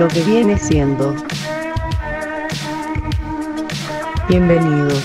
lo 0.00 0.08
que 0.08 0.22
viene 0.22 0.58
siendo. 0.58 1.14
Bienvenidos. 4.30 5.04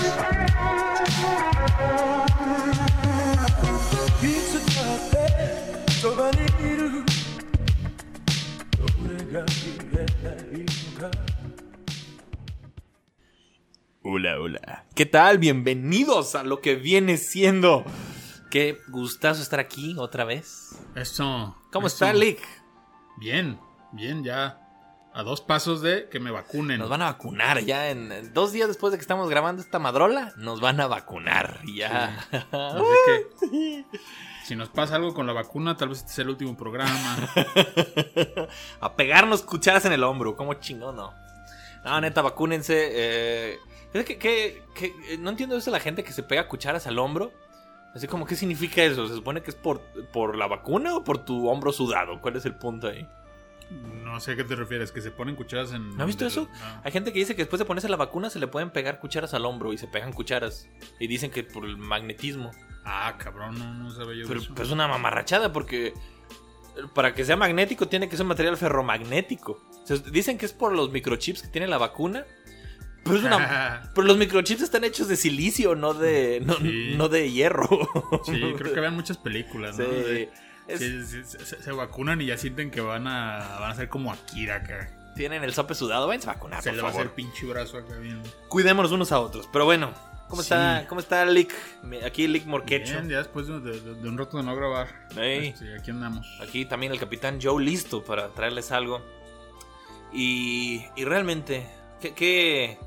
Hola, 14.02 14.40
hola. 14.40 14.86
¿Qué 14.94 15.04
tal? 15.04 15.36
Bienvenidos 15.36 16.34
a 16.34 16.42
lo 16.42 16.62
que 16.62 16.76
viene 16.76 17.18
siendo. 17.18 17.84
Qué 18.50 18.78
gustazo 18.88 19.42
estar 19.42 19.60
aquí 19.60 19.94
otra 19.98 20.24
vez. 20.24 20.78
Eso. 20.94 21.54
¿Cómo 21.70 21.88
eso. 21.88 21.96
está, 21.96 22.14
Lick? 22.14 22.40
Bien, 23.18 23.60
bien, 23.92 24.24
ya. 24.24 24.65
A 25.18 25.22
dos 25.22 25.40
pasos 25.40 25.80
de 25.80 26.08
que 26.10 26.20
me 26.20 26.30
vacunen. 26.30 26.78
Nos 26.78 26.90
van 26.90 27.00
a 27.00 27.06
vacunar 27.06 27.60
ya 27.60 27.88
en 27.90 28.12
en 28.12 28.34
dos 28.34 28.52
días 28.52 28.68
después 28.68 28.90
de 28.92 28.98
que 28.98 29.02
estamos 29.02 29.30
grabando 29.30 29.62
esta 29.62 29.78
madrola. 29.78 30.34
Nos 30.36 30.60
van 30.60 30.78
a 30.80 30.86
vacunar 30.88 31.60
ya. 31.74 32.26
Así 32.30 32.84
que. 33.40 33.84
Si 34.44 34.54
nos 34.54 34.68
pasa 34.68 34.96
algo 34.96 35.14
con 35.14 35.26
la 35.26 35.32
vacuna, 35.32 35.74
tal 35.76 35.88
vez 35.88 35.98
este 36.00 36.12
sea 36.12 36.22
el 36.24 36.28
último 36.30 36.54
programa. 36.56 37.16
a 38.80 38.94
pegarnos 38.94 39.42
cucharas 39.42 39.86
en 39.86 39.92
el 39.92 40.04
hombro. 40.04 40.36
¿Cómo 40.36 40.52
chingón, 40.54 40.96
no? 40.96 41.14
No, 41.82 42.00
neta, 42.00 42.20
vacúnense. 42.20 42.88
Eh, 42.92 43.58
es 43.94 44.04
que, 44.04 44.18
que- 44.18 44.62
que- 44.74 45.16
no 45.18 45.30
entiendo 45.30 45.56
eso 45.56 45.70
de 45.70 45.78
la 45.78 45.82
gente 45.82 46.04
que 46.04 46.12
se 46.12 46.22
pega 46.24 46.46
cucharas 46.46 46.86
al 46.86 46.98
hombro. 46.98 47.32
Así 47.94 48.06
como, 48.06 48.26
¿qué 48.26 48.36
significa 48.36 48.82
eso? 48.82 49.08
¿Se 49.08 49.14
supone 49.14 49.42
que 49.42 49.50
es 49.50 49.56
por, 49.56 49.80
por 50.12 50.36
la 50.36 50.46
vacuna 50.46 50.94
o 50.94 51.02
por 51.04 51.24
tu 51.24 51.48
hombro 51.48 51.72
sudado? 51.72 52.20
¿Cuál 52.20 52.36
es 52.36 52.44
el 52.44 52.54
punto 52.54 52.88
ahí? 52.88 53.08
No 53.70 54.20
sé 54.20 54.32
a 54.32 54.36
qué 54.36 54.44
te 54.44 54.54
refieres, 54.54 54.92
que 54.92 55.00
se 55.00 55.10
ponen 55.10 55.34
cucharas 55.34 55.72
en. 55.72 55.96
¿No 55.96 56.02
has 56.04 56.06
visto 56.06 56.24
eso? 56.26 56.48
no. 56.52 56.80
Hay 56.84 56.92
gente 56.92 57.12
que 57.12 57.18
dice 57.18 57.34
que 57.34 57.42
después 57.42 57.58
de 57.58 57.64
ponerse 57.64 57.88
la 57.88 57.96
vacuna 57.96 58.30
se 58.30 58.38
le 58.38 58.46
pueden 58.46 58.70
pegar 58.70 59.00
cucharas 59.00 59.34
al 59.34 59.44
hombro 59.44 59.72
y 59.72 59.78
se 59.78 59.88
pegan 59.88 60.12
cucharas. 60.12 60.68
Y 61.00 61.06
dicen 61.08 61.30
que 61.30 61.42
por 61.42 61.64
el 61.64 61.76
magnetismo. 61.76 62.52
Ah, 62.84 63.16
cabrón, 63.18 63.58
no, 63.58 63.74
no 63.74 63.90
sabía 63.90 64.22
yo 64.22 64.28
Pero, 64.28 64.40
eso. 64.40 64.52
pero 64.54 64.66
es 64.66 64.72
una 64.72 64.86
mamarrachada 64.86 65.52
porque 65.52 65.92
para 66.94 67.14
que 67.14 67.24
sea 67.24 67.36
magnético 67.36 67.88
tiene 67.88 68.08
que 68.08 68.16
ser 68.16 68.22
un 68.24 68.28
material 68.28 68.56
ferromagnético. 68.56 69.60
O 69.82 69.86
sea, 69.86 69.96
dicen 69.96 70.38
que 70.38 70.46
es 70.46 70.52
por 70.52 70.72
los 70.72 70.90
microchips 70.92 71.42
que 71.42 71.48
tiene 71.48 71.66
la 71.66 71.78
vacuna. 71.78 72.24
Pero, 73.02 73.16
es 73.18 73.24
una, 73.24 73.90
pero 73.94 74.06
los 74.06 74.16
microchips 74.16 74.62
están 74.62 74.84
hechos 74.84 75.08
de 75.08 75.16
silicio, 75.16 75.74
no 75.74 75.94
de, 75.94 76.40
no, 76.44 76.54
Sí. 76.54 76.94
no 76.96 77.08
de 77.08 77.30
hierro. 77.32 77.68
Sí, 78.24 78.40
creo 78.56 78.72
que 78.74 78.80
vean 78.80 78.94
muchas 78.94 79.16
películas, 79.18 79.78
¿no? 79.78 79.84
Sí. 79.84 79.90
De- 79.90 80.30
Es- 80.68 80.80
sí, 80.80 81.04
sí, 81.04 81.22
se, 81.62 81.72
vacunan 81.72 82.20
y 82.20 82.26
ya 82.26 82.36
sienten 82.38 82.70
que 82.70 82.80
van 82.80 83.06
a, 83.06 83.58
van 83.60 83.70
a 83.70 83.74
ser 83.74 83.88
como 83.88 84.12
Akira 84.12 84.56
acá. 84.56 84.90
Tienen 85.14 85.42
el 85.44 85.54
sope 85.54 85.74
sudado, 85.74 86.06
váyanse 86.06 86.28
a 86.28 86.34
vacunar, 86.34 86.62
se 86.62 86.70
por 86.70 86.76
le 86.76 86.82
va 86.82 86.88
a 86.88 86.92
hacer 86.92 87.10
pinche 87.12 87.46
brazo 87.46 87.78
acá 87.78 87.96
bien. 87.96 88.22
Cuidémonos 88.48 88.92
unos 88.92 89.12
a 89.12 89.20
otros. 89.20 89.48
Pero 89.52 89.64
bueno, 89.64 89.92
¿cómo 90.28 90.42
Sí. 90.42 90.46
está, 90.52 90.84
cómo 90.88 91.00
está 91.00 91.24
Lick? 91.24 91.54
Aquí 92.04 92.26
Lick 92.28 92.44
Morquecho. 92.46 92.92
Bien, 92.92 93.08
ya 93.08 93.18
después 93.18 93.46
de, 93.46 93.60
de- 93.60 93.80
de 93.94 94.08
un 94.08 94.18
rato 94.18 94.36
de 94.36 94.42
no 94.42 94.54
grabar. 94.54 95.08
Ey. 95.16 95.48
Este, 95.48 95.74
aquí 95.78 95.90
andamos. 95.90 96.26
Aquí 96.42 96.66
también 96.66 96.92
el 96.92 96.98
capitán 96.98 97.38
Joe 97.42 97.62
listo 97.64 98.04
para 98.04 98.28
traerles 98.34 98.72
algo. 98.72 99.00
Y, 100.12 100.84
y 100.96 101.04
realmente, 101.04 101.66
¿qué, 102.00 102.12
qué, 102.14 102.78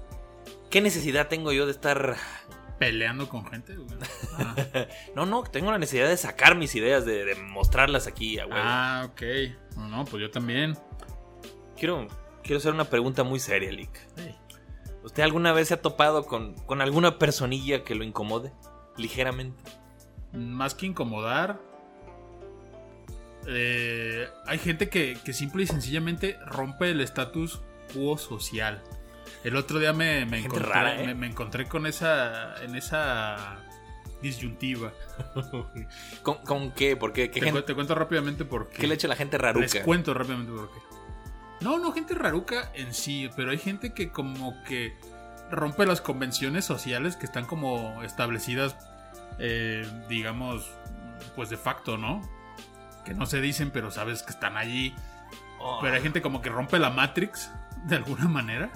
qué 0.69 0.81
necesidad 0.81 1.27
tengo 1.29 1.51
yo 1.51 1.65
de 1.65 1.71
estar... 1.71 2.15
Peleando 2.79 3.27
con 3.27 3.45
gente, 3.45 3.75
güey. 3.75 3.87
Ah, 4.37 4.55
No, 5.15 5.25
no, 5.25 5.43
tengo 5.43 5.69
la 5.71 5.77
necesidad 5.77 6.07
de 6.07 6.17
sacar 6.17 6.55
mis 6.55 6.73
ideas, 6.75 7.05
de, 7.05 7.25
de 7.25 7.35
mostrarlas 7.35 8.07
aquí 8.07 8.39
a 8.39 8.45
huevo. 8.45 8.57
Ah, 8.57 9.07
ok. 9.11 9.21
No, 9.75 9.87
no, 9.89 10.05
pues 10.05 10.21
yo 10.21 10.31
también. 10.31 10.77
Quiero, 11.77 12.07
quiero 12.41 12.57
hacer 12.57 12.73
una 12.73 12.85
pregunta 12.85 13.23
muy 13.23 13.39
seria, 13.39 13.71
Lick. 13.71 13.91
¿Usted 15.03 15.23
alguna 15.23 15.51
vez 15.53 15.67
se 15.69 15.73
ha 15.75 15.81
topado 15.81 16.25
con, 16.25 16.53
con 16.65 16.81
alguna 16.81 17.19
personilla 17.19 17.83
que 17.83 17.95
lo 17.95 18.03
incomode? 18.03 18.51
Ligeramente. 18.97 19.61
Más 20.33 20.73
que 20.75 20.85
incomodar. 20.85 21.59
eh, 23.47 24.27
hay 24.45 24.57
gente 24.59 24.89
que, 24.89 25.17
que 25.23 25.33
simple 25.33 25.63
y 25.63 25.67
sencillamente 25.67 26.37
rompe 26.45 26.91
el 26.91 27.01
status 27.01 27.61
quo 27.93 28.17
social. 28.17 28.83
El 29.43 29.55
otro 29.55 29.79
día 29.79 29.93
me, 29.93 30.25
me 30.25 30.39
encontré, 30.39 30.67
rara, 30.67 31.01
¿eh? 31.01 31.05
me, 31.07 31.15
me 31.15 31.27
encontré 31.27 31.65
con 31.67 31.85
esa. 31.85 32.55
en 32.63 32.75
esa 32.75 33.57
disyuntiva. 34.21 34.91
¿Con, 36.23 36.37
con 36.43 36.71
qué? 36.71 36.95
¿Por 36.97 37.13
qué? 37.13 37.29
¿Qué, 37.31 37.39
Te, 37.39 37.45
gente- 37.45 37.61
cu- 37.61 37.65
te 37.65 37.73
cuento 37.75 37.95
rápidamente 37.95 38.43
por 38.45 38.69
qué. 38.69 38.77
qué 38.81 38.87
le 38.87 38.95
echa 38.95 39.07
la 39.07 39.15
gente 39.15 39.37
raruca? 39.37 39.61
Les 39.65 39.75
cuento 39.83 40.13
rápidamente 40.13 40.51
por 40.51 40.69
qué. 40.71 40.79
No, 41.61 41.77
no 41.79 41.91
gente 41.91 42.13
raruca 42.15 42.71
en 42.73 42.93
sí, 42.93 43.29
pero 43.35 43.51
hay 43.51 43.57
gente 43.57 43.93
que 43.93 44.11
como 44.11 44.61
que 44.63 44.97
rompe 45.51 45.85
las 45.85 45.99
convenciones 46.01 46.63
sociales 46.65 47.15
que 47.15 47.25
están 47.25 47.45
como 47.45 48.01
establecidas, 48.03 48.75
eh, 49.39 49.85
digamos, 50.09 50.69
pues 51.35 51.49
de 51.49 51.57
facto, 51.57 51.97
¿no? 51.97 52.21
Que 53.05 53.13
no 53.13 53.25
se 53.25 53.41
dicen, 53.41 53.71
pero 53.71 53.89
sabes 53.91 54.23
que 54.23 54.31
están 54.31 54.57
allí. 54.57 54.93
Oh. 55.59 55.79
Pero 55.81 55.95
hay 55.95 56.01
gente 56.01 56.21
como 56.21 56.41
que 56.41 56.49
rompe 56.49 56.77
la 56.79 56.89
Matrix 56.89 57.51
de 57.85 57.95
alguna 57.97 58.27
manera. 58.27 58.69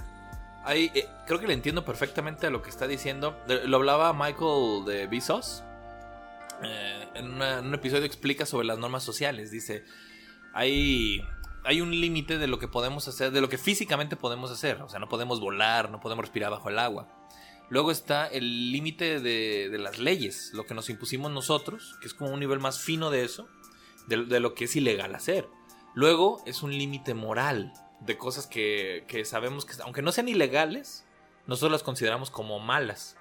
Ahí, 0.63 0.91
eh, 0.96 1.07
creo 1.25 1.40
que 1.40 1.47
le 1.47 1.53
entiendo 1.53 1.84
perfectamente 1.84 2.47
a 2.47 2.50
lo 2.50 2.62
que 2.62 2.69
está 2.69 2.88
diciendo. 2.88 3.38
Lo 3.66 3.78
hablaba 3.78 4.13
Michael 4.13 4.85
de 4.85 5.07
Visos. 5.07 5.63
Eh, 6.63 7.07
en, 7.16 7.41
un 7.41 7.74
episodio 7.74 8.06
explica 8.06 8.46
sobre 8.46 8.66
las 8.66 8.78
normas 8.78 9.03
sociales. 9.03 9.51
Dice, 9.51 9.84
hay, 10.53 11.22
hay 11.66 11.81
un 11.81 11.91
límite 11.91 12.38
de 12.38 12.47
lo 12.47 12.59
que 12.59 12.69
podemos 12.69 13.07
hacer, 13.09 13.31
de 13.31 13.41
lo 13.41 13.50
que 13.50 13.57
físicamente 13.57 14.16
podemos 14.16 14.51
hacer. 14.51 14.81
O 14.81 14.90
sea, 14.90 15.00
no 15.00 15.09
podemos 15.09 15.41
volar, 15.41 15.91
no 15.91 16.00
podemos 16.00 16.24
respirar 16.24 16.51
bajo 16.51 16.69
el 16.69 16.80
agua. 16.80 17.09
Luego 17.69 17.91
está 17.91 18.28
el 18.28 18.72
límite 18.72 19.19
de, 19.19 19.69
de 19.69 19.78
las 19.80 19.97
leyes, 19.97 20.51
lo 20.53 20.66
que 20.66 20.74
nos 20.74 20.90
impusimos 20.90 21.31
nosotros, 21.31 21.97
que 22.00 22.07
es 22.07 22.13
como 22.13 22.31
un 22.31 22.40
nivel 22.40 22.59
más 22.59 22.80
fino 22.80 23.09
de 23.09 23.24
eso, 23.24 23.47
de 24.07 24.40
lo 24.40 24.53
que 24.53 24.66
es 24.66 24.75
ilegal 24.75 25.16
hacer. 25.16 25.47
Luego 25.95 26.41
es 26.45 26.62
un 26.62 26.78
límite 26.78 27.13
moral 27.13 27.74
de 28.06 28.18
cosas 28.18 28.47
que, 28.47 29.06
que 29.08 29.25
sabemos 29.25 29.66
que, 29.66 29.74
aunque 29.84 30.02
no 30.02 30.12
sean 30.12 30.28
ilegales, 30.28 31.06
nosotros 31.47 31.72
las 31.72 31.84
consideramos 31.84 32.30
como 32.30 32.59
malas. 32.59 33.16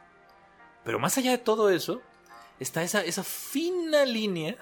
Pero 0.85 0.99
más 0.99 1.17
allá 1.19 1.31
de 1.31 1.39
todo 1.39 1.71
eso, 1.71 2.03
está 2.61 2.83
esa, 2.83 3.03
esa 3.05 3.23
fina 3.25 4.05
línea 4.05 4.57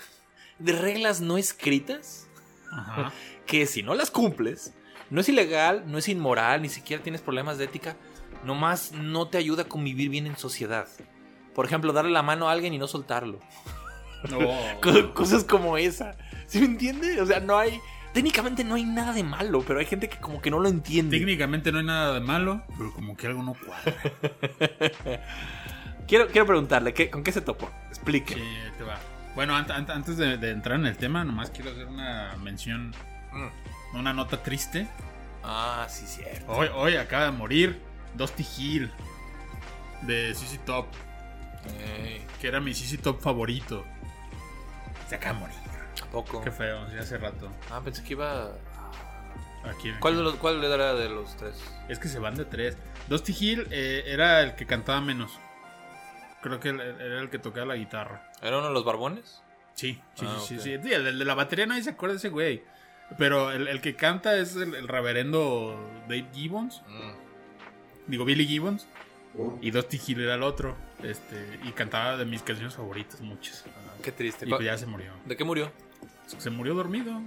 de 0.58 0.72
reglas 0.72 1.20
no 1.20 1.38
escritas 1.38 2.28
Ajá. 2.72 3.12
que 3.46 3.66
si 3.66 3.82
no 3.82 3.94
las 3.94 4.10
cumples, 4.10 4.74
no 5.08 5.20
es 5.22 5.28
ilegal, 5.28 5.84
no 5.86 5.98
es 5.98 6.08
inmoral, 6.08 6.62
ni 6.62 6.68
siquiera 6.68 7.02
tienes 7.02 7.20
problemas 7.22 7.56
de 7.58 7.64
ética, 7.64 7.96
nomás 8.44 8.92
no 8.92 9.28
te 9.28 9.38
ayuda 9.38 9.62
a 9.62 9.68
convivir 9.68 10.08
bien 10.10 10.26
en 10.26 10.36
sociedad. 10.36 10.86
Por 11.54 11.66
ejemplo, 11.66 11.92
darle 11.92 12.12
la 12.12 12.22
mano 12.22 12.48
a 12.48 12.52
alguien 12.52 12.72
y 12.74 12.78
no 12.78 12.86
soltarlo. 12.86 13.40
No. 14.30 14.38
Co- 14.82 15.14
Cosas 15.14 15.44
como 15.44 15.76
esa. 15.78 16.16
¿Sí 16.46 16.60
me 16.60 16.66
entiende? 16.66 17.20
O 17.20 17.26
sea, 17.26 17.40
no 17.40 17.58
hay. 17.58 17.80
Técnicamente 18.12 18.64
no 18.64 18.74
hay 18.74 18.84
nada 18.84 19.12
de 19.12 19.22
malo, 19.22 19.62
pero 19.66 19.78
hay 19.78 19.86
gente 19.86 20.08
que 20.08 20.18
como 20.18 20.40
que 20.42 20.50
no 20.50 20.58
lo 20.58 20.68
entiende. 20.68 21.16
Técnicamente 21.16 21.70
no 21.70 21.78
hay 21.78 21.84
nada 21.84 22.14
de 22.14 22.20
malo, 22.20 22.62
pero 22.76 22.92
como 22.92 23.16
que 23.16 23.26
algo 23.28 23.42
no 23.42 23.54
cuadra. 23.54 23.94
Quiero, 26.08 26.26
quiero 26.26 26.44
preguntarle, 26.44 26.92
¿qué, 26.92 27.08
¿con 27.08 27.22
qué 27.22 27.30
se 27.30 27.40
topó? 27.40 27.70
Explique. 27.88 28.34
Sí, 28.34 28.42
te 28.78 28.82
va. 28.82 28.98
Bueno, 29.36 29.56
ant- 29.56 29.68
ant- 29.68 29.90
antes 29.94 30.16
de, 30.16 30.38
de 30.38 30.50
entrar 30.50 30.80
en 30.80 30.86
el 30.86 30.96
tema, 30.96 31.22
nomás 31.24 31.50
quiero 31.50 31.70
hacer 31.70 31.86
una 31.86 32.34
mención, 32.42 32.92
Mm. 33.32 33.96
una 33.96 34.12
nota 34.12 34.42
triste. 34.42 34.88
Ah, 35.44 35.86
sí, 35.88 36.04
cierto. 36.08 36.50
Hoy, 36.50 36.66
hoy 36.74 36.96
acaba 36.96 37.26
de 37.26 37.30
morir 37.30 37.80
Dusty 38.16 38.44
Hill 38.58 38.90
de 40.02 40.34
CC 40.34 40.58
Top, 40.58 40.86
que 42.40 42.48
era 42.48 42.58
mi 42.58 42.74
CC 42.74 42.98
Top 42.98 43.20
favorito. 43.22 43.84
Se 45.08 45.14
acaba 45.14 45.34
de 45.34 45.40
morir. 45.42 45.56
¿A 46.10 46.12
poco? 46.12 46.42
Qué 46.42 46.50
feo, 46.50 46.90
sí, 46.90 46.96
hace 46.98 47.18
rato. 47.18 47.48
Ah, 47.70 47.80
pensé 47.84 48.02
que 48.02 48.14
iba. 48.14 48.50
Aquí, 49.64 49.92
¿Cuál, 50.00 50.16
de 50.16 50.22
los, 50.22 50.34
¿Cuál 50.36 50.62
era 50.64 50.94
de 50.94 51.08
los 51.08 51.36
tres? 51.36 51.54
Es 51.88 52.00
que 52.00 52.08
se 52.08 52.18
van 52.18 52.34
de 52.34 52.44
tres. 52.44 52.76
Dusty 53.08 53.36
Hill 53.38 53.68
eh, 53.70 54.02
era 54.06 54.42
el 54.42 54.54
que 54.56 54.66
cantaba 54.66 55.00
menos. 55.00 55.38
Creo 56.42 56.58
que 56.58 56.70
era 56.70 57.20
el 57.20 57.30
que 57.30 57.38
tocaba 57.38 57.66
la 57.66 57.76
guitarra. 57.76 58.32
¿Era 58.42 58.58
uno 58.58 58.68
de 58.68 58.74
los 58.74 58.84
barbones? 58.84 59.42
Sí, 59.74 60.00
sí, 60.14 60.26
Ah, 60.28 60.36
sí, 60.40 60.56
sí, 60.58 60.62
sí. 60.62 60.78
Sí, 60.82 60.92
el, 60.92 61.06
el 61.06 61.18
de 61.18 61.24
la 61.24 61.34
batería 61.34 61.66
nadie 61.66 61.82
se 61.82 61.90
acuerda 61.90 62.14
de 62.14 62.18
ese 62.18 62.30
güey. 62.30 62.64
Pero 63.18 63.52
el, 63.52 63.68
el 63.68 63.80
que 63.80 63.94
canta 63.94 64.36
es 64.36 64.56
el, 64.56 64.74
el 64.74 64.88
reverendo 64.88 65.78
Dave 66.08 66.26
Gibbons. 66.32 66.82
Mm. 66.88 67.10
Digo, 68.10 68.24
Billy 68.24 68.46
Gibbons. 68.46 68.86
Y 69.60 69.70
Dusty 69.70 70.00
Hill 70.04 70.22
era 70.22 70.34
el 70.34 70.42
otro. 70.42 70.76
Este, 71.02 71.60
y 71.64 71.70
cantaba 71.72 72.16
de 72.16 72.24
mis 72.24 72.42
canciones 72.42 72.74
favoritas, 72.74 73.20
muchas. 73.20 73.64
Qué 74.02 74.10
triste. 74.10 74.46
Y 74.46 74.48
pues 74.50 74.64
ya 74.64 74.76
se 74.76 74.86
murió. 74.86 75.12
¿De 75.26 75.36
qué 75.36 75.44
murió? 75.44 75.70
Se 76.38 76.50
murió 76.50 76.74
dormido. 76.74 77.20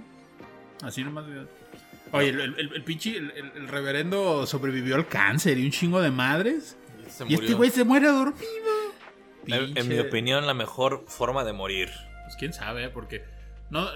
Así 0.82 1.02
nomás. 1.04 1.24
Oye, 2.12 2.28
el, 2.28 2.40
el, 2.40 2.58
el- 2.58 2.72
el 2.74 2.84
pinche, 2.84 3.16
el, 3.16 3.30
el- 3.32 3.68
reverendo 3.68 4.46
sobrevivió 4.46 4.94
al 4.96 5.08
cáncer 5.08 5.58
y 5.58 5.64
un 5.64 5.70
chingo 5.70 6.00
de 6.00 6.10
madres. 6.10 6.76
Se 7.08 7.24
Y 7.28 7.34
este 7.34 7.54
güey 7.54 7.70
se 7.70 7.84
muere 7.84 8.06
dormido. 8.08 8.44
En, 9.46 9.76
en 9.76 9.88
mi 9.88 9.98
opinión, 9.98 10.46
la 10.46 10.54
mejor 10.54 11.04
forma 11.06 11.44
de 11.44 11.52
morir. 11.52 11.90
Pues 12.24 12.36
quién 12.36 12.52
sabe, 12.52 12.88
porque. 12.88 13.24
No, 13.70 13.88
eh, 13.88 13.92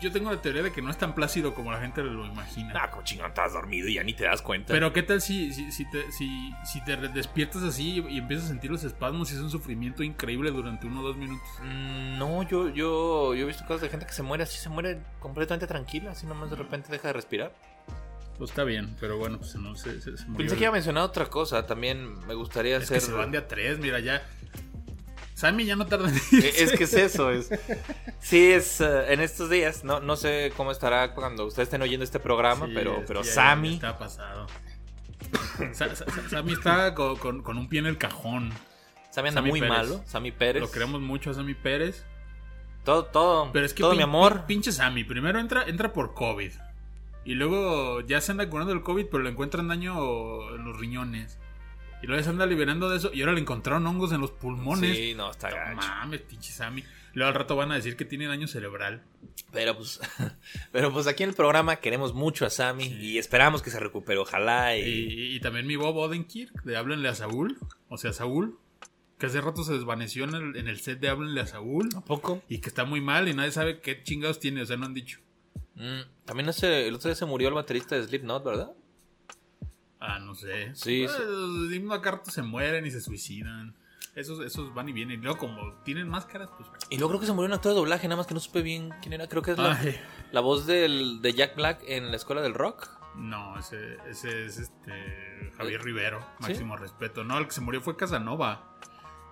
yo 0.00 0.10
tengo 0.10 0.30
la 0.30 0.42
teoría 0.42 0.62
de 0.62 0.72
que 0.72 0.82
no 0.82 0.90
es 0.90 0.98
tan 0.98 1.14
plácido 1.14 1.54
como 1.54 1.70
la 1.70 1.80
gente 1.80 2.02
lo 2.02 2.26
imagina. 2.26 2.72
Ah, 2.76 2.90
como 2.90 3.04
chingón, 3.04 3.28
estás 3.28 3.52
dormido 3.52 3.88
y 3.88 3.94
ya 3.94 4.02
ni 4.02 4.14
te 4.14 4.24
das 4.24 4.42
cuenta. 4.42 4.72
Pero 4.72 4.92
qué 4.92 5.02
tal 5.02 5.20
si, 5.20 5.52
si, 5.52 5.70
si 5.70 5.88
te, 5.90 6.10
si, 6.10 6.52
si 6.64 6.82
te 6.84 6.96
despiertas 6.96 7.62
así 7.62 8.04
y 8.08 8.18
empiezas 8.18 8.46
a 8.46 8.48
sentir 8.48 8.70
los 8.70 8.82
espasmos 8.82 9.30
y 9.30 9.34
es 9.36 9.40
un 9.40 9.50
sufrimiento 9.50 10.02
increíble 10.02 10.50
durante 10.50 10.86
uno 10.86 11.00
o 11.00 11.02
dos 11.04 11.16
minutos. 11.16 11.46
Mm, 11.62 12.18
no, 12.18 12.42
yo, 12.42 12.68
yo, 12.68 13.34
yo 13.34 13.42
he 13.42 13.46
visto 13.46 13.62
casos 13.62 13.82
de 13.82 13.88
gente 13.90 14.06
que 14.06 14.12
se 14.12 14.22
muere 14.22 14.42
así, 14.42 14.58
se 14.58 14.68
muere 14.68 15.00
completamente 15.20 15.66
tranquila, 15.66 16.10
así 16.10 16.26
nomás 16.26 16.50
de 16.50 16.56
repente 16.56 16.90
deja 16.90 17.08
de 17.08 17.14
respirar. 17.14 17.52
Pues 18.38 18.50
está 18.50 18.64
bien, 18.64 18.96
pero 18.98 19.18
bueno, 19.18 19.38
pues 19.38 19.54
no 19.54 19.76
se, 19.76 20.00
se, 20.00 20.16
se. 20.16 20.24
Pensé 20.26 20.56
que 20.56 20.62
iba 20.62 20.70
a 20.70 20.72
mencionar 20.72 21.04
otra 21.04 21.26
cosa, 21.26 21.64
también 21.64 22.18
me 22.26 22.34
gustaría 22.34 22.78
Es 22.78 22.84
hacer... 22.84 22.98
que 22.98 23.00
se 23.06 23.12
van 23.12 23.30
de 23.30 23.38
a 23.38 23.46
tres, 23.46 23.78
mira, 23.78 24.00
ya. 24.00 24.22
Sammy 25.42 25.64
ya 25.66 25.76
no 25.76 25.86
tarda 25.86 26.08
en 26.08 26.14
Eh, 26.16 26.20
irse. 26.32 26.62
Es 26.64 26.72
que 26.72 26.84
es 26.84 26.94
eso, 26.94 27.30
es. 27.30 27.50
Sí, 28.20 28.52
es 28.52 28.80
eh, 28.80 29.12
en 29.12 29.20
estos 29.20 29.50
días. 29.50 29.82
No, 29.84 30.00
no 30.00 30.16
sé 30.16 30.52
cómo 30.56 30.70
estará 30.72 31.14
cuando 31.14 31.44
ustedes 31.46 31.66
estén 31.66 31.82
oyendo 31.82 32.04
este 32.04 32.18
programa, 32.20 32.66
Sí, 32.66 32.72
pero, 32.74 33.02
pero 33.06 33.22
ya- 33.22 33.26
ya 33.28 33.34
Sammy. 33.34 33.74
Está 33.74 33.98
pasado. 33.98 34.46
Sa- 35.72 35.94
sa- 35.94 36.06
sa- 36.06 36.28
Sammy 36.30 36.52
está 36.52 36.94
con, 36.94 37.16
con- 37.16 37.42
con 37.42 37.58
un 37.58 37.68
pie 37.68 37.80
en 37.80 37.86
el 37.86 37.98
cajón. 37.98 38.52
Sammy 39.10 39.28
anda 39.28 39.40
Sammy 39.40 39.50
muy 39.50 39.60
Pérez. 39.60 39.76
malo. 39.76 40.02
Sammy 40.06 40.30
Pérez. 40.32 40.62
Lo 40.62 40.70
queremos 40.70 41.00
mucho 41.00 41.30
a 41.30 41.34
Sammy 41.34 41.54
Pérez. 41.54 42.04
Todo, 42.84 43.04
todo. 43.06 43.50
Pero 43.52 43.66
es 43.66 43.74
que 43.74 43.82
todo 43.82 43.94
mi 43.94 44.02
amor. 44.02 44.40
pin- 44.40 44.46
pinche 44.46 44.72
Sammy. 44.72 45.04
Primero 45.04 45.38
entra, 45.38 45.64
entra 45.66 45.92
por 45.92 46.14
COVID. 46.14 46.52
Y 47.24 47.34
luego 47.34 48.00
ya 48.00 48.20
se 48.20 48.32
anda 48.32 48.48
curando 48.48 48.72
el 48.72 48.82
COVID, 48.82 49.06
pero 49.10 49.22
le 49.22 49.30
encuentran 49.30 49.68
daño 49.68 50.54
en 50.54 50.64
los 50.64 50.78
riñones. 50.78 51.38
Y 52.02 52.06
luego 52.06 52.22
se 52.22 52.30
anda 52.30 52.46
liberando 52.46 52.90
de 52.90 52.96
eso. 52.96 53.10
Y 53.12 53.20
ahora 53.20 53.32
le 53.32 53.40
encontraron 53.40 53.86
hongos 53.86 54.12
en 54.12 54.20
los 54.20 54.32
pulmones. 54.32 54.96
Sí, 54.96 55.14
no, 55.14 55.30
está 55.30 55.50
gacho. 55.50 55.76
mames, 55.76 56.20
pinche 56.22 56.52
Sammy. 56.52 56.82
Luego 57.14 57.28
al 57.28 57.34
rato 57.34 57.56
van 57.56 57.70
a 57.72 57.76
decir 57.76 57.96
que 57.96 58.04
tiene 58.04 58.26
daño 58.26 58.48
cerebral. 58.48 59.02
Pero 59.52 59.76
pues, 59.76 60.00
pero 60.72 60.92
pues 60.92 61.06
aquí 61.06 61.22
en 61.22 61.30
el 61.30 61.34
programa 61.34 61.76
queremos 61.76 62.14
mucho 62.14 62.44
a 62.46 62.50
Sammy 62.50 62.86
y 62.86 63.18
esperamos 63.18 63.62
que 63.62 63.70
se 63.70 63.78
recupere, 63.78 64.18
ojalá. 64.18 64.76
Y... 64.76 64.82
Y, 64.82 65.36
y 65.36 65.40
también 65.40 65.66
mi 65.66 65.76
Bob 65.76 65.96
Odenkirk 65.96 66.64
de 66.64 66.76
Háblenle 66.76 67.08
a 67.08 67.14
Saúl. 67.14 67.58
O 67.88 67.98
sea, 67.98 68.12
Saúl. 68.12 68.58
Que 69.18 69.26
hace 69.26 69.40
rato 69.40 69.62
se 69.62 69.74
desvaneció 69.74 70.24
en 70.24 70.34
el, 70.34 70.56
en 70.56 70.66
el 70.66 70.80
set 70.80 70.98
de 70.98 71.08
Háblenle 71.08 71.42
a 71.42 71.46
Saúl. 71.46 71.88
¿A 71.94 72.00
poco? 72.04 72.42
Y 72.48 72.58
que 72.58 72.68
está 72.68 72.84
muy 72.84 73.00
mal 73.00 73.28
y 73.28 73.34
nadie 73.34 73.52
sabe 73.52 73.80
qué 73.80 74.02
chingados 74.02 74.40
tiene. 74.40 74.62
O 74.62 74.66
sea, 74.66 74.76
no 74.76 74.86
han 74.86 74.94
dicho. 74.94 75.20
Mm, 75.76 76.00
también 76.24 76.48
el 76.48 76.94
otro 76.94 77.08
día 77.08 77.14
se 77.14 77.26
murió 77.26 77.48
el 77.48 77.54
baterista 77.54 77.94
de 77.94 78.04
Slipknot, 78.04 78.44
¿verdad? 78.44 78.72
Ah, 80.04 80.18
no 80.18 80.34
sé. 80.34 80.74
Sí, 80.74 81.04
Pues, 81.06 81.16
sí. 81.16 81.22
Los 81.80 82.24
se 82.34 82.42
mueren 82.42 82.84
y 82.84 82.90
se 82.90 83.00
suicidan. 83.00 83.74
Esos, 84.14 84.40
esos 84.40 84.74
van 84.74 84.88
y 84.88 84.92
vienen. 84.92 85.20
Y 85.20 85.22
luego, 85.22 85.38
como 85.38 85.72
tienen 85.84 86.08
máscaras, 86.08 86.50
pues. 86.56 86.68
Y 86.90 86.96
luego 86.96 87.10
creo 87.10 87.20
que 87.20 87.26
se 87.26 87.32
murió 87.32 87.46
un 87.46 87.54
actor 87.54 87.72
de 87.72 87.76
doblaje, 87.78 88.08
nada 88.08 88.16
más 88.18 88.26
que 88.26 88.34
no 88.34 88.40
supe 88.40 88.60
bien 88.62 88.90
quién 89.00 89.12
era. 89.14 89.28
Creo 89.28 89.42
que 89.42 89.52
es 89.52 89.58
la, 89.58 89.78
la 90.32 90.40
voz 90.40 90.66
del, 90.66 91.22
de 91.22 91.32
Jack 91.32 91.56
Black 91.56 91.82
en 91.86 92.10
la 92.10 92.16
escuela 92.16 92.42
del 92.42 92.52
rock. 92.54 92.88
no, 93.16 93.58
ese, 93.58 93.96
ese 94.08 94.46
es 94.46 94.58
este. 94.58 95.52
Javier 95.56 95.82
Rivero. 95.82 96.20
¿Sí? 96.40 96.48
Máximo 96.48 96.76
respeto. 96.76 97.24
No, 97.24 97.38
el 97.38 97.46
que 97.46 97.52
se 97.52 97.60
murió 97.60 97.80
fue 97.80 97.96
Casanova. 97.96 98.76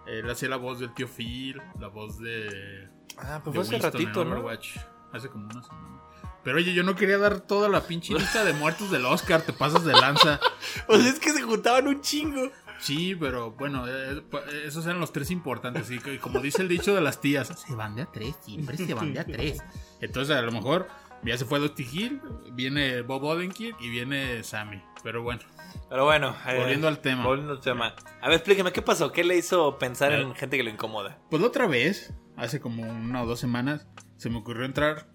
Él 0.07 0.29
hacía 0.31 0.49
la 0.49 0.57
voz 0.57 0.79
del 0.79 0.95
tío 0.95 1.09
Phil, 1.09 1.61
la 1.79 1.89
voz 1.89 2.19
de. 2.19 2.89
Ah, 3.19 3.41
pues 3.45 3.55
de 3.55 3.65
fue 3.65 3.77
hace 3.77 3.79
ratito, 3.91 4.25
¿no? 4.25 4.31
Overwatch. 4.37 4.79
Hace 5.13 5.29
como 5.29 5.45
una 5.47 5.63
semana. 5.63 6.00
Pero 6.45 6.57
oye, 6.57 6.73
yo 6.73 6.83
no 6.83 6.95
quería 6.97 7.19
dar 7.19 7.41
toda 7.41 7.69
la 7.69 7.83
pinche 7.83 8.15
lista 8.15 8.45
de 8.45 8.53
muertos 8.55 8.91
del 8.91 9.05
Oscar, 9.07 9.43
te 9.43 9.53
pasas 9.53 9.85
de 9.85 9.93
lanza. 9.93 10.41
Pues 10.87 11.05
es 11.05 11.19
que 11.19 11.31
se 11.33 11.43
juntaban 11.43 11.87
un 11.89 12.01
chingo. 12.01 12.51
Sí, 12.81 13.15
pero 13.15 13.51
bueno, 13.53 13.85
eh, 13.89 14.23
pa- 14.31 14.43
esos 14.65 14.87
eran 14.87 15.01
los 15.01 15.13
tres 15.13 15.31
importantes. 15.31 15.91
Y 15.91 15.99
como 16.19 16.41
dice 16.41 16.63
el 16.63 16.69
dicho 16.69 16.95
de 16.95 17.01
las 17.03 17.21
tías, 17.21 17.49
se 17.49 17.75
van 17.75 17.95
de 17.97 18.03
a 18.03 18.07
tres, 18.07 18.35
siempre 18.43 18.77
se 18.77 18.95
van 18.95 19.13
de 19.13 19.21
a 19.21 19.25
tres. 19.25 19.63
Entonces 20.01 20.35
a 20.37 20.41
lo 20.43 20.51
mejor 20.53 20.89
ya 21.23 21.37
se 21.37 21.45
fue 21.45 21.59
Dusty 21.59 21.87
Hill, 21.93 22.21
viene 22.53 23.03
Bob 23.03 23.23
Odenkirk 23.25 23.77
y 23.81 23.91
viene 23.91 24.43
Sammy. 24.45 24.83
Pero 25.03 25.23
bueno, 25.23 25.43
Pero 25.91 26.05
bueno, 26.05 26.35
eh, 26.47 26.57
Volviendo 26.59 26.89
al 26.89 27.01
tema. 27.01 27.25
Volviendo 27.25 27.53
al 27.53 27.61
tema. 27.61 27.95
A 28.23 28.29
ver, 28.29 28.37
explíqueme, 28.37 28.73
¿qué 28.73 28.81
pasó? 28.83 29.13
¿Qué 29.13 29.25
le 29.25 29.37
hizo 29.37 29.79
pensar 29.79 30.13
Eh. 30.13 30.23
en 30.23 30.35
gente 30.35 30.57
que 30.57 30.63
lo 30.63 30.71
incomoda? 30.71 31.19
pues 31.29 31.43
la 31.43 31.49
otra 31.49 31.67
vez, 31.67 32.13
hace 32.37 32.61
como 32.61 32.83
una 32.83 33.23
o 33.23 33.27
dos 33.27 33.41
semanas, 33.41 33.87
se 34.17 34.31
me 34.31 34.39
ocurrió 34.39 34.65
entrar 34.65 35.07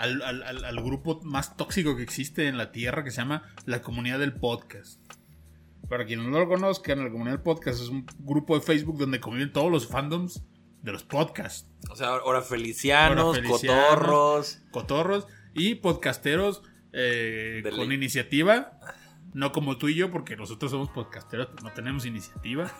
al, 0.00 0.22
al- 0.22 0.42
al- 0.42 0.64
al 0.64 0.82
grupo 0.82 1.20
más 1.22 1.56
tóxico 1.56 1.96
que 1.96 2.02
existe 2.02 2.48
en 2.48 2.56
la 2.58 2.72
Tierra 2.72 3.04
que 3.04 3.10
se 3.10 3.18
llama 3.18 3.42
la 3.66 3.82
comunidad 3.82 4.18
del 4.18 4.32
podcast. 4.34 5.00
Para 5.88 6.06
quienes 6.06 6.26
no 6.26 6.38
lo 6.38 6.48
conozcan, 6.48 7.02
la 7.02 7.10
comunidad 7.10 7.36
del 7.36 7.42
podcast 7.42 7.80
es 7.80 7.88
un 7.88 8.06
grupo 8.18 8.54
de 8.54 8.60
Facebook 8.60 8.98
donde 8.98 9.18
conviven 9.20 9.52
todos 9.52 9.70
los 9.70 9.86
fandoms 9.88 10.44
de 10.82 10.92
los 10.92 11.02
podcasts. 11.04 11.68
O 11.90 11.96
sea, 11.96 12.08
ahora 12.08 12.42
felicianos, 12.42 13.38
cotorros. 13.40 14.60
Cotorros 14.70 15.26
y 15.54 15.74
podcasteros 15.76 16.62
eh, 16.92 17.62
con 17.76 17.88
ley. 17.88 17.96
iniciativa. 17.96 18.78
No 19.34 19.52
como 19.52 19.78
tú 19.78 19.88
y 19.88 19.94
yo, 19.94 20.10
porque 20.10 20.36
nosotros 20.36 20.70
somos 20.70 20.90
podcasteros, 20.90 21.48
pero 21.54 21.68
no 21.68 21.72
tenemos 21.74 22.04
iniciativa. 22.06 22.70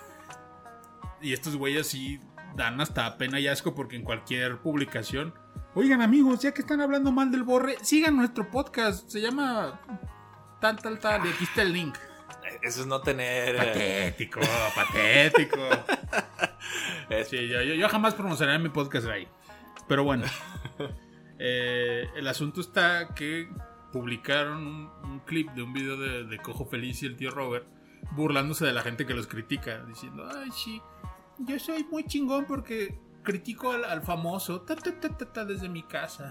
Y 1.20 1.32
estos 1.32 1.56
güeyes 1.56 1.87
sí 1.88 2.19
dan 2.56 2.81
hasta 2.81 3.17
pena 3.19 3.38
y 3.40 3.46
asco 3.49 3.75
porque 3.75 3.96
en 3.96 4.02
cualquier 4.02 4.58
publicación. 4.58 5.34
Oigan 5.75 6.02
amigos, 6.02 6.40
ya 6.40 6.52
que 6.52 6.62
están 6.62 6.81
hablando 6.81 7.12
mal 7.12 7.31
del 7.31 7.44
borre, 7.44 7.76
sigan 7.82 8.17
nuestro 8.17 8.50
podcast. 8.50 9.08
Se 9.08 9.20
llama 9.20 9.81
tal, 10.61 10.76
tal, 10.81 10.99
tal. 10.99 11.25
Y 11.26 11.28
aquí 11.31 11.44
está 11.44 11.62
el 11.62 11.72
link. 11.72 11.96
Eso 12.62 12.81
es 12.82 12.87
no 12.87 13.00
tener. 13.00 13.55
eh, 13.55 13.58
Patético, 13.58 14.40
patético. 14.75 15.56
Sí, 17.28 17.49
yo, 17.49 17.62
yo- 17.62 17.75
yo 17.75 17.88
jamás 17.88 18.14
promocionaré 18.14 18.58
mi 18.58 18.69
podcast 18.69 19.06
ahí. 19.08 19.28
Pero 19.88 20.05
bueno. 20.05 20.25
Eh, 21.43 22.06
el 22.17 22.28
asunto 22.28 22.61
está 22.61 23.14
que 23.14 23.49
publicaron 23.94 24.58
un, 24.67 24.90
un 25.05 25.20
clip 25.20 25.49
de 25.52 25.62
un 25.62 25.72
video 25.72 25.96
de, 25.96 26.25
de 26.25 26.37
Cojo 26.37 26.67
Feliz 26.67 27.02
y 27.02 27.06
el 27.06 27.17
tío 27.17 27.31
Robert 27.31 27.67
burlándose 28.11 28.67
de 28.67 28.75
la 28.75 28.82
gente 28.82 29.06
que 29.06 29.14
los 29.14 29.26
critica, 29.26 29.82
diciendo, 29.88 30.28
ay, 30.31 30.50
sí, 30.50 30.82
yo 31.38 31.58
soy 31.58 31.84
muy 31.84 32.05
chingón 32.05 32.44
porque 32.44 33.00
critico 33.22 33.72
al, 33.72 34.02
famoso 34.02 34.64
desde 35.46 35.69
mi 35.69 35.82
casa. 35.82 36.31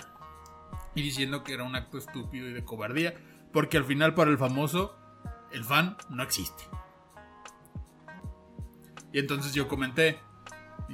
Y 0.96 1.02
diciendo 1.02 1.44
que 1.44 1.54
era 1.54 1.64
un 1.64 1.76
acto 1.76 1.98
estúpido 1.98 2.48
y 2.50 2.54
de 2.54 2.64
cobardía, 2.64 3.14
porque 3.54 3.78
al 3.78 3.86
final 3.86 4.14
para 4.16 4.32
el 4.32 4.38
famoso, 4.38 4.96
el 5.52 5.64
fan 5.64 5.98
no 6.10 6.24
existe. 6.24 6.64
Y 9.12 9.20
entonces 9.20 9.54
yo 9.54 9.68
comenté, 9.68 10.20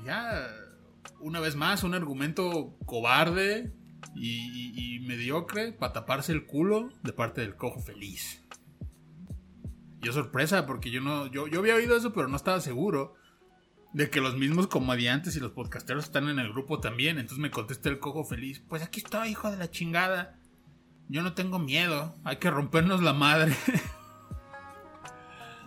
ya, 0.04 0.48
una 1.20 1.40
vez 1.40 1.56
más, 1.56 1.84
un 1.84 1.94
argumento 1.94 2.78
cobarde 2.86 3.74
y, 4.16 4.30
y- 4.30 4.96
y 4.96 5.00
mediocre 5.02 5.74
para 5.74 5.94
taparse 5.94 6.32
el 6.32 6.46
culo 6.46 6.90
de 7.04 7.14
parte 7.14 7.42
del 7.42 7.56
cojo 7.56 7.80
feliz. 7.82 8.42
Yo 10.02 10.14
sorpresa, 10.14 10.66
porque 10.66 10.92
yo 10.92 11.02
no, 11.02 11.28
yo, 11.28 11.48
yo 11.48 11.60
había 11.60 11.76
oído 11.76 11.98
eso, 11.98 12.14
pero 12.14 12.28
no 12.28 12.36
estaba 12.38 12.62
seguro 12.62 13.16
de 13.96 14.10
que 14.10 14.20
los 14.20 14.36
mismos 14.36 14.68
comediantes 14.68 15.38
y 15.38 15.40
los 15.40 15.52
podcasteros 15.54 16.04
están 16.04 16.28
en 16.28 16.38
el 16.38 16.50
grupo 16.52 16.82
también. 16.82 17.18
Entonces 17.18 17.40
me 17.40 17.50
contesta 17.50 17.88
el 17.88 17.98
cojo 18.00 18.26
feliz, 18.26 18.62
pues 18.68 18.84
aquí 18.84 19.00
estoy, 19.00 19.30
hijo 19.30 19.50
de 19.50 19.56
la 19.58 19.72
chingada. 19.72 20.38
Yo 21.08 21.22
no 21.24 21.34
tengo 21.34 21.60
miedo, 21.60 22.14
hay 22.26 22.36
que 22.38 22.52
rompernos 22.52 23.02
la 23.02 23.14
madre. 23.14 23.56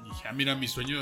Y 0.05 0.09
dije, 0.11 0.29
ah, 0.29 0.33
mira, 0.33 0.55
mi 0.57 0.69
sueño, 0.69 0.99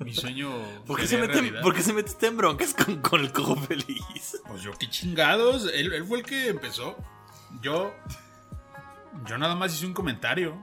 mi 0.00 0.14
sueño. 0.14 0.50
¿Por 0.86 0.98
qué, 1.00 1.06
se 1.06 1.18
mete. 1.18 1.52
¿Por 1.60 1.74
qué 1.74 1.82
se 1.82 1.92
mete 1.92 2.10
usted 2.10 2.28
en 2.28 2.36
broncas 2.38 2.72
con, 2.72 2.96
con 3.02 3.20
el 3.20 3.30
cojo 3.32 3.56
feliz? 3.56 4.40
Pues 4.48 4.62
yo 4.62 4.72
qué 4.78 4.88
chingados. 4.88 5.70
Él, 5.74 5.92
él 5.92 6.04
fue 6.06 6.20
el 6.20 6.24
que 6.24 6.48
empezó. 6.48 6.96
Yo. 7.62 7.94
Yo 9.26 9.38
nada 9.38 9.54
más 9.54 9.74
hice 9.74 9.86
un 9.86 9.92
comentario. 9.94 10.56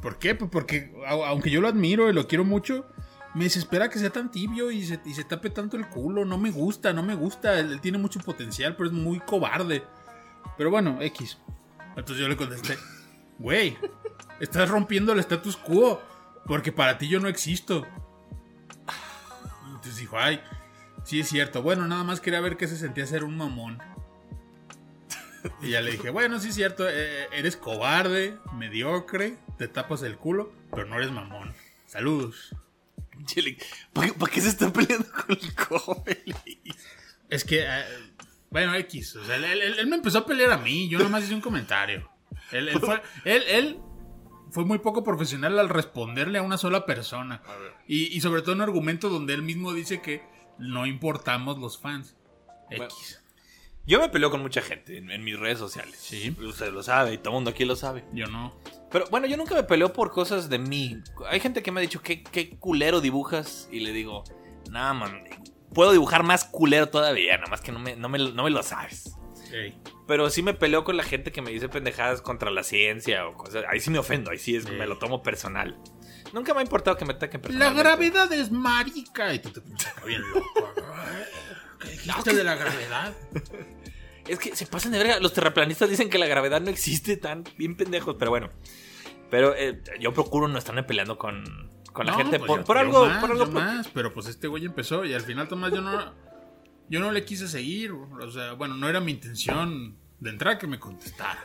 ¿Por 0.00 0.18
qué? 0.18 0.34
Pues 0.34 0.50
porque 0.50 0.92
au- 1.08 1.26
aunque 1.26 1.50
yo 1.50 1.60
lo 1.60 1.68
admiro 1.68 2.08
y 2.10 2.12
lo 2.12 2.26
quiero 2.28 2.44
mucho, 2.44 2.86
me 3.34 3.44
desespera 3.44 3.88
que 3.88 3.98
sea 3.98 4.10
tan 4.10 4.30
tibio 4.30 4.70
y 4.70 4.84
se, 4.84 4.98
tape 5.24 5.50
tanto 5.50 5.76
el 5.76 5.88
culo. 5.88 6.24
No 6.24 6.38
me 6.38 6.50
gusta, 6.50 6.92
no 6.92 7.02
me 7.02 7.14
gusta. 7.14 7.58
Él, 7.58 7.72
él 7.72 7.80
tiene 7.80 7.98
mucho 7.98 8.20
potencial, 8.20 8.76
pero 8.76 8.88
es 8.88 8.92
muy 8.92 9.20
cobarde. 9.20 9.84
Pero 10.56 10.70
bueno, 10.70 10.98
X. 11.00 11.38
Entonces 11.96 12.18
yo 12.18 12.28
le 12.28 12.36
contesté, 12.36 12.76
güey, 13.38 13.76
estás 14.40 14.68
rompiendo 14.68 15.12
el 15.12 15.18
status 15.20 15.56
quo. 15.56 16.00
Porque 16.46 16.72
para 16.72 16.98
ti 16.98 17.08
yo 17.08 17.20
no 17.20 17.28
existo. 17.28 17.86
Entonces 19.66 19.96
dijo, 19.96 20.18
ay, 20.18 20.40
Sí, 21.04 21.20
es 21.20 21.28
cierto. 21.28 21.62
Bueno, 21.62 21.86
nada 21.86 22.04
más 22.04 22.20
quería 22.20 22.40
ver 22.40 22.56
qué 22.56 22.68
se 22.68 22.76
sentía 22.76 23.06
ser 23.06 23.24
un 23.24 23.36
mamón. 23.36 23.78
Y 25.60 25.70
ya 25.70 25.80
le 25.80 25.92
dije, 25.92 26.10
bueno, 26.10 26.38
sí 26.38 26.50
es 26.50 26.54
cierto, 26.54 26.88
eh, 26.88 27.26
eres 27.32 27.56
cobarde, 27.56 28.38
mediocre, 28.56 29.36
te 29.58 29.66
tapas 29.66 30.02
el 30.02 30.16
culo, 30.16 30.52
pero 30.70 30.86
no 30.86 30.96
eres 30.96 31.10
mamón. 31.10 31.52
Saludos. 31.86 32.54
¿Para 33.92 34.06
qué, 34.08 34.12
para 34.14 34.32
qué 34.32 34.40
se 34.40 34.48
está 34.48 34.72
peleando 34.72 35.06
con 35.10 35.36
el 35.40 35.54
cojo 35.54 36.02
feliz? 36.04 36.36
Es 37.28 37.44
que, 37.44 37.60
eh, 37.66 37.84
bueno, 38.50 38.74
X, 38.74 39.16
o 39.16 39.24
sea, 39.24 39.36
él, 39.36 39.44
él- 39.44 39.78
él 39.78 39.86
me 39.86 39.96
empezó 39.96 40.18
a 40.18 40.26
pelear 40.26 40.52
a 40.52 40.58
mí, 40.58 40.88
yo 40.88 40.98
nada 40.98 41.10
más 41.10 41.24
hice 41.24 41.34
un 41.34 41.40
comentario. 41.40 42.10
Él, 42.50 42.68
él 42.68 42.78
fue, 42.80 43.00
él, 43.24 43.42
él 43.48 43.78
fue 44.50 44.64
muy 44.64 44.78
poco 44.78 45.02
profesional 45.02 45.58
al 45.58 45.68
responderle 45.70 46.38
a 46.38 46.42
una 46.42 46.58
sola 46.58 46.84
persona. 46.84 47.42
Y, 47.86 48.14
y 48.16 48.20
sobre 48.20 48.42
todo 48.42 48.54
un 48.54 48.60
argumento 48.60 49.08
donde 49.08 49.32
él 49.34 49.42
mismo 49.42 49.72
dice 49.72 50.02
que 50.02 50.22
no 50.58 50.84
importamos 50.86 51.58
los 51.58 51.78
fans. 51.78 52.14
Bueno. 52.68 52.84
X. 52.84 53.20
Yo 53.86 54.00
me 54.00 54.08
peleo 54.10 54.30
con 54.30 54.42
mucha 54.42 54.60
gente 54.62 54.98
en, 54.98 55.10
en 55.10 55.24
mis 55.24 55.38
redes 55.38 55.58
sociales. 55.58 55.96
Sí. 55.98 56.36
Usted 56.40 56.72
lo 56.72 56.82
sabe 56.82 57.14
y 57.14 57.18
todo 57.18 57.30
el 57.30 57.34
mundo 57.34 57.50
aquí 57.50 57.64
lo 57.64 57.74
sabe. 57.74 58.04
Yo 58.12 58.26
no. 58.26 58.54
Pero 58.92 59.06
bueno, 59.10 59.26
yo 59.26 59.36
nunca 59.36 59.54
me 59.54 59.62
peleo 59.62 59.92
por 59.92 60.10
cosas 60.10 60.48
de 60.48 60.58
mí. 60.58 60.98
Hay 61.28 61.40
gente 61.40 61.62
que 61.62 61.72
me 61.72 61.80
ha 61.80 61.82
dicho, 61.82 62.02
¿qué, 62.02 62.22
qué 62.22 62.50
culero 62.50 63.00
dibujas? 63.00 63.68
Y 63.72 63.80
le 63.80 63.92
digo, 63.92 64.22
nada, 64.70 64.92
man, 64.92 65.24
puedo 65.72 65.92
dibujar 65.92 66.22
más 66.22 66.44
culero 66.44 66.88
todavía, 66.88 67.36
nada 67.36 67.48
más 67.48 67.60
que 67.60 67.72
no 67.72 67.78
me, 67.78 67.96
no 67.96 68.08
me, 68.08 68.18
no 68.18 68.44
me 68.44 68.50
lo 68.50 68.62
sabes. 68.62 69.16
Ey. 69.52 69.78
Pero 70.06 70.30
sí 70.30 70.42
me 70.42 70.54
peleo 70.54 70.84
con 70.84 70.96
la 70.96 71.02
gente 71.02 71.32
que 71.32 71.42
me 71.42 71.50
dice 71.50 71.68
pendejadas 71.68 72.22
contra 72.22 72.50
la 72.50 72.62
ciencia 72.62 73.26
o 73.26 73.34
cosas. 73.34 73.64
Ahí 73.70 73.80
sí 73.80 73.90
me 73.90 73.98
ofendo, 73.98 74.30
ahí 74.30 74.38
sí 74.38 74.56
es, 74.56 74.68
me 74.68 74.86
lo 74.86 74.98
tomo 74.98 75.22
personal. 75.22 75.78
Nunca 76.32 76.54
me 76.54 76.60
ha 76.60 76.62
importado 76.62 76.96
que 76.96 77.04
me 77.04 77.12
ataquen 77.12 77.42
La 77.58 77.72
gravedad 77.72 78.32
es 78.32 78.50
marica. 78.50 79.34
Y 79.34 79.38
tú 79.38 79.50
te 79.50 79.60
pones 79.60 79.86
bien 80.06 80.22
loco. 80.32 80.72
¿Qué 81.78 81.90
dijiste 81.90 82.34
de 82.34 82.44
la 82.44 82.54
gravedad? 82.54 83.14
Es 84.28 84.38
que 84.38 84.54
se 84.54 84.66
pasan 84.66 84.92
de 84.92 84.98
verga. 84.98 85.18
Los 85.18 85.32
terraplanistas 85.32 85.90
dicen 85.90 86.08
que 86.08 86.16
la 86.16 86.26
gravedad 86.26 86.60
no 86.60 86.70
existe 86.70 87.16
tan 87.16 87.44
bien 87.58 87.76
pendejos, 87.76 88.14
pero 88.18 88.30
bueno. 88.30 88.50
Pero 89.32 89.56
eh, 89.56 89.82
yo 89.98 90.12
procuro 90.12 90.46
no 90.46 90.58
estarme 90.58 90.82
peleando 90.82 91.16
con, 91.16 91.42
con 91.90 92.04
la 92.04 92.12
gente 92.12 92.38
pues 92.38 92.46
por, 92.46 92.64
por 92.64 92.76
algo. 92.76 93.06
más, 93.06 93.18
por 93.18 93.30
algo 93.30 93.46
más, 93.46 93.88
pero 93.88 94.12
pues 94.12 94.26
este 94.26 94.46
güey 94.46 94.66
empezó 94.66 95.06
y 95.06 95.14
al 95.14 95.22
final 95.22 95.48
Tomás 95.48 95.72
yo 95.72 95.80
no 95.80 96.12
yo 96.90 97.00
no 97.00 97.10
le 97.10 97.24
quise 97.24 97.48
seguir, 97.48 97.92
o 97.92 98.30
sea, 98.30 98.52
bueno, 98.52 98.76
no 98.76 98.90
era 98.90 99.00
mi 99.00 99.10
intención 99.10 99.96
de 100.20 100.28
entrar 100.28 100.58
que 100.58 100.66
me 100.66 100.78
contestara. 100.78 101.42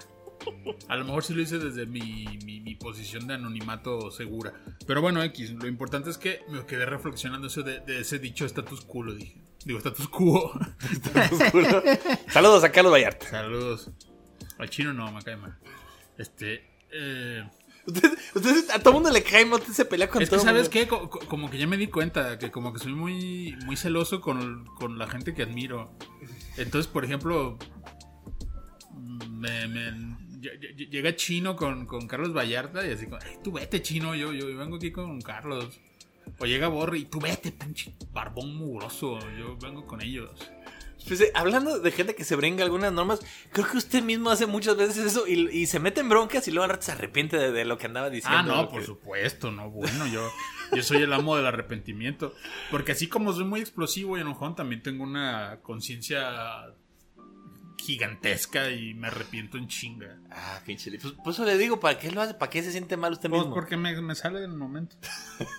A 0.89 0.97
lo 0.97 1.05
mejor 1.05 1.23
sí 1.23 1.33
lo 1.33 1.41
hice 1.41 1.59
desde 1.59 1.85
mi, 1.85 2.25
mi, 2.43 2.59
mi 2.59 2.75
posición 2.75 3.25
de 3.25 3.35
anonimato 3.35 4.11
segura. 4.11 4.51
Pero 4.85 5.01
bueno, 5.01 5.23
X, 5.23 5.51
lo 5.51 5.69
importante 5.69 6.09
es 6.09 6.17
que 6.17 6.41
me 6.49 6.65
quedé 6.65 6.85
reflexionando 6.85 7.47
eso 7.47 7.63
de, 7.63 7.79
de 7.79 8.01
ese 8.01 8.19
dicho 8.19 8.45
status 8.45 8.81
quo, 8.81 9.03
lo 9.03 9.13
dije. 9.13 9.41
Digo, 9.63 9.79
status 9.79 10.09
quo. 10.09 10.51
Saludos 12.31 12.65
a 12.65 12.71
Carlos 12.73 12.91
Vallarta. 12.91 13.29
Saludos. 13.29 13.91
Al 14.57 14.69
chino 14.69 14.91
no, 14.91 15.09
me 15.09 15.21
cae 15.21 15.37
mal. 15.37 15.57
Este... 16.17 16.75
Eh, 16.91 17.43
Ustedes- 18.35 18.69
a 18.71 18.79
todo 18.79 18.93
mundo 18.93 19.09
le 19.11 19.23
cae, 19.23 19.45
usted 19.45 19.73
se 19.73 19.85
pelea 19.85 20.09
con 20.09 20.21
Es 20.21 20.29
que, 20.29 20.35
todo 20.35 20.43
¿sabes 20.45 20.63
mundo. 20.63 20.71
qué? 20.71 20.87
Co- 20.87 21.09
co- 21.09 21.19
como 21.27 21.49
que 21.49 21.57
ya 21.57 21.67
me 21.67 21.77
di 21.77 21.87
cuenta 21.87 22.37
que 22.37 22.51
como 22.51 22.73
que 22.73 22.79
soy 22.79 22.93
muy, 22.93 23.55
muy 23.65 23.77
celoso 23.77 24.19
con, 24.21 24.65
con 24.75 24.97
la 24.99 25.07
gente 25.07 25.33
que 25.33 25.43
admiro. 25.43 25.91
Entonces, 26.57 26.87
por 26.91 27.05
ejemplo, 27.05 27.57
me, 29.29 29.67
me- 29.67 29.91
ll- 29.91 30.59
ll- 30.59 30.89
llega 30.89 31.15
Chino 31.15 31.55
con, 31.55 31.85
con 31.85 32.07
Carlos 32.07 32.33
Vallarta 32.35 32.85
y 32.85 32.91
así 32.91 33.05
como, 33.05 33.17
"Ay, 33.23 33.37
tú 33.43 33.51
vete, 33.51 33.81
Chino, 33.81 34.15
yo, 34.15 34.33
yo 34.33 34.45
vengo 34.57 34.77
aquí 34.77 34.91
con 34.91 35.21
Carlos. 35.21 35.79
O 36.39 36.45
llega 36.45 36.67
Borri 36.67 36.99
y 37.01 37.05
tú 37.05 37.19
vete, 37.21 37.51
pinche 37.51 37.95
barbón 38.11 38.55
mugroso, 38.55 39.17
yo 39.39 39.57
vengo 39.57 39.87
con 39.87 40.01
ellos. 40.01 40.29
Pues, 41.07 41.21
eh, 41.21 41.31
hablando 41.33 41.79
de 41.79 41.91
gente 41.91 42.15
que 42.15 42.23
se 42.23 42.35
brinca 42.35 42.63
algunas 42.63 42.91
normas, 42.91 43.19
creo 43.51 43.67
que 43.69 43.77
usted 43.77 44.03
mismo 44.03 44.29
hace 44.29 44.45
muchas 44.45 44.75
veces 44.77 44.97
eso 45.05 45.25
y, 45.27 45.47
y 45.49 45.65
se 45.65 45.79
mete 45.79 46.01
en 46.01 46.09
broncas 46.09 46.47
y 46.47 46.51
luego 46.51 46.65
al 46.65 46.71
rato 46.71 46.83
se 46.83 46.91
arrepiente 46.91 47.37
de, 47.37 47.51
de 47.51 47.65
lo 47.65 47.77
que 47.77 47.85
andaba 47.87 48.09
diciendo. 48.09 48.39
Ah, 48.53 48.61
no, 48.63 48.69
por 48.69 48.81
que- 48.81 48.85
supuesto, 48.85 49.51
no, 49.51 49.69
bueno, 49.69 50.05
yo, 50.07 50.29
yo 50.75 50.83
soy 50.83 50.97
el 50.97 51.13
amo 51.13 51.35
del 51.35 51.45
arrepentimiento. 51.45 52.33
Porque 52.71 52.91
así 52.91 53.07
como 53.07 53.31
soy 53.33 53.45
muy 53.45 53.59
explosivo 53.61 54.17
y 54.17 54.21
enojón, 54.21 54.55
también 54.55 54.83
tengo 54.83 55.03
una 55.03 55.59
conciencia 55.61 56.73
gigantesca 57.79 58.69
y 58.71 58.93
me 58.93 59.07
arrepiento 59.07 59.57
en 59.57 59.67
chinga. 59.67 60.17
Ah, 60.31 60.59
pinche. 60.65 60.91
Pues, 60.99 61.13
por 61.13 61.31
eso 61.33 61.45
le 61.45 61.57
digo, 61.57 61.79
¿para 61.79 61.97
qué 61.99 62.11
lo 62.11 62.21
hace? 62.21 62.33
¿Para 62.33 62.49
qué 62.49 62.63
se 62.63 62.71
siente 62.71 62.97
mal 62.97 63.13
usted 63.13 63.29
Pues 63.29 63.41
mismo? 63.43 63.53
porque 63.55 63.77
me, 63.77 63.99
me 64.01 64.15
sale 64.15 64.39
en 64.43 64.51
el 64.51 64.57
momento. 64.57 64.95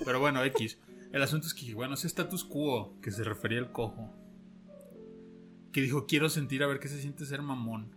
Pero 0.04 0.20
bueno, 0.20 0.42
X. 0.44 0.78
El 1.12 1.22
asunto 1.22 1.46
es 1.46 1.54
que, 1.54 1.72
bueno, 1.72 1.94
ese 1.94 2.06
status 2.06 2.44
quo 2.44 2.94
que 3.00 3.10
se 3.10 3.24
refería 3.24 3.60
al 3.60 3.72
cojo. 3.72 4.14
Que 5.72 5.80
dijo, 5.82 6.06
quiero 6.06 6.28
sentir 6.28 6.62
a 6.62 6.66
ver 6.66 6.78
qué 6.80 6.88
se 6.88 7.00
siente 7.00 7.26
ser 7.26 7.42
mamón. 7.42 7.92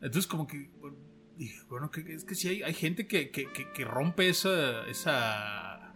Entonces 0.00 0.26
como 0.26 0.46
que... 0.46 0.70
bueno, 0.80 0.96
Dije, 1.36 1.58
bueno, 1.70 1.90
que, 1.90 2.00
es 2.12 2.24
que 2.24 2.34
sí 2.34 2.48
hay, 2.48 2.62
hay 2.62 2.74
gente 2.74 3.06
que, 3.06 3.30
que, 3.30 3.50
que- 3.50 3.70
que 3.72 3.84
rompe 3.84 4.28
esa... 4.28 4.86
esa 4.86 5.94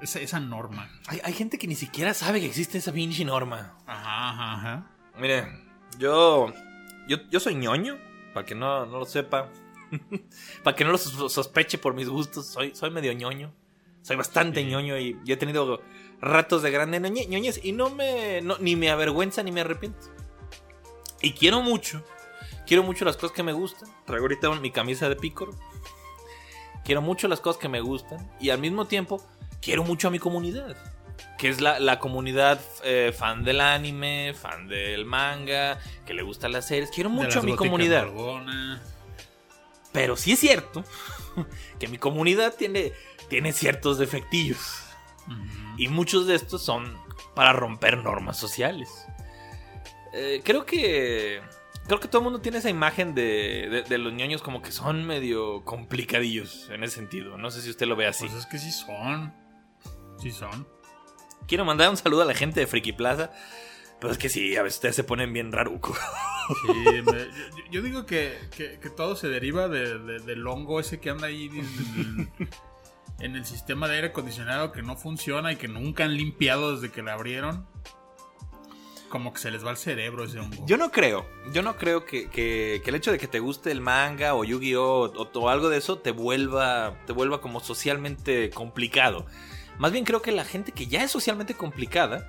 esa, 0.00 0.20
esa 0.20 0.40
norma. 0.40 0.90
Hay, 1.06 1.20
hay 1.22 1.32
gente 1.32 1.58
que 1.58 1.66
ni 1.66 1.74
siquiera 1.74 2.12
sabe 2.14 2.40
que 2.40 2.46
existe 2.46 2.78
esa 2.78 2.92
pinche 2.92 3.24
norma. 3.24 3.76
Ajá, 3.86 4.30
ajá, 4.30 4.52
ajá. 4.54 4.90
Mire, 5.18 5.46
yo, 5.98 6.52
yo, 7.08 7.18
yo 7.30 7.40
soy 7.40 7.54
ñoño, 7.54 7.96
para 8.34 8.44
que 8.44 8.54
no, 8.54 8.84
no 8.86 8.98
lo 8.98 9.04
sepa. 9.06 9.50
para 10.64 10.76
que 10.76 10.84
no 10.84 10.90
lo 10.92 10.98
sos- 10.98 11.30
sospeche 11.32 11.78
por 11.78 11.94
mis 11.94 12.08
gustos. 12.08 12.46
Soy, 12.46 12.74
soy 12.74 12.90
medio 12.90 13.12
ñoño. 13.12 13.54
Soy 14.02 14.16
bastante 14.16 14.60
Sí. 14.62 14.66
ñoño 14.66 14.98
y, 14.98 15.18
y 15.24 15.32
he 15.32 15.36
tenido 15.36 15.80
ratos 16.20 16.62
de 16.62 16.70
grande 16.70 17.00
ñoñe- 17.00 17.28
ñoñez 17.28 17.60
y 17.62 17.72
no 17.72 17.90
me, 17.90 18.40
no- 18.42 18.58
ni 18.58 18.76
me 18.76 18.90
avergüenza 18.90 19.42
ni 19.42 19.52
me 19.52 19.60
arrepiento. 19.62 20.06
Y 21.20 21.32
quiero 21.32 21.60
mucho. 21.62 22.02
Quiero 22.66 22.82
mucho 22.82 23.04
las 23.04 23.16
cosas 23.16 23.34
que 23.36 23.42
me 23.42 23.52
gustan. 23.52 23.88
Traigo 24.06 24.24
ahorita 24.24 24.50
mi 24.60 24.70
camisa 24.70 25.08
de 25.08 25.16
pícoro. 25.16 25.52
Quiero 26.84 27.00
mucho 27.02 27.28
las 27.28 27.40
cosas 27.40 27.60
que 27.60 27.68
me 27.68 27.80
gustan. 27.80 28.30
Y 28.40 28.50
al 28.50 28.58
mismo 28.58 28.86
tiempo, 28.86 29.24
quiero 29.60 29.84
mucho 29.84 30.08
a 30.08 30.10
mi 30.10 30.18
comunidad. 30.18 30.76
Que 31.38 31.48
es 31.48 31.60
la, 31.60 31.78
la 31.78 31.98
comunidad 31.98 32.60
eh, 32.82 33.14
fan 33.16 33.44
del 33.44 33.60
anime, 33.60 34.34
fan 34.34 34.66
del 34.68 35.04
manga, 35.04 35.78
que 36.06 36.12
le 36.14 36.22
gustan 36.22 36.52
las 36.52 36.66
series. 36.66 36.90
Quiero 36.90 37.08
mucho 37.10 37.38
a 37.38 37.42
mi 37.42 37.52
comunidad. 37.56 38.06
Pero 39.92 40.16
sí 40.16 40.32
es 40.32 40.40
cierto 40.40 40.84
que 41.78 41.86
mi 41.88 41.98
comunidad 41.98 42.54
tiene, 42.54 42.92
tiene 43.28 43.52
ciertos 43.52 43.98
defectillos. 43.98 44.80
Ujú. 45.26 45.63
Y 45.76 45.88
muchos 45.88 46.26
de 46.26 46.34
estos 46.34 46.62
son 46.62 46.96
para 47.34 47.52
romper 47.52 47.98
normas 47.98 48.36
sociales. 48.36 48.88
Eh, 50.12 50.40
creo 50.44 50.64
que. 50.66 51.40
Creo 51.86 52.00
que 52.00 52.08
todo 52.08 52.20
el 52.20 52.24
mundo 52.24 52.40
tiene 52.40 52.58
esa 52.58 52.70
imagen 52.70 53.14
de, 53.14 53.68
de- 53.70 53.82
de 53.82 53.98
los 53.98 54.12
ñoños 54.12 54.40
como 54.40 54.62
que 54.62 54.72
son 54.72 55.06
medio 55.06 55.64
complicadillos 55.64 56.70
en 56.70 56.82
ese 56.82 56.94
sentido. 56.94 57.36
No 57.36 57.50
sé 57.50 57.60
si 57.60 57.68
usted 57.68 57.86
lo 57.86 57.94
ve 57.96 58.06
así. 58.06 58.24
Pues 58.26 58.38
es 58.38 58.46
que 58.46 58.58
sí 58.58 58.72
son. 58.72 59.34
Sí 60.18 60.30
son. 60.30 60.66
Quiero 61.46 61.66
mandar 61.66 61.90
un 61.90 61.98
saludo 61.98 62.22
a 62.22 62.24
la 62.24 62.32
gente 62.34 62.60
de 62.60 62.66
Friki 62.66 62.92
Plaza. 62.94 63.32
Pero 64.00 64.12
es 64.12 64.18
que 64.18 64.28
sí, 64.30 64.56
a 64.56 64.62
veces 64.62 64.78
ustedes 64.78 64.96
se 64.96 65.04
ponen 65.04 65.32
bien 65.32 65.52
raruco. 65.52 65.94
Sí, 66.66 66.72
me- 67.02 67.02
yo, 67.02 67.64
yo 67.70 67.82
digo 67.82 68.04
que, 68.06 68.36
que- 68.56 68.78
que 68.78 68.90
todo 68.90 69.16
se 69.16 69.28
deriva 69.28 69.66
de- 69.68 69.98
de- 69.98 70.18
del 70.20 70.46
hongo 70.46 70.78
ese 70.80 71.00
que 71.00 71.08
anda 71.10 71.26
ahí 71.28 71.48
en 73.20 73.32
el, 73.32 73.36
el 73.38 73.44
sistema 73.46 73.88
de 73.88 73.96
aire 73.96 74.06
acondicionado 74.08 74.72
que 74.72 74.82
no 74.82 74.96
funciona 74.96 75.52
y 75.52 75.56
que 75.56 75.68
nunca 75.68 76.04
han 76.04 76.16
limpiado 76.16 76.74
desde 76.74 76.92
que 76.92 77.02
la 77.02 77.14
abrieron. 77.14 77.66
Como 79.08 79.32
que 79.32 79.38
se 79.38 79.52
les 79.52 79.64
va 79.64 79.70
al 79.70 79.76
cerebro 79.76 80.24
ese 80.24 80.40
hongo. 80.40 80.66
Yo 80.66 80.76
no 80.76 80.90
creo, 80.90 81.24
yo 81.52 81.62
no 81.62 81.76
creo 81.76 82.04
que, 82.04 82.28
que- 82.30 82.82
el 82.84 82.94
hecho 82.96 83.12
de 83.12 83.18
que 83.18 83.28
te 83.28 83.38
guste 83.38 83.70
el 83.70 83.80
manga 83.80 84.34
o 84.34 84.42
Yu-Gi-Oh! 84.44 85.12
O, 85.34 85.48
algo 85.48 85.68
de 85.68 85.78
eso 85.78 85.98
te 85.98 86.10
vuelva, 86.10 86.98
te 87.06 87.12
vuelva 87.12 87.40
como 87.40 87.60
socialmente 87.60 88.50
complicado. 88.50 89.26
Más 89.78 89.92
bien 89.92 90.04
creo 90.04 90.20
que 90.20 90.32
la 90.32 90.44
gente 90.44 90.72
que 90.72 90.86
ya 90.88 91.04
es 91.04 91.12
socialmente 91.12 91.54
complicada 91.54 92.28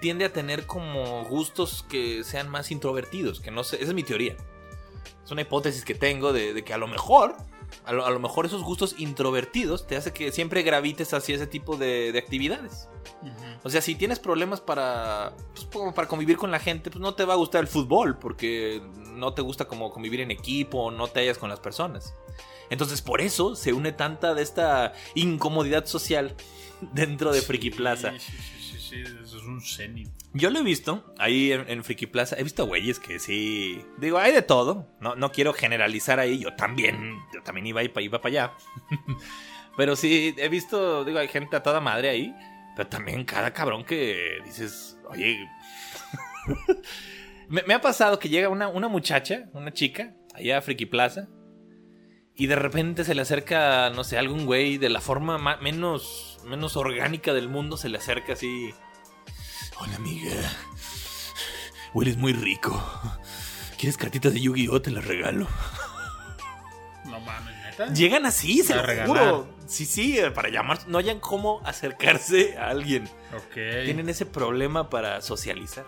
tiende 0.00 0.24
a 0.24 0.32
tener 0.32 0.66
como 0.66 1.24
gustos 1.24 1.84
que 1.88 2.24
sean 2.24 2.48
más 2.48 2.72
introvertidos, 2.72 3.40
que 3.40 3.52
no 3.52 3.62
sé, 3.62 3.76
esa 3.76 3.86
es 3.88 3.94
mi 3.94 4.02
teoría. 4.02 4.36
Es 5.24 5.30
una 5.30 5.42
hipótesis 5.42 5.84
que 5.84 5.94
tengo 5.94 6.32
de 6.32 6.64
que 6.64 6.74
a 6.74 6.78
lo 6.78 6.88
mejor, 6.88 7.36
a 7.84 7.92
lo, 7.92 8.06
a 8.06 8.10
lo 8.10 8.20
mejor 8.20 8.46
esos 8.46 8.62
gustos 8.62 8.94
introvertidos 8.98 9.86
te 9.86 9.96
hace 9.96 10.12
que 10.12 10.32
siempre 10.32 10.62
gravites 10.62 11.12
hacia 11.12 11.34
ese 11.36 11.46
tipo 11.46 11.76
de, 11.76 12.12
de 12.12 12.18
actividades. 12.18 12.88
O 13.62 13.70
sea, 13.70 13.80
si 13.80 13.94
tienes 13.94 14.18
problemas 14.18 14.60
para, 14.60 15.34
pues, 15.54 15.92
para 15.94 16.06
convivir 16.08 16.36
con 16.36 16.50
la 16.50 16.58
gente, 16.58 16.90
pues 16.90 17.00
no 17.00 17.14
te 17.14 17.24
va 17.24 17.32
a 17.32 17.36
gustar 17.36 17.62
el 17.62 17.68
fútbol 17.68 18.18
porque 18.18 18.82
no 19.12 19.32
te 19.32 19.40
gusta 19.40 19.64
como 19.66 19.90
convivir 19.90 20.20
en 20.20 20.30
equipo, 20.30 20.90
no 20.90 21.08
te 21.08 21.20
hallas 21.20 21.38
con 21.38 21.48
las 21.48 21.60
personas. 21.60 22.14
Entonces, 22.70 23.02
por 23.02 23.20
eso 23.20 23.56
se 23.56 23.72
une 23.72 23.92
tanta 23.92 24.34
de 24.34 24.42
esta 24.42 24.92
incomodidad 25.14 25.86
social 25.86 26.34
dentro 26.92 27.32
de 27.32 27.40
Friki 27.40 27.70
Plaza. 27.70 28.12
Sí, 28.12 28.18
sí, 28.18 28.32
sí, 28.32 28.63
es 29.02 29.34
un 29.34 29.60
cenit. 29.60 30.08
Yo 30.32 30.50
lo 30.50 30.58
he 30.60 30.62
visto 30.62 31.14
ahí 31.18 31.52
en, 31.52 31.84
Friki 31.84 32.06
Plaza. 32.06 32.36
He 32.38 32.42
visto 32.42 32.66
güeyes 32.66 32.98
que 32.98 33.18
sí. 33.18 33.84
Digo, 33.98 34.18
hay 34.18 34.32
de 34.32 34.42
todo. 34.42 34.88
No, 35.00 35.14
no 35.14 35.30
quiero 35.32 35.52
generalizar 35.52 36.18
ahí. 36.18 36.38
Yo 36.38 36.54
también. 36.54 37.18
Yo 37.32 37.42
también 37.42 37.66
iba, 37.66 37.82
iba, 37.82 38.02
iba 38.02 38.20
para 38.20 38.30
allá. 38.30 38.52
Pero 39.76 39.96
sí, 39.96 40.34
he 40.38 40.48
visto. 40.48 41.04
Digo, 41.04 41.18
hay 41.18 41.28
gente 41.28 41.56
a 41.56 41.62
toda 41.62 41.80
madre 41.80 42.08
ahí. 42.08 42.34
Pero 42.76 42.88
también 42.88 43.24
cada 43.24 43.52
cabrón 43.52 43.84
que 43.84 44.38
dices, 44.44 44.98
oye. 45.08 45.48
me, 47.48 47.74
ha 47.74 47.80
pasado 47.80 48.18
que 48.18 48.28
llega 48.28 48.48
una, 48.48 48.68
una 48.68 48.88
muchacha, 48.88 49.48
una 49.52 49.72
chica, 49.72 50.14
allá 50.34 50.58
a 50.58 50.62
Friki 50.62 50.86
Plaza. 50.86 51.28
Y 52.34 52.48
de 52.48 52.56
repente 52.56 53.04
se 53.04 53.14
le 53.14 53.22
acerca, 53.22 53.90
no 53.90 54.02
sé, 54.02 54.18
algún 54.18 54.44
güey 54.44 54.76
de 54.76 54.88
la 54.88 55.00
forma 55.00 55.38
ma- 55.38 55.58
menos, 55.58 56.33
menos 56.44 56.76
orgánica 56.76 57.32
del 57.32 57.48
mundo. 57.48 57.76
Se 57.76 57.88
le 57.88 57.98
acerca 57.98 58.34
así. 58.34 58.74
Hola 59.78 59.96
amiga. 59.96 60.32
Hueles 61.92 62.16
muy 62.16 62.32
rico. 62.32 62.82
¿Quieres 63.78 63.96
cartitas 63.96 64.32
de 64.32 64.40
Yu-Gi-Oh? 64.40 64.80
Te 64.82 64.90
las 64.90 65.04
regalo. 65.04 65.46
No 67.04 67.20
mames, 67.20 67.54
neta. 67.56 67.92
Llegan 67.92 68.26
así, 68.26 68.62
se 68.62 68.74
lo 68.74 68.82
juro. 69.06 69.48
Sí, 69.66 69.84
sí, 69.84 70.18
eh, 70.18 70.30
para 70.30 70.48
llamar. 70.48 70.78
No 70.86 70.98
hayan 70.98 71.20
cómo 71.20 71.60
acercarse 71.64 72.56
a 72.58 72.68
alguien. 72.68 73.04
Ok. 73.36 73.54
Tienen 73.84 74.08
ese 74.08 74.26
problema 74.26 74.90
para 74.90 75.20
socializar. 75.20 75.84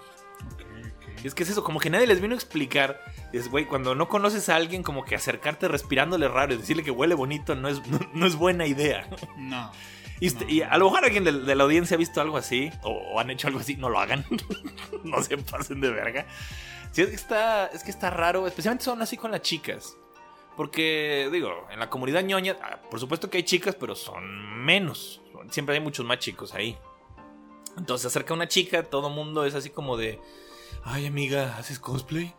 ok, 0.52 0.60
ok. 0.60 1.24
Y 1.24 1.26
es 1.26 1.34
que 1.34 1.42
es 1.42 1.50
eso, 1.50 1.64
como 1.64 1.80
que 1.80 1.90
nadie 1.90 2.06
les 2.06 2.20
vino 2.20 2.34
a 2.34 2.36
explicar. 2.36 3.00
Es, 3.32 3.50
güey, 3.50 3.66
cuando 3.66 3.94
no 3.94 4.08
conoces 4.08 4.48
a 4.48 4.56
alguien, 4.56 4.82
como 4.82 5.04
que 5.04 5.14
acercarte 5.14 5.68
respirándole 5.68 6.28
raro 6.28 6.54
y 6.54 6.58
decirle 6.58 6.84
que 6.84 6.90
huele 6.90 7.14
bonito 7.14 7.54
no 7.54 7.68
es, 7.68 7.84
no, 7.88 7.98
no 8.12 8.26
es 8.26 8.36
buena 8.36 8.66
idea. 8.66 9.08
No. 9.36 9.72
Y, 10.20 10.54
y 10.54 10.62
a 10.62 10.76
lo 10.78 10.86
mejor 10.86 11.04
alguien 11.04 11.24
de, 11.24 11.32
de 11.32 11.54
la 11.54 11.64
audiencia 11.64 11.94
ha 11.94 11.98
visto 11.98 12.20
algo 12.20 12.36
así, 12.36 12.70
o, 12.82 12.90
o 12.90 13.20
han 13.20 13.30
hecho 13.30 13.48
algo 13.48 13.60
así, 13.60 13.76
no 13.76 13.88
lo 13.88 13.98
hagan. 13.98 14.24
no 15.04 15.22
se 15.22 15.36
pasen 15.38 15.80
de 15.80 15.90
verga. 15.90 16.26
Sí, 16.92 17.02
es 17.02 17.08
que 17.08 17.14
está, 17.16 17.66
es 17.66 17.84
que 17.84 17.90
está 17.90 18.10
raro, 18.10 18.46
especialmente 18.46 18.84
son 18.84 19.02
así 19.02 19.16
con 19.16 19.30
las 19.30 19.42
chicas. 19.42 19.96
Porque, 20.56 21.28
digo, 21.30 21.66
en 21.70 21.78
la 21.78 21.90
comunidad 21.90 22.22
ñoña, 22.22 22.56
ah, 22.62 22.78
por 22.90 22.98
supuesto 22.98 23.28
que 23.28 23.36
hay 23.36 23.42
chicas, 23.42 23.74
pero 23.74 23.94
son 23.94 24.64
menos. 24.64 25.20
Siempre 25.50 25.74
hay 25.74 25.80
muchos 25.82 26.06
más 26.06 26.18
chicos 26.18 26.54
ahí. 26.54 26.78
Entonces 27.76 28.02
se 28.02 28.08
acerca 28.08 28.32
una 28.32 28.48
chica, 28.48 28.82
todo 28.82 29.10
mundo 29.10 29.44
es 29.44 29.54
así 29.54 29.68
como 29.68 29.98
de, 29.98 30.18
ay 30.84 31.04
amiga, 31.06 31.58
¿haces 31.58 31.78
cosplay? 31.78 32.34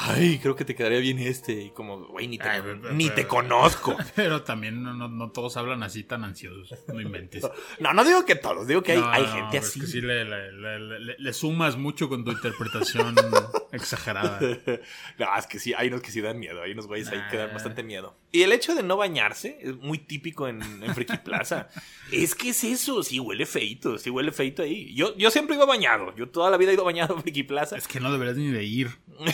Ay, 0.00 0.38
creo 0.38 0.54
que 0.54 0.64
te 0.64 0.74
quedaría 0.74 1.00
bien 1.00 1.18
este. 1.18 1.52
Y 1.60 1.70
como, 1.70 2.06
güey, 2.06 2.28
ni 2.28 2.38
te, 2.38 2.48
Ay, 2.48 2.60
pero- 2.62 2.92
ni 2.92 3.04
pero- 3.04 3.14
te 3.16 3.26
conozco. 3.26 3.96
Pero 4.14 4.42
también 4.42 4.82
no, 4.82 4.94
no- 4.94 5.08
no 5.08 5.30
todos 5.32 5.56
hablan 5.56 5.82
así 5.82 6.04
tan 6.04 6.24
ansiosos. 6.24 6.78
No 6.88 7.00
inventes. 7.00 7.44
No, 7.80 7.92
no 7.92 8.04
digo 8.04 8.24
que 8.24 8.34
todos, 8.36 8.66
digo 8.66 8.82
que 8.82 8.92
hay, 8.92 8.98
No, 9.00 9.10
hay 9.10 9.26
gente 9.26 9.58
es 9.58 9.66
así. 9.66 9.80
que 9.80 9.86
sí 9.86 10.00
le, 10.00 10.24
le- 10.24 10.52
le- 10.52 10.98
le- 11.00 11.16
le 11.18 11.32
sumas 11.32 11.76
mucho 11.76 12.08
con 12.08 12.24
tu 12.24 12.30
interpretación 12.32 13.14
exagerada. 13.72 14.38
no, 15.18 15.36
es 15.38 15.46
que 15.46 15.58
sí, 15.58 15.74
hay 15.76 15.88
unos 15.88 16.00
que 16.02 16.10
sí 16.10 16.20
dan 16.20 16.38
miedo, 16.38 16.62
hay 16.62 16.72
unos 16.72 16.86
güeyes 16.86 17.08
ahí 17.08 17.20
que 17.30 17.36
dan 17.36 17.52
bastante 17.52 17.82
miedo. 17.82 18.16
Y 18.32 18.42
el 18.42 18.52
hecho 18.52 18.74
de 18.74 18.82
no 18.82 18.96
bañarse 18.96 19.58
es 19.60 19.76
muy 19.76 19.98
típico 19.98 20.48
en, 20.48 20.60
en 20.82 20.94
Friki 20.94 21.16
Plaza. 21.24 21.68
es 22.12 22.34
que 22.34 22.50
es 22.50 22.64
eso, 22.64 23.02
sí 23.02 23.18
huele 23.20 23.46
feito, 23.46 23.98
sí 23.98 24.10
huele 24.10 24.32
feito 24.32 24.62
ahí. 24.62 24.94
Yo, 24.94 25.16
yo 25.16 25.30
siempre 25.30 25.56
iba 25.56 25.64
bañado, 25.66 26.14
yo 26.16 26.28
toda 26.28 26.50
la 26.50 26.56
vida 26.56 26.70
he 26.70 26.74
ido 26.74 26.84
bañado 26.84 27.14
en 27.16 27.22
Friki 27.22 27.42
Plaza. 27.44 27.76
Es 27.76 27.88
que 27.88 28.00
no 28.00 28.10
deberías 28.12 28.36
ni 28.36 28.50
de 28.50 28.64
ir. 28.64 28.90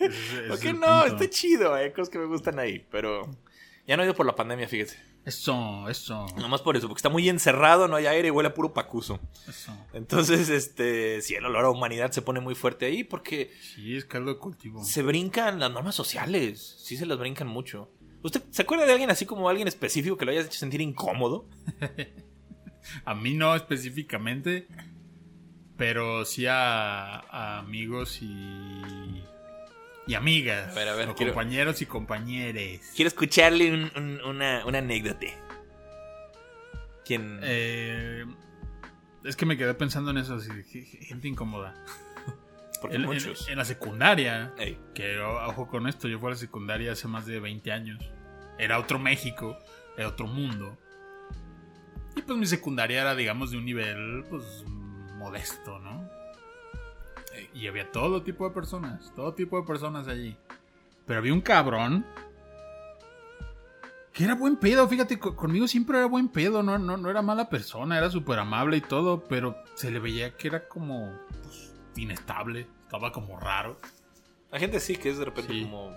Ese- 0.00 0.06
ese 0.06 0.42
¿Por 0.48 0.54
es 0.56 0.60
qué 0.60 0.68
el 0.70 0.80
no? 0.80 1.00
punto. 1.02 1.06
Está 1.22 1.30
chido, 1.30 1.74
hay 1.74 1.90
cosas 1.92 2.10
que 2.10 2.18
me 2.18 2.26
gustan 2.26 2.58
ahí, 2.58 2.84
pero 2.90 3.28
ya 3.86 3.96
no 3.96 4.02
he 4.02 4.06
ido 4.06 4.14
por 4.14 4.26
la 4.26 4.34
pandemia, 4.34 4.68
fíjate. 4.68 4.94
Eso, 5.28 5.88
eso, 5.88 6.26
Nomás 6.38 6.62
por 6.62 6.76
eso, 6.76 6.88
porque 6.88 6.98
está 7.00 7.08
muy 7.10 7.28
encerrado, 7.28 7.86
no 7.86 7.96
hay 7.96 8.06
aire 8.06 8.28
y 8.28 8.30
huele 8.30 8.48
a 8.48 8.54
puro 8.54 8.72
pacuso. 8.72 9.20
eso. 9.46 9.72
Entonces, 9.92 10.48
este, 10.48 11.20
sí, 11.20 11.34
el 11.34 11.44
olor 11.44 11.66
a 11.66 11.70
humanidad 11.70 12.10
se 12.12 12.22
pone 12.22 12.40
muy 12.40 12.54
fuerte 12.54 12.86
ahí 12.86 13.04
porque 13.04 13.50
Sí, 13.60 13.94
es 13.96 14.04
caldo 14.06 14.32
de 14.32 14.38
cultivo. 14.38 14.82
se 14.84 15.02
brincan 15.02 15.60
las 15.60 15.70
normas 15.70 15.94
sociales. 15.94 16.76
Sí 16.82 16.96
se 16.96 17.04
las 17.06 17.18
brincan 17.18 17.46
mucho. 17.46 17.90
¿Usted 18.22 18.42
se 18.50 18.62
acuerda 18.62 18.86
de 18.86 18.92
alguien 18.92 19.10
así 19.10 19.26
como 19.26 19.48
alguien 19.48 19.68
específico 19.68 20.16
que 20.16 20.24
lo 20.24 20.30
hayas 20.32 20.46
hecho 20.46 20.58
sentir 20.58 20.80
incómodo? 20.80 21.48
A 23.04 23.14
mí 23.14 23.34
no 23.34 23.54
específicamente, 23.54 24.66
pero 25.76 26.24
sí 26.24 26.46
a, 26.46 27.16
a 27.20 27.58
amigos 27.58 28.20
y, 28.22 28.82
y 30.08 30.14
amigas. 30.14 30.76
A 30.76 30.94
ver, 30.94 31.08
o 31.08 31.14
quiero- 31.14 31.32
compañeros 31.34 31.80
y 31.82 31.86
compañeres. 31.86 32.92
Quiero 32.96 33.06
escucharle 33.08 33.72
un- 33.72 33.92
un- 33.94 34.20
una, 34.24 34.64
una 34.66 34.78
anécdota. 34.78 35.26
¿Quién? 37.04 37.40
Eh, 37.42 38.24
es 39.24 39.36
que 39.36 39.46
me 39.46 39.56
quedé 39.56 39.74
pensando 39.74 40.10
en 40.10 40.18
eso, 40.18 40.34
así, 40.34 40.50
gente 41.02 41.28
incómoda. 41.28 41.74
Porque 42.80 42.96
En, 42.96 43.02
muchos. 43.06 43.48
en 43.48 43.58
la 43.58 43.64
secundaria, 43.64 44.52
Ey, 44.58 44.78
que 44.94 45.18
ojo 45.20 45.66
con 45.66 45.88
esto, 45.88 46.06
yo 46.06 46.18
fui 46.18 46.28
a 46.28 46.30
la 46.30 46.36
secundaria 46.36 46.92
hace 46.92 47.08
más 47.08 47.26
de 47.26 47.40
20 47.40 47.72
años. 47.72 47.98
Era 48.58 48.78
otro 48.78 48.98
México, 48.98 49.58
era 49.96 50.08
otro 50.08 50.26
mundo. 50.26 50.78
Y 52.14 52.22
pues 52.22 52.38
mi 52.38 52.46
secundaria 52.46 53.00
era, 53.00 53.14
digamos, 53.14 53.50
de 53.50 53.56
un 53.58 53.64
nivel, 53.64 54.24
pues, 54.30 54.64
modesto, 55.16 55.78
¿no? 55.80 56.08
Y 57.58 57.66
había 57.66 57.90
todo 57.90 58.22
tipo 58.22 58.46
de 58.48 58.54
personas, 58.54 59.12
todo 59.16 59.34
tipo 59.34 59.60
de 59.60 59.66
personas 59.66 60.06
allí. 60.06 60.36
Pero 61.06 61.18
había 61.18 61.32
un 61.32 61.40
cabrón 61.40 62.04
que 64.12 64.24
era 64.24 64.34
buen 64.34 64.56
pedo, 64.56 64.86
fíjate, 64.88 65.18
co- 65.18 65.36
conmigo 65.36 65.66
siempre 65.68 65.98
era 65.98 66.06
buen 66.06 66.28
pedo, 66.28 66.62
no, 66.62 66.78
no, 66.78 66.96
no 66.96 67.10
era 67.10 67.22
mala 67.22 67.48
persona, 67.48 67.98
era 67.98 68.10
súper 68.10 68.38
amable 68.38 68.76
y 68.76 68.80
todo, 68.80 69.24
pero 69.28 69.56
se 69.74 69.90
le 69.90 69.98
veía 70.00 70.36
que 70.36 70.48
era 70.48 70.66
como 70.68 71.12
pues, 71.42 71.72
inestable, 71.96 72.66
estaba 72.84 73.12
como 73.12 73.38
raro. 73.38 73.78
La 74.50 74.58
gente 74.58 74.80
sí 74.80 74.96
que 74.96 75.10
es 75.10 75.18
de 75.18 75.24
repente 75.24 75.52
Sí. 75.52 75.62
como. 75.62 75.94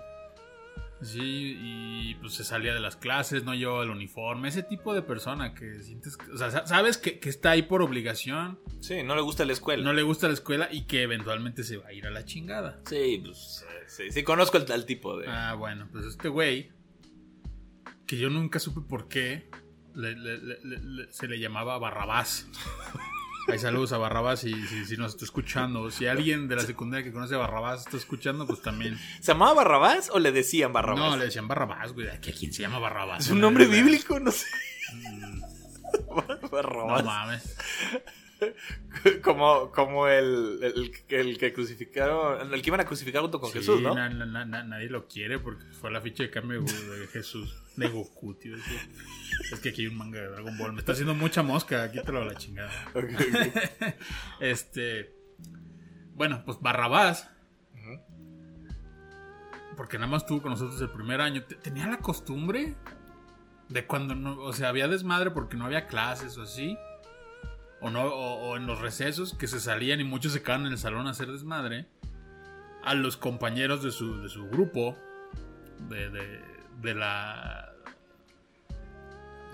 Sí, 1.01 1.57
y 1.59 2.15
pues 2.21 2.33
se 2.33 2.43
salía 2.43 2.73
de 2.75 2.79
las 2.79 2.95
clases, 2.95 3.43
no 3.43 3.55
llevaba 3.55 3.83
el 3.83 3.89
uniforme, 3.89 4.49
ese 4.49 4.61
tipo 4.61 4.93
de 4.93 5.01
persona 5.01 5.53
que 5.55 5.79
sientes, 5.81 6.17
o 6.31 6.37
sea, 6.37 6.51
sa- 6.51 6.67
sabes 6.67 6.97
que, 6.99 7.19
que 7.19 7.29
está 7.29 7.51
ahí 7.51 7.63
por 7.63 7.81
obligación, 7.81 8.59
Sí, 8.81 9.01
no 9.03 9.15
le 9.15 9.21
gusta 9.21 9.43
la 9.45 9.53
escuela. 9.53 9.83
no 9.83 9.93
le 9.93 10.03
gusta 10.03 10.27
la 10.27 10.33
escuela 10.33 10.69
y 10.71 10.83
que 10.85 11.01
eventualmente 11.01 11.63
se 11.63 11.77
va 11.77 11.87
a 11.87 11.93
ir 11.93 12.05
a 12.05 12.11
la 12.11 12.23
chingada. 12.25 12.79
Sí, 12.85 13.21
pues. 13.25 13.65
Sí, 13.87 14.11
sí, 14.11 14.23
conozco 14.23 14.57
el, 14.57 14.71
al 14.71 14.85
tipo 14.85 15.17
de. 15.17 15.27
Ah, 15.27 15.55
bueno, 15.55 15.87
pues 15.91 16.05
este 16.05 16.29
güey, 16.29 16.69
que 18.05 18.17
yo 18.17 18.29
nunca 18.29 18.59
supe 18.59 18.81
por 18.81 19.07
qué, 19.07 19.49
le- 19.95 20.15
le- 20.15 20.37
le- 20.37 20.59
le- 20.63 20.79
le- 20.81 21.11
se 21.11 21.27
le 21.27 21.39
llamaba 21.39 21.77
Barrabás. 21.79 22.47
Hay 23.47 23.59
saludos 23.59 23.91
a 23.91 23.97
Barrabás 23.97 24.43
y 24.43 24.53
si, 24.67 24.85
si 24.85 24.97
nos 24.97 25.11
está 25.13 25.25
escuchando. 25.25 25.89
Si 25.91 26.05
alguien 26.07 26.47
de 26.47 26.55
la 26.55 26.61
secundaria 26.61 27.03
que 27.03 27.11
conoce 27.11 27.35
a 27.35 27.39
Barrabás 27.39 27.81
está 27.81 27.97
escuchando, 27.97 28.45
pues 28.47 28.61
también. 28.61 28.97
¿Se 29.19 29.31
llamaba 29.33 29.53
Barrabás 29.55 30.09
o 30.13 30.19
le 30.19 30.31
decían 30.31 30.71
Barrabás? 30.73 30.99
No, 31.11 31.17
le 31.17 31.25
decían 31.25 31.47
Barrabás, 31.47 31.93
güey. 31.93 32.07
¿A 32.09 32.19
quién 32.19 32.53
se 32.53 32.61
llama 32.61 32.79
Barrabás? 32.79 33.25
Es 33.25 33.31
un 33.31 33.41
nombre 33.41 33.65
bíblico, 33.65 34.19
no 34.19 34.31
sé. 34.31 34.45
No 36.41 36.49
Barrabás. 36.49 37.03
mames. 37.05 37.55
como, 39.23 39.71
como 39.71 40.07
el, 40.07 40.59
el, 40.63 40.91
el 41.09 41.37
que 41.37 41.53
crucificaron, 41.53 42.53
el 42.53 42.61
que 42.61 42.69
iban 42.69 42.79
a 42.79 42.85
crucificar 42.85 43.21
junto 43.21 43.39
con 43.39 43.51
Sí, 43.51 43.59
Jesús, 43.59 43.81
¿no? 43.81 43.93
na- 43.93 44.09
na- 44.09 44.25
na- 44.25 44.45
na- 44.45 44.63
nadie 44.63 44.89
lo 44.89 45.07
quiere 45.07 45.37
porque 45.39 45.63
fue 45.73 45.91
la 45.91 46.01
ficha 46.01 46.23
de 46.23 46.31
cambio 46.31 46.61
de, 46.61 47.07
Jesús. 47.07 47.55
De 47.75 47.87
Goku, 47.87 48.33
tío. 48.35 48.55
Es 48.55 48.63
que- 48.63 49.53
Es 49.53 49.59
que 49.59 49.69
aquí 49.69 49.81
hay 49.81 49.87
un 49.87 49.97
manga 49.97 50.19
de 50.19 50.27
Dragon 50.27 50.57
Ball. 50.57 50.73
Me 50.73 50.79
está 50.79 50.91
haciendo 50.91 51.13
mucha 51.13 51.41
mosca. 51.43 51.89
Quítalo 51.91 52.21
a 52.21 52.25
la 52.25 52.35
chingada. 52.35 52.71
Este. 54.39 55.15
Bueno, 56.15 56.43
pues 56.45 56.59
Barrabás. 56.61 57.29
Porque 59.77 59.97
nada 59.97 60.11
más 60.11 60.23
estuvo 60.23 60.41
con 60.41 60.51
nosotros 60.51 60.79
el 60.81 60.89
primer 60.89 61.21
año. 61.21 61.43
te- 61.43 61.55
Tenía 61.55 61.87
la 61.87 61.97
costumbre 61.99 62.75
de 63.69 63.85
cuando 63.85 64.15
no. 64.15 64.37
O 64.39 64.53
sea, 64.53 64.69
había 64.69 64.87
desmadre 64.87 65.31
porque 65.31 65.55
no 65.57 65.65
había 65.65 65.87
clases 65.87 66.37
o 66.37 66.43
así. 66.43 66.77
O, 67.81 67.89
no, 67.89 68.05
o, 68.05 68.49
o 68.49 68.57
en 68.57 68.67
los 68.67 68.79
recesos 68.79 69.33
que 69.33 69.47
se 69.47 69.59
salían 69.59 69.99
y 69.99 70.03
muchos 70.03 70.33
se 70.33 70.41
quedaban 70.41 70.67
en 70.67 70.73
el 70.73 70.77
salón 70.77 71.07
a 71.07 71.11
hacer 71.11 71.31
desmadre. 71.31 71.87
A 72.83 72.93
los 72.93 73.17
compañeros 73.17 73.83
de 73.83 73.91
su, 73.91 74.21
de 74.21 74.29
su 74.29 74.47
grupo. 74.47 74.95
De, 75.89 76.09
de, 76.09 76.41
de 76.81 76.95
la. 76.95 77.73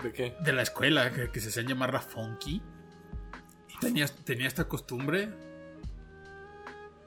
¿De 0.02 0.12
qué? 0.12 0.36
De 0.40 0.52
la 0.52 0.62
escuela, 0.62 1.10
que, 1.10 1.30
que 1.30 1.40
se 1.40 1.48
hacían 1.48 1.66
llamar 1.66 1.92
la 1.92 2.00
Funky. 2.00 2.62
Tenía, 3.80 4.06
tenía 4.08 4.46
esta 4.46 4.64
costumbre 4.64 5.28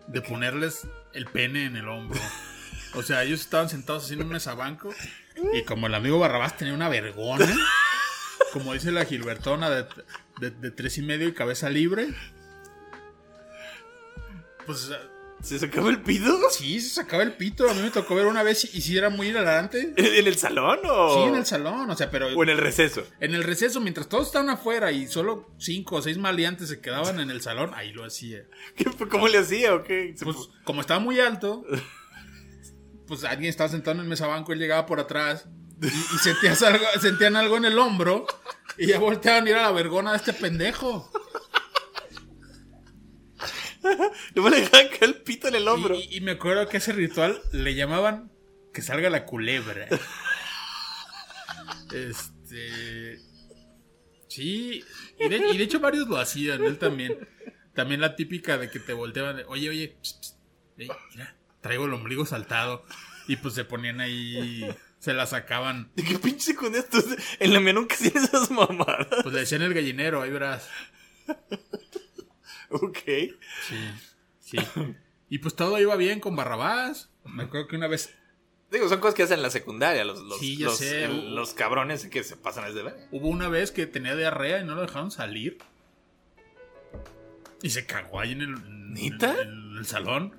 de 0.08 0.22
ponerles 0.22 0.88
el 1.14 1.26
pene 1.26 1.66
en 1.66 1.76
el 1.76 1.88
hombro. 1.88 2.20
O 2.96 3.02
sea, 3.02 3.24
ellos 3.24 3.42
estaban 3.42 3.70
sentados 3.70 4.06
así 4.06 4.16
en 4.16 4.24
un 4.24 4.30
mesabanco 4.30 4.94
y 5.54 5.64
como 5.64 5.88
el 5.88 5.96
amigo 5.96 6.20
Barrabás 6.20 6.58
tenía 6.58 6.74
una 6.74 6.90
vergona, 6.90 7.48
como 8.54 8.74
dice 8.74 8.92
la 8.92 9.06
Gilbertona 9.06 9.70
de, 9.70 9.86
de- 10.40 10.52
de 10.52 10.72
tres 10.72 10.98
y 10.98 11.02
medio 11.02 11.28
y 11.28 11.34
cabeza 11.34 11.70
libre, 11.70 12.08
pues 14.66 14.92
¿Se 15.42 15.58
sacaba 15.58 15.90
el 15.90 16.02
pido? 16.04 16.38
sí, 16.52 16.80
se 16.80 16.90
sacaba 16.94 17.24
el 17.24 17.34
pito. 17.34 17.68
A 17.68 17.74
mí 17.74 17.82
me 17.82 17.90
tocó 17.90 18.14
ver 18.14 18.28
una 18.28 18.44
vez 18.44 18.64
y, 18.76 18.80
sí 18.80 18.96
era 18.96 19.10
muy 19.10 19.30
hilarante. 19.30 19.92
¿En 19.98 20.28
el 20.28 20.38
salón 20.38 20.78
o...? 20.86 21.16
Sí, 21.16 21.30
en 21.30 21.36
el 21.36 21.48
salón, 21.48 21.90
o 21.90 21.96
sea, 21.96 22.12
pero 22.12 22.28
¿O 22.28 22.44
en 22.44 22.50
el 22.50 22.60
receso? 22.60 23.04
en 23.20 23.34
el 23.34 23.44
receso, 23.44 23.80
mientras 23.82 24.08
todos 24.08 24.28
estaban 24.28 24.52
afuera 24.52 24.92
y 24.92 25.08
solo 25.08 25.50
cinco 25.58 25.96
o 25.96 26.02
seis 26.04 26.20
maleantes 26.20 26.70
se 26.70 26.80
quedaban 26.80 27.20
en 27.20 27.32
el 27.32 27.42
salón, 27.42 27.72
ahí 27.74 27.92
lo 27.92 28.06
hacía. 28.06 28.44
¿Qué- 28.76 28.86
¿Cómo 29.10 29.28
le 29.28 29.40
hacía 29.40 29.74
o 29.74 29.84
qué? 29.84 30.14
Pues 30.22 30.38
pu- 30.38 30.50
como 30.64 30.82
estaba 30.82 31.00
muy 31.00 31.20
alto, 31.20 31.66
pues 33.08 33.24
alguien 33.24 33.50
estaba 33.50 33.68
sentado 33.72 33.96
en 33.96 34.02
el 34.02 34.08
mesabanco, 34.08 34.54
él 34.54 34.60
llegaba 34.60 34.86
por 34.86 35.00
atrás 35.00 35.48
y, 35.82 35.88
y 35.88 36.18
sentías 36.20 36.62
algo, 36.64 36.86
sentían 37.00 37.36
algo 37.36 37.58
en 37.58 37.66
el 37.66 37.78
hombro 37.80 38.28
y 38.78 38.88
ya 38.88 39.00
volteaban 39.00 39.48
y 39.48 39.52
era 39.52 39.64
la 39.64 39.72
vergona 39.72 40.12
de 40.12 40.18
este 40.18 40.34
pendejo. 40.34 41.12
No 44.36 44.44
me 44.44 44.52
le 44.52 44.62
dejaban 44.62 44.90
caer 44.90 45.04
el 45.04 45.16
pito 45.16 45.48
en 45.48 45.56
el 45.56 45.68
hombro. 45.68 45.96
Y, 45.96 46.22
me 46.22 46.32
acuerdo 46.32 46.68
que 46.70 46.78
ese 46.78 46.94
ritual 46.94 47.42
le 47.52 47.74
llamaban 47.74 48.32
que 48.74 48.82
salga 48.82 49.10
la 49.10 49.26
culebra. 49.26 49.88
Este. 51.92 53.20
Sí, 54.30 54.86
y 55.20 55.28
de, 55.28 55.38
y 55.50 55.58
de 55.58 55.64
hecho 55.64 55.82
varios 55.82 56.08
lo 56.08 56.18
hacían, 56.18 56.64
él 56.64 56.78
también. 56.78 57.28
También 57.74 58.00
la 58.00 58.16
típica 58.16 58.58
de 58.58 58.70
que 58.70 58.80
te 58.80 58.94
volteaban, 58.94 59.36
de, 59.36 59.44
oye, 59.44 59.68
oye, 59.70 59.98
pss, 60.02 60.14
pss, 60.22 60.38
ey, 60.78 60.90
mira, 61.14 61.36
traigo 61.60 61.86
el 61.86 61.94
ombligo 61.94 62.26
saltado. 62.26 62.86
Y 63.28 63.36
pues 63.38 63.56
se 63.56 63.66
ponían 63.66 64.00
ahí, 64.00 64.66
se 65.02 65.14
la 65.14 65.26
sacaban. 65.26 65.92
¿De 65.96 66.04
qué 66.04 66.18
pinche 66.20 66.54
con 66.56 66.74
esto? 66.76 67.00
En 67.40 67.54
la 67.54 67.60
mía 67.60 67.74
nunca 67.74 67.96
hacían 67.96 68.24
esas 68.24 68.50
mamadas. 68.52 69.08
Pues 69.24 69.34
le 69.34 69.40
decían 69.42 69.64
el 69.64 69.74
gallinero, 69.74 70.22
ahí 70.22 70.30
verás. 70.32 70.70
Ok. 72.70 72.98
Sí, 73.68 73.78
sí. 74.40 74.58
Y 75.30 75.40
pues 75.40 75.56
todo 75.56 75.80
iba 75.80 75.96
bien 75.96 76.20
con 76.20 76.36
Barrabás. 76.36 77.10
Me 77.26 77.44
acuerdo 77.44 77.68
que 77.68 77.76
una 77.76 77.88
vez 77.88 78.14
Digo, 78.72 78.88
son 78.88 79.02
cosas 79.02 79.16
que 79.16 79.24
hacen 79.24 79.38
en 79.40 79.44
la 79.44 79.50
secundaria, 79.50 80.06
los, 80.06 80.20
los, 80.22 80.40
Sí, 80.40 80.56
los, 80.58 80.82
el- 80.82 81.36
cabrones 81.58 82.06
que 82.08 82.24
se 82.24 82.38
pasan 82.38 82.70
es 82.70 82.74
de 82.76 82.84
ver. 82.84 82.96
hubo 83.12 83.28
una 83.28 83.50
vez 83.50 83.70
que 83.72 83.86
tenía 83.86 84.16
diarrea 84.16 84.62
y 84.62 84.66
no 84.66 84.76
lo 84.76 84.82
dejaron 84.82 85.12
salir. 85.12 85.58
Y 87.62 87.70
se 87.72 87.86
cagó 87.86 88.22
ahí 88.22 88.32
en 88.32 88.42
el, 88.42 88.54
en- 88.56 88.94
¿Neta? 88.94 89.42
en 89.42 89.76
el 89.78 89.86
salón. 89.86 90.36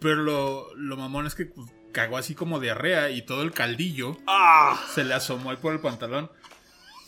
Pero 0.00 0.16
lo, 0.16 0.74
lo 0.74 0.96
mamón 0.96 1.26
es 1.28 1.36
que 1.36 1.46
pues, 1.46 1.70
cagó 1.92 2.16
así 2.18 2.34
como 2.34 2.58
diarrea 2.60 3.10
y 3.10 3.22
todo 3.22 3.42
el 3.42 3.52
caldillo 3.52 4.16
¡Ah! 4.26 4.80
se 4.94 5.04
le 5.04 5.14
asomó 5.14 5.50
ahí 5.50 5.56
por 5.56 5.72
el 5.72 5.80
pantalón. 5.80 6.30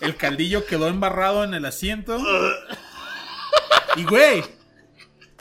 El 0.01 0.17
caldillo 0.17 0.67
quedó 0.67 0.89
embarrado 0.89 1.45
en 1.45 1.55
el 1.55 1.65
asiento. 1.65 2.19
Y 3.97 4.05
güey, 4.05 4.45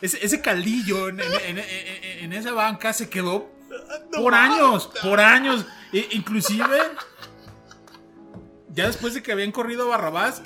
ese, 0.02 0.24
ese 0.26 0.42
caldillo 0.42 1.10
en, 1.10 1.20
en- 1.20 1.34
en- 1.46 1.58
en- 1.60 2.20
en 2.26 2.34
esa 2.34 2.52
banca 2.54 2.94
se 2.94 3.10
quedó 3.10 3.52
por 4.14 4.34
años, 4.36 4.90
por 5.02 5.20
años. 5.20 5.66
E- 5.92 6.08
inclusive, 6.12 6.78
ya 8.70 8.88
después 8.88 9.14
de 9.14 9.24
que 9.24 9.32
habían 9.32 9.52
corrido 9.52 9.88
Barrabás, 9.90 10.42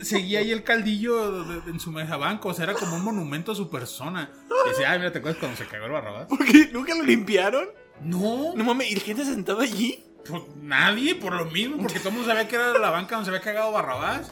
seguía 0.00 0.40
ahí 0.40 0.50
el 0.50 0.64
caldillo 0.64 1.62
en 1.68 1.78
su 1.80 1.92
mesa 1.92 2.16
banco. 2.16 2.48
O 2.48 2.54
sea, 2.54 2.64
era 2.64 2.74
como 2.74 2.96
un 2.96 3.04
monumento 3.04 3.52
a 3.52 3.54
su 3.54 3.70
persona. 3.70 4.30
Y 4.66 4.68
decía, 4.70 4.90
ay, 4.90 4.98
mira, 4.98 5.12
¿te 5.12 5.18
acuerdas 5.18 5.38
cuando 5.40 5.56
se 5.56 5.66
cagó 5.66 5.86
el 5.86 5.92
Barrabás? 5.92 6.26
¿Por 6.26 6.44
qué? 6.44 6.68
¿Nunca 6.72 6.94
lo 6.94 7.04
limpiaron? 7.04 7.68
No, 8.02 8.54
No 8.56 8.64
mames, 8.64 8.90
¿y 8.90 8.94
la 8.94 9.00
gente 9.00 9.24
sentada 9.24 9.62
allí? 9.62 10.04
Pues 10.28 10.42
nadie, 10.62 11.14
por 11.14 11.32
lo 11.34 11.46
mismo, 11.46 11.78
porque 11.78 11.98
todo 11.98 12.10
el 12.10 12.14
mundo 12.16 12.28
sabía 12.28 12.46
que 12.48 12.56
era 12.56 12.78
la 12.78 12.90
banca 12.90 13.16
donde 13.16 13.30
se 13.30 13.36
había 13.36 13.44
cagado 13.44 13.72
Barrabás. 13.72 14.30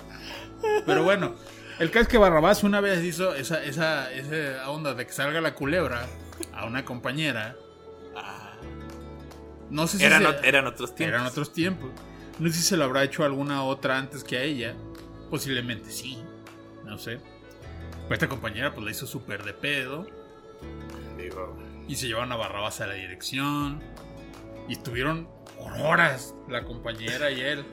Pero 0.87 1.03
bueno, 1.05 1.35
el 1.79 1.91
caso 1.91 2.03
es 2.03 2.09
que 2.09 2.19
Barrabás 2.19 2.63
una 2.65 2.81
vez 2.81 3.03
hizo 3.05 3.35
esa, 3.35 3.63
esa, 3.65 4.13
esa 4.13 4.69
onda 4.71 4.95
de 4.95 5.07
que 5.07 5.13
salga 5.13 5.41
la 5.41 5.55
culebra 5.55 6.07
a 6.55 6.67
una 6.67 6.85
compañera. 6.85 7.57
No 9.71 9.87
sé 9.87 9.99
si 9.99 10.05
Eran, 10.05 10.23
se- 10.23 10.49
eran 10.49 10.67
otros 10.67 10.95
tiempos. 10.95 11.15
eran 11.15 11.27
otros 11.27 11.53
tiempos. 11.53 11.91
No 12.39 12.49
sé 12.49 12.55
si 12.55 12.63
se 12.63 12.77
lo 12.77 12.85
habrá 12.85 13.03
hecho 13.05 13.25
alguna 13.25 13.65
otra 13.65 13.99
antes 13.99 14.25
que 14.25 14.39
a 14.39 14.43
ella. 14.43 14.75
Posiblemente 15.31 15.91
sí. 15.91 16.19
No 16.85 16.97
sé. 16.99 17.21
Pero 18.05 18.15
esta 18.15 18.29
compañera 18.29 18.73
pues 18.73 18.85
la 18.85 18.91
hizo 18.91 19.07
súper 19.07 19.45
de 19.45 19.53
pedo. 19.53 20.07
Digo, 21.19 21.57
Y 21.89 21.97
se 21.97 22.07
llevaron 22.07 22.31
a 22.33 22.37
Barrabás 22.37 22.81
a 22.81 22.87
la 22.87 22.95
dirección. 22.95 23.83
Y 24.69 24.75
estuvieron 24.75 25.29
por 25.59 25.73
horas 25.73 26.35
la 26.49 26.65
compañera 26.65 27.31
y 27.31 27.41
él. 27.41 27.65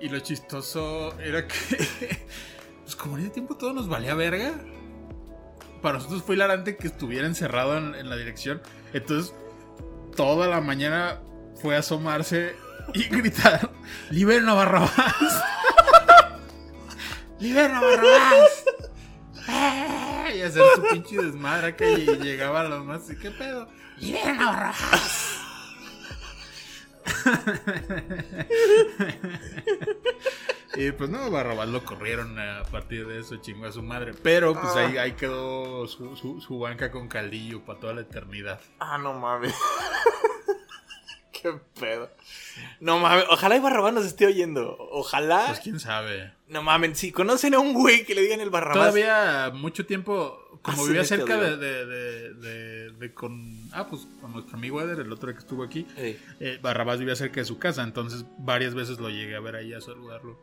Y 0.00 0.08
lo 0.08 0.18
chistoso 0.20 1.18
era 1.20 1.46
que, 1.46 1.56
pues 2.82 2.96
como 2.96 3.16
en 3.16 3.24
ese 3.24 3.30
tiempo 3.32 3.56
todo 3.56 3.72
nos 3.72 3.88
valía 3.88 4.14
verga. 4.14 4.60
Para 5.80 5.98
nosotros 5.98 6.22
fue 6.22 6.34
hilarante 6.34 6.76
que 6.76 6.88
estuviera 6.88 7.26
encerrado 7.26 7.76
en, 7.78 8.08
la 8.08 8.16
dirección. 8.16 8.60
Entonces, 8.92 9.34
toda 10.16 10.48
la 10.48 10.60
mañana 10.60 11.20
fue 11.60 11.76
a 11.76 11.78
asomarse 11.78 12.56
y 12.92 13.04
gritar: 13.08 13.70
¡Liberen 14.10 14.48
a 14.48 14.54
Barrabás! 14.54 14.92
¡Liberen 17.38 17.72
a 17.72 17.80
Barrabás! 17.80 18.64
Y 20.36 20.42
hacer 20.42 20.62
su 20.74 20.82
pinche 20.82 21.16
desmadre 21.16 21.76
que 21.76 21.92
y 21.92 22.06
llegaba 22.18 22.60
a 22.60 22.64
los 22.64 22.84
más. 22.84 23.02
¿Qué 23.20 23.30
pedo? 23.30 23.68
¡Liberen 23.98 24.40
a 24.40 24.46
Barrabás! 24.50 25.32
y 30.76 30.90
pues 30.92 31.08
no, 31.10 31.30
Barrabás 31.30 31.68
lo 31.68 31.84
corrieron 31.84 32.38
a 32.38 32.62
partir 32.64 33.06
de 33.06 33.20
eso, 33.20 33.36
chingó 33.36 33.66
a 33.66 33.72
su 33.72 33.82
madre. 33.82 34.12
Pero 34.22 34.54
pues 34.60 34.74
ahí, 34.76 34.98
ahí 34.98 35.12
quedó 35.12 35.86
su, 35.86 36.16
su- 36.16 36.40
su 36.40 36.58
banca 36.58 36.90
con 36.90 37.08
caldillo 37.08 37.64
para 37.64 37.80
toda 37.80 37.94
la 37.94 38.00
eternidad. 38.02 38.60
Ah, 38.78 38.98
no 38.98 39.14
mames. 39.14 39.54
Qué 41.42 41.52
pedo. 41.78 42.10
No 42.80 42.98
mames, 42.98 43.24
ojalá 43.30 43.56
y 43.56 43.60
Barrabás 43.60 43.92
nos 43.92 44.04
esté 44.06 44.26
oyendo. 44.26 44.76
Ojalá. 44.90 45.46
Pues 45.48 45.60
quién 45.60 45.80
sabe. 45.80 46.32
No 46.48 46.62
mames, 46.62 46.98
si 46.98 47.12
conocen 47.12 47.54
a 47.54 47.58
un 47.58 47.74
güey 47.74 48.04
que 48.04 48.14
le 48.14 48.22
digan 48.22 48.40
el 48.40 48.50
Barrabás. 48.50 48.76
Todavía 48.94 49.50
mucho 49.54 49.84
tiempo, 49.86 50.38
como 50.62 50.82
Ah, 50.82 50.86
vivía 50.86 51.04
cerca 51.04 51.36
de, 51.36 51.56
de, 51.56 52.90
de, 52.92 53.14
con. 53.14 53.68
Ah, 53.72 53.86
pues 53.88 54.06
con 54.20 54.32
nuestro 54.32 54.56
amigo 54.56 54.80
Eder, 54.80 55.00
el 55.00 55.12
otro 55.12 55.32
que 55.32 55.38
estuvo 55.38 55.62
aquí. 55.62 55.86
Ey, 55.96 56.20
eh, 56.40 56.58
Barrabás 56.62 56.98
vivía 56.98 57.16
cerca 57.16 57.40
de 57.40 57.44
su 57.46 57.58
casa, 57.58 57.82
entonces 57.82 58.24
varias 58.38 58.74
veces 58.74 58.98
lo 58.98 59.08
llegué 59.10 59.36
a 59.36 59.40
ver 59.40 59.56
ahí 59.56 59.72
a 59.74 59.80
saludarlo. 59.80 60.38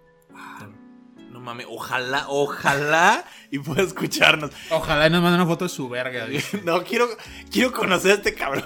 no 1.32 1.40
mames, 1.40 1.66
ojalá, 1.70 2.26
ojalá 2.28 3.26
y 3.50 3.60
pueda 3.60 3.82
escucharnos. 3.82 4.52
Ojalá 4.70 5.08
y 5.08 5.10
nos 5.10 5.22
mande 5.24 5.38
una 5.38 5.48
foto 5.48 5.66
de 5.66 5.70
su 5.70 5.90
verga. 5.90 6.28
No, 6.64 6.84
quiero, 6.84 7.08
quiero 7.52 7.72
conocer 7.72 8.12
a 8.12 8.14
este 8.16 8.34
cabrón. 8.36 8.64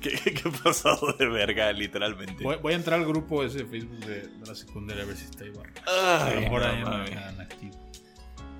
¿Qué, 0.00 0.10
qué 0.10 0.50
pasado 0.62 1.12
de 1.12 1.26
verga, 1.26 1.72
literalmente? 1.72 2.42
Voy, 2.42 2.56
voy 2.56 2.72
a 2.72 2.76
entrar 2.76 2.98
al 3.00 3.06
grupo 3.06 3.42
ese 3.42 3.58
de 3.58 3.66
Facebook 3.66 3.98
de, 4.00 4.28
de 4.28 4.46
la 4.46 4.54
secundaria 4.54 5.02
a 5.02 5.06
ver 5.06 5.16
si 5.16 5.24
está 5.24 5.44
ahí 5.44 5.50
Barrabás. 5.50 6.22
A 6.22 6.30
lo 6.30 6.36
Ay, 6.36 6.44
mejor 6.44 6.60
no 6.62 6.66
ahí 6.68 6.80
no 6.80 6.90
mames. 6.90 7.10
están 7.10 7.40
activos. 7.40 7.76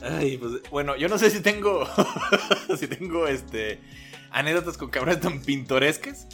Ay, 0.02 0.36
pues, 0.38 0.52
bueno, 0.70 0.96
yo 0.96 1.08
no 1.08 1.18
sé 1.18 1.30
si 1.30 1.40
tengo, 1.40 1.88
si 2.78 2.86
tengo, 2.86 3.26
este, 3.26 3.80
anécdotas 4.30 4.76
con 4.76 4.90
cabrones 4.90 5.20
tan 5.20 5.42
pintorescas, 5.42 6.26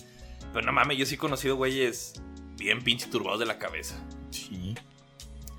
pero 0.52 0.66
no 0.66 0.72
mames, 0.72 0.98
yo 0.98 1.06
sí 1.06 1.14
he 1.14 1.18
conocido 1.18 1.56
güeyes 1.56 2.14
bien 2.56 2.82
pinche 2.82 3.06
turbados 3.08 3.38
de 3.38 3.46
la 3.46 3.58
cabeza. 3.58 3.96
Sí. 4.30 4.74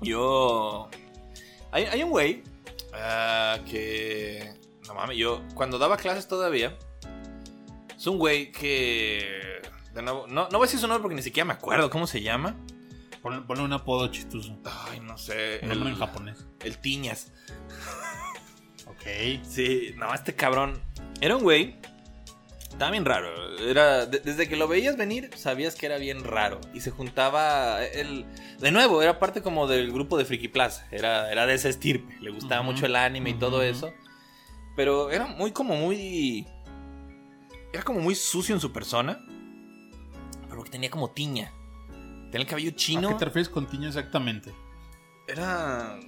Yo, 0.02 0.90
hay, 1.72 1.84
hay 1.84 2.02
un 2.02 2.10
güey 2.10 2.42
ah, 2.92 3.58
que, 3.68 4.52
no 4.86 4.94
mames, 4.94 5.16
yo 5.16 5.42
cuando 5.54 5.78
daba 5.78 5.96
clases 5.96 6.28
todavía, 6.28 6.76
es 8.04 8.08
un 8.08 8.18
güey 8.18 8.52
que, 8.52 9.62
de 9.94 10.02
nuevo, 10.02 10.26
no, 10.26 10.42
no 10.50 10.58
voy 10.58 10.64
a 10.64 10.66
decir 10.66 10.78
su 10.78 10.86
nombre 10.86 11.00
porque 11.00 11.14
ni 11.14 11.22
siquiera 11.22 11.46
me 11.46 11.54
acuerdo 11.54 11.88
cómo 11.88 12.06
se 12.06 12.20
llama. 12.20 12.54
Ponle, 13.22 13.40
ponle 13.46 13.62
un 13.64 13.72
apodo 13.72 14.08
chistoso. 14.08 14.58
Ay, 14.90 15.00
no 15.00 15.16
sé. 15.16 15.60
Un 15.62 15.70
nombre 15.70 15.88
en 15.88 15.96
japonés. 15.96 16.44
el 16.60 16.76
Tiñas. 16.76 17.32
Ok. 18.86 19.42
Sí, 19.48 19.94
no, 19.96 20.12
este 20.12 20.34
cabrón. 20.34 20.82
Era 21.22 21.36
un 21.36 21.42
güey. 21.42 21.76
Estaba 22.70 22.90
bien 22.90 23.06
raro. 23.06 23.56
Era, 23.58 24.04
de- 24.04 24.18
desde 24.20 24.48
que 24.48 24.56
lo 24.56 24.68
veías 24.68 24.98
venir, 24.98 25.30
sabías 25.36 25.74
que 25.74 25.86
era 25.86 25.96
bien 25.96 26.24
raro. 26.24 26.60
Y 26.74 26.80
se 26.80 26.90
juntaba. 26.90 27.82
Él, 27.84 28.26
de 28.58 28.70
nuevo, 28.70 29.00
era 29.00 29.18
parte 29.18 29.40
como 29.40 29.66
del 29.66 29.90
grupo 29.92 30.18
de 30.18 30.26
Friki 30.26 30.48
Plaza. 30.48 30.86
Era, 30.90 31.32
era 31.32 31.46
de 31.46 31.54
ese 31.54 31.70
estirpe. 31.70 32.18
Le 32.20 32.30
gustaba 32.32 32.60
mucho 32.60 32.84
el 32.84 32.96
anime 32.96 33.30
y 33.30 33.34
todo 33.38 33.62
eso. 33.62 33.90
Pero 34.76 35.10
era 35.10 35.24
muy, 35.26 35.52
como 35.52 35.76
muy. 35.76 36.46
Era 37.74 37.82
como 37.82 37.98
muy 38.00 38.14
sucio 38.14 38.54
en 38.54 38.60
su 38.60 38.70
persona. 38.72 39.20
Pero 40.48 40.62
que 40.62 40.70
tenía 40.70 40.90
como 40.90 41.10
tiña. 41.10 41.52
Tenía 42.30 42.42
el 42.42 42.46
cabello 42.46 42.70
¿A 42.70 42.74
chino. 42.76 43.08
qué 43.08 43.14
te 43.16 43.24
refieres 43.24 43.48
con 43.48 43.66
tiña 43.66 43.88
exactamente? 43.88 44.54
Era. 45.26 45.98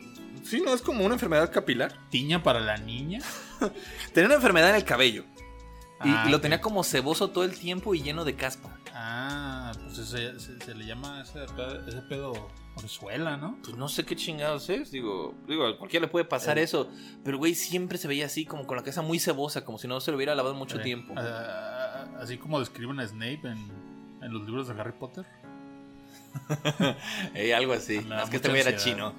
Sí, 0.44 0.60
no, 0.64 0.72
es 0.72 0.80
como 0.82 1.04
una 1.04 1.14
enfermedad 1.14 1.50
capilar. 1.52 2.08
¿Tiña 2.08 2.42
para 2.42 2.60
la 2.60 2.76
niña? 2.76 3.18
Tenía 4.12 4.26
una 4.26 4.36
enfermedad 4.36 4.70
en 4.70 4.76
el 4.76 4.84
cabello. 4.84 5.24
Y, 6.04 6.08
Ah, 6.08 6.24
y 6.26 6.30
lo 6.30 6.36
ok. 6.36 6.42
tenía 6.42 6.60
como 6.60 6.84
ceboso 6.84 7.30
todo 7.30 7.42
el 7.44 7.58
tiempo 7.58 7.94
y 7.94 8.02
lleno 8.02 8.24
de 8.24 8.36
caspa. 8.36 8.78
Ah, 8.98 9.72
pues 9.84 9.98
ese, 9.98 10.40
se, 10.40 10.58
se 10.58 10.74
le 10.74 10.86
llama 10.86 11.20
ese 11.20 11.40
pedo, 11.54 11.86
ese 11.86 12.00
pedo 12.02 12.48
orzuela, 12.76 13.36
¿no? 13.36 13.58
Pues 13.62 13.76
no 13.76 13.88
sé 13.88 14.04
qué 14.04 14.16
chingados 14.16 14.70
es. 14.70 14.90
Digo, 14.90 15.34
digo 15.46 15.66
a 15.66 15.76
cualquiera 15.76 16.06
le 16.06 16.10
puede 16.10 16.24
pasar 16.24 16.58
Eh. 16.58 16.62
eso. 16.62 16.88
Pero 17.22 17.36
güey, 17.36 17.54
siempre 17.54 17.98
se 17.98 18.08
veía 18.08 18.24
así, 18.26 18.46
como 18.46 18.66
con 18.66 18.76
la 18.78 18.82
cabeza 18.82 19.02
muy 19.02 19.18
cebosa, 19.18 19.64
como 19.66 19.76
si 19.78 19.86
no 19.86 20.00
se 20.00 20.10
lo 20.10 20.16
hubiera 20.16 20.34
lavado 20.34 20.54
mucho 20.54 20.78
Eh, 20.78 20.82
tiempo. 20.82 21.14
así 22.18 22.38
como 22.38 22.58
describen 22.58 22.98
a 23.00 23.06
Snape 23.06 23.40
en, 23.44 23.70
en 24.22 24.32
los 24.32 24.42
libros 24.46 24.66
de 24.68 24.80
Harry 24.80 24.92
Potter. 24.98 25.26
Eh, 27.34 27.54
algo 27.54 27.72
así. 27.74 27.98
Da 27.98 28.22
Es 28.22 28.30
que 28.30 28.36
este 28.36 28.48
güey 28.48 28.60
era 28.62 28.76
chino. 28.76 29.12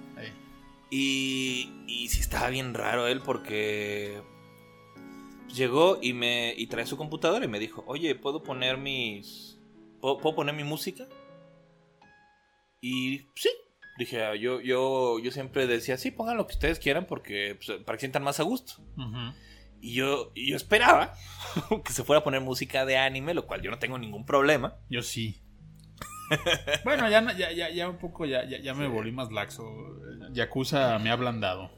Y, 0.90 1.70
y 1.88 2.08
sí 2.08 2.20
estaba 2.22 2.50
bien 2.50 2.74
raro 2.74 3.08
él 3.08 3.22
porque 3.22 4.22
llegó 5.54 6.00
y 6.02 6.14
me 6.14 6.54
y 6.58 6.68
trae 6.68 6.86
su 6.86 6.96
computadora 6.98 7.44
y 7.46 7.48
me 7.48 7.60
dijo, 7.60 7.84
oye, 7.88 8.16
¿puedo 8.16 8.42
poner 8.44 8.78
mis... 8.78 9.57
¿Puedo, 10.02 10.36
poner 10.36 10.56
mi 10.56 10.64
música? 10.64 11.08
Y 12.82 13.30
sí. 13.36 13.50
Dije, 13.98 14.24
"Ah, 14.24 14.36
yo, 14.36 14.62
yo, 14.62 15.18
yo 15.20 15.32
siempre 15.32 15.66
decía, 15.66 15.98
sí, 15.98 16.12
pongan 16.12 16.38
lo 16.38 16.46
que 16.46 16.54
ustedes 16.54 16.78
quieran 16.78 17.08
porque 17.08 17.58
pues, 17.58 17.80
para 17.84 17.98
que 17.98 18.02
sientan 18.02 18.24
más 18.24 18.40
a 18.40 18.44
gusto. 18.44 18.74
Y 19.82 19.96
yo, 19.96 20.32
y 20.36 20.52
yo 20.52 20.56
esperaba 20.56 21.14
que 21.86 21.94
se 21.94 22.04
fuera 22.04 22.20
a 22.20 22.24
poner 22.24 22.42
música 22.42 22.86
de 22.86 22.98
anime, 22.98 23.34
lo 23.34 23.48
cual 23.48 23.62
yo 23.62 23.72
no 23.72 23.80
tengo 23.80 23.98
ningún 23.98 24.26
problema. 24.26 24.78
Yo 24.90 25.02
sí. 25.02 25.42
bueno, 26.84 27.10
ya, 27.10 27.22
ya, 27.36 27.52
ya, 27.52 27.70
ya 27.70 27.90
un 27.90 27.98
poco, 27.98 28.26
ya, 28.26 28.44
ya, 28.48 28.60
ya 28.60 28.74
me 28.74 28.88
volví 28.88 29.12
más 29.12 29.32
laxo. 29.32 29.64
Yakuza 30.32 31.00
me 31.00 31.10
ha 31.10 31.14
ablandado. 31.14 31.72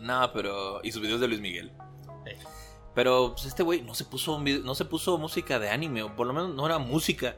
No, 0.00 0.32
pero. 0.32 0.80
Y 0.82 0.92
sus 0.92 1.02
videos 1.02 1.20
de 1.20 1.28
Luis 1.28 1.40
Miguel. 1.40 1.72
Eh. 2.26 2.38
Pero 2.94 3.32
pues, 3.34 3.46
este 3.46 3.62
güey 3.62 3.82
no 3.82 3.94
se 3.94 4.04
puso 4.04 4.34
un 4.34 4.44
video- 4.44 4.62
no 4.64 4.74
se 4.74 4.84
puso 4.84 5.16
música 5.18 5.58
de 5.58 5.70
anime, 5.70 6.02
o 6.02 6.14
por 6.16 6.26
lo 6.26 6.32
menos 6.32 6.54
no 6.54 6.66
era 6.66 6.78
música. 6.78 7.36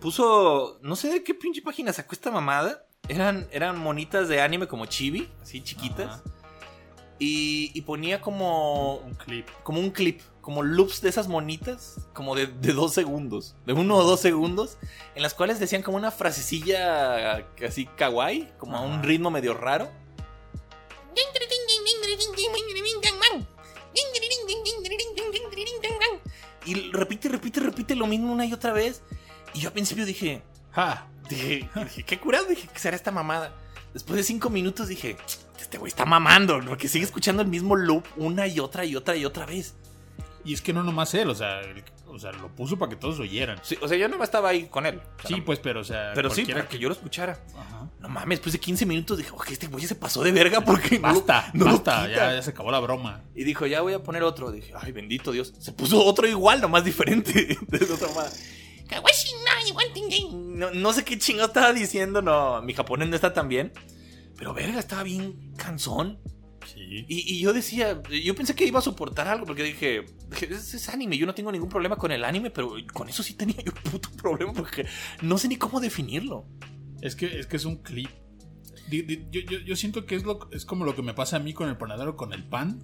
Puso. 0.00 0.78
No 0.82 0.96
sé 0.96 1.08
de 1.08 1.22
qué 1.24 1.34
pinche 1.34 1.62
página 1.62 1.92
sacó 1.92 2.14
esta 2.14 2.30
mamada. 2.30 2.84
Eran, 3.08 3.48
eran 3.52 3.78
monitas 3.78 4.28
de 4.28 4.40
anime 4.40 4.68
como 4.68 4.86
chibi, 4.86 5.30
así 5.42 5.62
chiquitas. 5.62 6.22
Y, 7.18 7.70
y 7.74 7.82
ponía 7.82 8.20
como, 8.20 8.96
Un 8.96 9.14
clip. 9.14 9.48
como 9.62 9.78
un 9.80 9.90
clip, 9.90 10.20
como 10.40 10.62
loops 10.64 11.00
de 11.02 11.08
esas 11.08 11.28
monitas, 11.28 12.08
como 12.14 12.34
de, 12.34 12.46
de 12.48 12.72
dos 12.72 12.92
segundos, 12.94 13.54
de 13.64 13.72
uno 13.74 13.96
o 13.96 14.02
dos 14.02 14.18
segundos, 14.20 14.76
en 15.14 15.22
las 15.22 15.32
cuales 15.34 15.60
decían 15.60 15.82
como 15.82 15.96
una 15.96 16.10
frasecilla 16.10 17.44
así 17.64 17.86
kawaii, 17.86 18.52
como 18.58 18.76
a 18.76 18.80
un 18.80 19.04
ritmo 19.04 19.30
medio 19.30 19.54
raro. 19.54 19.88
Y 26.64 26.90
repite, 26.92 27.28
repite, 27.28 27.60
repite 27.60 27.96
lo 27.96 28.06
mismo 28.06 28.32
una 28.32 28.46
y 28.46 28.52
otra 28.52 28.72
vez. 28.72 29.02
Y 29.54 29.60
yo 29.60 29.68
al 29.68 29.72
principio 29.72 30.04
dije, 30.04 30.42
¡Ja! 30.72 31.06
dije, 31.28 31.68
qué 32.06 32.18
curado, 32.18 32.46
dije, 32.46 32.68
¿qué 32.72 32.78
será 32.78 32.96
esta 32.96 33.10
mamada? 33.10 33.52
Después 33.92 34.16
de 34.16 34.22
cinco 34.22 34.50
minutos 34.50 34.88
dije, 34.88 35.16
este 35.58 35.78
güey 35.78 35.88
está 35.88 36.04
mamando, 36.04 36.60
porque 36.66 36.88
sigue 36.88 37.04
escuchando 37.04 37.42
el 37.42 37.48
mismo 37.48 37.76
loop 37.76 38.04
una 38.16 38.46
y 38.46 38.58
otra 38.60 38.84
y 38.84 38.96
otra 38.96 39.16
y 39.16 39.24
otra 39.24 39.46
vez. 39.46 39.74
Y 40.44 40.54
es 40.54 40.62
que 40.62 40.72
no 40.72 40.82
nomás 40.82 41.14
él, 41.14 41.28
o 41.30 41.34
sea, 41.34 41.60
o 42.12 42.18
sea, 42.18 42.32
lo 42.32 42.48
puso 42.54 42.78
para 42.78 42.90
que 42.90 42.96
todos 42.96 43.18
oyeran. 43.20 43.58
Sí, 43.62 43.76
o 43.80 43.88
sea, 43.88 43.96
yo 43.96 44.08
no 44.08 44.22
estaba 44.22 44.50
ahí 44.50 44.66
con 44.66 44.86
él. 44.86 44.96
O 44.98 45.20
sea, 45.20 45.28
Sí, 45.28 45.36
no- 45.38 45.44
pues, 45.44 45.58
pero, 45.58 45.80
o 45.80 45.84
sea, 45.84 46.12
pero 46.14 46.30
sí, 46.30 46.44
para 46.44 46.68
que 46.68 46.78
yo 46.78 46.88
lo 46.88 46.94
escuchara. 46.94 47.38
Ajá. 47.56 47.88
No 48.00 48.08
mames, 48.08 48.38
después 48.38 48.52
de 48.52 48.60
15 48.60 48.84
minutos 48.86 49.18
dije, 49.18 49.30
ok, 49.30 49.50
este 49.50 49.66
güey 49.68 49.84
se 49.86 49.94
pasó 49.94 50.22
de 50.22 50.32
verga 50.32 50.60
porque 50.60 50.98
Basta, 50.98 51.50
no 51.54 51.64
basta, 51.66 52.06
quita". 52.06 52.08
ya, 52.08 52.34
ya 52.34 52.42
se 52.42 52.50
acabó 52.50 52.70
la 52.70 52.80
broma. 52.80 53.22
Y 53.34 53.44
dijo, 53.44 53.66
ya 53.66 53.80
voy 53.80 53.92
a 53.94 54.02
poner 54.02 54.22
otro. 54.22 54.50
Dije, 54.50 54.72
ay, 54.80 54.92
bendito 54.92 55.32
Dios. 55.32 55.54
Se 55.58 55.72
puso 55.72 56.04
otro 56.04 56.26
igual, 56.28 56.60
nomás 56.60 56.84
diferente. 56.84 57.32
De 57.68 57.84
otra. 57.92 58.08
No, 60.32 60.70
no 60.72 60.92
sé 60.92 61.04
qué 61.04 61.18
chingado 61.18 61.48
estaba 61.48 61.72
diciendo, 61.72 62.20
no. 62.22 62.60
Mi 62.62 62.74
japonés 62.74 63.08
no 63.08 63.14
está 63.16 63.32
tan 63.32 63.48
bien. 63.48 63.72
Pero 64.36 64.52
verga, 64.52 64.78
estaba 64.80 65.02
bien 65.02 65.52
cansón. 65.56 66.18
Sí. 66.66 67.04
Y, 67.08 67.34
y 67.36 67.40
yo 67.40 67.52
decía, 67.52 68.00
yo 68.22 68.34
pensé 68.34 68.54
que 68.54 68.64
iba 68.64 68.78
a 68.78 68.82
soportar 68.82 69.28
algo, 69.28 69.46
porque 69.46 69.62
dije, 69.62 70.04
es, 70.40 70.74
es 70.74 70.88
anime, 70.88 71.18
yo 71.18 71.26
no 71.26 71.34
tengo 71.34 71.50
ningún 71.52 71.68
problema 71.68 71.96
con 71.96 72.12
el 72.12 72.24
anime, 72.24 72.50
pero 72.50 72.74
con 72.92 73.08
eso 73.08 73.22
sí 73.22 73.34
tenía 73.34 73.56
yo 73.64 73.72
un 73.84 73.90
puto 73.90 74.08
problema, 74.16 74.52
porque 74.52 74.86
no 75.22 75.38
sé 75.38 75.48
ni 75.48 75.56
cómo 75.56 75.80
definirlo. 75.80 76.46
Es 77.00 77.16
que 77.16 77.38
es 77.40 77.46
que 77.46 77.56
es 77.56 77.64
un 77.64 77.76
clip. 77.82 78.08
Yo, 78.90 79.00
yo- 79.30 79.58
yo 79.60 79.74
siento 79.76 80.04
que 80.04 80.14
es, 80.16 80.22
lo, 80.24 80.50
es 80.52 80.64
como 80.66 80.84
lo 80.84 80.94
que 80.94 81.00
me 81.02 81.14
pasa 81.14 81.36
a 81.36 81.40
mí 81.40 81.54
con 81.54 81.68
el 81.68 81.76
panadero 81.78 82.14
con 82.16 82.32
el 82.34 82.44
pan. 82.44 82.78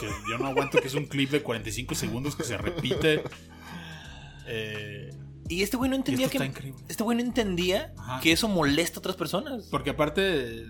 Que 0.00 0.08
yo 0.28 0.36
no 0.38 0.46
aguanto 0.48 0.80
que 0.80 0.88
es 0.88 0.94
un 0.94 1.06
clip 1.06 1.30
de 1.30 1.42
45 1.42 1.94
segundos 1.94 2.34
que 2.36 2.42
se 2.42 2.58
repite. 2.58 3.22
Eh, 4.46 5.10
Y 5.48 5.62
este 5.62 5.76
güey 5.76 5.88
no 5.90 5.96
entendía 5.96 6.28
que... 6.28 6.52
Este 6.88 7.02
güey 7.04 7.16
no 7.16 7.22
entendía 7.22 7.92
Ajá. 7.96 8.20
que 8.20 8.32
eso 8.32 8.48
molesta 8.48 8.98
a 8.98 9.00
otras 9.00 9.16
personas. 9.16 9.68
Porque 9.70 9.90
aparte. 9.90 10.66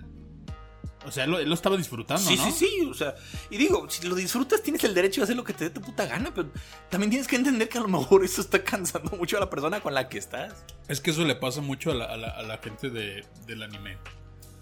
O 1.05 1.11
sea, 1.11 1.25
él 1.25 1.31
lo, 1.31 1.39
él 1.39 1.49
lo 1.49 1.53
estaba 1.55 1.75
disfrutando, 1.75 2.21
Sí, 2.29 2.37
¿no? 2.37 2.45
sí, 2.45 2.51
sí, 2.51 2.81
o 2.89 2.93
sea, 2.93 3.13
y 3.49 3.57
digo, 3.57 3.89
si 3.89 4.07
lo 4.07 4.15
disfrutas 4.15 4.61
tienes 4.63 4.83
el 4.85 4.93
derecho 4.93 5.21
de 5.21 5.25
hacer 5.25 5.35
lo 5.35 5.43
que 5.43 5.53
te 5.53 5.65
dé 5.65 5.69
tu 5.69 5.81
puta 5.81 6.05
gana, 6.05 6.31
pero 6.33 6.49
también 6.89 7.09
tienes 7.09 7.27
que 7.27 7.35
entender 7.35 7.67
que 7.67 7.77
a 7.77 7.81
lo 7.81 7.87
mejor 7.89 8.23
eso 8.23 8.39
está 8.41 8.63
cansando 8.63 9.11
mucho 9.17 9.35
a 9.37 9.41
la 9.41 9.49
persona 9.49 9.81
con 9.81 9.93
la 9.93 10.07
que 10.07 10.17
estás. 10.17 10.65
Es 10.87 11.01
que 11.01 11.11
eso 11.11 11.25
le 11.25 11.35
pasa 11.35 11.59
mucho 11.61 11.91
a 11.91 11.95
la, 11.95 12.05
a 12.05 12.15
la- 12.17 12.29
a 12.29 12.43
la 12.43 12.57
gente 12.59 12.89
de- 12.89 13.25
del 13.45 13.63
anime. 13.63 13.97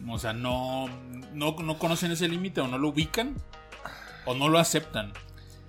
O 0.10 0.18
sea, 0.18 0.34
no, 0.34 0.88
no, 1.34 1.56
no 1.60 1.78
conocen 1.78 2.12
ese 2.12 2.28
límite 2.28 2.60
o 2.62 2.68
no 2.68 2.80
lo 2.80 2.90
ubican 2.90 3.36
o 4.26 4.34
no 4.34 4.50
lo 4.50 4.58
aceptan. 4.58 5.14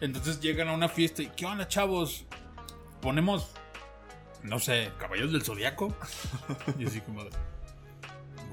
Entonces 0.00 0.40
llegan 0.40 0.68
a 0.68 0.72
una 0.72 0.88
fiesta 0.88 1.22
y 1.22 1.26
¿qué 1.26 1.44
onda, 1.44 1.68
chavos? 1.68 2.24
Ponemos, 3.02 3.50
no 4.42 4.58
sé, 4.58 4.90
Caballeros 4.98 5.32
del 5.32 5.42
Zodiaco. 5.42 5.94
Y 6.78 6.86
así 6.86 7.00
como, 7.02 7.24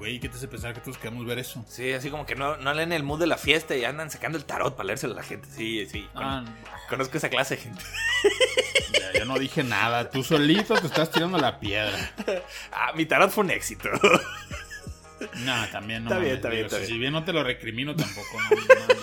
güey, 0.00 0.18
¿qué 0.18 0.30
te 0.30 0.36
hace 0.36 0.48
pensar 0.48 0.72
que 0.72 0.80
todos 0.80 0.96
queremos 0.96 1.26
ver 1.26 1.38
eso? 1.38 1.62
Sí, 1.68 1.92
así 1.92 2.08
como 2.08 2.24
que 2.24 2.34
no, 2.34 2.56
no 2.56 2.72
leen 2.72 2.90
el 2.92 3.02
mood 3.02 3.20
de 3.20 3.26
la 3.26 3.36
fiesta 3.36 3.76
y 3.76 3.84
andan 3.84 4.10
sacando 4.10 4.38
el 4.38 4.46
tarot 4.46 4.74
para 4.74 4.86
leérselo 4.86 5.12
a 5.12 5.16
la 5.16 5.22
gente. 5.22 5.46
Sí, 5.54 5.86
sí. 5.86 6.08
con- 6.14 6.22
Ah, 6.24 6.44
Conozco 6.88 7.18
esa 7.18 7.28
clase 7.28 7.56
de 7.56 7.62
gente. 7.62 7.82
ya, 8.98 9.18
ya 9.20 9.24
no 9.26 9.38
dije 9.38 9.62
nada. 9.62 10.10
Tú 10.10 10.22
solito 10.24 10.74
te 10.74 10.86
estás 10.86 11.10
tirando 11.10 11.36
la 11.38 11.60
piedra. 11.60 11.96
Ah, 12.72 12.92
mi 12.96 13.04
tarot 13.04 13.30
fue 13.30 13.44
un 13.44 13.50
éxito. 13.50 13.88
No, 15.44 15.68
también 15.70 16.04
no. 16.04 16.08
Está 16.10 16.18
bien, 16.22 16.36
está 16.36 16.48
bien, 16.48 16.64
está 16.64 16.76
si- 16.76 16.82
bien. 16.82 16.92
Si 16.94 16.98
bien 16.98 17.12
no 17.12 17.24
te 17.24 17.34
lo 17.34 17.44
recrimino 17.44 17.94
tampoco. 17.94 18.38
no. 18.40 18.94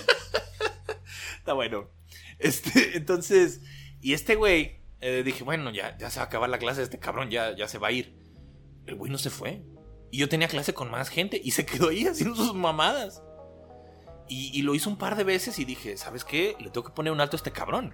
Está 1.38 1.54
bueno. 1.54 1.92
Este, 2.40 2.98
entonces, 2.98 3.62
y 4.02 4.14
este 4.14 4.34
güey, 4.34 4.80
eh, 5.00 5.22
dije, 5.24 5.44
bueno, 5.44 5.70
ya, 5.72 5.96
ya 6.00 6.10
se 6.10 6.18
va 6.20 6.24
a 6.24 6.28
acabar 6.28 6.50
la 6.50 6.58
clase 6.58 6.82
este 6.82 6.98
cabrón, 6.98 7.30
ya, 7.30 7.56
ya 7.56 7.68
se 7.68 7.78
va 7.78 7.90
a 7.90 7.92
ir. 7.92 8.16
El 8.88 8.96
güey 8.96 9.12
no 9.12 9.20
se 9.20 9.30
fue. 9.30 9.62
Y 10.12 10.20
yo 10.20 10.30
tenía 10.30 10.48
clase 10.48 10.74
con 10.74 10.90
más 10.90 11.10
gente 11.10 11.40
y 11.44 11.52
se 11.52 11.66
quedó 11.68 11.90
ahí 11.90 12.06
haciendo 12.08 12.36
sus 12.36 12.54
mamadas. 12.54 13.22
Y, 14.30 14.58
y 14.58 14.62
lo 14.62 14.76
hizo 14.76 14.90
un 14.90 14.98
par 14.98 15.16
de 15.16 15.24
veces 15.24 15.58
y 15.60 15.66
dije, 15.66 15.96
¿sabes 15.98 16.24
qué? 16.26 16.56
Le 16.60 16.70
tengo 16.70 16.84
que 16.86 16.94
poner 16.94 17.14
un 17.14 17.22
alto 17.22 17.36
a 17.36 17.40
este 17.40 17.52
cabrón. 17.52 17.94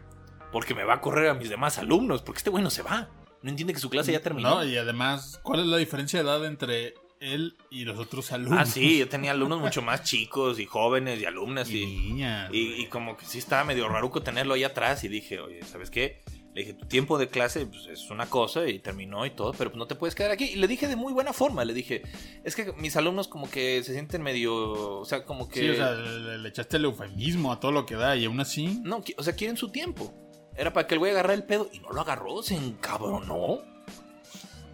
Porque 0.51 0.73
me 0.75 0.83
va 0.83 0.95
a 0.95 1.01
correr 1.01 1.29
a 1.29 1.33
mis 1.33 1.49
demás 1.49 1.77
alumnos. 1.77 2.21
Porque 2.21 2.39
este 2.39 2.49
güey 2.49 2.63
no 2.63 2.69
se 2.69 2.81
va. 2.81 3.09
No 3.41 3.49
entiende 3.49 3.73
que 3.73 3.79
su 3.79 3.89
clase 3.89 4.11
ya 4.11 4.21
terminó. 4.21 4.55
No, 4.55 4.63
y 4.65 4.77
además, 4.77 5.39
¿cuál 5.43 5.59
es 5.59 5.65
la 5.67 5.77
diferencia 5.77 6.23
de 6.23 6.29
edad 6.29 6.45
entre 6.45 6.93
él 7.19 7.57
y 7.69 7.85
los 7.85 7.99
otros 7.99 8.31
alumnos? 8.31 8.59
ah, 8.61 8.65
sí, 8.65 8.99
yo 8.99 9.09
tenía 9.09 9.31
alumnos 9.31 9.59
mucho 9.59 9.81
más 9.81 10.03
chicos 10.03 10.59
y 10.59 10.65
jóvenes 10.65 11.19
y 11.21 11.25
alumnas 11.25 11.69
Y 11.69 11.83
y, 11.83 11.85
niñas. 11.85 12.49
Y, 12.53 12.81
y 12.81 12.87
como 12.87 13.17
que 13.17 13.25
sí 13.25 13.39
estaba 13.39 13.63
medio 13.63 13.87
raruco 13.89 14.21
tenerlo 14.23 14.53
ahí 14.53 14.63
atrás 14.63 15.03
y 15.03 15.07
dije, 15.07 15.39
oye, 15.39 15.61
¿sabes 15.63 15.89
qué? 15.89 16.21
Le 16.53 16.61
dije, 16.61 16.73
tu 16.73 16.85
tiempo 16.85 17.17
de 17.17 17.29
clase 17.29 17.65
pues, 17.65 17.87
es 17.87 18.09
una 18.11 18.27
cosa 18.27 18.67
y 18.67 18.77
terminó 18.79 19.25
y 19.25 19.31
todo, 19.31 19.53
pero 19.53 19.71
pues, 19.71 19.77
no 19.79 19.87
te 19.87 19.95
puedes 19.95 20.13
quedar 20.13 20.31
aquí. 20.31 20.45
Y 20.45 20.55
le 20.57 20.67
dije 20.67 20.87
de 20.87 20.95
muy 20.95 21.11
buena 21.11 21.33
forma, 21.33 21.65
le 21.65 21.73
dije, 21.73 22.03
es 22.43 22.55
que 22.55 22.73
mis 22.73 22.95
alumnos 22.95 23.27
como 23.27 23.49
que 23.49 23.81
se 23.83 23.93
sienten 23.93 24.21
medio, 24.21 24.99
o 24.99 25.05
sea, 25.05 25.25
como 25.25 25.49
que... 25.49 25.61
Sí, 25.61 25.69
o 25.69 25.75
sea, 25.75 25.91
le, 25.93 26.37
le 26.37 26.49
echaste 26.49 26.77
el 26.77 26.85
eufemismo 26.85 27.51
a 27.51 27.59
todo 27.59 27.71
lo 27.71 27.85
que 27.85 27.95
da 27.95 28.15
y 28.15 28.25
aún 28.25 28.39
así. 28.39 28.79
No, 28.83 29.03
o 29.17 29.23
sea, 29.23 29.33
quieren 29.33 29.57
su 29.57 29.69
tiempo. 29.69 30.13
Era 30.55 30.71
para 30.71 30.85
que 30.85 30.93
el 30.93 30.99
güey 30.99 31.11
agarrara 31.11 31.33
el 31.33 31.43
pedo 31.43 31.69
y 31.73 31.79
no 31.79 31.89
lo 31.89 32.01
agarró, 32.01 32.43
se 32.43 32.55
encabronó. 32.55 33.61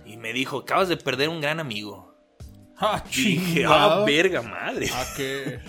Y 0.05 0.17
me 0.17 0.33
dijo, 0.33 0.57
acabas 0.57 0.89
de 0.89 0.97
perder 0.97 1.29
un 1.29 1.39
gran 1.39 1.59
amigo. 1.59 2.13
¡Ah, 2.77 3.03
Y 3.11 3.37
dije, 3.37 3.65
ah, 3.67 4.03
verga 4.05 4.41
madre. 4.41 4.89
Ah, 4.93 5.05
qué. 5.15 5.59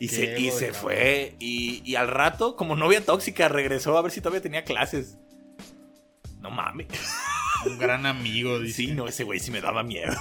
Y 0.00 0.08
Qué 0.08 0.16
se, 0.16 0.40
y 0.40 0.50
se 0.50 0.72
fue. 0.72 1.36
Y, 1.38 1.82
y 1.84 1.94
al 1.94 2.08
rato, 2.08 2.56
como 2.56 2.74
novia 2.74 3.04
tóxica, 3.04 3.48
regresó 3.48 3.96
a 3.98 4.02
ver 4.02 4.10
si 4.10 4.22
todavía 4.22 4.40
tenía 4.40 4.64
clases. 4.64 5.18
No 6.40 6.50
mames. 6.50 6.88
Un 7.66 7.78
gran 7.78 8.06
amigo, 8.06 8.58
dice. 8.58 8.76
Sí, 8.76 8.86
no, 8.92 9.06
ese 9.06 9.24
güey 9.24 9.40
sí 9.40 9.50
me 9.50 9.60
daba 9.60 9.82
miedo. 9.82 10.14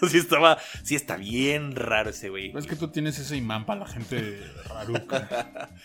sí 0.08 0.16
estaba, 0.16 0.56
sí 0.82 0.94
está 0.94 1.18
bien 1.18 1.76
raro 1.76 2.08
ese 2.08 2.30
güey. 2.30 2.56
Es 2.56 2.66
que 2.66 2.74
tú 2.74 2.88
tienes 2.88 3.18
ese 3.18 3.36
imán 3.36 3.66
para 3.66 3.80
la 3.80 3.86
gente 3.86 4.40
raruca. 4.66 5.70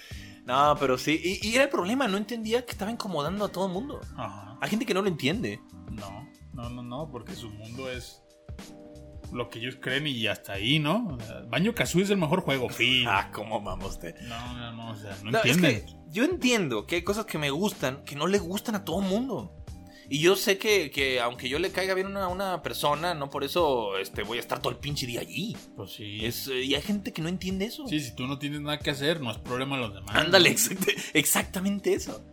No, 0.45 0.75
pero 0.77 0.97
sí. 0.97 1.21
Y, 1.23 1.47
y 1.47 1.56
era 1.56 1.63
el 1.63 1.69
problema, 1.69 2.06
no 2.10 2.17
entendía 2.17 2.65
que 2.65 2.73
estaba 2.73 2.91
incomodando 2.91 3.45
a 3.45 3.49
todo 3.49 3.67
el 3.67 3.71
mundo. 3.71 4.01
Ajá. 4.17 4.58
Hay 4.60 4.69
gente 4.69 4.86
que 4.86 4.93
no 4.93 5.01
lo 5.01 5.08
entiende. 5.08 5.62
No, 5.89 6.29
no, 6.51 6.69
no, 6.69 6.84
no, 6.84 7.10
porque 7.10 7.34
su 7.34 7.49
mundo 7.49 7.89
es 7.89 8.23
lo 9.34 9.50
que 9.50 9.60
ellos 9.60 9.78
creen 9.80 10.08
y 10.08 10.28
hasta 10.28 10.54
ahí, 10.54 10.80
¿no? 10.80 11.17
O 11.19 11.19
sea, 11.19 11.41
Baño 11.48 11.74
Kazooie 11.74 12.04
es 12.04 12.10
el 12.10 12.17
mejor 12.17 12.41
juego, 12.41 12.69
fin. 12.69 13.06
Ah, 13.08 13.32
cómo 13.34 13.60
mama 13.60 13.86
usted. 13.86 14.15
No, 14.22 14.54
no, 14.54 14.72
no, 14.74 14.91
o 14.91 14.96
sea, 14.96 15.17
no, 15.24 15.32
No, 15.32 15.41
es 15.43 15.58
que 15.58 15.86
yo 16.10 16.24
entiendo 16.24 16.86
que 16.86 16.96
hay 16.96 17.02
cosas 17.04 17.26
que 17.26 17.38
me 17.38 17.50
gustan 17.50 18.04
que 18.06 18.15
no 18.15 18.28
le 18.28 18.39
gustan 18.39 18.76
a 18.76 18.86
todo 18.86 19.02
el 19.02 19.08
mundo. 19.08 19.52
Y 20.10 20.19
yo 20.19 20.36
sé 20.36 20.58
que, 20.58 20.91
que 20.91 21.22
aunque 21.22 21.50
yo 21.50 21.60
le 21.60 21.72
caiga 21.72 21.93
bien 21.93 22.15
a 22.17 22.28
una 22.28 22.62
persona, 22.62 23.13
no 23.13 23.30
por 23.30 23.43
eso 23.43 23.98
este, 23.98 24.24
voy 24.24 24.38
a 24.38 24.41
estar 24.41 24.62
todo 24.62 24.72
el 24.72 24.78
pinche 24.78 25.08
día 25.08 25.22
allí. 25.22 25.56
Pues 25.76 25.93
sí. 25.93 26.26
Es, 26.26 26.48
y 26.48 26.76
hay 26.76 26.82
gente 26.82 27.13
que 27.13 27.22
no 27.22 27.30
entiende 27.30 27.65
eso. 27.65 27.88
Sí, 27.88 28.00
si 28.00 28.13
tú 28.13 28.28
no 28.28 28.38
tienes 28.38 28.62
nada 28.62 28.80
que 28.80 28.91
hacer, 28.91 29.22
no 29.22 29.32
es 29.32 29.38
problema 29.38 29.78
de 29.78 29.84
los 29.84 29.93
demás. 29.93 30.15
Ándale, 30.15 30.56
exactamente 31.13 31.93
eso. 31.93 32.24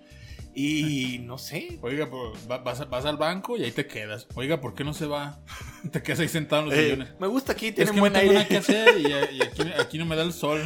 Y 0.55 1.19
no 1.25 1.39
sé. 1.39 1.79
Oiga, 1.83 2.11
pues, 2.11 2.49
va- 2.51 2.59
vas, 2.59 2.81
al 3.07 3.17
banco 3.17 3.57
y 3.57 3.65
ahí 3.65 3.73
te 3.73 3.87
quedas. 3.87 4.27
Oiga, 4.35 4.61
¿por 4.61 4.75
qué 4.75 4.85
no 4.85 4.93
se 4.95 5.07
va? 5.07 5.39
Te 5.93 6.03
quedas 6.03 6.21
ahí 6.21 6.29
sentado 6.29 6.63
en 6.63 6.69
los 6.69 6.75
eh, 6.79 6.83
sillones. 6.91 7.09
me 7.19 7.27
gusta 7.27 7.53
aquí, 7.53 7.69
Es 7.69 7.75
tiene 7.75 7.91
que 7.93 7.97
no 7.97 8.01
buen 8.03 8.13
tengo 8.13 8.23
aire. 8.33 8.35
nada 8.35 8.49
que 8.49 8.57
hacer 8.59 8.99
y, 9.01 9.07
y 9.37 9.43
aquí, 9.43 9.63
aquí 9.81 9.99
no 9.99 10.05
me 10.05 10.15
da 10.15 10.23
el 10.23 10.33
sol. 10.35 10.61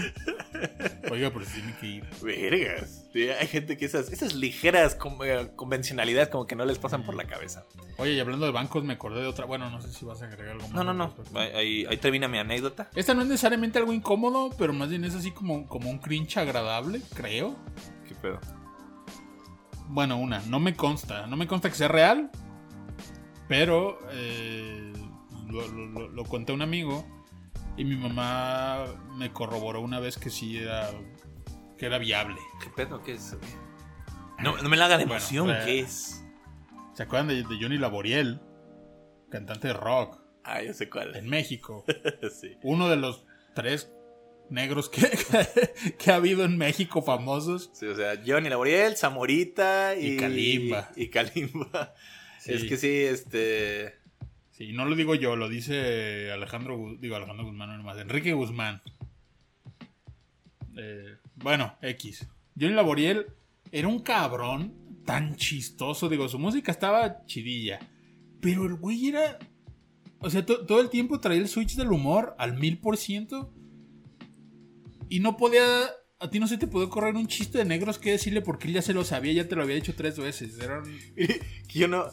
Oiga, 1.11 1.31
pero 1.33 1.45
sí 1.45 1.53
tiene 1.61 1.77
que 1.79 1.87
ir. 1.87 2.05
Vergas. 2.21 3.05
Hay 3.41 3.47
gente 3.47 3.77
que 3.77 3.85
esas, 3.85 4.11
esas 4.11 4.35
ligeras 4.35 4.97
eh, 5.25 5.51
convencionalidades 5.55 6.31
como 6.31 6.47
que 6.49 6.57
no 6.57 6.65
les 6.65 6.79
pasan 6.79 7.05
por 7.05 7.15
la 7.15 7.25
cabeza. 7.29 7.65
Oye, 7.99 8.15
y 8.15 8.21
hablando 8.21 8.45
de 8.47 8.51
bancos, 8.53 8.83
me 8.83 8.95
acordé 8.95 9.21
de 9.21 9.29
otra. 9.29 9.45
Bueno, 9.45 9.71
no 9.71 9.81
sé 9.81 9.93
si 9.93 10.05
vas 10.05 10.21
a 10.23 10.25
agregar 10.27 10.55
algo 10.55 10.67
más. 10.69 10.73
No, 10.73 10.83
no, 10.83 10.95
no. 10.95 11.15
ahí 11.39 11.87
termina 12.01 12.27
mi 12.27 12.39
anécdota. 12.39 12.91
Esta 12.97 13.15
no 13.15 13.23
es 13.23 13.29
necesariamente 13.29 13.79
algo 13.79 13.93
incómodo, 13.93 14.51
pero 14.59 14.73
más 14.73 14.89
bien 14.89 15.05
es 15.05 15.15
así 15.15 15.31
como, 15.31 15.69
como 15.69 15.91
un 15.91 15.99
cringe 15.99 16.39
agradable, 16.39 17.01
creo. 17.15 17.55
¿Qué 18.09 18.15
pedo? 18.17 18.41
Bueno, 19.87 20.17
una, 20.17 20.41
no 20.47 20.61
me 20.61 20.75
consta. 20.75 21.27
No 21.27 21.37
me 21.37 21.47
consta 21.47 21.69
que 21.69 21.75
sea 21.77 21.89
real. 21.89 22.31
Pero 23.49 23.99
eh, 24.11 24.93
lo, 25.49 25.67
lo- 25.69 25.87
lo- 25.87 26.09
lo 26.09 26.25
conté 26.25 26.53
a 26.53 26.55
un 26.55 26.63
amigo. 26.63 27.07
Y 27.77 27.85
mi 27.85 27.97
mamá 27.97 28.85
me 29.17 29.33
corroboró 29.33 29.81
una 29.81 30.01
vez 30.01 30.17
que 30.17 30.31
sí 30.31 30.59
era. 30.59 30.89
que 31.77 31.87
era 31.87 31.99
viable. 31.99 32.37
¿Qué 32.63 32.71
pedo? 32.71 33.03
¿Qué 33.03 33.15
es? 33.15 33.37
No, 34.39 34.57
no 34.63 34.69
me 34.69 34.77
la 34.77 34.87
haga 34.87 34.97
de 34.99 35.05
Bueno, 35.07 35.19
emoción, 35.21 35.51
eh, 35.51 35.61
¿qué 35.65 35.81
es? 35.81 36.25
¿Se 36.95 37.03
acuerdan 37.03 37.29
de, 37.29 37.43
de 37.43 37.59
Johnny 37.61 37.79
Laboriel? 37.79 38.41
Cantante 39.31 39.69
de 39.69 39.75
rock 39.75 40.21
Ah, 40.45 40.63
ya 40.63 40.73
sé 40.75 40.89
cuál. 40.91 41.17
en 41.17 41.29
México. 41.29 41.85
sí. 42.41 42.57
Uno 42.63 42.89
de 42.89 42.97
los 42.97 43.25
tres 43.55 43.91
negros 44.55 44.89
que, 44.89 45.03
que 45.99 46.11
ha 46.11 46.15
habido 46.17 46.45
en 46.45 46.57
México 46.57 47.03
famosos. 47.03 47.71
Sí, 47.75 47.87
o 47.87 47.95
sea, 47.95 48.23
Johnny 48.27 48.49
Laboriel, 48.49 48.97
Zamorita 48.97 49.95
y, 49.97 50.15
Y 50.15 50.17
Kalimba. 50.17 50.91
Y, 50.97 51.09
Kalimba. 51.09 51.95
Sí. 52.41 52.53
Es 52.55 52.65
que 52.65 52.77
sí, 52.77 52.89
este. 52.89 53.95
Sí, 54.53 54.73
no 54.73 54.85
lo 54.85 54.95
digo 54.95 55.15
yo, 55.17 55.35
lo 55.35 55.49
dice 55.49 56.31
Alejandro, 56.31 56.97
digo 57.01 57.17
Alejandro 57.17 57.45
Guzmán, 57.45 57.69
no 57.71 57.77
nomás, 57.77 57.99
Enrique 57.99 58.33
Guzmán. 58.33 58.81
Eh, 60.77 61.17
bueno, 61.37 61.77
X. 61.83 62.27
Johnny 62.59 62.75
Laboriel 62.75 63.27
era 63.73 63.89
un 63.89 64.01
cabrón 64.01 64.73
tan 65.05 65.37
chistoso, 65.37 66.09
digo, 66.09 66.29
su 66.29 66.39
música 66.39 66.71
estaba 66.73 67.25
chidilla, 67.27 67.79
pero 68.41 68.65
el 68.67 68.75
güey 68.75 69.09
era, 69.09 69.39
o 70.21 70.31
sea, 70.31 70.47
to- 70.47 70.65
todo 70.67 70.81
el 70.81 70.89
tiempo 70.89 71.21
traía 71.21 71.41
el 71.41 71.49
switch 71.49 71.75
del 71.75 71.91
humor 71.93 72.35
al 72.39 72.57
mil 72.57 72.79
por 72.79 72.97
ciento 72.97 73.53
y 75.09 75.21
no 75.21 75.37
podía, 75.37 75.65
a 76.19 76.31
ti 76.31 76.39
no 76.41 76.47
se 76.49 76.59
te 76.59 76.67
pudo 76.67 76.89
correr 76.91 77.15
un 77.17 77.27
chiste 77.29 77.59
de 77.59 77.65
negros 77.65 77.99
que 77.99 78.13
decirle 78.13 78.41
porque 78.43 78.69
él 78.69 78.75
ya 78.75 78.83
se 78.83 78.95
lo 78.95 79.05
sabía, 79.05 79.33
ya 79.33 79.49
te 79.49 79.57
lo 79.57 79.63
había 79.63 79.77
dicho 79.77 79.95
tres 79.97 80.19
veces, 80.19 80.59
era 80.59 80.81
un- 80.81 80.99
yo 81.69 81.89
no. 81.89 82.07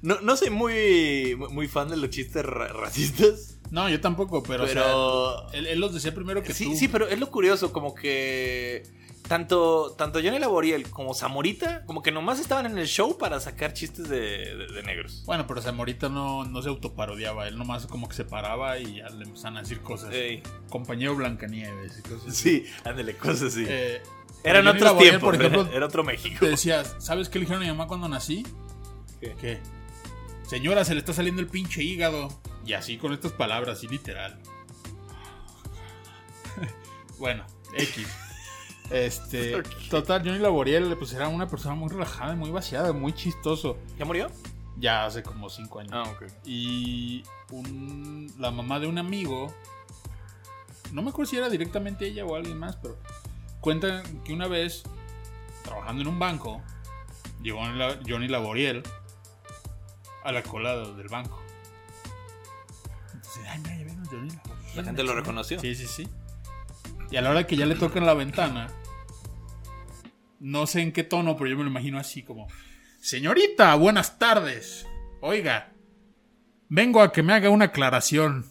No, 0.00 0.20
no 0.20 0.36
soy 0.36 0.50
muy, 0.50 1.34
muy 1.50 1.66
fan 1.66 1.88
de 1.88 1.96
los 1.96 2.10
chistes 2.10 2.44
ra- 2.44 2.68
racistas. 2.68 3.58
No, 3.72 3.88
yo 3.90 4.00
tampoco, 4.00 4.44
pero, 4.44 4.64
Pero. 4.64 4.82
o 5.44 5.48
sea, 5.50 5.58
él, 5.58 5.66
él 5.66 5.80
los 5.80 5.92
decía 5.92 6.14
primero 6.14 6.40
que 6.42 6.54
sí, 6.54 6.66
tú. 6.66 6.76
sí, 6.76 6.86
pero 6.86 7.08
es 7.08 7.18
lo 7.18 7.30
curioso, 7.32 7.72
como 7.72 7.94
que. 7.96 8.84
Tanto, 9.28 9.94
tanto 9.98 10.20
Johnny 10.22 10.38
Laboriel 10.38 10.88
como 10.90 11.12
Zamorita, 11.12 11.84
como 11.84 12.02
que 12.02 12.10
nomás 12.10 12.40
estaban 12.40 12.64
en 12.64 12.78
el 12.78 12.86
show 12.86 13.18
para 13.18 13.38
sacar 13.40 13.74
chistes 13.74 14.08
de, 14.08 14.18
de- 14.56 14.66
de 14.72 14.82
negros. 14.82 15.22
Bueno, 15.26 15.46
pero 15.46 15.60
Zamorita 15.60 16.08
no, 16.08 16.44
no 16.46 16.62
se 16.62 16.70
autoparodiaba, 16.70 17.46
él 17.46 17.58
nomás 17.58 17.86
como 17.86 18.08
que 18.08 18.14
se 18.16 18.24
paraba 18.24 18.78
y 18.78 18.96
ya 18.96 19.08
le 19.10 19.24
empezaban 19.24 19.58
a 19.58 19.60
decir 19.60 19.80
cosas. 19.82 20.14
Ey. 20.14 20.42
Compañero 20.70 21.14
Blancanieves 21.14 21.98
y 21.98 22.02
cosas 22.08 22.28
así. 22.28 22.32
Sí, 22.32 22.66
ándale, 22.84 23.16
cosas 23.16 23.42
así. 23.52 23.64
Eh, 23.68 24.00
Eran 24.44 24.66
otros 24.66 24.96
tiempos, 24.96 25.20
por 25.22 25.34
ejemplo, 25.34 25.62
era, 25.66 25.76
era 25.76 25.86
otro 25.86 26.04
México. 26.04 26.38
te 26.40 26.48
decía, 26.48 26.82
¿sabes 26.98 27.28
qué 27.28 27.38
le 27.38 27.44
dijeron 27.44 27.62
a 27.62 27.66
mi 27.66 27.70
mamá 27.72 27.86
cuando 27.86 28.08
nací? 28.08 28.46
¿Qué? 29.20 29.34
¿Qué? 29.38 29.58
Señora, 30.46 30.86
se 30.86 30.94
le 30.94 31.00
está 31.00 31.12
saliendo 31.12 31.42
el 31.42 31.48
pinche 31.48 31.82
hígado. 31.82 32.28
Y 32.64 32.72
así 32.72 32.96
con 32.96 33.12
estas 33.12 33.32
palabras, 33.32 33.76
así 33.76 33.88
literal. 33.88 34.40
bueno, 37.18 37.44
X. 37.74 38.06
Este, 38.90 39.62
total, 39.90 40.22
Johnny 40.24 40.38
Laboriel, 40.38 40.96
pues 40.96 41.12
era 41.12 41.28
una 41.28 41.46
persona 41.46 41.74
muy 41.74 41.88
relajada, 41.90 42.34
muy 42.34 42.50
vaciada, 42.50 42.92
muy 42.92 43.12
chistoso. 43.12 43.76
¿Ya 43.98 44.04
murió? 44.04 44.30
Ya 44.78 45.04
hace 45.06 45.22
como 45.22 45.50
cinco 45.50 45.80
años. 45.80 45.92
Ah, 45.94 46.04
ok. 46.04 46.24
Y 46.44 47.22
un- 47.50 48.32
la 48.38 48.50
mamá 48.50 48.78
de 48.80 48.86
un 48.86 48.96
amigo, 48.98 49.52
no 50.92 51.02
me 51.02 51.10
acuerdo 51.10 51.30
si 51.30 51.36
era 51.36 51.48
directamente 51.50 52.06
ella 52.06 52.24
o 52.24 52.34
alguien 52.36 52.58
más, 52.58 52.76
pero 52.76 52.96
cuentan 53.60 54.02
que 54.24 54.32
una 54.32 54.46
vez, 54.46 54.84
trabajando 55.64 56.02
en 56.02 56.08
un 56.08 56.18
banco, 56.18 56.62
llegó 57.42 57.66
la- 57.66 57.98
Johnny 58.08 58.28
Laboriel 58.28 58.82
a 60.24 60.32
la 60.32 60.42
cola 60.42 60.76
de- 60.76 60.94
del 60.94 61.08
banco. 61.08 61.38
Entonces, 63.14 63.42
ay, 63.48 63.58
mira, 63.58 63.76
ya 63.76 63.84
vino 63.84 64.02
Johnny 64.10 64.30
Laboriel. 64.30 64.76
La 64.76 64.84
gente 64.84 65.02
lo 65.02 65.14
reconoció. 65.14 65.60
Sí, 65.60 65.74
sí, 65.74 65.86
sí. 65.86 66.08
Y 67.10 67.16
a 67.16 67.22
la 67.22 67.30
hora 67.30 67.46
que 67.46 67.56
ya 67.56 67.66
le 67.66 67.74
tocan 67.74 68.04
la 68.04 68.14
ventana, 68.14 68.68
no 70.40 70.66
sé 70.66 70.82
en 70.82 70.92
qué 70.92 71.04
tono, 71.04 71.36
pero 71.36 71.50
yo 71.50 71.56
me 71.56 71.64
lo 71.64 71.70
imagino 71.70 71.98
así 71.98 72.22
como, 72.22 72.48
señorita, 73.00 73.74
buenas 73.76 74.18
tardes. 74.18 74.86
Oiga, 75.20 75.72
vengo 76.68 77.00
a 77.02 77.12
que 77.12 77.22
me 77.22 77.32
haga 77.32 77.50
una 77.50 77.66
aclaración. 77.66 78.46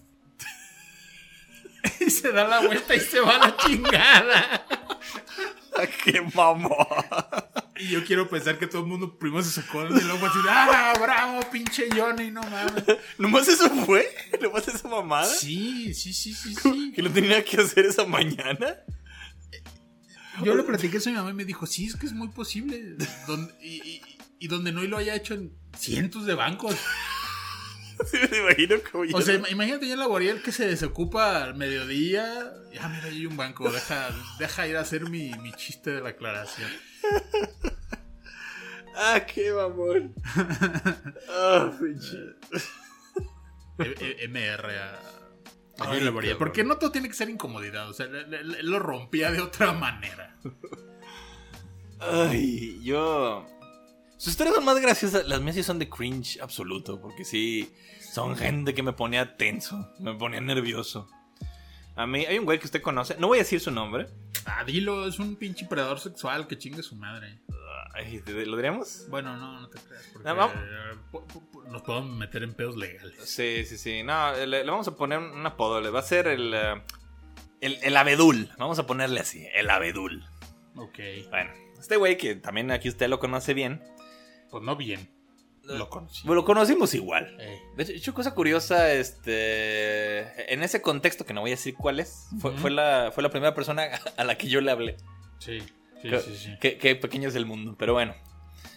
y 2.00 2.10
se 2.10 2.32
da 2.32 2.48
la 2.48 2.62
vuelta 2.62 2.96
y 2.96 3.00
se 3.00 3.20
va 3.20 3.38
la 3.38 3.58
chingada. 3.58 4.66
¡Qué 6.04 6.22
mamón! 6.34 6.72
Y 7.80 7.90
yo 7.90 8.04
quiero 8.06 8.30
pensar 8.30 8.58
que 8.58 8.68
todo 8.68 8.82
el 8.82 8.88
mundo 8.88 9.18
primero 9.20 9.44
se 9.44 9.52
sacó 9.62 9.84
del 9.86 10.10
ojo 10.12 10.26
así, 10.26 10.40
¡ah, 10.50 10.94
bravo, 11.00 11.40
pinche 11.52 11.88
Johnny, 11.96 12.32
no 12.32 12.42
mames! 12.42 12.84
¿Nomás 13.18 13.48
eso 13.48 13.70
fue? 13.86 14.08
¿Nomás 14.42 14.68
esa 14.68 14.88
mamada? 14.88 15.26
Sí, 15.26 15.94
sí, 15.94 16.14
sí, 16.14 16.34
sí, 16.34 16.56
sí. 16.56 16.92
¿Que 16.96 17.02
lo 17.02 17.10
tenía 17.12 17.44
que 17.44 17.58
hacer 17.62 17.86
esa 17.86 18.06
mañana? 18.06 18.78
Yo 20.44 20.56
le 20.56 20.64
platiqué 20.64 20.98
eso 20.98 21.10
a 21.10 21.12
mi 21.14 21.18
mamá 21.18 21.32
y 21.32 21.34
me 21.34 21.46
dijo, 21.46 21.66
sí, 21.66 21.86
es 21.88 21.96
que 21.96 22.06
es 22.06 22.14
muy 22.14 22.28
posible. 22.30 22.96
Y, 23.62 23.68
y- 23.68 24.02
y 24.40 24.48
donde 24.48 24.72
no 24.72 24.84
lo 24.84 24.98
haya 24.98 25.16
hecho 25.16 25.34
en 25.34 25.52
cientos 25.78 26.26
de 26.26 26.36
bancos. 26.36 26.76
Sí, 28.12 28.18
me 28.30 28.38
imagino 28.38 28.76
como 28.92 29.06
yo. 29.06 29.18
O 29.18 29.22
sea, 29.24 29.34
im- 29.40 29.50
imagínate 29.52 29.88
ya 29.88 29.94
el 29.96 30.00
laboriel 30.00 30.44
que 30.44 30.52
se 30.52 30.68
desocupa 30.68 31.44
al 31.44 31.56
mediodía. 31.56 32.54
Ya, 32.72 32.88
mira, 32.90 33.06
hay 33.06 33.26
un 33.26 33.36
banco, 33.36 33.72
deja, 33.72 34.10
deja 34.38 34.68
ir 34.68 34.78
a 34.78 34.82
hacer 34.82 35.10
mi, 35.10 35.32
mi 35.42 35.52
chiste 35.54 35.90
de 35.90 36.02
la 36.02 36.10
aclaración. 36.10 36.70
¡Ah, 38.96 39.22
qué 39.32 39.52
mamón! 39.52 40.16
¡Ah, 41.30 41.72
MR 44.28 44.72
Ay, 45.80 46.00
cabrón. 46.04 46.36
Porque 46.40 46.64
no 46.64 46.78
todo 46.78 46.92
tiene 46.92 47.08
que 47.08 47.14
ser 47.14 47.30
incomodidad. 47.30 47.88
O 47.90 47.94
sea, 47.94 48.08
le- 48.08 48.26
le- 48.28 48.44
le- 48.44 48.60
él 48.62 48.70
lo 48.72 48.80
rompía 48.80 49.32
de 49.32 49.40
otra 49.42 49.74
manera. 49.74 50.36
Ay, 52.00 52.80
yo. 52.84 53.46
Sus 54.18 54.30
historias 54.30 54.56
son 54.56 54.66
más 54.66 54.80
graciosas. 54.82 55.28
Las 55.28 55.42
mías 55.42 55.56
sí 55.56 55.62
son 55.64 55.78
de 55.78 55.88
cringe 55.90 56.40
absoluto. 56.42 57.00
Porque 57.00 57.24
sí, 57.24 57.72
son 58.12 58.36
gente 58.36 58.74
que 58.74 58.82
me 58.82 58.94
ponía 58.94 59.38
tenso. 59.38 59.92
Me 60.00 60.16
ponía 60.16 60.42
nervioso. 60.42 61.08
A 61.96 62.08
mí, 62.08 62.26
hay 62.26 62.40
un 62.40 62.46
güey 62.46 62.58
que 62.60 62.66
usted 62.66 62.82
conoce. 62.82 63.16
No 63.20 63.28
voy 63.28 63.38
a 63.38 63.42
decir 63.42 63.60
su 63.60 63.70
nombre. 63.70 64.08
Ah, 64.50 64.64
dilo, 64.64 65.06
es 65.08 65.20
un 65.20 65.36
pinche 65.36 65.66
predador 65.66 66.00
sexual 66.00 66.48
que 66.48 66.58
chingue 66.58 66.82
su 66.82 66.96
madre. 66.96 67.40
Ay, 67.94 68.24
¿Lo 68.46 68.56
diríamos? 68.56 69.06
Bueno, 69.10 69.36
no, 69.38 69.60
no 69.60 69.70
te 69.70 69.78
creas. 69.80 70.04
Porque 70.14 70.28
No, 70.30 70.46
eh, 70.46 71.20
nos 71.70 71.82
podemos 71.82 72.16
meter 72.16 72.44
en 72.44 72.54
pedos 72.54 72.78
legales. 72.78 73.16
Sí, 73.30 73.66
sí, 73.66 73.78
sí. 73.78 74.04
No, 74.04 74.34
le, 74.34 74.46
le 74.64 74.64
vamos 74.72 74.88
a 74.88 74.96
poner 74.96 75.20
un 75.20 75.46
apodo. 75.46 75.82
Le 75.82 75.90
va 75.90 76.00
a 76.00 76.04
ser 76.04 76.28
el. 76.28 76.54
eh, 76.54 76.82
el, 77.60 77.78
el 77.82 77.98
abedul. 77.98 78.50
Vamos 78.58 78.80
a 78.80 78.86
ponerle 78.86 79.20
así. 79.20 79.46
El 79.54 79.70
abedul. 79.70 80.24
Ok. 80.76 81.00
Bueno, 81.30 81.52
este 81.80 81.98
güey 81.98 82.18
que 82.18 82.36
también 82.36 82.72
aquí 82.72 82.88
usted 82.88 83.10
lo 83.10 83.20
conoce 83.20 83.54
bien. 83.54 83.84
Pues 84.50 84.64
no 84.64 84.76
bien. 84.76 85.10
Lo. 85.68 85.90
Bueno, 85.90 86.36
lo 86.36 86.46
conocimos 86.46 86.94
igual. 86.94 87.36
Eh, 87.40 87.60
De 87.76 87.84
hecho, 87.84 87.92
hecho, 87.94 88.14
cosa 88.14 88.34
curiosa, 88.34 88.92
este. 88.94 90.54
En 90.54 90.64
ese 90.64 90.82
contexto, 90.82 91.26
que 91.26 91.34
no 91.34 91.42
voy 91.42 91.52
a 91.52 91.54
decir 91.56 91.76
cuál 91.76 92.00
es, 92.00 92.28
fue, 92.40 92.72
la, 92.72 93.12
fue 93.14 93.22
la 93.24 93.30
primera 93.30 93.54
persona 93.54 93.88
a 94.18 94.24
la 94.24 94.38
que 94.38 94.48
yo 94.48 94.62
le 94.62 94.72
hablé. 94.72 94.98
sí, 95.40 95.60
sí, 96.02 96.10
Qué, 96.10 96.20
sí, 96.20 96.38
sí. 96.38 96.56
qué- 96.62 96.78
qué 96.78 96.96
pequeño 96.96 97.28
es 97.30 97.36
el 97.36 97.46
mundo. 97.46 97.76
Pero 97.78 97.94
bueno, 97.94 98.16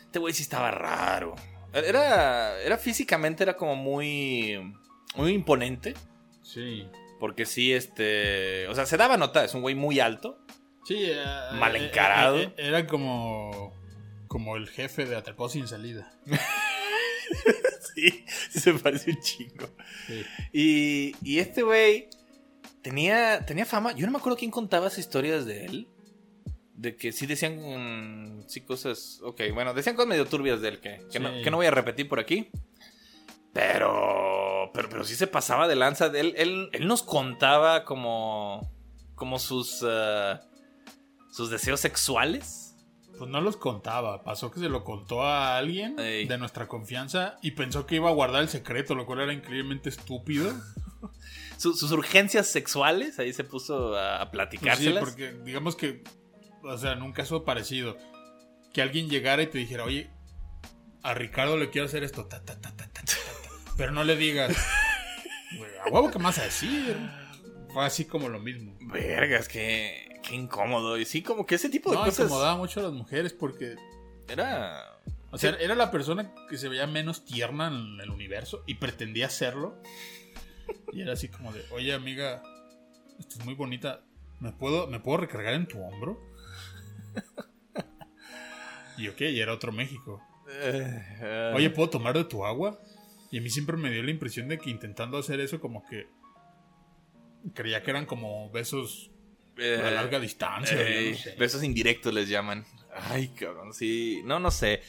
este 0.07 0.18
güey 0.18 0.35
sí 0.35 0.42
estaba 0.42 0.70
raro. 0.70 1.37
Era, 1.72 2.59
era 2.61 2.76
físicamente, 2.79 3.42
era 3.44 3.57
como 3.57 3.76
muy. 3.76 4.74
Muy 5.14 5.33
imponente. 5.33 5.94
Sí. 6.42 6.88
Porque 7.20 7.46
sí, 7.46 7.72
este. 7.72 8.66
O 8.68 8.74
sea, 8.74 8.87
se 8.87 8.96
daba 8.96 9.16
nota, 9.16 9.44
es 9.44 9.55
un 9.55 9.61
güey 9.62 9.74
muy 9.76 10.00
alto. 10.00 10.38
Sí, 10.85 11.05
eh, 11.05 11.22
Mal 11.53 11.76
encarado. 11.76 12.38
eh, 12.38 12.53
eh, 12.57 12.66
era 12.68 12.87
como. 12.87 13.79
Como 14.26 14.57
el 14.57 14.68
jefe 14.68 15.05
de 15.07 15.16
Atrapado 15.16 15.48
sin 15.48 15.66
salida. 15.68 16.11
Sí, 17.94 18.24
se 18.50 18.72
parece 18.74 19.10
un 19.10 19.20
chingo. 19.20 19.68
Sí. 20.06 20.24
Y, 20.52 21.16
y 21.22 21.38
este 21.38 21.62
güey 21.62 22.08
tenía, 22.82 23.44
tenía 23.44 23.66
fama. 23.66 23.92
Yo 23.92 24.06
no 24.06 24.12
me 24.12 24.18
acuerdo 24.18 24.38
quién 24.38 24.50
contaba 24.50 24.86
esas 24.86 25.00
historias 25.00 25.44
de 25.44 25.64
él. 25.66 25.88
De 26.74 26.96
que 26.96 27.12
sí 27.12 27.26
decían 27.26 27.58
mm, 27.58 28.44
sí 28.48 28.62
cosas. 28.62 29.20
Ok, 29.22 29.42
bueno, 29.52 29.74
decían 29.74 29.96
cosas 29.96 30.09
medio 30.09 30.26
turbias 30.26 30.61
de 30.61 30.68
él 30.68 30.80
que, 30.80 31.00
que, 31.11 31.20
no, 31.20 31.30
que 31.42 31.50
no 31.50 31.57
voy 31.57 31.66
a 31.66 31.70
repetir 31.70 32.09
por 32.09 32.20
aquí. 32.20 32.48
Pero. 33.52 34.70
Pero, 34.72 34.88
pero 34.88 35.05
sí 35.05 35.14
se 35.14 35.26
pasaba 35.26 35.66
de 35.66 35.76
lanza 35.76 36.07
él. 36.07 36.34
Él, 36.36 36.70
él 36.72 36.86
nos 36.86 37.02
contaba 37.02 37.84
como. 37.84 38.72
Como 39.14 39.38
sus. 39.38 39.84
ah, 39.86 40.40
sus 41.30 41.50
deseos 41.50 41.80
sexuales. 41.80 42.69
Pues 43.20 43.30
no 43.30 43.40
los 43.42 43.58
contaba. 43.58 44.22
Pasó 44.24 44.50
que 44.50 44.60
se 44.60 44.70
lo 44.70 44.82
contó 44.82 45.22
a 45.22 45.58
alguien 45.58 45.98
Ey. 45.98 46.26
de 46.26 46.38
nuestra 46.38 46.66
confianza 46.68 47.36
y 47.42 47.50
pensó 47.50 47.84
que 47.84 47.96
iba 47.96 48.08
a 48.08 48.12
guardar 48.12 48.40
el 48.42 48.48
secreto, 48.48 48.94
lo 48.94 49.04
cual 49.04 49.20
era 49.20 49.32
increíblemente 49.34 49.90
estúpido. 49.90 50.50
Su- 51.58 51.74
sus 51.74 51.92
urgencias 51.92 52.46
sexuales. 52.46 53.18
Ahí 53.18 53.34
se 53.34 53.44
puso 53.44 53.94
a, 53.94 54.16
a 54.16 54.18
Pues 54.18 54.28
sí, 54.30 54.32
platicárselas. 54.32 55.04
porque 55.04 55.32
digamos 55.44 55.76
que, 55.76 56.02
o 56.62 56.78
sea, 56.78 56.92
en 56.92 57.02
un 57.02 57.12
caso 57.12 57.44
parecido, 57.44 57.98
que 58.72 58.80
alguien 58.80 59.10
llegara 59.10 59.42
y 59.42 59.48
te 59.48 59.58
dijera, 59.58 59.84
oye, 59.84 60.08
a 61.02 61.12
Ricardo 61.12 61.58
le 61.58 61.68
quiero 61.68 61.86
hacer 61.86 62.02
esto, 62.04 62.24
ta, 62.24 62.42
ta, 62.42 62.58
ta, 62.58 62.74
ta, 62.74 62.86
ta, 62.88 63.02
ta, 63.02 63.02
ta", 63.04 63.12
pero 63.76 63.92
no 63.92 64.02
le 64.04 64.16
digas, 64.16 64.56
"Güey, 65.58 65.70
a 65.84 65.90
huevo 65.92 66.10
que 66.10 66.18
más 66.18 66.38
a 66.38 66.44
decir. 66.44 66.96
Fue 67.72 67.84
así 67.84 68.06
como 68.06 68.28
lo 68.30 68.40
mismo. 68.40 68.76
Vergas, 68.80 69.46
qué, 69.46 70.09
qué 70.22 70.34
incómodo. 70.36 70.98
Y 70.98 71.04
sí, 71.04 71.22
como 71.22 71.46
que 71.46 71.54
ese 71.56 71.68
tipo 71.68 71.90
de 71.90 71.96
No, 71.96 72.04
cosas. 72.04 72.26
incomodaba 72.26 72.56
mucho 72.56 72.80
a 72.80 72.84
las 72.84 72.92
mujeres 72.92 73.32
porque, 73.32 73.76
Era. 74.28 74.98
o 75.30 75.38
sea, 75.38 75.50
era 75.60 75.74
la 75.74 75.90
persona 75.90 76.32
que 76.48 76.56
se 76.58 76.68
veía 76.68 76.86
menos 76.86 77.24
tierna 77.24 77.68
en 77.68 78.00
el 78.00 78.10
universo 78.10 78.62
y 78.66 78.74
pretendía 78.74 79.28
serlo. 79.30 79.80
Y 80.92 81.02
era 81.02 81.14
así 81.14 81.28
como 81.28 81.52
de, 81.52 81.64
oye 81.72 81.92
amiga, 81.92 82.42
estás 83.18 83.44
muy 83.44 83.54
bonita, 83.54 84.02
¿me 84.38 84.52
puedo, 84.52 84.86
¿me 84.86 85.00
puedo 85.00 85.18
recargar 85.18 85.54
en 85.54 85.66
tu 85.66 85.80
hombro? 85.82 86.20
y 88.98 89.08
ok, 89.08 89.20
y 89.22 89.40
era 89.40 89.52
otro 89.52 89.72
México. 89.72 90.22
Eh, 90.52 91.52
Oye, 91.54 91.70
¿puedo 91.70 91.90
tomar 91.90 92.16
de 92.16 92.24
tu 92.24 92.44
agua? 92.44 92.78
Y 93.30 93.38
a 93.38 93.40
mí 93.40 93.48
siempre 93.50 93.76
me 93.76 93.90
dio 93.90 94.02
la 94.02 94.10
impresión 94.10 94.48
de 94.48 94.58
que 94.58 94.70
intentando 94.70 95.16
hacer 95.18 95.38
eso 95.40 95.60
como 95.60 95.84
que 95.86 96.08
creía 97.54 97.82
que 97.82 97.90
eran 97.90 98.04
como 98.06 98.50
besos 98.50 99.09
eh, 99.61 99.82
a 99.84 99.90
larga 99.90 100.18
distancia. 100.20 100.80
Ey, 100.80 101.12
no 101.12 101.16
sé. 101.18 101.34
Besos 101.38 101.62
indirectos 101.62 102.12
les 102.14 102.28
llaman. 102.28 102.64
Ay, 103.11 103.28
cabrón, 103.28 103.72
sí. 103.74 104.20
No, 104.24 104.40
no 104.40 104.50
sé. 104.50 104.82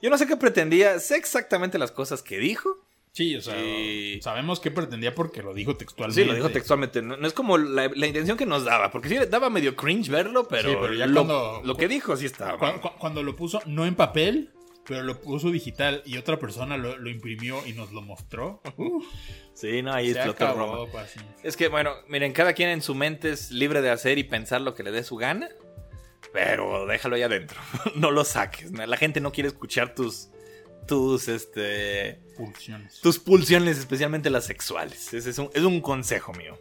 Yo 0.00 0.10
no 0.10 0.18
sé 0.18 0.26
qué 0.26 0.36
pretendía. 0.36 0.98
Sé 0.98 1.16
exactamente 1.16 1.78
las 1.78 1.92
cosas 1.92 2.22
que 2.22 2.38
dijo. 2.38 2.78
Sí, 3.12 3.36
o 3.36 3.42
sea, 3.42 3.54
Sí. 3.60 4.20
sabemos 4.22 4.58
qué 4.58 4.70
pretendía 4.70 5.14
porque 5.14 5.42
lo 5.42 5.52
dijo 5.52 5.76
textualmente. 5.76 6.22
Sí, 6.22 6.26
lo 6.26 6.34
dijo 6.34 6.48
textualmente. 6.48 7.02
No, 7.02 7.18
no 7.18 7.26
es 7.26 7.34
como 7.34 7.58
la, 7.58 7.90
la 7.94 8.06
intención 8.06 8.38
que 8.38 8.46
nos 8.46 8.64
daba. 8.64 8.90
Porque 8.90 9.10
sí, 9.10 9.18
daba 9.28 9.50
medio 9.50 9.76
cringe 9.76 10.08
verlo, 10.08 10.48
pero, 10.48 10.70
Sí, 10.70 10.76
pero 10.80 10.94
ya 10.94 11.06
lo, 11.06 11.26
cuando- 11.26 11.60
lo 11.62 11.76
que 11.76 11.88
dijo 11.88 12.16
sí 12.16 12.24
estaba. 12.24 12.56
Cu- 12.56 12.80
cu- 12.80 12.96
cuando 12.98 13.22
lo 13.22 13.36
puso, 13.36 13.60
no 13.66 13.84
en 13.84 13.94
papel, 13.96 14.50
pero 14.86 15.02
lo 15.02 15.20
puso 15.20 15.50
digital 15.50 16.02
y 16.04 16.16
otra 16.18 16.38
persona 16.38 16.76
lo, 16.76 16.96
lo 16.98 17.08
imprimió 17.10 17.64
y 17.66 17.72
nos 17.72 17.92
lo 17.92 18.02
mostró. 18.02 18.60
Uf, 18.76 19.04
Sí, 19.54 19.82
no, 19.82 19.92
ahí 19.92 20.06
se 20.12 20.18
explotó 20.18 20.44
acabó, 20.46 20.76
Roma. 20.86 20.90
pues. 20.92 21.14
Es 21.42 21.56
que, 21.56 21.68
bueno, 21.68 21.92
miren, 22.08 22.32
cada 22.32 22.52
quien 22.54 22.70
en 22.70 22.80
su 22.82 22.94
mente 22.94 23.30
es 23.30 23.50
libre 23.50 23.82
de 23.82 23.90
hacer 23.90 24.18
y 24.18 24.24
pensar 24.24 24.60
lo 24.62 24.74
que 24.74 24.82
le 24.82 24.90
dé 24.90 25.04
su 25.04 25.16
gana. 25.16 25.48
Pero 26.32 26.86
déjalo 26.86 27.16
ahí 27.16 27.22
adentro. 27.22 27.60
no 27.94 28.10
lo 28.10 28.24
saques. 28.24 28.72
¿no? 28.72 28.84
La 28.86 28.96
gente 28.96 29.20
no 29.20 29.30
quiere 29.32 29.48
escuchar 29.48 29.94
tus. 29.94 30.28
Tus, 30.88 31.28
este. 31.28 32.20
Pulsiones. 32.36 33.00
Tus 33.00 33.18
pulsiones, 33.18 33.78
especialmente 33.78 34.30
las 34.30 34.46
sexuales. 34.46 35.12
Ese 35.14 35.30
es 35.30 35.38
un, 35.38 35.50
es 35.54 35.62
un 35.62 35.80
consejo 35.80 36.32
mío. 36.32 36.58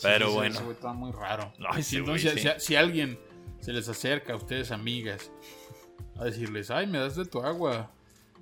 Pero 0.00 0.28
Sí, 0.28 0.34
bueno. 0.34 0.60
güey 0.60 0.72
estaba 0.72 0.92
muy 0.94 1.10
raro. 1.12 1.52
Sí, 1.82 1.96
entonces, 1.96 2.40
si, 2.40 2.48
si 2.66 2.76
alguien 2.76 3.18
se 3.60 3.72
les 3.72 3.88
acerca 3.88 4.34
a 4.34 4.36
ustedes, 4.36 4.70
amigas, 4.70 5.30
a 6.18 6.24
decirles, 6.24 6.70
ay, 6.70 6.86
me 6.86 6.98
das 6.98 7.16
de 7.16 7.24
tu 7.24 7.42
agua. 7.42 7.90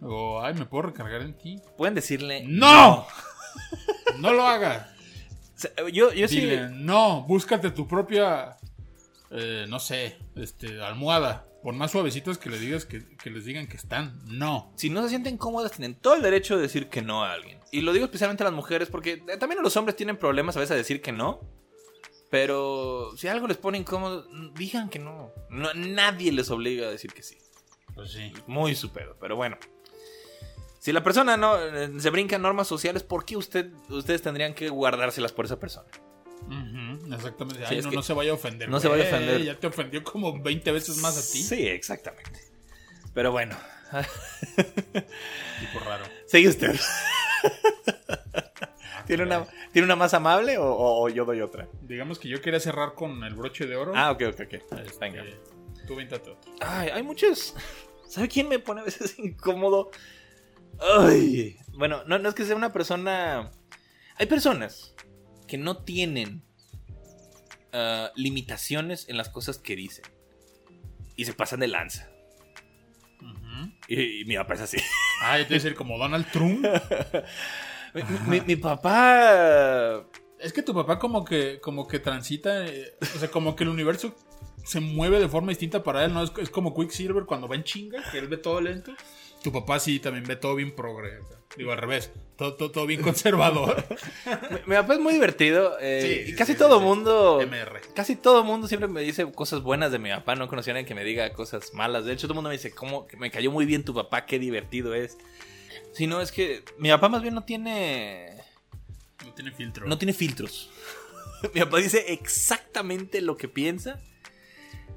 O, 0.00 0.40
ay, 0.42 0.54
me 0.54 0.66
puedo 0.66 0.82
recargar 0.82 1.22
en 1.22 1.36
ti. 1.36 1.60
Pueden 1.76 1.94
decirle. 1.94 2.44
¡No! 2.46 3.06
No 4.18 4.32
lo 4.34 4.46
hagas. 4.46 4.88
O 5.56 5.58
sea, 5.58 5.70
Yo, 5.92 6.12
yo 6.12 6.28
sí. 6.28 6.40
Dile, 6.40 6.68
no, 6.70 7.22
búscate 7.22 7.70
tu 7.70 7.86
propia, 7.86 8.56
eh, 9.30 9.66
no 9.68 9.78
sé, 9.80 10.18
este, 10.36 10.80
almohada. 10.82 11.46
Por 11.62 11.72
más 11.72 11.92
suavecitas 11.92 12.36
que 12.36 12.50
le 12.50 12.58
digas 12.58 12.84
que, 12.84 13.16
que 13.16 13.30
les 13.30 13.46
digan 13.46 13.66
que 13.66 13.78
están. 13.78 14.20
No. 14.26 14.70
Si 14.76 14.90
no 14.90 15.02
se 15.02 15.08
sienten 15.08 15.38
cómodas, 15.38 15.72
tienen 15.72 15.94
todo 15.94 16.14
el 16.14 16.20
derecho 16.20 16.56
de 16.56 16.62
decir 16.62 16.88
que 16.88 17.00
no 17.00 17.24
a 17.24 17.32
alguien. 17.32 17.58
Y 17.72 17.80
lo 17.80 17.94
digo 17.94 18.04
especialmente 18.04 18.42
a 18.42 18.46
las 18.46 18.54
mujeres 18.54 18.90
porque 18.90 19.24
eh, 19.26 19.36
también 19.38 19.62
los 19.62 19.74
hombres 19.78 19.96
tienen 19.96 20.18
problemas 20.18 20.56
a 20.56 20.60
veces 20.60 20.72
a 20.72 20.76
decir 20.76 21.00
que 21.00 21.12
no. 21.12 21.40
Pero 22.30 23.16
si 23.16 23.28
algo 23.28 23.46
les 23.46 23.56
pone 23.56 23.78
incómodo, 23.78 24.26
digan 24.54 24.90
que 24.90 24.98
no. 24.98 25.30
no 25.48 25.72
nadie 25.72 26.32
les 26.32 26.50
obliga 26.50 26.88
a 26.88 26.90
decir 26.90 27.12
que 27.12 27.22
sí. 27.22 27.38
Pues 27.94 28.12
sí. 28.12 28.32
Muy 28.46 28.74
su 28.74 28.92
pedo, 28.92 29.16
pero 29.20 29.36
bueno. 29.36 29.56
Si 30.78 30.92
la 30.92 31.02
persona 31.02 31.36
no 31.36 31.56
eh, 31.58 31.90
se 31.98 32.10
brinca 32.10 32.36
normas 32.38 32.68
sociales, 32.68 33.02
¿por 33.02 33.24
qué 33.24 33.36
usted, 33.36 33.70
ustedes 33.88 34.20
tendrían 34.22 34.54
que 34.54 34.68
guardárselas 34.68 35.32
por 35.32 35.46
esa 35.46 35.58
persona? 35.58 35.88
Exactamente. 37.14 37.64
Ay, 37.66 37.80
no, 37.80 38.02
se 38.02 38.12
vaya 38.12 38.32
a 38.32 38.34
ofender. 38.34 38.68
no 38.68 38.80
se 38.80 38.88
vaya 38.88 39.04
a 39.04 39.06
ofender. 39.06 39.42
Ya 39.42 39.58
te 39.58 39.66
ofendió 39.66 40.02
como 40.04 40.42
20 40.42 40.72
veces 40.72 40.98
más 40.98 41.16
a 41.16 41.32
ti. 41.32 41.42
Sí, 41.42 41.66
exactamente. 41.66 42.38
Pero 43.14 43.32
bueno, 43.32 43.56
Tipo 45.60 45.78
raro. 45.84 46.04
sigue 46.26 46.48
usted. 46.48 46.78
¿Tiene 49.06 49.24
una, 49.24 49.46
¿Tiene 49.72 49.84
una 49.84 49.96
más 49.96 50.14
amable 50.14 50.56
o, 50.58 51.08
yo 51.08 51.24
doy 51.24 51.40
otra? 51.42 51.68
Digamos 51.82 52.18
que 52.18 52.28
yo 52.28 52.40
quería 52.40 52.58
cerrar 52.58 52.94
con 52.94 53.22
el 53.22 53.34
broche 53.34 53.66
de 53.66 53.76
oro. 53.76 53.92
Ah, 53.94 54.10
ok, 54.10 54.22
ok, 54.32 54.40
ok. 54.40 54.52
Este, 54.54 54.98
Venga. 55.00 55.24
Tú 55.86 55.94
véntate 55.94 56.30
otro. 56.30 56.52
Ay, 56.60 56.88
hay 56.88 57.02
muchos. 57.02 57.54
¿Sabe 58.14 58.28
quién 58.28 58.48
me 58.48 58.60
pone 58.60 58.80
a 58.80 58.84
veces 58.84 59.18
incómodo? 59.18 59.90
Ay. 60.80 61.56
Bueno, 61.72 62.04
no, 62.06 62.18
no 62.20 62.28
es 62.28 62.34
que 62.36 62.44
sea 62.44 62.54
una 62.54 62.72
persona. 62.72 63.50
Hay 64.16 64.26
personas 64.26 64.94
que 65.48 65.58
no 65.58 65.78
tienen 65.82 66.44
ah, 67.72 68.12
limitaciones 68.14 69.08
en 69.08 69.16
las 69.16 69.28
cosas 69.30 69.58
que 69.58 69.74
dicen. 69.74 70.04
Y 71.16 71.24
se 71.24 71.32
pasan 71.34 71.58
de 71.60 71.66
lanza. 71.68 72.08
Y, 73.88 74.20
y 74.22 74.24
mi 74.26 74.36
papá 74.36 74.54
es 74.54 74.60
así. 74.62 74.76
Ah, 75.22 75.38
yo 75.38 75.44
te 75.44 75.48
voy 75.50 75.56
a 75.56 75.62
decir 75.62 75.74
como 75.74 75.98
Donald 75.98 76.30
Trump. 76.30 76.64
mi, 77.94 78.02
mi- 78.28 78.40
mi 78.46 78.56
papá. 78.56 80.04
Es 80.38 80.52
que 80.52 80.62
tu 80.62 80.72
papá 80.74 80.98
como 81.00 81.24
que, 81.24 81.58
como 81.60 81.88
que 81.88 81.98
transita, 81.98 82.64
eh, 82.66 82.94
o 83.00 83.18
sea, 83.18 83.30
como 83.30 83.56
que 83.56 83.64
el 83.64 83.70
universo 83.70 84.14
se 84.64 84.80
mueve 84.80 85.20
de 85.20 85.28
forma 85.28 85.50
distinta 85.50 85.82
para 85.82 86.04
él, 86.04 86.12
¿no? 86.12 86.22
Es, 86.22 86.32
es 86.38 86.50
como 86.50 86.74
Quicksilver 86.74 87.24
cuando 87.24 87.48
va 87.48 87.54
en 87.54 87.64
chinga, 87.64 88.02
que 88.10 88.18
él 88.18 88.28
ve 88.28 88.36
todo 88.38 88.60
lento. 88.60 88.92
Tu 89.42 89.52
papá 89.52 89.78
sí 89.78 90.00
también 90.00 90.24
ve 90.24 90.36
todo 90.36 90.54
bien 90.54 90.74
progre. 90.74 91.18
Digo, 91.56 91.70
al 91.70 91.78
revés, 91.78 92.10
todo, 92.36 92.54
todo, 92.54 92.70
todo 92.70 92.86
bien 92.86 93.02
conservador. 93.10 93.84
Mi, 94.66 94.74
papá 94.74 94.94
es 94.94 95.00
muy 95.00 95.12
divertido. 95.12 95.76
eh, 95.80 96.24
Sí, 96.26 96.32
y 96.32 96.34
casi 96.34 96.52
sí, 96.52 96.58
todo 96.58 96.78
sí. 96.78 96.84
mundo. 96.84 97.40
MR. 97.46 97.80
Casi 97.94 98.16
todo 98.16 98.42
mundo 98.42 98.66
siempre 98.66 98.88
me 98.88 99.02
dice 99.02 99.30
cosas 99.32 99.60
buenas 99.60 99.92
de 99.92 99.98
mi 99.98 100.08
papá. 100.10 100.34
No 100.34 100.48
conocí 100.48 100.70
a 100.70 100.72
nadie 100.72 100.86
que 100.86 100.94
me 100.94 101.04
diga 101.04 101.32
cosas 101.34 101.74
malas. 101.74 102.06
De 102.06 102.12
hecho, 102.14 102.26
todo 102.26 102.32
el 102.32 102.36
mundo 102.36 102.48
me 102.48 102.56
dice, 102.56 102.72
¿cómo? 102.74 103.06
Me 103.18 103.30
cayó 103.30 103.52
muy 103.52 103.66
bien 103.66 103.84
tu 103.84 103.94
papá, 103.94 104.24
qué 104.26 104.38
divertido 104.38 104.94
es. 104.94 105.18
Si 105.92 106.06
no, 106.06 106.20
es 106.20 106.32
que 106.32 106.64
mi 106.78 106.88
papá 106.88 107.08
más 107.08 107.22
bien 107.22 107.34
no 107.34 107.44
tiene. 107.44 108.34
No 109.24 109.32
tiene 109.34 109.52
filtro. 109.52 109.86
No 109.86 109.98
tiene 109.98 110.12
filtros. 110.14 110.70
mi 111.54 111.60
papá 111.60 111.76
dice 111.78 112.12
exactamente 112.14 113.20
lo 113.20 113.36
que 113.36 113.46
piensa. 113.48 114.00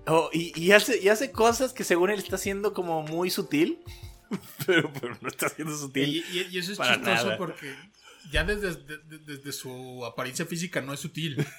Oh, 0.08 0.30
y, 0.34 0.58
y 0.60 0.72
hace, 0.72 1.00
y 1.02 1.10
hace 1.10 1.32
cosas 1.32 1.74
que 1.74 1.84
según 1.84 2.10
él 2.10 2.20
está 2.20 2.36
haciendo 2.38 2.74
como 2.74 3.04
muy 3.04 3.30
sutil. 3.30 3.80
Pero, 4.66 4.92
pero 5.00 5.18
no 5.22 5.30
está 5.30 5.48
siendo 5.48 5.74
sutil. 5.78 6.10
y, 6.10 6.38
y- 6.38 6.48
y 6.52 6.58
eso 6.58 6.74
es 6.74 6.78
Para 6.78 6.96
chistoso 6.96 7.24
nada. 7.28 7.38
porque 7.38 7.74
ya 8.30 8.44
desde, 8.44 8.76
de- 8.76 8.98
de- 8.98 9.20
desde 9.20 9.54
su 9.54 10.04
apariencia 10.06 10.46
física 10.46 10.82
no 10.82 10.94
es 10.94 11.00
sutil. 11.00 11.38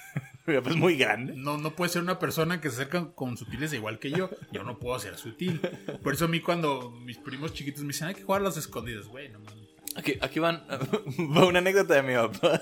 Es 0.47 0.75
muy 0.75 0.95
grande. 0.97 1.33
No, 1.35 1.59
no 1.59 1.75
puede 1.75 1.91
ser 1.91 2.01
una 2.01 2.17
persona 2.17 2.59
que 2.59 2.69
se 2.71 2.75
acerca 2.77 3.11
con 3.13 3.37
sutiles 3.37 3.71
igual 3.73 3.99
que 3.99 4.09
yo. 4.09 4.31
Yo 4.51 4.63
no 4.63 4.79
puedo 4.79 4.97
ser 4.99 5.15
sutil. 5.15 5.61
Por 6.01 6.13
eso 6.15 6.25
a 6.25 6.27
mí 6.27 6.39
cuando 6.39 6.89
mis 6.89 7.17
primos 7.19 7.53
chiquitos 7.53 7.81
me 7.83 7.89
dicen, 7.89 8.07
hay 8.07 8.15
que 8.15 8.23
jugar 8.23 8.41
a 8.41 8.45
las 8.45 8.57
escondidas, 8.57 9.05
güey, 9.05 9.29
no 9.29 9.39
mames. 9.41 9.67
Aquí, 9.95 10.15
aquí 10.21 10.39
van, 10.39 10.65
va 11.37 11.45
una 11.45 11.59
anécdota 11.59 11.93
de 11.95 12.01
mi 12.01 12.15
papá. 12.15 12.61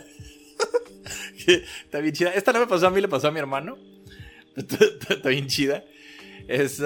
que 1.45 1.63
está 1.85 1.99
bien 1.99 2.13
chida. 2.13 2.31
Esta 2.33 2.51
no 2.51 2.59
me 2.59 2.67
pasó 2.67 2.87
a 2.87 2.89
mí, 2.91 2.99
le 2.99 3.07
pasó 3.07 3.29
a 3.29 3.31
mi 3.31 3.39
hermano. 3.39 3.77
Está, 4.57 5.29
bien 5.29 5.47
chida. 5.47 5.83
Es. 6.47 6.81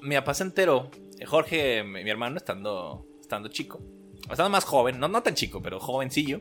mi 0.00 0.14
papá 0.16 0.34
se 0.34 0.44
enteró. 0.44 0.90
Jorge, 1.26 1.84
mi 1.84 2.08
hermano, 2.08 2.38
estando, 2.38 3.06
estando 3.20 3.48
chico. 3.48 3.80
Estando 4.22 4.50
más 4.50 4.64
joven, 4.64 4.98
no, 4.98 5.08
no 5.08 5.22
tan 5.22 5.34
chico, 5.34 5.60
pero 5.60 5.78
jovencillo. 5.78 6.40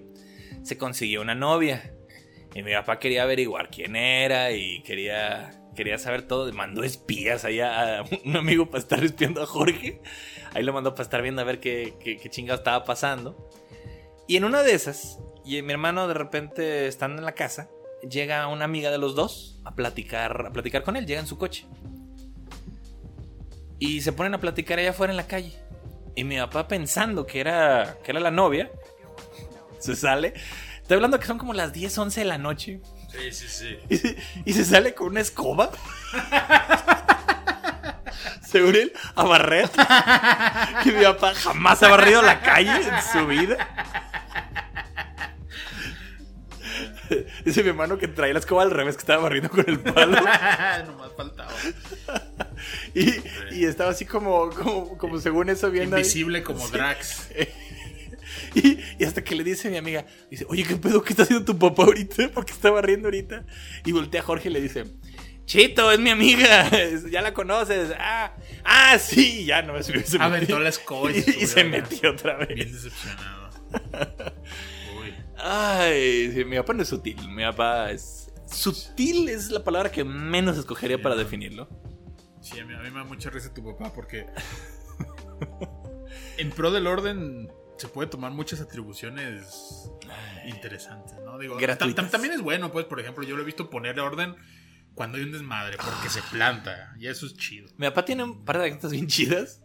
Se 0.63 0.77
consiguió 0.77 1.21
una 1.21 1.35
novia. 1.35 1.93
Y 2.55 2.63
mi 2.63 2.71
papá 2.71 2.99
quería 2.99 3.23
averiguar 3.23 3.69
quién 3.69 3.95
era 3.95 4.51
y 4.51 4.81
quería, 4.83 5.61
quería 5.75 5.97
saber 5.97 6.21
todo. 6.27 6.51
Mandó 6.53 6.83
espías 6.83 7.43
allá 7.43 7.99
a 7.99 8.05
un 8.25 8.37
amigo 8.37 8.67
para 8.67 8.79
estar 8.79 9.03
espiando 9.03 9.43
a 9.43 9.45
Jorge. 9.45 10.01
Ahí 10.53 10.63
lo 10.63 10.71
mandó 10.71 10.93
para 10.93 11.03
estar 11.03 11.21
viendo 11.21 11.41
a 11.41 11.45
ver 11.45 11.59
qué, 11.59 11.95
qué, 11.99 12.17
qué 12.17 12.29
chingado 12.29 12.59
estaba 12.59 12.85
pasando. 12.85 13.49
Y 14.27 14.37
en 14.37 14.45
una 14.45 14.63
de 14.63 14.73
esas, 14.73 15.19
y 15.43 15.61
mi 15.63 15.73
hermano 15.73 16.07
de 16.07 16.13
repente 16.13 16.87
estando 16.87 17.19
en 17.19 17.25
la 17.25 17.33
casa, 17.33 17.69
llega 18.09 18.47
una 18.47 18.65
amiga 18.65 18.91
de 18.91 18.97
los 18.97 19.15
dos 19.15 19.59
a 19.63 19.75
platicar, 19.75 20.47
a 20.47 20.51
platicar 20.51 20.83
con 20.83 20.95
él, 20.95 21.05
llega 21.05 21.19
en 21.19 21.27
su 21.27 21.37
coche. 21.37 21.65
Y 23.79 24.01
se 24.01 24.13
ponen 24.13 24.33
a 24.33 24.39
platicar 24.39 24.79
allá 24.79 24.91
afuera 24.91 25.11
en 25.11 25.17
la 25.17 25.27
calle. 25.27 25.53
Y 26.15 26.23
mi 26.23 26.37
papá 26.37 26.67
pensando 26.67 27.25
que 27.25 27.39
era, 27.39 27.97
que 28.03 28.11
era 28.11 28.19
la 28.19 28.31
novia, 28.31 28.71
se 29.79 29.95
sale. 29.95 30.33
Estoy 30.81 30.95
hablando 30.95 31.19
que 31.19 31.25
son 31.25 31.37
como 31.37 31.53
las 31.53 31.73
10, 31.73 31.97
11 31.97 32.21
de 32.21 32.25
la 32.25 32.37
noche. 32.37 32.81
Sí, 33.11 33.31
sí, 33.31 33.47
sí. 33.47 33.77
Y 33.89 33.97
se, 33.97 34.17
y 34.45 34.53
se 34.53 34.65
sale 34.65 34.93
con 34.93 35.07
una 35.07 35.21
escoba. 35.21 35.71
Según 38.45 38.75
él, 38.75 38.93
a 39.15 39.23
barrer. 39.23 39.69
Que 40.83 40.91
mi 40.91 41.03
papá 41.03 41.33
jamás 41.33 41.81
ha 41.83 41.89
barrido 41.89 42.21
la 42.21 42.41
calle 42.41 42.75
en 42.75 43.01
su 43.11 43.25
vida. 43.25 44.11
Dice 47.45 47.63
mi 47.63 47.69
hermano 47.69 47.97
que 47.97 48.07
traía 48.07 48.33
la 48.33 48.39
escoba 48.39 48.63
al 48.63 48.71
revés, 48.71 48.95
que 48.95 49.01
estaba 49.01 49.23
barriendo 49.23 49.49
con 49.49 49.65
el 49.67 49.79
palo. 49.79 50.17
Nomás 50.85 51.11
faltaba. 51.15 51.51
Y, 52.95 53.09
y 53.51 53.65
estaba 53.65 53.89
así 53.89 54.05
como, 54.05 54.49
como, 54.51 54.97
como 54.97 55.19
según 55.19 55.49
eso 55.49 55.69
viendo. 55.69 55.97
ahí. 55.97 56.01
Invisible 56.03 56.43
como 56.43 56.65
Drax. 56.69 57.29
Y, 58.55 58.77
y 58.99 59.03
hasta 59.03 59.21
que 59.23 59.35
le 59.35 59.43
dice 59.43 59.67
a 59.67 59.71
mi 59.71 59.77
amiga, 59.77 60.05
dice, 60.31 60.45
oye, 60.47 60.63
¿qué 60.63 60.77
pedo? 60.77 61.03
¿Qué 61.03 61.11
está 61.11 61.23
haciendo 61.23 61.43
tu 61.43 61.57
papá 61.57 61.83
ahorita? 61.83 62.29
Porque 62.33 62.53
está 62.53 62.69
barriendo 62.71 63.07
ahorita. 63.07 63.43
Y 63.83 63.91
voltea 63.91 64.21
a 64.21 64.23
Jorge 64.23 64.49
y 64.49 64.53
le 64.53 64.61
dice, 64.61 64.85
Chito, 65.45 65.91
es 65.91 65.99
mi 65.99 66.09
amiga, 66.09 66.69
ya 67.11 67.21
la 67.21 67.33
conoces. 67.33 67.93
Ah, 67.99 68.33
ah 68.63 68.97
sí, 68.97 69.45
ya 69.45 69.61
no 69.61 69.73
me 69.73 69.83
subió. 69.83 70.01
Aventó 70.19 70.59
la 70.59 70.69
escoba 70.69 71.11
y 71.11 71.17
y, 71.17 71.47
se 71.47 71.63
metió 71.63 72.11
otra 72.11 72.37
Bien 72.37 72.59
vez. 72.59 72.73
decepcionado. 72.73 73.49
Ay, 75.37 76.31
sí, 76.33 76.45
mi 76.45 76.57
papá 76.57 76.73
no 76.73 76.83
es 76.83 76.89
sutil, 76.89 77.27
mi 77.29 77.43
papá 77.43 77.91
es, 77.91 78.31
Sutil 78.45 79.29
es 79.29 79.49
la 79.49 79.63
palabra 79.63 79.91
que 79.91 80.03
menos 80.03 80.57
escogería 80.57 80.97
Sí, 80.97 81.03
para 81.03 81.15
definirlo. 81.15 81.67
Sí, 82.41 82.59
a 82.59 82.65
mí, 82.65 82.73
a 82.73 82.79
mí 82.79 82.89
me 82.91 82.99
da 82.99 83.03
mucha 83.05 83.29
risa 83.29 83.53
tu 83.53 83.63
papá 83.63 83.91
porque 83.93 84.25
en 86.37 86.49
pro 86.51 86.71
del 86.71 86.87
orden 86.87 87.49
se 87.77 87.87
puede 87.87 88.09
tomar 88.09 88.31
muchas 88.31 88.61
atribuciones 88.61 89.89
interesantes, 90.45 91.15
¿no? 91.25 91.37
Digo, 91.39 91.55
Gratuitas. 91.57 92.05
tam- 92.05 92.07
tam- 92.07 92.11
también 92.11 92.33
es 92.33 92.41
bueno, 92.41 92.71
pues, 92.71 92.85
por 92.85 92.99
ejemplo, 92.99 93.23
yo 93.23 93.35
lo 93.35 93.41
he 93.41 93.45
visto 93.45 93.69
poner 93.69 93.99
orden 93.99 94.35
cuando 94.93 95.17
hay 95.17 95.23
un 95.23 95.31
desmadre, 95.31 95.77
porque 95.77 96.09
se 96.09 96.21
planta, 96.31 96.93
y 96.99 97.07
eso 97.07 97.25
es 97.25 97.35
chido. 97.35 97.67
Mi 97.77 97.87
papá 97.87 98.05
tiene 98.05 98.23
un 98.23 98.45
par 98.45 98.57
de 98.59 98.65
anécdotas 98.65 98.91
bien 98.91 99.07
chidas. 99.07 99.61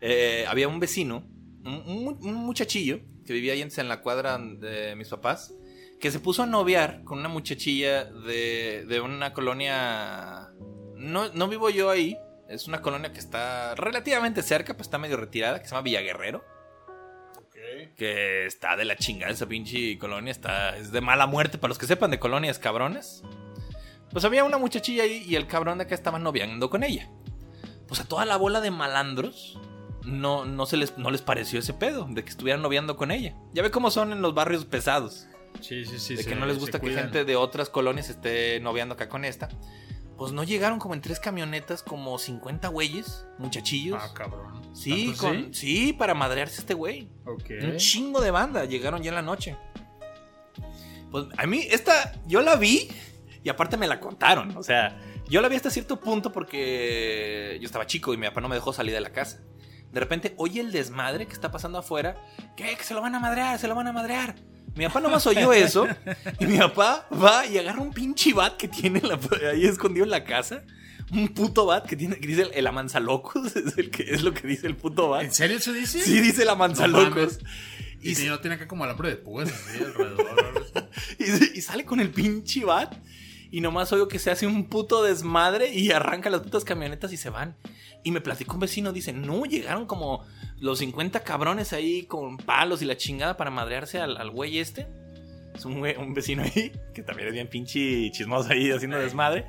Eh, 0.00 0.46
había 0.48 0.68
un 0.68 0.80
vecino, 0.80 1.26
un, 1.64 1.74
un- 1.86 2.18
un 2.22 2.34
muchachillo, 2.34 3.00
que 3.30 3.34
vivía 3.34 3.52
ahí 3.52 3.62
en 3.62 3.88
la 3.88 4.00
cuadra 4.00 4.38
de 4.38 4.96
mis 4.96 5.06
papás, 5.06 5.54
que 6.00 6.10
se 6.10 6.18
puso 6.18 6.42
a 6.42 6.46
noviar 6.46 7.04
con 7.04 7.20
una 7.20 7.28
muchachilla 7.28 8.06
de, 8.06 8.84
de 8.88 9.00
una 9.00 9.32
colonia... 9.32 10.48
No, 10.96 11.32
no 11.32 11.46
vivo 11.46 11.70
yo 11.70 11.90
ahí, 11.90 12.18
es 12.48 12.66
una 12.66 12.82
colonia 12.82 13.12
que 13.12 13.20
está 13.20 13.76
relativamente 13.76 14.42
cerca, 14.42 14.74
pues 14.74 14.88
está 14.88 14.98
medio 14.98 15.16
retirada, 15.16 15.60
que 15.60 15.66
se 15.66 15.70
llama 15.70 15.82
Villaguerrero. 15.82 16.44
Que 17.96 18.46
está 18.46 18.74
de 18.74 18.84
la 18.84 18.96
chingada 18.96 19.30
esa 19.30 19.46
pinche 19.46 19.96
colonia, 19.96 20.32
está, 20.32 20.76
es 20.76 20.90
de 20.90 21.00
mala 21.00 21.26
muerte 21.26 21.56
para 21.56 21.68
los 21.68 21.78
que 21.78 21.86
sepan 21.86 22.10
de 22.10 22.18
colonias 22.18 22.58
cabrones. 22.58 23.22
Pues 24.10 24.24
había 24.24 24.42
una 24.42 24.58
muchachilla 24.58 25.04
ahí 25.04 25.24
y 25.24 25.36
el 25.36 25.46
cabrón 25.46 25.78
de 25.78 25.84
acá 25.84 25.94
estaba 25.94 26.18
noviando 26.18 26.68
con 26.68 26.82
ella. 26.82 27.08
Pues 27.86 28.00
a 28.00 28.08
toda 28.08 28.24
la 28.24 28.36
bola 28.36 28.60
de 28.60 28.72
malandros 28.72 29.56
no, 30.10 30.44
no, 30.44 30.66
se 30.66 30.76
les, 30.76 30.96
no 30.98 31.10
les 31.10 31.22
pareció 31.22 31.58
ese 31.60 31.72
pedo 31.74 32.06
de 32.10 32.22
que 32.24 32.30
estuvieran 32.30 32.62
noviando 32.62 32.96
con 32.96 33.10
ella. 33.10 33.34
Ya 33.54 33.62
ve 33.62 33.70
cómo 33.70 33.90
son 33.90 34.12
en 34.12 34.22
los 34.22 34.34
barrios 34.34 34.64
pesados. 34.64 35.26
Sí, 35.60 35.84
sí, 35.84 35.98
sí. 35.98 36.14
de 36.16 36.24
que 36.24 36.30
se- 36.30 36.36
no 36.36 36.46
les 36.46 36.58
gusta 36.58 36.80
que 36.80 36.92
gente 36.92 37.24
de 37.24 37.36
otras 37.36 37.68
colonias 37.70 38.08
esté 38.08 38.60
noviando 38.60 38.94
acá 38.94 39.08
con 39.08 39.24
esta. 39.24 39.48
Pues 40.16 40.32
no 40.32 40.44
llegaron 40.44 40.78
como 40.78 40.92
en 40.94 41.00
tres 41.00 41.18
camionetas, 41.18 41.82
como 41.82 42.18
50 42.18 42.68
güeyes, 42.68 43.26
muchachillos. 43.38 43.98
Ah, 44.02 44.12
cabrón. 44.14 44.60
sí, 44.74 45.06
¿Tanto 45.06 45.20
con, 45.22 45.54
sí, 45.54 45.92
para 45.94 46.12
madrearse 46.14 46.60
este 46.60 46.74
güey. 46.74 47.08
Ok. 47.24 47.50
Un 47.62 47.76
chingo 47.78 48.20
de 48.20 48.30
banda 48.30 48.64
llegaron 48.66 49.02
ya 49.02 49.08
en 49.08 49.14
la 49.14 49.22
noche. 49.22 49.56
Pues 51.10 51.26
a 51.36 51.46
mí, 51.46 51.66
esta, 51.70 52.12
yo 52.26 52.40
la 52.42 52.56
vi 52.56 52.88
y 53.42 53.48
aparte 53.48 53.76
me 53.76 53.88
la 53.88 53.98
contaron. 53.98 54.56
O 54.56 54.62
sea, 54.62 55.00
yo 55.28 55.40
la 55.40 55.48
vi 55.48 55.56
hasta 55.56 55.70
cierto 55.70 55.98
punto 55.98 56.30
porque 56.32 57.56
yo 57.60 57.66
estaba 57.66 57.86
chico 57.86 58.12
y 58.14 58.16
mi 58.16 58.26
papá 58.28 58.40
no 58.40 58.48
me 58.48 58.54
dejó 58.54 58.72
salir 58.72 58.94
de 58.94 59.00
la 59.00 59.10
casa. 59.10 59.40
De 59.92 60.00
repente 60.00 60.34
oye 60.36 60.60
el 60.60 60.70
desmadre 60.72 61.26
que 61.26 61.32
está 61.32 61.50
pasando 61.50 61.78
afuera. 61.78 62.16
¿Qué? 62.56 62.76
Que 62.76 62.84
se 62.84 62.94
lo 62.94 63.00
van 63.00 63.14
a 63.14 63.20
madrear, 63.20 63.58
se 63.58 63.66
lo 63.68 63.74
van 63.74 63.86
a 63.88 63.92
madrear. 63.92 64.36
Mi 64.76 64.86
papá 64.86 65.00
nomás 65.00 65.26
oyó 65.26 65.52
eso 65.52 65.88
y 66.38 66.46
mi 66.46 66.56
papá 66.58 67.08
va 67.12 67.44
y 67.46 67.58
agarra 67.58 67.80
un 67.82 67.92
pinche 67.92 68.32
bat 68.32 68.56
que 68.56 68.68
tiene 68.68 69.00
la- 69.00 69.18
ahí 69.50 69.64
escondido 69.66 70.04
en 70.04 70.10
la 70.10 70.22
casa. 70.24 70.62
Un 71.12 71.26
puto 71.30 71.66
bat 71.66 71.84
que 71.86 71.96
tiene, 71.96 72.16
que 72.20 72.26
dice 72.28 72.42
el, 72.42 72.50
el 72.54 72.66
amanzalocos, 72.68 73.56
es, 73.56 73.76
el 73.78 73.90
que, 73.90 74.04
es 74.04 74.22
lo 74.22 74.32
que 74.32 74.46
dice 74.46 74.68
el 74.68 74.76
puto 74.76 75.08
bat. 75.08 75.24
¿En 75.24 75.34
serio 75.34 75.56
eso 75.56 75.72
dice? 75.72 76.00
Sí, 76.00 76.20
dice 76.20 76.44
la 76.44 76.52
No 76.52 76.58
manzalocos. 76.58 77.10
mames. 77.10 77.38
y, 78.00 78.10
Y 78.10 78.14
si 78.14 78.26
no 78.28 78.38
tiene 78.38 78.54
acá 78.54 78.68
como 78.68 78.84
alambre 78.84 79.08
de 79.10 79.16
púas 79.16 79.50
así 79.50 79.82
alrededor. 79.82 80.70
y- 81.18 81.58
y 81.58 81.60
sale 81.62 81.84
con 81.84 81.98
el 81.98 82.10
pinche 82.10 82.64
bat. 82.64 82.94
Y 83.50 83.60
nomás 83.60 83.92
oigo 83.92 84.06
que 84.06 84.20
se 84.20 84.30
hace 84.30 84.46
un 84.46 84.66
puto 84.68 85.02
desmadre 85.02 85.74
y 85.74 85.90
arranca 85.90 86.30
las 86.30 86.42
putas 86.42 86.62
camionetas 86.62 87.12
y 87.12 87.16
se 87.16 87.30
van. 87.30 87.56
Y 88.02 88.10
me 88.12 88.20
platicó 88.20 88.54
un 88.54 88.60
vecino, 88.60 88.92
dice, 88.92 89.12
no, 89.12 89.44
llegaron 89.44 89.86
como 89.86 90.24
los 90.58 90.78
50 90.78 91.20
cabrones 91.22 91.72
ahí 91.72 92.04
con 92.04 92.36
palos 92.38 92.80
y 92.82 92.86
la 92.86 92.96
chingada 92.96 93.36
para 93.36 93.50
madrearse 93.50 94.00
al, 94.00 94.16
al 94.16 94.30
güey 94.30 94.58
este. 94.58 94.86
Es 95.54 95.64
un, 95.64 95.80
güey- 95.80 95.98
un 95.98 96.14
vecino 96.14 96.42
ahí, 96.42 96.72
que 96.94 97.02
también 97.02 97.28
es 97.28 97.34
bien 97.34 97.48
pinche 97.48 98.10
chismoso 98.12 98.50
ahí 98.52 98.70
haciendo 98.70 98.98
desmadre. 98.98 99.46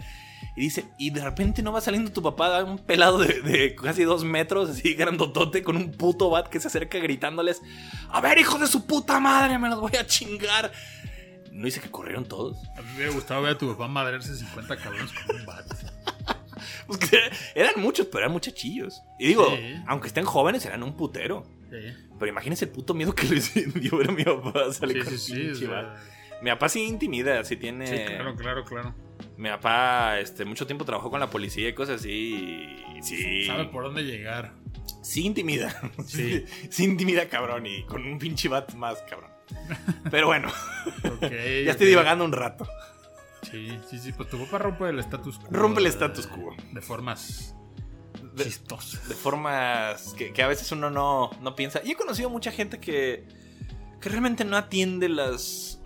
Y 0.57 0.61
dice, 0.61 0.85
y 0.97 1.11
de 1.11 1.23
repente 1.23 1.61
no 1.61 1.71
va 1.71 1.79
saliendo 1.79 2.11
tu 2.11 2.21
papá, 2.21 2.63
un 2.63 2.79
pelado 2.79 3.19
de, 3.19 3.41
de 3.41 3.75
casi 3.75 4.03
dos 4.03 4.25
metros, 4.25 4.69
así 4.71 4.95
grandotote, 4.95 5.63
con 5.63 5.77
un 5.77 5.91
puto 5.91 6.29
bat 6.29 6.47
que 6.49 6.59
se 6.59 6.67
acerca 6.67 6.97
gritándoles, 6.97 7.61
a 8.09 8.19
ver, 8.19 8.37
hijos 8.39 8.59
de 8.59 8.67
su 8.67 8.85
puta 8.85 9.19
madre, 9.19 9.57
me 9.59 9.69
los 9.69 9.79
voy 9.79 9.95
a 9.97 10.05
chingar. 10.05 10.71
¿No 11.51 11.65
dice 11.65 11.79
que 11.79 11.89
corrieron 11.91 12.25
todos? 12.25 12.57
A 12.77 12.81
mí 12.81 12.87
me 12.89 12.95
hubiera 12.95 13.13
gustado 13.13 13.41
ver 13.43 13.55
a 13.55 13.57
tu 13.57 13.67
papá 13.69 13.87
madrearse 13.87 14.35
50 14.35 14.75
cabrones 14.77 15.11
con 15.13 15.35
un 15.37 15.45
bat. 15.45 15.65
Pues 16.87 16.99
que 16.99 17.17
eran 17.55 17.73
muchos, 17.77 18.05
pero 18.07 18.19
eran 18.19 18.31
muchachillos. 18.31 19.01
Y 19.19 19.27
digo, 19.27 19.47
Sí. 19.55 19.75
aunque 19.87 20.07
estén 20.07 20.25
jóvenes, 20.25 20.65
eran 20.65 20.83
un 20.83 20.95
putero. 20.95 21.45
Sí, 21.69 21.77
Pero 22.19 22.29
imagínense 22.29 22.65
el 22.65 22.71
puto 22.71 22.93
miedo 22.93 23.13
que 23.15 23.25
les 23.27 23.53
dio 23.81 23.97
ver 23.97 24.09
a 24.09 24.11
mi 24.13 24.23
papá 24.23 24.71
salir 24.73 25.03
con 25.05 25.13
pinche. 25.17 25.67
Mi 26.41 26.49
papá 26.49 26.69
sí 26.69 26.83
intimida, 26.85 27.43
sí 27.43 27.55
tiene... 27.55 27.85
sí, 27.87 28.03
claro, 28.07 28.35
claro, 28.35 28.65
claro. 28.65 28.95
Mi 29.37 29.49
papá 29.49 30.19
este, 30.19 30.43
mucho 30.43 30.65
tiempo 30.65 30.83
trabajó 30.85 31.09
con 31.11 31.19
la 31.19 31.29
policía 31.29 31.69
y 31.69 31.73
cosas 31.73 32.01
así. 32.01 32.67
y 32.97 33.01
Sí. 33.03 33.45
Sabe 33.45 33.65
por 33.65 33.83
dónde 33.83 34.03
llegar. 34.03 34.53
Sí 35.03 35.25
intimida. 35.25 35.79
Sí. 36.07 36.45
Sí. 36.69 36.83
intimida, 36.83 37.29
cabrón. 37.29 37.65
Y 37.67 37.83
con 37.85 38.03
un 38.05 38.17
pinche 38.19 38.49
bat 38.49 38.73
más, 38.73 39.01
cabrón. 39.03 39.29
Pero 40.09 40.27
bueno, 40.27 40.49
ya 41.21 41.71
estoy 41.71 41.87
divagando 41.87 42.25
un 42.25 42.31
rato. 42.31 42.67
Sí, 43.49 43.77
sí, 43.89 43.97
sí. 43.99 44.11
Pues 44.13 44.29
tu 44.29 44.37
papá 44.37 44.59
rompe 44.59 44.89
el 44.89 44.99
status 44.99 45.37
quo. 45.39 45.47
Rompe 45.51 45.79
el 45.81 45.87
status 45.87 46.27
quo. 46.27 46.55
De 46.73 46.81
formas 46.81 47.55
De- 48.35 48.43
chistosas. 48.45 49.07
de 49.09 49.15
formas 49.15 50.13
que, 50.17 50.31
que 50.33 50.43
a 50.43 50.47
veces 50.47 50.71
uno 50.71 50.89
no, 50.89 51.31
no 51.41 51.55
piensa. 51.55 51.81
Y 51.83 51.91
he 51.91 51.95
conocido 51.95 52.29
mucha 52.29 52.51
gente 52.51 52.79
que, 52.79 53.27
que 53.99 54.09
realmente 54.09 54.45
no 54.45 54.57
atiende 54.57 55.09
las, 55.09 55.79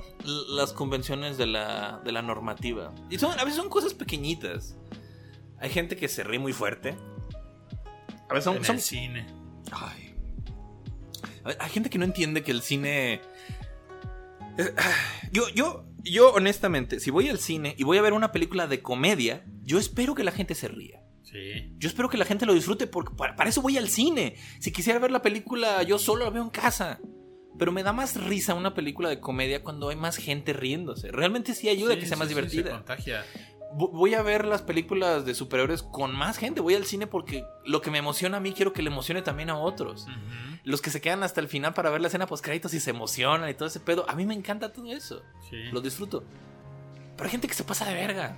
las 0.50 0.74
convenciones 0.74 1.38
de 1.38 1.48
la, 1.48 2.02
de 2.04 2.12
la 2.12 2.22
normativa. 2.22 2.94
Y 3.10 3.18
son, 3.20 3.40
a 3.40 3.44
veces 3.44 3.56
son 3.58 3.70
cosas 3.70 3.94
pequeñitas. 3.94 4.76
Hay 5.60 5.70
gente 5.70 5.96
que 5.96 6.08
se 6.10 6.24
ríe 6.24 6.40
muy 6.40 6.52
fuerte. 6.54 6.96
A 8.30 8.34
veces 8.34 8.44
son... 8.44 8.58
en 8.58 8.66
son- 8.66 8.76
el 8.76 8.82
cine. 8.82 9.28
Ay. 9.72 10.14
Hay 11.60 11.70
gente 11.70 11.90
que 11.90 11.98
no 12.00 12.06
entiende 12.06 12.44
que 12.44 12.52
el 12.52 12.62
cine... 12.62 13.22
es- 14.58 14.74
Yo, 15.32 15.48
yo, 15.50 15.86
yo 16.06 16.34
honestamente, 16.34 17.00
si 17.00 17.12
voy 17.12 17.28
al 17.30 17.40
cine 17.40 17.76
y 17.78 17.84
voy 17.84 17.98
a 17.98 18.02
ver 18.02 18.14
una 18.14 18.32
película 18.32 18.68
de 18.68 18.82
comedia, 18.82 19.44
yo 19.64 19.80
espero 19.80 20.16
que 20.16 20.24
la 20.24 20.32
gente 20.32 20.56
se 20.56 20.68
ría. 20.68 21.02
Sí. 21.24 21.74
Yo 21.78 21.90
espero 21.90 22.10
que 22.10 22.18
la 22.18 22.26
gente 22.26 22.46
lo 22.46 22.54
disfrute 22.54 22.88
porque 22.88 23.14
para, 23.16 23.36
para 23.36 23.50
eso 23.50 23.62
voy 23.62 23.78
al 23.78 23.90
cine. 23.90 24.36
Si 24.60 24.72
quisiera 24.72 25.00
ver 25.00 25.12
la 25.12 25.22
película 25.22 25.82
yo 25.84 25.98
solo 25.98 26.24
la 26.26 26.32
veo 26.32 26.44
en 26.44 26.50
casa. 26.50 27.00
Pero 27.58 27.72
me 27.72 27.84
da 27.84 27.94
más 27.94 28.22
risa 28.22 28.54
una 28.54 28.74
película 28.74 29.08
de 29.08 29.22
comedia 29.22 29.64
cuando 29.64 29.90
hay 29.90 29.96
más 29.96 30.18
gente 30.18 30.52
riéndose. 30.52 31.12
Realmente 31.12 31.54
sí 31.54 31.70
ayuda 31.70 31.94
a 31.94 31.96
que 31.96 32.06
sea 32.06 32.18
sí, 32.18 32.20
más 32.20 32.28
se 32.28 32.36
divertida. 32.36 32.72
contagia. 32.72 33.26
Vo- 33.78 33.92
voy 33.92 34.14
a 34.14 34.22
ver 34.22 34.46
las 34.46 34.62
películas 34.62 35.26
de 35.26 35.36
superhéroes 35.36 35.84
con 35.84 36.16
más 36.16 36.38
gente. 36.38 36.62
Voy 36.62 36.76
al 36.76 36.86
cine 36.86 37.08
porque 37.08 37.44
lo 37.66 37.82
que 37.82 37.92
me 37.92 37.98
emociona 37.98 38.38
a 38.38 38.40
mí 38.40 38.54
quiero 38.54 38.72
que 38.74 38.82
le 38.82 38.90
emocione 38.90 39.22
también 39.22 39.50
a 39.50 39.58
otros. 39.58 40.04
Ujú. 40.04 40.60
Los 40.64 40.82
que 40.82 40.90
se 40.90 41.02
quedan 41.02 41.24
hasta 41.24 41.42
el 41.42 41.48
final 41.48 41.74
para 41.74 41.90
ver 41.90 42.02
la 42.02 42.08
escena 42.08 42.26
post 42.26 42.44
créditos 42.44 42.74
y 42.74 42.80
se 42.80 42.90
emocionan 42.92 43.50
y 43.50 43.54
todo 43.54 43.68
ese 43.68 43.80
pedo. 43.80 44.10
A 44.10 44.16
mí 44.16 44.26
me 44.26 44.34
encanta 44.34 44.72
todo 44.72 44.92
eso. 44.92 45.22
Sí. 45.50 45.58
Lo 45.72 45.82
disfruto. 45.82 46.24
Pero 47.18 47.26
hay 47.26 47.32
gente 47.32 47.48
que 47.48 47.54
se 47.54 47.64
pasa 47.64 47.86
de 47.86 47.94
verga. 47.94 48.38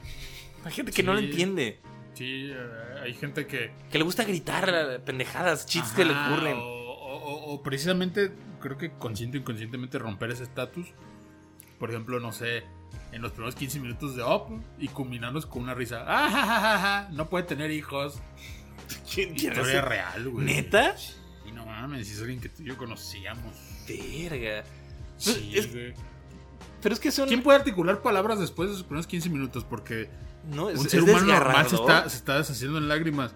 Hay 0.65 0.71
gente 0.71 0.91
que 0.91 1.03
no 1.03 1.13
lo 1.13 1.19
Sí. 1.19 1.25
entiende. 1.25 1.79
Sí, 2.15 2.49
eh, 2.51 2.57
hay 3.03 3.13
gente 3.13 3.45
que. 3.47 3.71
Que 3.91 3.97
le 3.99 4.03
gusta 4.03 4.23
gritar 4.23 4.67
eh, 4.73 4.99
pendejadas, 4.99 5.65
chistes 5.67 5.93
que 5.93 6.03
le 6.03 6.13
ocurren. 6.13 6.57
O, 6.57 6.61
o- 6.63 7.17
o- 7.17 7.53
o 7.53 7.63
precisamente, 7.63 8.31
creo 8.59 8.77
que 8.77 8.91
consciente 8.91 9.37
o 9.37 9.41
inconscientemente 9.41 9.99
romper 9.99 10.31
ese 10.31 10.43
estatus. 10.43 10.87
Por 11.79 11.89
ejemplo, 11.91 12.19
no 12.19 12.31
sé, 12.31 12.63
en 13.11 13.21
los 13.21 13.31
primeros 13.31 13.55
15 13.55 13.79
minutos 13.79 14.15
de 14.15 14.23
Up 14.23 14.61
y 14.79 14.87
culminarlos 14.87 15.45
con 15.45 15.61
una 15.63 15.73
risa. 15.73 16.03
¡Ah, 16.07 16.29
ja, 16.29 16.45
ja! 16.79 17.09
No 17.11 17.29
puede 17.29 17.43
tener 17.45 17.71
hijos. 17.71 18.19
¿Quién 19.13 19.35
Historia 19.35 19.61
hace? 19.61 19.81
real, 19.81 20.29
güey. 20.29 20.45
¿Neta? 20.45 20.95
Y 21.45 21.51
no 21.51 21.65
mames, 21.65 22.09
es 22.11 22.19
alguien 22.19 22.39
que 22.41 22.49
tú 22.49 22.63
y 22.63 22.65
yo 22.65 22.77
conocíamos. 22.77 23.55
Verga. 23.87 24.63
Sí, 25.17 25.53
Es- 25.55 25.71
güey. 25.71 25.93
Pero 26.81 26.93
es 26.93 26.99
que 26.99 27.11
son. 27.11 27.27
¿Quién 27.27 27.41
puede 27.41 27.57
articular 27.57 28.01
palabras 28.01 28.39
después 28.39 28.69
de 28.69 28.75
sus 28.75 28.83
primeros 28.83 29.07
15 29.07 29.29
minutos? 29.29 29.63
Porque 29.63 30.09
No, 30.51 30.69
es, 30.69 30.79
un 30.79 30.85
es 30.85 30.91
ser 30.91 31.01
humano 31.03 31.25
normal 31.25 31.67
se 31.67 31.75
está, 31.75 32.07
se 32.09 32.17
está 32.17 32.37
deshaciendo 32.37 32.77
en 32.77 32.87
lágrimas. 32.87 33.33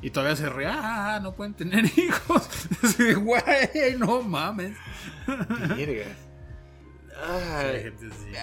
Y 0.00 0.10
todavía 0.10 0.34
se 0.36 0.48
ríe, 0.48 0.66
ah, 0.68 1.18
no 1.22 1.32
pueden 1.34 1.54
tener 1.54 1.84
hijos. 1.98 2.48
Güey, 2.98 3.96
no 3.98 4.22
mames. 4.22 4.76
Verga. 5.26 6.06
Ay. 7.24 7.92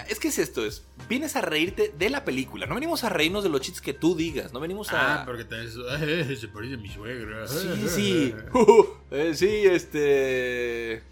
Es 0.08 0.18
que 0.18 0.28
es 0.28 0.38
esto, 0.38 0.64
es. 0.64 0.84
Vienes 1.08 1.36
a 1.36 1.40
reírte 1.42 1.92
de 1.98 2.08
la 2.10 2.24
película. 2.24 2.66
No 2.66 2.74
venimos 2.74 3.04
a 3.04 3.08
reírnos 3.10 3.42
de 3.44 3.50
los 3.50 3.60
chistes 3.60 3.82
que 3.82 3.92
tú 3.92 4.14
digas. 4.16 4.52
No 4.52 4.60
venimos 4.60 4.90
a. 4.92 5.22
Ah, 5.22 5.24
porque 5.26 5.42
eh, 5.50 6.36
se 6.40 6.48
parece 6.48 6.74
a 6.74 6.78
mi 6.78 6.88
suegra. 6.88 7.46
Sí, 7.46 7.68
sí. 7.88 8.34
Eh, 9.12 9.34
sí, 9.34 9.46
este. 9.66 11.02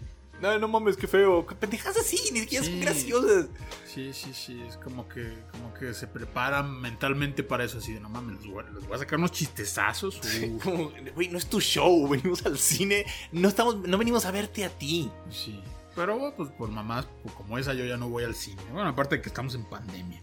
No, 0.41 0.57
no 0.57 0.69
mames, 0.69 0.95
qué 0.95 1.05
feo. 1.05 1.45
¿Qué 1.45 1.53
pendejas 1.53 1.97
así? 1.97 2.17
Ni 2.31 2.39
siquiera 2.39 2.63
son 2.63 2.75
Sí. 2.75 2.79
graciosas. 2.79 3.47
Sí, 3.93 4.13
sí, 4.13 4.33
sí. 4.33 4.61
Es 4.65 4.77
como 4.77 5.05
que, 5.09 5.33
como 5.51 5.73
que 5.73 5.93
se 5.93 6.07
preparan 6.07 6.79
mentalmente 6.79 7.43
para 7.43 7.65
eso. 7.65 7.79
Así 7.79 7.93
de, 7.93 7.99
no 7.99 8.07
mames, 8.07 8.37
les 8.41 8.47
voy, 8.49 8.63
a- 8.63 8.69
les 8.71 8.85
voy 8.87 8.95
a 8.95 8.99
sacar 8.99 9.19
unos 9.19 9.31
chistezazos. 9.33 10.15
uh". 10.17 10.59
Como, 10.63 10.91
Güey, 11.13 11.27
no 11.27 11.37
es 11.37 11.47
tu 11.47 11.59
show. 11.59 12.07
Venimos 12.07 12.45
al 12.45 12.57
cine. 12.57 13.05
No, 13.33 13.49
estamos, 13.49 13.75
no 13.79 13.97
venimos 13.97 14.23
a 14.25 14.31
verte 14.31 14.63
a 14.63 14.69
ti. 14.69 15.11
Sí. 15.29 15.59
Pero 15.95 16.33
pues 16.37 16.49
por 16.51 16.69
mamás 16.69 17.07
pues, 17.23 17.33
como 17.35 17.57
esa 17.57 17.73
yo 17.73 17.85
ya 17.85 17.97
no 17.97 18.09
voy 18.09 18.23
al 18.23 18.35
cine. 18.35 18.61
Bueno, 18.71 18.89
aparte 18.89 19.17
de 19.17 19.21
que 19.21 19.29
estamos 19.29 19.55
en 19.55 19.65
pandemia. 19.65 20.21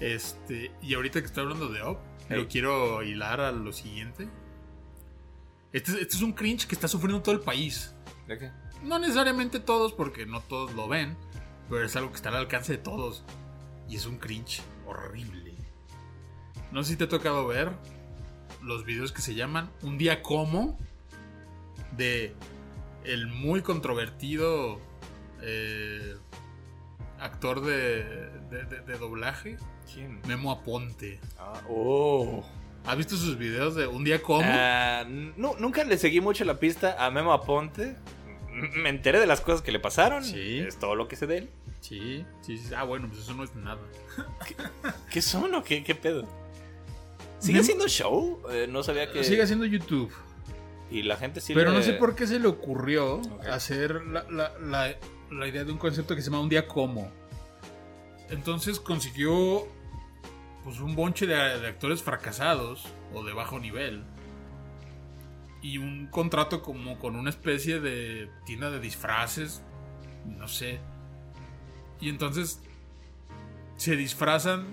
Este, 0.00 0.72
y 0.82 0.94
ahorita 0.94 1.20
que 1.20 1.26
estoy 1.26 1.42
hablando 1.44 1.68
de 1.68 1.82
Up, 1.82 1.98
Hey. 2.28 2.38
lo 2.40 2.48
quiero 2.48 3.02
hilar 3.02 3.40
a 3.40 3.52
lo 3.52 3.72
siguiente. 3.72 4.28
Este, 5.72 5.90
es- 5.92 5.98
este 5.98 6.16
es 6.16 6.22
un 6.22 6.32
cringe 6.32 6.66
que 6.66 6.74
está 6.74 6.88
sufriendo 6.88 7.22
todo 7.22 7.34
el 7.34 7.40
país. 7.42 7.94
¿De 8.26 8.38
qué? 8.38 8.50
No 8.82 8.98
necesariamente 8.98 9.60
todos, 9.60 9.92
porque 9.92 10.24
no 10.26 10.40
todos 10.40 10.72
lo 10.74 10.88
ven, 10.88 11.16
pero 11.68 11.84
es 11.84 11.94
algo 11.96 12.10
que 12.10 12.16
está 12.16 12.30
al 12.30 12.36
alcance 12.36 12.72
de 12.72 12.78
todos. 12.78 13.24
Y 13.88 13.96
es 13.96 14.06
un 14.06 14.18
cringe 14.18 14.62
horrible. 14.86 15.54
No 16.72 16.82
sé 16.82 16.90
si 16.92 16.96
te 16.96 17.04
ha 17.04 17.08
tocado 17.08 17.46
ver 17.46 17.72
los 18.62 18.84
videos 18.84 19.12
que 19.12 19.20
se 19.22 19.34
llaman 19.34 19.70
Un 19.82 19.98
día 19.98 20.22
como 20.22 20.78
de 21.96 22.34
el 23.04 23.26
muy 23.26 23.62
controvertido 23.62 24.80
eh, 25.42 26.16
actor 27.18 27.60
de, 27.64 28.04
de- 28.50 28.64
de- 28.64 28.80
de 28.80 28.98
doblaje, 28.98 29.56
¿Quién? 29.92 30.20
Memo 30.26 30.50
Aponte. 30.50 31.20
Ah, 31.38 31.60
oh. 31.68 32.44
¿Has 32.86 32.96
visto 32.96 33.16
sus 33.16 33.38
videos 33.38 33.74
de 33.74 33.86
Un 33.86 34.04
día 34.04 34.22
como? 34.22 34.42
Ah, 34.44 35.04
nu- 35.08 35.54
nunca 35.58 35.84
le 35.84 35.96
seguí 35.98 36.20
mucho 36.20 36.44
la 36.44 36.58
pista 36.58 36.96
a 37.04 37.10
Memo 37.10 37.32
Aponte. 37.32 37.96
Me 38.76 38.88
enteré 38.88 39.18
de 39.20 39.26
las 39.26 39.40
cosas 39.40 39.62
que 39.62 39.72
le 39.72 39.80
pasaron. 39.80 40.24
Sí. 40.24 40.58
Es 40.60 40.78
todo 40.78 40.94
lo 40.94 41.08
que 41.08 41.16
sé 41.16 41.26
de 41.26 41.38
él. 41.38 41.50
sí, 41.80 42.24
sí, 42.42 42.56
sí. 42.58 42.72
Ah, 42.76 42.84
bueno, 42.84 43.08
pues 43.08 43.20
eso 43.22 43.34
no 43.34 43.42
es 43.44 43.54
nada. 43.56 43.80
¿Qué 45.10 45.20
son 45.22 45.54
o 45.54 45.62
qué, 45.64 45.82
qué 45.82 45.94
pedo? 45.94 46.26
¿Sigue 47.40 47.60
haciendo 47.60 47.86
show? 47.88 48.40
Eh, 48.50 48.66
no 48.70 48.82
sabía 48.82 49.10
que. 49.12 49.22
Sigue 49.24 49.42
haciendo 49.42 49.64
YouTube. 49.66 50.10
Y 50.94 51.02
la 51.02 51.16
gente 51.16 51.40
sí 51.40 51.54
Pero 51.54 51.70
le- 51.70 51.76
no 51.78 51.82
sé 51.82 51.94
por 51.94 52.14
qué 52.14 52.26
se 52.26 52.38
le 52.38 52.46
ocurrió 52.46 53.20
hacer 53.50 54.02
la, 54.06 54.24
la- 54.30 54.52
la- 54.60 54.94
la 55.30 55.48
idea 55.48 55.64
de 55.64 55.72
un 55.72 55.78
concepto 55.78 56.14
que 56.14 56.22
se 56.22 56.30
llama 56.30 56.42
un 56.42 56.48
día 56.48 56.68
como. 56.68 57.10
Entonces 58.30 58.78
consiguió 58.78 59.66
pues 60.62 60.80
un 60.80 60.94
bonche 60.94 61.26
de, 61.26 61.34
de 61.34 61.66
actores 61.66 62.02
fracasados 62.02 62.84
o 63.12 63.24
de 63.24 63.32
bajo 63.32 63.58
nivel. 63.58 64.04
Y 65.62 65.78
un 65.78 66.06
contrato 66.08 66.62
como 66.62 66.98
con 66.98 67.16
una 67.16 67.30
especie 67.30 67.80
de 67.80 68.30
tienda 68.46 68.70
de 68.70 68.78
disfraces. 68.80 69.62
No 70.26 70.46
sé. 70.46 70.78
Y 72.00 72.08
entonces 72.08 72.60
se 73.76 73.96
disfrazan. 73.96 74.66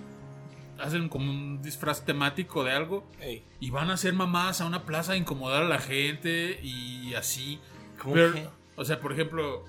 Hacen 0.82 1.10
como 1.10 1.30
un 1.30 1.62
disfraz 1.62 2.06
temático 2.06 2.64
de 2.64 2.72
algo. 2.72 3.08
Ey, 3.20 3.44
Y 3.60 3.70
van 3.70 3.90
a 3.90 3.94
hacer 3.94 4.14
mamás 4.14 4.62
a 4.62 4.66
una 4.66 4.86
plaza 4.86 5.14
a 5.14 5.18
incomodar 5.18 5.64
a 5.64 5.68
la 5.68 5.80
gente 5.80 6.60
y 6.64 7.14
así. 7.14 7.60
¿cómo 8.00 8.16
Pero? 8.16 8.52
O 8.76 8.86
sea, 8.86 9.00
por 9.00 9.12
ejemplo, 9.12 9.64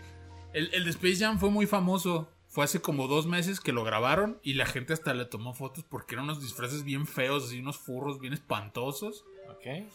el, 0.52 0.72
el 0.72 0.84
de 0.84 0.90
Space 0.90 1.16
Jam 1.16 1.38
fue 1.38 1.50
muy 1.50 1.66
famoso. 1.66 2.28
Fue 2.48 2.64
hace 2.64 2.82
como 2.82 3.08
dos 3.08 3.26
meses 3.26 3.60
que 3.60 3.72
lo 3.72 3.82
grabaron 3.82 4.38
y 4.42 4.54
la 4.54 4.66
gente 4.66 4.92
hasta 4.92 5.14
le 5.14 5.24
tomó 5.24 5.54
fotos 5.54 5.84
porque 5.84 6.14
eran 6.14 6.24
unos 6.24 6.42
disfraces 6.42 6.84
bien 6.84 7.06
feos, 7.06 7.44
así 7.46 7.60
unos 7.60 7.78
furros 7.78 8.20
bien 8.20 8.34
espantosos. 8.34 9.24
Ok. 9.50 9.90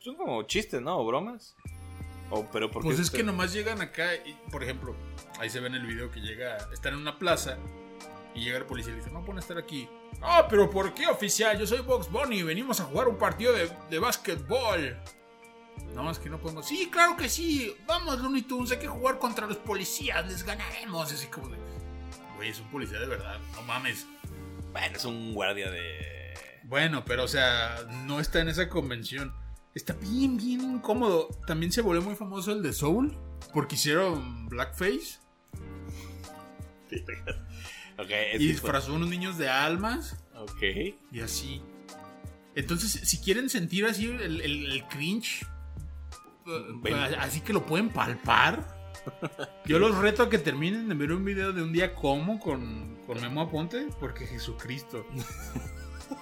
Son 0.00 0.16
como 0.16 0.42
chistes, 0.44 0.80
¿no? 0.82 0.98
¿O 0.98 1.06
bromas? 1.06 1.54
O, 2.30 2.46
pero 2.50 2.70
Pues 2.70 2.98
es 2.98 3.10
que 3.10 3.22
nomás 3.22 3.52
llegan 3.52 3.80
acá 3.80 4.14
y, 4.14 4.34
por 4.50 4.62
ejemplo, 4.62 4.96
ahí 5.38 5.50
se 5.50 5.60
ve 5.60 5.66
en 5.66 5.74
el 5.74 5.86
video 5.86 6.10
que 6.10 6.20
llega, 6.20 6.56
están 6.72 6.94
en 6.94 7.00
una 7.00 7.18
plaza 7.18 7.58
y 8.34 8.44
llega 8.44 8.58
el 8.58 8.64
policía 8.64 8.92
y 8.92 8.96
le 8.96 9.02
dice, 9.02 9.12
no 9.12 9.24
pueden 9.24 9.38
estar 9.38 9.58
aquí. 9.58 9.88
Ah, 10.20 10.46
pero 10.48 10.70
¿por 10.70 10.94
qué 10.94 11.06
oficial? 11.06 11.58
Yo 11.58 11.66
soy 11.66 11.80
Box 11.80 12.10
Bunny, 12.10 12.42
venimos 12.42 12.80
a 12.80 12.84
jugar 12.84 13.08
un 13.08 13.16
partido 13.16 13.52
de, 13.52 13.70
de 13.88 13.98
básquetbol. 13.98 14.96
No, 15.94 16.10
es 16.10 16.18
que 16.18 16.30
no 16.30 16.38
podemos. 16.38 16.66
Sí, 16.66 16.88
claro 16.90 17.16
que 17.16 17.28
sí. 17.28 17.74
Vamos, 17.86 18.20
Looney 18.20 18.42
Tunes, 18.42 18.70
hay 18.70 18.78
que 18.78 18.86
jugar 18.86 19.18
contra 19.18 19.46
los 19.46 19.56
policías, 19.56 20.26
les 20.28 20.44
ganaremos. 20.44 21.12
Así 21.12 21.26
como 21.26 21.48
de. 21.48 21.56
Güey, 22.36 22.50
es 22.50 22.60
un 22.60 22.70
policía 22.70 23.00
de 23.00 23.06
verdad, 23.06 23.38
no 23.54 23.62
mames. 23.62 24.06
Bueno, 24.72 24.96
es 24.96 25.04
un 25.04 25.34
guardia 25.34 25.70
de. 25.70 26.34
Bueno, 26.64 27.04
pero 27.04 27.24
o 27.24 27.28
sea, 27.28 27.76
no 28.06 28.20
está 28.20 28.40
en 28.40 28.48
esa 28.48 28.68
convención. 28.68 29.34
Está 29.74 29.94
bien, 29.94 30.36
bien 30.36 30.60
incómodo. 30.60 31.28
También 31.46 31.72
se 31.72 31.80
volvió 31.80 32.02
muy 32.02 32.14
famoso 32.14 32.52
el 32.52 32.62
de 32.62 32.72
Soul, 32.72 33.16
porque 33.52 33.74
hicieron 33.74 34.48
blackface 34.48 35.18
y 38.08 38.38
disfrazó 38.46 38.92
a 38.92 38.94
unos 38.96 39.08
niños 39.08 39.36
de 39.38 39.48
almas 39.48 40.16
Ok. 40.36 40.62
y 41.12 41.20
así. 41.20 41.60
Entonces, 42.54 42.92
si 43.08 43.18
quieren 43.20 43.48
sentir 43.50 43.84
así 43.86 44.06
el, 44.06 44.40
el- 44.40 44.72
el 44.72 44.84
cringe, 44.88 45.46
Ven. 46.82 46.94
así 46.94 47.40
que 47.40 47.52
lo 47.52 47.64
pueden 47.66 47.90
palpar. 47.90 48.78
Yo 49.66 49.78
los 49.78 49.96
reto 49.98 50.24
a 50.24 50.28
que 50.30 50.38
terminen 50.38 50.88
de 50.88 50.94
ver 50.94 51.12
un 51.12 51.24
video 51.24 51.52
de 51.52 51.62
un 51.62 51.72
día 51.72 51.94
como 51.94 52.38
con, 52.40 52.96
con 53.06 53.20
Memo 53.20 53.42
Aponte, 53.42 53.86
porque 54.00 54.26
Jesucristo. 54.26 55.06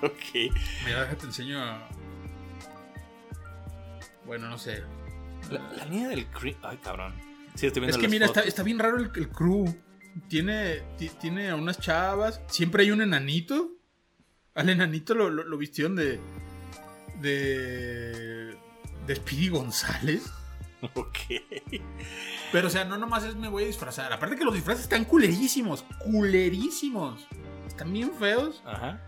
Ok. 0.02 0.52
Mira, 0.84 1.00
déjate 1.04 1.24
enseño 1.24 1.58
a... 1.62 1.88
Bueno, 4.26 4.48
no 4.50 4.58
sé. 4.58 4.82
La, 5.50 5.60
la 5.72 5.84
línea 5.86 6.08
del 6.08 6.30
cri- 6.30 6.56
Ay, 6.62 6.76
cabrón. 6.76 7.14
Sí, 7.54 7.66
estoy 7.66 7.80
viendo 7.80 7.96
Es 7.96 8.00
que 8.02 8.08
mira, 8.08 8.26
está, 8.26 8.42
está 8.42 8.62
bien 8.62 8.78
raro 8.78 8.98
el, 8.98 9.10
el 9.14 9.28
crew. 9.30 9.64
Tiene, 10.28 10.80
ti- 10.98 11.10
tiene 11.20 11.50
a 11.50 11.54
unas 11.56 11.78
chavas. 11.80 12.40
Siempre 12.48 12.82
hay 12.82 12.90
un 12.90 13.00
enanito. 13.02 13.70
Al 14.54 14.68
enanito 14.70 15.14
lo, 15.14 15.30
lo, 15.30 15.44
lo 15.44 15.56
vistieron 15.58 15.94
de. 15.96 16.18
de. 17.20 18.56
de 19.06 19.16
Speedy 19.16 19.48
González. 19.48 20.24
Ok. 20.94 21.18
Pero, 22.52 22.68
o 22.68 22.70
sea, 22.70 22.84
no 22.84 22.96
nomás 22.98 23.24
es 23.24 23.34
me 23.34 23.48
voy 23.48 23.64
a 23.64 23.66
disfrazar. 23.66 24.12
Aparte 24.12 24.36
que 24.36 24.44
los 24.44 24.54
disfraces 24.54 24.84
están 24.84 25.04
culerísimos. 25.06 25.84
Culerísimos. 25.98 27.26
Están 27.66 27.92
bien 27.92 28.12
feos. 28.12 28.62
Ajá. 28.64 29.04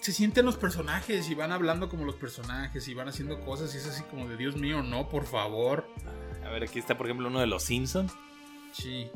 Se 0.00 0.10
sienten 0.12 0.46
los 0.46 0.56
personajes 0.56 1.28
y 1.28 1.34
van 1.34 1.52
hablando 1.52 1.90
como 1.90 2.06
los 2.06 2.14
personajes 2.14 2.88
y 2.88 2.94
van 2.94 3.08
haciendo 3.08 3.40
cosas 3.40 3.74
y 3.74 3.76
es 3.76 3.86
así 3.86 4.04
como 4.04 4.26
de 4.26 4.38
Dios 4.38 4.56
mío, 4.56 4.82
no, 4.82 5.10
por 5.10 5.26
favor. 5.26 5.86
A 6.42 6.48
ver, 6.48 6.62
aquí 6.62 6.78
está, 6.78 6.96
por 6.96 7.06
ejemplo, 7.08 7.28
uno 7.28 7.40
de 7.40 7.46
los 7.46 7.62
Simpsons. 7.64 8.14
Sí. 8.72 9.10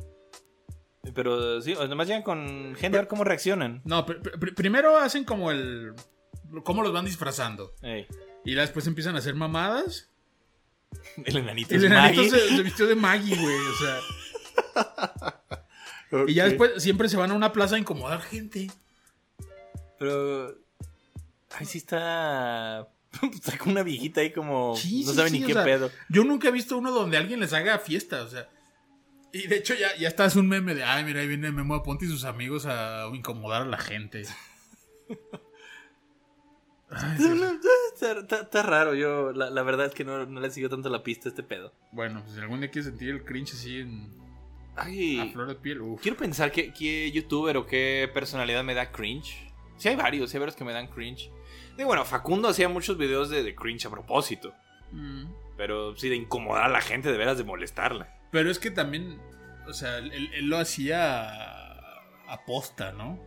Pero 1.15 1.61
sí, 1.63 1.75
o 1.75 1.87
nomás 1.89 2.07
llegan 2.09 2.23
con 2.23 2.75
gente 2.79 2.99
a 2.99 3.01
ver 3.03 3.09
cómo 3.09 3.25
reaccionan. 3.25 3.81
No, 3.85 4.05
pr- 4.07 4.21
pr- 4.21 4.55
primero 4.55 4.99
hacen 4.99 5.25
como 5.25 5.51
el. 5.51 5.95
cómo 6.65 6.83
los 6.83 6.93
van 6.93 7.05
disfrazando. 7.07 7.75
Ey, 7.83 8.07
Y 8.45 8.55
ya 8.55 8.61
después 8.61 8.87
empiezan 8.87 9.15
a 9.17 9.19
hacer 9.21 9.35
mamadas. 9.35 10.09
el 11.25 11.37
enanito 11.39 11.75
El 11.75 11.85
es 11.85 11.91
enanito 11.91 12.23
Maggie. 12.23 12.39
se, 12.39 12.57
se 12.57 12.63
vistió 12.63 12.87
de 12.87 12.95
Maggie, 12.97 13.37
güey. 13.37 13.57
O 13.57 13.75
sea. 13.75 14.01
Y 16.27 16.35
ya 16.35 16.45
después 16.47 16.83
siempre 16.83 17.09
se 17.09 17.17
van 17.17 17.31
a 17.31 17.35
una 17.35 17.53
plaza 17.53 17.77
a 17.77 17.79
incomodar 17.79 18.21
gente. 18.21 18.69
Pero. 19.99 20.57
Ay, 21.57 21.67
sí 21.67 21.79
está. 21.79 22.89
Está 23.33 23.57
con 23.59 23.71
una 23.73 23.83
viejita 23.85 24.21
ahí 24.21 24.33
como. 24.33 24.75
Sí, 24.77 25.05
no 25.05 25.11
sí, 25.13 25.17
sabe 25.17 25.31
sí, 25.31 25.41
ni 25.41 25.47
qué 25.47 25.53
sea, 25.53 25.65
pedo. 25.65 25.91
Yo 26.09 26.25
nunca 26.25 26.49
he 26.49 26.51
visto 26.51 26.77
uno 26.77 26.91
donde 26.91 27.17
alguien 27.17 27.39
les 27.41 27.53
haga 27.53 27.79
fiesta, 27.79 28.23
o 28.23 28.29
sea. 28.29 28.49
Y 29.33 29.47
de 29.47 29.57
hecho 29.57 29.74
ya, 29.74 29.95
ya 29.97 30.09
está 30.09 30.24
es 30.24 30.35
un 30.37 30.49
meme 30.49 30.74
de, 30.74 30.83
ay, 30.85 31.05
mira, 31.05 31.20
ahí 31.20 31.28
viene 31.28 31.53
Memo 31.53 31.74
Aponte 31.74 32.05
y 32.05 32.09
sus 32.09 32.24
amigos 32.24 32.66
a 32.66 33.09
incomodar 33.12 33.62
a 33.62 33.66
la 33.66 33.78
gente. 33.78 34.22
Ay. 36.93 37.16
Está, 37.95 38.18
está- 38.18 38.41
está 38.41 38.62
raro, 38.62 38.95
yo 38.95 39.33
la, 39.33 39.49
la 39.51 39.62
verdad 39.62 39.87
es 39.87 39.95
que 39.95 40.05
no, 40.05 40.26
no 40.26 40.41
le 40.41 40.51
sigo 40.51 40.68
tanto 40.68 40.89
la 40.89 41.03
pista 41.05 41.28
a 41.28 41.31
este 41.31 41.43
pedo. 41.45 41.72
Bueno, 41.93 42.20
pues 42.22 42.35
si 42.35 42.41
algún 42.41 42.61
día 42.61 42.70
quieres 42.70 42.87
sentir 42.91 43.11
el 43.11 43.24
cringe 43.24 43.53
así 43.53 43.78
en, 43.78 44.12
a 44.76 44.83
Ay, 44.85 45.31
flor 45.33 45.47
de 45.47 45.55
piel, 45.55 45.81
uf. 45.83 46.01
quiero 46.03 46.16
pensar 46.16 46.51
qué, 46.51 46.72
qué 46.72 47.11
youtuber 47.12 47.57
o 47.59 47.66
qué 47.66 48.11
personalidad 48.12 48.64
me 48.64 48.74
da 48.74 48.91
cringe. 48.91 49.53
Sí 49.76 49.89
hay 49.89 49.95
varios, 49.97 50.31
sí 50.31 50.37
hay 50.37 50.41
varios 50.41 50.57
que 50.57 50.64
me 50.64 50.72
dan 50.72 50.89
cringe. 50.89 51.31
Y 51.78 51.85
bueno, 51.85 52.05
Facundo 52.05 52.49
hacía 52.49 52.68
muchos 52.68 52.99
videos 52.99 53.31
de, 53.31 53.45
de 53.45 53.55
cringe 53.55 53.87
a 53.87 53.91
propósito. 53.91 54.53
Mm. 54.91 55.26
Pero 55.61 55.95
sí, 55.95 56.09
de 56.09 56.17
incomodar 56.17 56.65
a 56.65 56.69
la 56.69 56.81
gente, 56.81 57.13
de 57.13 57.19
veras, 57.19 57.37
de 57.37 57.45
molestarla. 57.45 58.09
Pero 58.31 58.51
es 58.51 58.59
que 58.59 58.71
también, 58.71 59.21
o 59.69 59.75
sea, 59.75 59.99
él, 59.99 60.31
él 60.33 60.47
lo 60.49 60.57
hacía 60.57 61.29
a 62.27 62.45
posta, 62.47 62.93
¿no? 62.93 63.21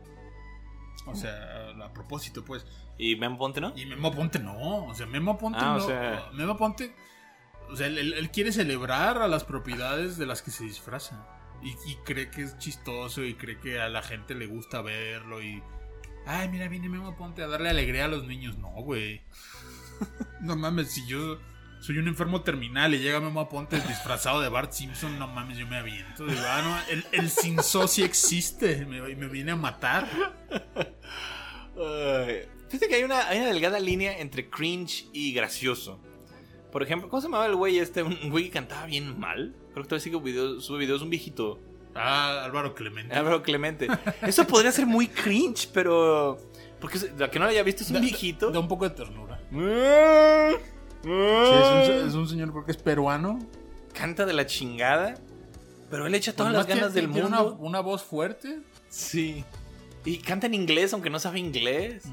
O 1.05 1.13
sea, 1.13 1.73
a, 1.79 1.85
a 1.85 1.93
propósito, 1.93 2.43
pues. 2.43 2.65
¿Y 2.97 3.15
Memo 3.17 3.37
Ponte 3.37 3.61
no? 3.61 3.71
Y 3.75 3.85
Memo 3.85 4.11
Ponte 4.11 4.39
no, 4.39 4.85
o 4.87 4.95
sea, 4.95 5.05
Memo 5.05 5.37
Ponte 5.37 5.59
Ah, 5.61 5.75
o 5.75 5.77
no. 5.77 5.85
sea- 5.85 6.29
Memo 6.33 6.57
Ponte, 6.57 6.95
o 7.69 7.75
sea, 7.75 7.85
él, 7.85 7.99
él- 7.99 8.13
él 8.15 8.31
quiere 8.31 8.51
celebrar 8.51 9.19
a 9.19 9.27
las 9.27 9.43
propiedades 9.43 10.17
de 10.17 10.25
las 10.25 10.41
que 10.41 10.49
se 10.49 10.63
disfraza. 10.63 11.27
Y, 11.61 11.69
y 11.91 11.95
cree 12.03 12.31
que 12.31 12.41
es 12.41 12.57
chistoso 12.57 13.23
y 13.23 13.35
cree 13.35 13.59
que 13.59 13.79
a 13.79 13.89
la 13.89 14.01
gente 14.01 14.33
le 14.33 14.47
gusta 14.47 14.81
verlo 14.81 15.39
y... 15.41 15.61
Ay, 16.25 16.49
mira, 16.49 16.67
viene 16.67 16.89
Memo 16.89 17.15
Ponte 17.15 17.43
a 17.43 17.47
darle 17.47 17.69
alegría 17.69 18.05
a 18.05 18.07
los 18.09 18.25
niños. 18.25 18.57
No, 18.57 18.69
güey. 18.81 19.21
No 20.41 20.55
mames, 20.57 20.91
si 20.91 21.05
yo 21.07 21.39
soy 21.83 21.97
un 21.97 22.07
enfermo 22.07 22.41
terminal 22.43 22.93
y 22.93 22.99
llega 22.99 23.19
Memo 23.19 23.49
Ponte 23.49 23.75
disfrazado 23.81 24.39
de 24.39 24.47
Bart 24.47 24.71
Simpson, 24.71 25.19
no 25.19 25.27
mames, 25.27 25.57
yo 25.57 25.67
me 25.67 25.75
aviento. 25.77 26.25
Digo, 26.25 26.39
ah, 26.47 26.61
no, 26.63 26.93
el, 26.93 27.05
el 27.11 27.29
sin 27.29 27.59
sí 27.61 28.03
existe, 28.03 28.85
me, 28.85 29.01
me 29.15 29.27
viene 29.27 29.51
a 29.51 29.55
matar. 29.57 30.07
Ay, 31.77 32.43
Fíjate 32.69 32.87
que 32.87 32.95
hay 32.95 33.03
una, 33.03 33.27
hay 33.27 33.39
una 33.39 33.47
delgada 33.49 33.79
línea 33.79 34.17
entre 34.19 34.49
cringe 34.49 35.07
y 35.11 35.33
gracioso. 35.33 35.99
Por 36.71 36.81
ejemplo, 36.83 37.09
¿cómo 37.09 37.19
se 37.21 37.27
llamaba 37.27 37.45
el 37.47 37.55
güey 37.55 37.77
este? 37.79 38.01
Un 38.01 38.29
güey 38.29 38.45
que 38.45 38.51
cantaba 38.51 38.85
bien 38.85 39.19
mal. 39.19 39.53
Creo 39.73 39.83
que 39.83 39.89
todavía 39.89 40.03
sigue 40.03 40.19
videos, 40.19 40.65
sube 40.65 40.79
videos, 40.79 41.01
un 41.01 41.09
viejito. 41.09 41.59
Ah, 41.93 42.43
Álvaro 42.45 42.73
Clemente. 42.73 43.13
Álvaro 43.13 43.43
Clemente. 43.43 43.87
Eso 44.23 44.47
podría 44.47 44.71
ser 44.71 44.87
muy 44.87 45.07
cringe, 45.07 45.67
pero. 45.73 46.37
Porque 46.79 46.97
la 47.17 47.29
que 47.29 47.37
no 47.39 47.45
lo 47.45 47.51
haya 47.51 47.61
visto 47.61 47.83
es 47.83 47.89
un 47.89 47.95
Da- 47.95 47.99
viejito. 48.01 48.49
Da 48.51 48.59
un 48.59 48.67
poco 48.67 48.89
de 48.89 48.95
ternura. 48.95 49.39
Sí, 51.03 51.09
Sí, 51.09 51.91
es 51.93 52.01
un, 52.01 52.07
es 52.09 52.13
un 52.15 52.27
señor, 52.29 52.51
creo 52.51 52.65
que 52.65 52.71
es 52.71 52.77
peruano. 52.77 53.39
Canta 53.93 54.25
de 54.25 54.33
la 54.33 54.45
chingada. 54.45 55.15
Pero 55.89 56.07
él 56.07 56.15
echa 56.15 56.33
todas 56.35 56.53
las 56.53 56.65
ganas 56.65 56.93
tiene- 56.93 57.07
del 57.07 57.13
tiene 57.13 57.29
mundo. 57.29 57.53
Una, 57.55 57.67
una 57.69 57.79
voz 57.81 58.01
fuerte. 58.03 58.59
Sí. 58.89 59.43
Y 60.05 60.17
canta 60.17 60.47
en 60.47 60.53
inglés, 60.55 60.91
aunque 60.93 61.09
no 61.09 61.19
sabe 61.19 61.39
inglés. 61.39 62.03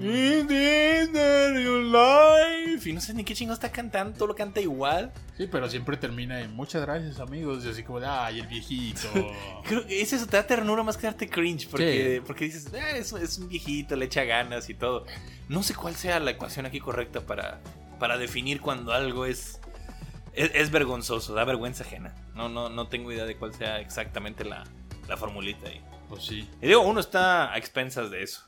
Is 0.00 1.10
not 1.10 1.62
your 1.62 1.82
life. 1.84 2.88
Y 2.88 2.92
no 2.92 3.00
sé 3.00 3.14
ni 3.14 3.22
qué 3.24 3.34
chingo 3.34 3.52
está 3.52 3.70
cantando, 3.70 4.16
todo 4.16 4.28
lo 4.28 4.34
canta 4.34 4.60
igual. 4.60 5.12
Sí, 5.36 5.46
pero 5.50 5.68
siempre 5.68 5.96
termina 5.96 6.40
en 6.40 6.54
muchas 6.54 6.82
gracias, 6.82 7.20
amigos. 7.20 7.64
Y 7.64 7.68
así 7.68 7.82
como 7.82 8.00
de, 8.00 8.06
ay, 8.06 8.40
el 8.40 8.46
viejito. 8.46 9.08
Creo 9.64 9.86
que 9.86 10.00
es 10.02 10.12
eso, 10.12 10.26
te 10.26 10.36
da 10.36 10.46
ternura 10.46 10.82
más 10.82 10.96
que 10.96 11.06
darte 11.06 11.28
cringe. 11.28 11.68
Porque, 11.68 12.16
Sí. 12.16 12.22
porque 12.26 12.44
dices, 12.46 12.66
"Ah, 12.74 12.96
es, 12.96 13.12
es 13.12 13.38
un 13.38 13.48
viejito, 13.48 13.94
le 13.96 14.06
echa 14.06 14.24
ganas 14.24 14.68
y 14.70 14.74
todo. 14.74 15.04
No 15.48 15.62
sé 15.62 15.74
cuál 15.74 15.94
sea 15.96 16.18
la 16.20 16.30
ecuación 16.32 16.66
aquí 16.66 16.80
correcta 16.80 17.20
para, 17.20 17.60
para 18.00 18.18
definir 18.18 18.60
cuando 18.60 18.92
algo 18.92 19.24
es, 19.26 19.60
es, 20.32 20.50
es 20.54 20.70
vergonzoso, 20.72 21.34
da 21.34 21.44
vergüenza 21.44 21.84
ajena. 21.84 22.12
No, 22.34 22.48
no, 22.48 22.68
no 22.68 22.88
tengo 22.88 23.12
idea 23.12 23.24
de 23.26 23.36
cuál 23.36 23.54
sea 23.54 23.78
exactamente 23.78 24.44
la, 24.44 24.64
la 25.06 25.16
formulita 25.16 25.68
ahí. 25.68 25.80
Pues 26.08 26.24
sí. 26.24 26.50
Y 26.60 26.66
digo, 26.66 26.80
uno 26.80 26.98
está 26.98 27.52
a 27.52 27.58
expensas 27.58 28.10
de 28.10 28.24
eso. 28.24 28.42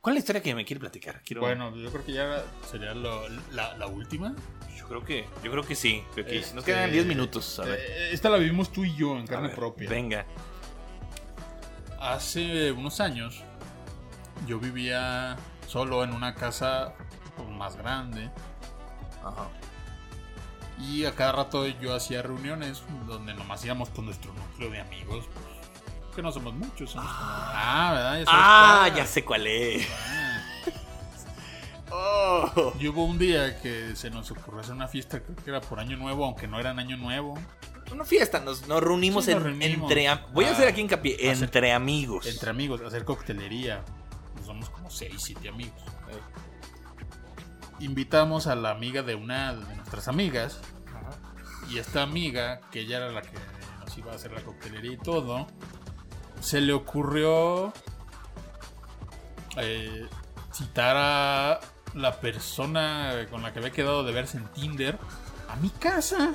¿Cuál 0.00 0.14
es 0.16 0.20
la 0.20 0.20
historia 0.20 0.42
que 0.42 0.54
me 0.54 0.64
quiere 0.64 0.80
platicar? 0.80 1.20
Quiero, 1.24 1.42
Bueno, 1.42 1.74
yo 1.76 1.90
creo 1.92 2.04
que 2.04 2.12
ya 2.12 2.42
sería 2.68 2.94
lo- 2.94 3.28
la, 3.52 3.76
la 3.76 3.86
última. 3.86 4.34
yo 4.76 4.86
creo 4.88 5.04
que, 5.04 5.26
yo 5.42 5.50
creo 5.50 5.64
que 5.64 5.74
sí. 5.74 6.02
creo 6.14 6.26
que 6.26 6.38
Este, 6.38 6.54
Nos 6.54 6.64
quedan 6.64 6.90
10 6.92 7.06
minutos. 7.06 7.58
A 7.60 7.64
ver. 7.64 7.78
eh, 7.80 8.10
Esta 8.12 8.28
la 8.30 8.38
vivimos 8.38 8.72
tú 8.72 8.84
y 8.84 8.94
yo 8.96 9.16
en 9.18 9.26
carne 9.26 9.48
ver, 9.48 9.56
propia. 9.56 9.88
Venga. 9.90 10.24
Hace 12.00 12.72
unos 12.72 13.00
años 13.00 13.42
yo 14.46 14.58
vivía 14.60 15.36
solo 15.66 16.04
en 16.04 16.12
una 16.12 16.34
casa 16.34 16.94
pues, 17.36 17.48
más 17.48 17.76
grande 17.76 18.30
Ajá. 19.28 19.48
y 20.78 21.04
a 21.06 21.14
cada 21.14 21.32
rato 21.32 21.66
yo 21.66 21.94
hacía 21.94 22.20
reuniones 22.22 22.82
donde 23.06 23.32
nomás 23.34 23.64
íbamos 23.64 23.88
con 23.90 24.04
nuestro 24.06 24.32
núcleo 24.34 24.70
de 24.70 24.80
amigos. 24.80 25.24
pues, 25.32 26.14
que 26.14 26.22
no 26.22 26.32
somos 26.32 26.54
muchos. 26.54 26.90
somos 26.90 27.10
como- 27.10 27.30
ah, 27.30 27.90
¿verdad? 27.94 28.18
Ya 28.20 28.24
Ah, 28.28 28.78
cuál. 28.86 28.94
ya 28.96 29.06
sé 29.06 29.24
cuál 29.24 29.46
es. 29.46 29.86
Ah. 29.90 30.42
Oh. 31.90 32.72
Y 32.80 32.88
hubo 32.88 33.04
un 33.04 33.16
día 33.16 33.60
que 33.60 33.94
se 33.94 34.10
nos 34.10 34.30
ocurrió 34.32 34.60
hacer 34.60 34.74
una 34.74 34.88
fiesta, 34.88 35.20
creo 35.20 35.36
que 35.36 35.50
era 35.50 35.60
por 35.60 35.78
Año 35.78 35.96
Nuevo, 35.96 36.24
aunque 36.24 36.48
no 36.48 36.58
era 36.58 36.72
en 36.72 36.78
Año 36.80 36.96
Nuevo. 36.96 37.38
Una 37.92 38.04
fiesta, 38.04 38.40
nos, 38.40 38.66
nos 38.66 38.82
reunimos, 38.82 39.24
Sí, 39.24 39.30
nos 39.30 39.38
en- 39.42 39.46
reunimos. 39.46 39.88
entre... 39.90 40.08
am- 40.08 40.20
Voy 40.32 40.44
a 40.46 40.48
Ah, 40.48 40.52
hacer 40.52 40.66
aquí 40.68 40.80
hincapié, 40.80 41.14
hacer- 41.30 41.44
entre 41.44 41.72
amigos. 41.72 42.26
Entre 42.26 42.50
amigos, 42.50 42.80
hacer 42.82 43.04
coctelería. 43.04 43.84
Pues 44.34 44.46
somos 44.46 44.68
como 44.68 44.90
6, 44.90 45.12
7 45.16 45.48
amigos. 45.48 45.80
Invitamos 47.80 48.46
a 48.46 48.54
la 48.54 48.70
amiga 48.70 49.02
de 49.02 49.14
una 49.14 49.54
de 49.54 49.76
nuestras 49.76 50.08
amigas. 50.08 50.60
Y 51.70 51.78
esta 51.78 52.02
amiga, 52.02 52.60
que 52.70 52.80
ella 52.80 52.98
era 52.98 53.10
la 53.10 53.22
que 53.22 53.32
nos 53.80 53.98
iba 53.98 54.12
a 54.12 54.14
hacer 54.14 54.32
la 54.32 54.40
coctelería 54.42 54.92
y 54.92 54.96
todo, 54.98 55.46
se 56.40 56.60
le 56.60 56.72
ocurrió 56.72 57.72
eh, 59.56 60.06
citar 60.52 60.96
a 60.96 61.60
la 61.94 62.20
persona 62.20 63.26
con 63.30 63.42
la 63.42 63.52
que 63.52 63.58
había 63.58 63.72
quedado 63.72 64.04
de 64.04 64.12
verse 64.12 64.38
en 64.38 64.46
Tinder 64.52 64.98
a 65.48 65.56
mi 65.56 65.70
casa. 65.70 66.34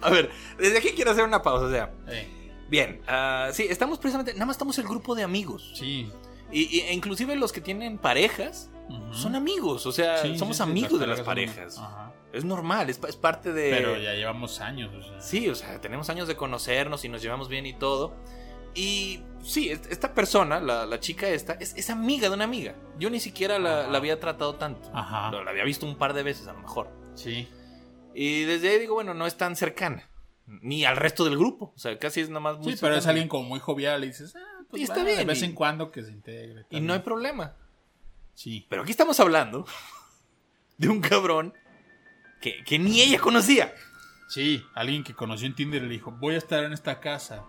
A 0.00 0.10
ver, 0.10 0.30
desde 0.58 0.78
aquí 0.78 0.90
quiero 0.94 1.10
hacer 1.10 1.24
una 1.24 1.42
pausa, 1.42 1.66
o 1.66 1.70
sea... 1.70 1.90
Eh, 2.08 2.34
Bien, 2.68 3.00
ah, 3.08 3.48
sí, 3.52 3.66
estamos 3.68 3.98
precisamente... 3.98 4.34
Nada 4.34 4.44
más 4.46 4.54
estamos 4.54 4.78
el 4.78 4.86
grupo 4.86 5.14
de 5.14 5.22
amigos. 5.24 5.72
sí. 5.74 6.12
Y, 6.50 6.78
y- 6.78 6.80
e 6.80 6.94
inclusive 6.94 7.36
los 7.36 7.52
que 7.52 7.60
tienen 7.60 7.98
parejas 7.98 8.70
Son 9.12 9.34
amigos, 9.34 9.84
o 9.86 9.92
sea, 9.92 10.18
Sí, 10.18 10.38
somos 10.38 10.56
sí, 10.56 10.62
sí, 10.64 10.68
amigos 10.70 10.98
de 11.00 11.06
las 11.06 11.18
son- 11.18 11.26
parejas. 11.26 11.78
Ajá. 11.78 12.12
Es 12.32 12.44
normal, 12.44 12.90
es, 12.90 13.00
es 13.08 13.16
parte 13.16 13.52
de... 13.52 13.70
Pero 13.70 13.96
ya 13.98 14.12
llevamos 14.14 14.60
años, 14.60 14.94
o 14.94 15.02
sea. 15.02 15.20
Sí, 15.20 15.48
o 15.48 15.54
sea, 15.54 15.80
tenemos 15.80 16.10
años 16.10 16.28
de 16.28 16.36
conocernos 16.36 17.04
y 17.04 17.08
nos 17.08 17.22
llevamos 17.22 17.48
bien 17.48 17.64
y 17.66 17.72
todo. 17.72 18.14
Y 18.74 19.20
sí, 19.42 19.70
est- 19.70 19.86
esta 19.90 20.14
persona, 20.14 20.60
la, 20.60 20.84
la 20.86 21.00
chica 21.00 21.26
esta, 21.28 21.54
es, 21.54 21.74
es 21.76 21.88
amiga 21.90 22.28
de 22.28 22.34
una 22.34 22.44
amiga. 22.44 22.74
Yo 22.98 23.08
ni 23.10 23.18
siquiera 23.18 23.58
la, 23.58 23.88
la 23.88 23.98
había 23.98 24.20
tratado 24.20 24.56
tanto. 24.56 24.90
Ajá. 24.92 25.30
La, 25.32 25.42
la 25.42 25.50
había 25.50 25.64
visto 25.64 25.86
un 25.86 25.96
par 25.96 26.12
de 26.12 26.22
veces 26.22 26.46
a 26.48 26.52
lo 26.52 26.60
mejor. 26.60 26.88
Sí. 27.14 27.48
Y 28.14 28.42
desde 28.44 28.68
ahí 28.70 28.78
digo, 28.78 28.94
bueno, 28.94 29.14
no 29.14 29.26
es 29.26 29.36
tan 29.36 29.56
cercana. 29.56 30.08
Ni 30.46 30.84
al 30.84 30.96
resto 30.96 31.24
del 31.24 31.36
grupo. 31.38 31.72
O 31.74 31.78
sea, 31.78 31.98
casi 31.98 32.20
es 32.20 32.28
nomás 32.30 32.58
muy 32.58 32.72
Sí, 32.74 32.78
pero 32.80 32.92
es 32.94 33.00
cercana. 33.04 33.10
alguien 33.12 33.28
como 33.28 33.48
muy 33.48 33.58
jovial 33.60 34.04
y 34.04 34.08
dices, 34.08 34.34
ah, 34.36 34.64
pues 34.70 34.80
Y 34.80 34.84
está 34.84 34.98
va, 34.98 35.04
bien, 35.04 35.18
De 35.18 35.24
vez 35.24 35.40
y- 35.42 35.46
en 35.46 35.52
cuando 35.54 35.90
que 35.90 36.02
se 36.02 36.12
integre. 36.12 36.66
Y 36.70 36.80
no 36.80 36.92
hay 36.92 37.00
problema. 37.00 37.54
Sí. 38.38 38.64
Pero 38.70 38.82
aquí 38.82 38.92
estamos 38.92 39.18
hablando 39.18 39.66
de 40.78 40.88
un 40.88 41.00
cabrón 41.00 41.52
que, 42.40 42.62
que 42.64 42.78
ni 42.78 43.00
ella 43.00 43.18
conocía. 43.18 43.74
Sí, 44.28 44.62
alguien 44.76 45.02
que 45.02 45.12
conoció 45.12 45.48
en 45.48 45.56
Tinder 45.56 45.82
le 45.82 45.88
dijo, 45.88 46.12
voy 46.12 46.36
a 46.36 46.38
estar 46.38 46.62
en 46.62 46.72
esta 46.72 47.00
casa. 47.00 47.44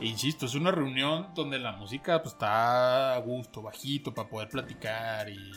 E 0.00 0.06
insisto, 0.06 0.46
es 0.46 0.56
una 0.56 0.72
reunión 0.72 1.28
donde 1.36 1.60
la 1.60 1.70
música 1.72 2.20
pues, 2.20 2.32
está 2.34 3.14
a 3.14 3.18
gusto, 3.18 3.62
bajito, 3.62 4.12
para 4.12 4.28
poder 4.28 4.48
platicar 4.48 5.28
y 5.28 5.52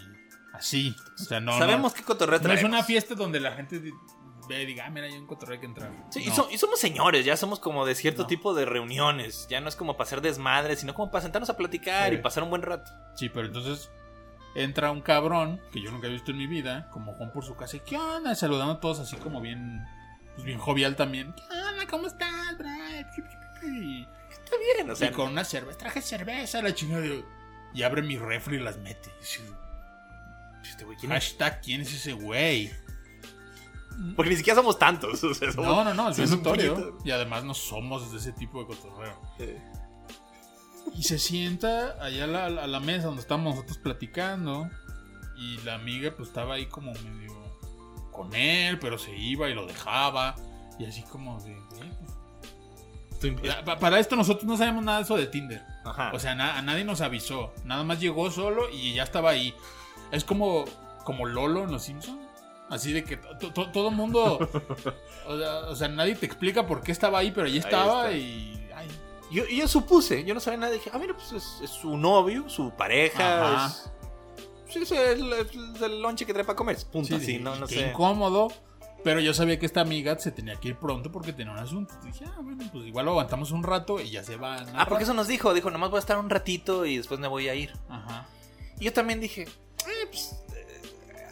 así. 0.54 0.96
O 1.16 1.18
sea, 1.24 1.40
no, 1.40 1.58
Sabemos 1.58 1.94
no, 1.94 1.98
qué 1.98 2.04
cotorreo 2.04 2.40
no 2.40 2.54
es 2.54 2.64
una 2.64 2.84
fiesta 2.84 3.16
donde 3.16 3.40
la 3.40 3.54
gente 3.54 3.80
ve 4.48 4.62
y 4.62 4.66
diga, 4.68 4.86
ah, 4.86 4.90
mira, 4.92 5.08
hay 5.08 5.14
un 5.14 5.26
cotorreo 5.26 5.60
que 5.60 5.66
entrar. 5.66 5.92
Sí, 6.12 6.22
y, 6.24 6.28
No. 6.28 6.36
so- 6.36 6.50
y 6.52 6.60
somos 6.60 6.80
señores, 6.80 7.26
ya 7.26 7.36
somos 7.36 7.60
como 7.60 7.84
de 7.84 7.96
cierto 7.96 8.24
No. 8.24 8.28
tipo 8.28 8.54
de 8.54 8.66
reuniones. 8.66 9.48
Ya 9.50 9.60
no 9.60 9.70
es 9.70 9.76
como 9.76 9.98
para 9.98 10.06
hacer 10.06 10.22
desmadre, 10.22 10.76
sino 10.76 10.94
como 10.94 11.10
para 11.10 11.24
sentarnos 11.24 11.50
a 11.50 11.58
platicar 11.58 12.10
Sí. 12.10 12.16
y 12.16 12.22
pasar 12.22 12.44
un 12.44 12.52
buen 12.52 12.62
rato. 12.62 12.92
Sí, 13.16 13.30
pero 13.30 13.48
entonces 13.48 13.90
entra 14.56 14.92
un 14.92 15.02
cabrón 15.02 15.62
que 15.72 15.82
yo 15.82 15.92
nunca 15.92 16.08
he 16.08 16.10
visto 16.12 16.32
en 16.32 16.38
mi 16.38 16.48
vida, 16.48 16.90
como 16.92 17.14
Juan 17.14 17.32
por 17.32 17.44
su 17.46 17.56
casa, 17.56 17.78
y 17.78 17.82
¿qué 17.82 17.98
onda? 17.98 18.34
Saludando 18.36 18.74
a 18.74 18.80
todos 18.80 19.00
así 19.00 19.16
como 19.18 19.42
bien, 19.42 19.86
pues 20.34 20.46
bien 20.46 20.58
jovial 20.60 20.96
también. 20.96 21.34
¿Qué 21.34 21.44
onda? 21.44 21.86
¿Cómo 21.90 22.08
estás? 22.08 22.56
Y, 23.64 24.02
Está 24.32 24.58
bien, 24.76 24.90
o 24.92 24.96
sea. 24.96 25.10
y 25.10 25.12
con 25.12 25.32
una 25.32 25.44
cerveza, 25.44 25.78
traje 25.78 26.02
cerveza, 26.02 26.62
la 26.62 26.74
chingada. 26.74 27.02
de- 27.02 27.26
Y 27.74 27.84
abre 27.84 28.02
mi 28.02 28.18
refri 28.18 28.58
y 28.58 28.60
las 28.60 28.78
mete. 28.78 29.10
Y 29.18 29.20
dice, 29.22 29.42
Este 30.70 30.86
güey, 30.86 30.98
¿quién 30.98 31.12
es? 31.12 31.24
Hashtag, 31.26 31.62
¿quién 31.62 31.82
es 31.82 31.94
ese 31.94 32.14
güey? 32.14 32.72
Porque 34.16 34.30
ni 34.32 34.38
siquiera 34.38 34.56
somos 34.60 34.78
tantos. 34.80 35.24
o 35.24 35.34
sea, 35.34 35.52
somos- 35.52 35.66
No, 35.68 35.84
no, 35.84 35.94
no, 35.94 36.10
es 36.10 36.20
un 36.20 36.30
notorio. 36.38 36.98
Y 37.06 37.12
además 37.12 37.44
no 37.44 37.54
somos 37.54 38.12
de 38.12 38.18
ese 38.18 38.32
tipo 38.34 38.60
de 38.62 38.68
cotorreo. 38.68 39.22
Eh, 39.40 39.62
Y 40.94 41.04
se 41.04 41.20
sienta 41.20 41.98
allá 42.04 42.26
a 42.26 42.28
la, 42.28 42.46
a 42.46 42.68
la 42.68 42.80
mesa 42.80 43.08
donde 43.08 43.22
estamos 43.22 43.56
nosotros 43.56 43.78
platicando. 43.80 44.70
Y 45.38 45.58
la 45.64 45.76
amiga 45.76 46.14
pues 46.16 46.30
estaba 46.30 46.54
ahí 46.56 46.66
como 46.68 46.94
medio 46.94 47.34
con 48.12 48.34
él, 48.34 48.80
pero 48.80 48.98
se 48.98 49.16
iba 49.18 49.50
y 49.50 49.54
lo 49.54 49.66
dejaba. 49.66 50.36
Y 50.80 50.86
así 50.86 51.02
como 51.04 51.40
de... 51.42 51.56
Pa- 53.66 53.80
Para 53.80 54.00
esto 54.00 54.16
nosotros 54.16 54.46
no 54.46 54.56
sabemos 54.58 54.84
nada 54.84 55.00
de 55.00 55.04
eso 55.04 55.18
de 55.18 55.26
Tinder. 55.28 55.64
Ajá. 55.84 56.12
O 56.14 56.20
sea, 56.20 56.32
a 56.34 56.62
nadie 56.62 56.84
nos 56.84 57.02
avisó. 57.02 57.54
Nada 57.64 57.84
más 57.84 58.00
llegó 58.00 58.30
solo 58.32 58.70
y 58.70 58.94
ya 58.94 59.04
estaba 59.04 59.32
ahí. 59.32 59.54
Es 60.12 60.24
como, 60.24 60.66
como 61.04 61.26
Lolo 61.26 61.64
en 61.64 61.72
Los 61.72 61.84
Simpsons. 61.84 62.20
Así 62.70 62.94
de 62.94 63.04
que 63.04 63.18
to- 63.18 63.52
to- 63.54 63.72
todo 63.72 63.92
mundo... 63.92 64.40
O 65.28 65.38
sea, 65.40 65.56
o 65.70 65.76
sea, 65.76 65.88
nadie 65.88 66.14
te 66.14 66.28
explica 66.28 66.68
por 66.68 66.84
qué 66.84 66.92
estaba 66.92 67.18
ahí, 67.18 67.32
pero 67.32 67.48
ahí 67.48 67.58
estaba 67.58 68.12
está. 68.12 68.16
y... 68.16 68.65
yo, 69.32 69.46
yo 69.46 69.68
supuse, 69.68 70.24
yo 70.24 70.34
no 70.34 70.40
sabía 70.40 70.60
nada. 70.60 70.74
Dije, 70.74 70.90
ah, 70.94 71.00
mira, 71.00 71.16
pues 71.16 71.32
es, 71.32 71.60
es 71.64 71.70
su 71.70 71.98
novio, 71.98 72.50
su 72.50 72.72
pareja. 72.72 73.56
Ajá. 73.56 73.68
Es, 73.68 74.74
sí, 74.74 74.80
es 74.80 74.92
el, 74.92 75.34
es 75.34 75.82
el 75.82 76.02
lonche 76.02 76.26
que 76.26 76.34
trae 76.34 76.46
para 76.46 76.56
comer. 76.56 76.78
Punto. 76.92 77.08
Sí, 77.08 77.16
así, 77.16 77.26
sí, 77.26 77.40
no, 77.40 77.56
no 77.56 77.68
sé. 77.68 77.90
incómodo. 77.90 78.50
Pero 79.04 79.20
yo 79.20 79.36
sabía 79.36 79.60
que 79.60 79.68
esta 79.68 79.82
amiga 79.82 80.18
se 80.18 80.32
tenía 80.32 80.56
que 80.56 80.70
ir 80.70 80.78
pronto 80.78 81.12
porque 81.12 81.32
tenía 81.32 81.54
un 81.54 81.60
asunto. 81.60 81.94
Dije, 82.04 82.26
ah, 82.26 82.40
bueno, 82.42 82.64
pues 82.72 82.86
igual 82.88 83.06
lo 83.06 83.12
aguantamos 83.12 83.52
un 83.52 83.62
rato 83.62 84.00
y 84.00 84.10
ya 84.10 84.24
se 84.24 84.36
va. 84.36 84.66
Ah, 84.74 84.88
porque 84.90 85.04
eso 85.04 85.14
nos 85.14 85.28
dijo. 85.28 85.54
Dijo, 85.54 85.70
nomás 85.70 85.92
voy 85.92 85.98
a 85.98 86.00
estar 86.00 86.18
un 86.18 86.28
ratito 86.28 86.88
y 86.88 86.98
después 86.98 87.20
me 87.20 87.28
voy 87.28 87.48
a 87.48 87.54
ir. 87.54 87.72
Ajá. 87.88 88.28
Y 88.80 88.86
yo 88.86 88.94
también 88.94 89.20
dije, 89.20 89.44
eh, 89.44 90.08
pues, 90.10 90.42
eh, 90.56 90.82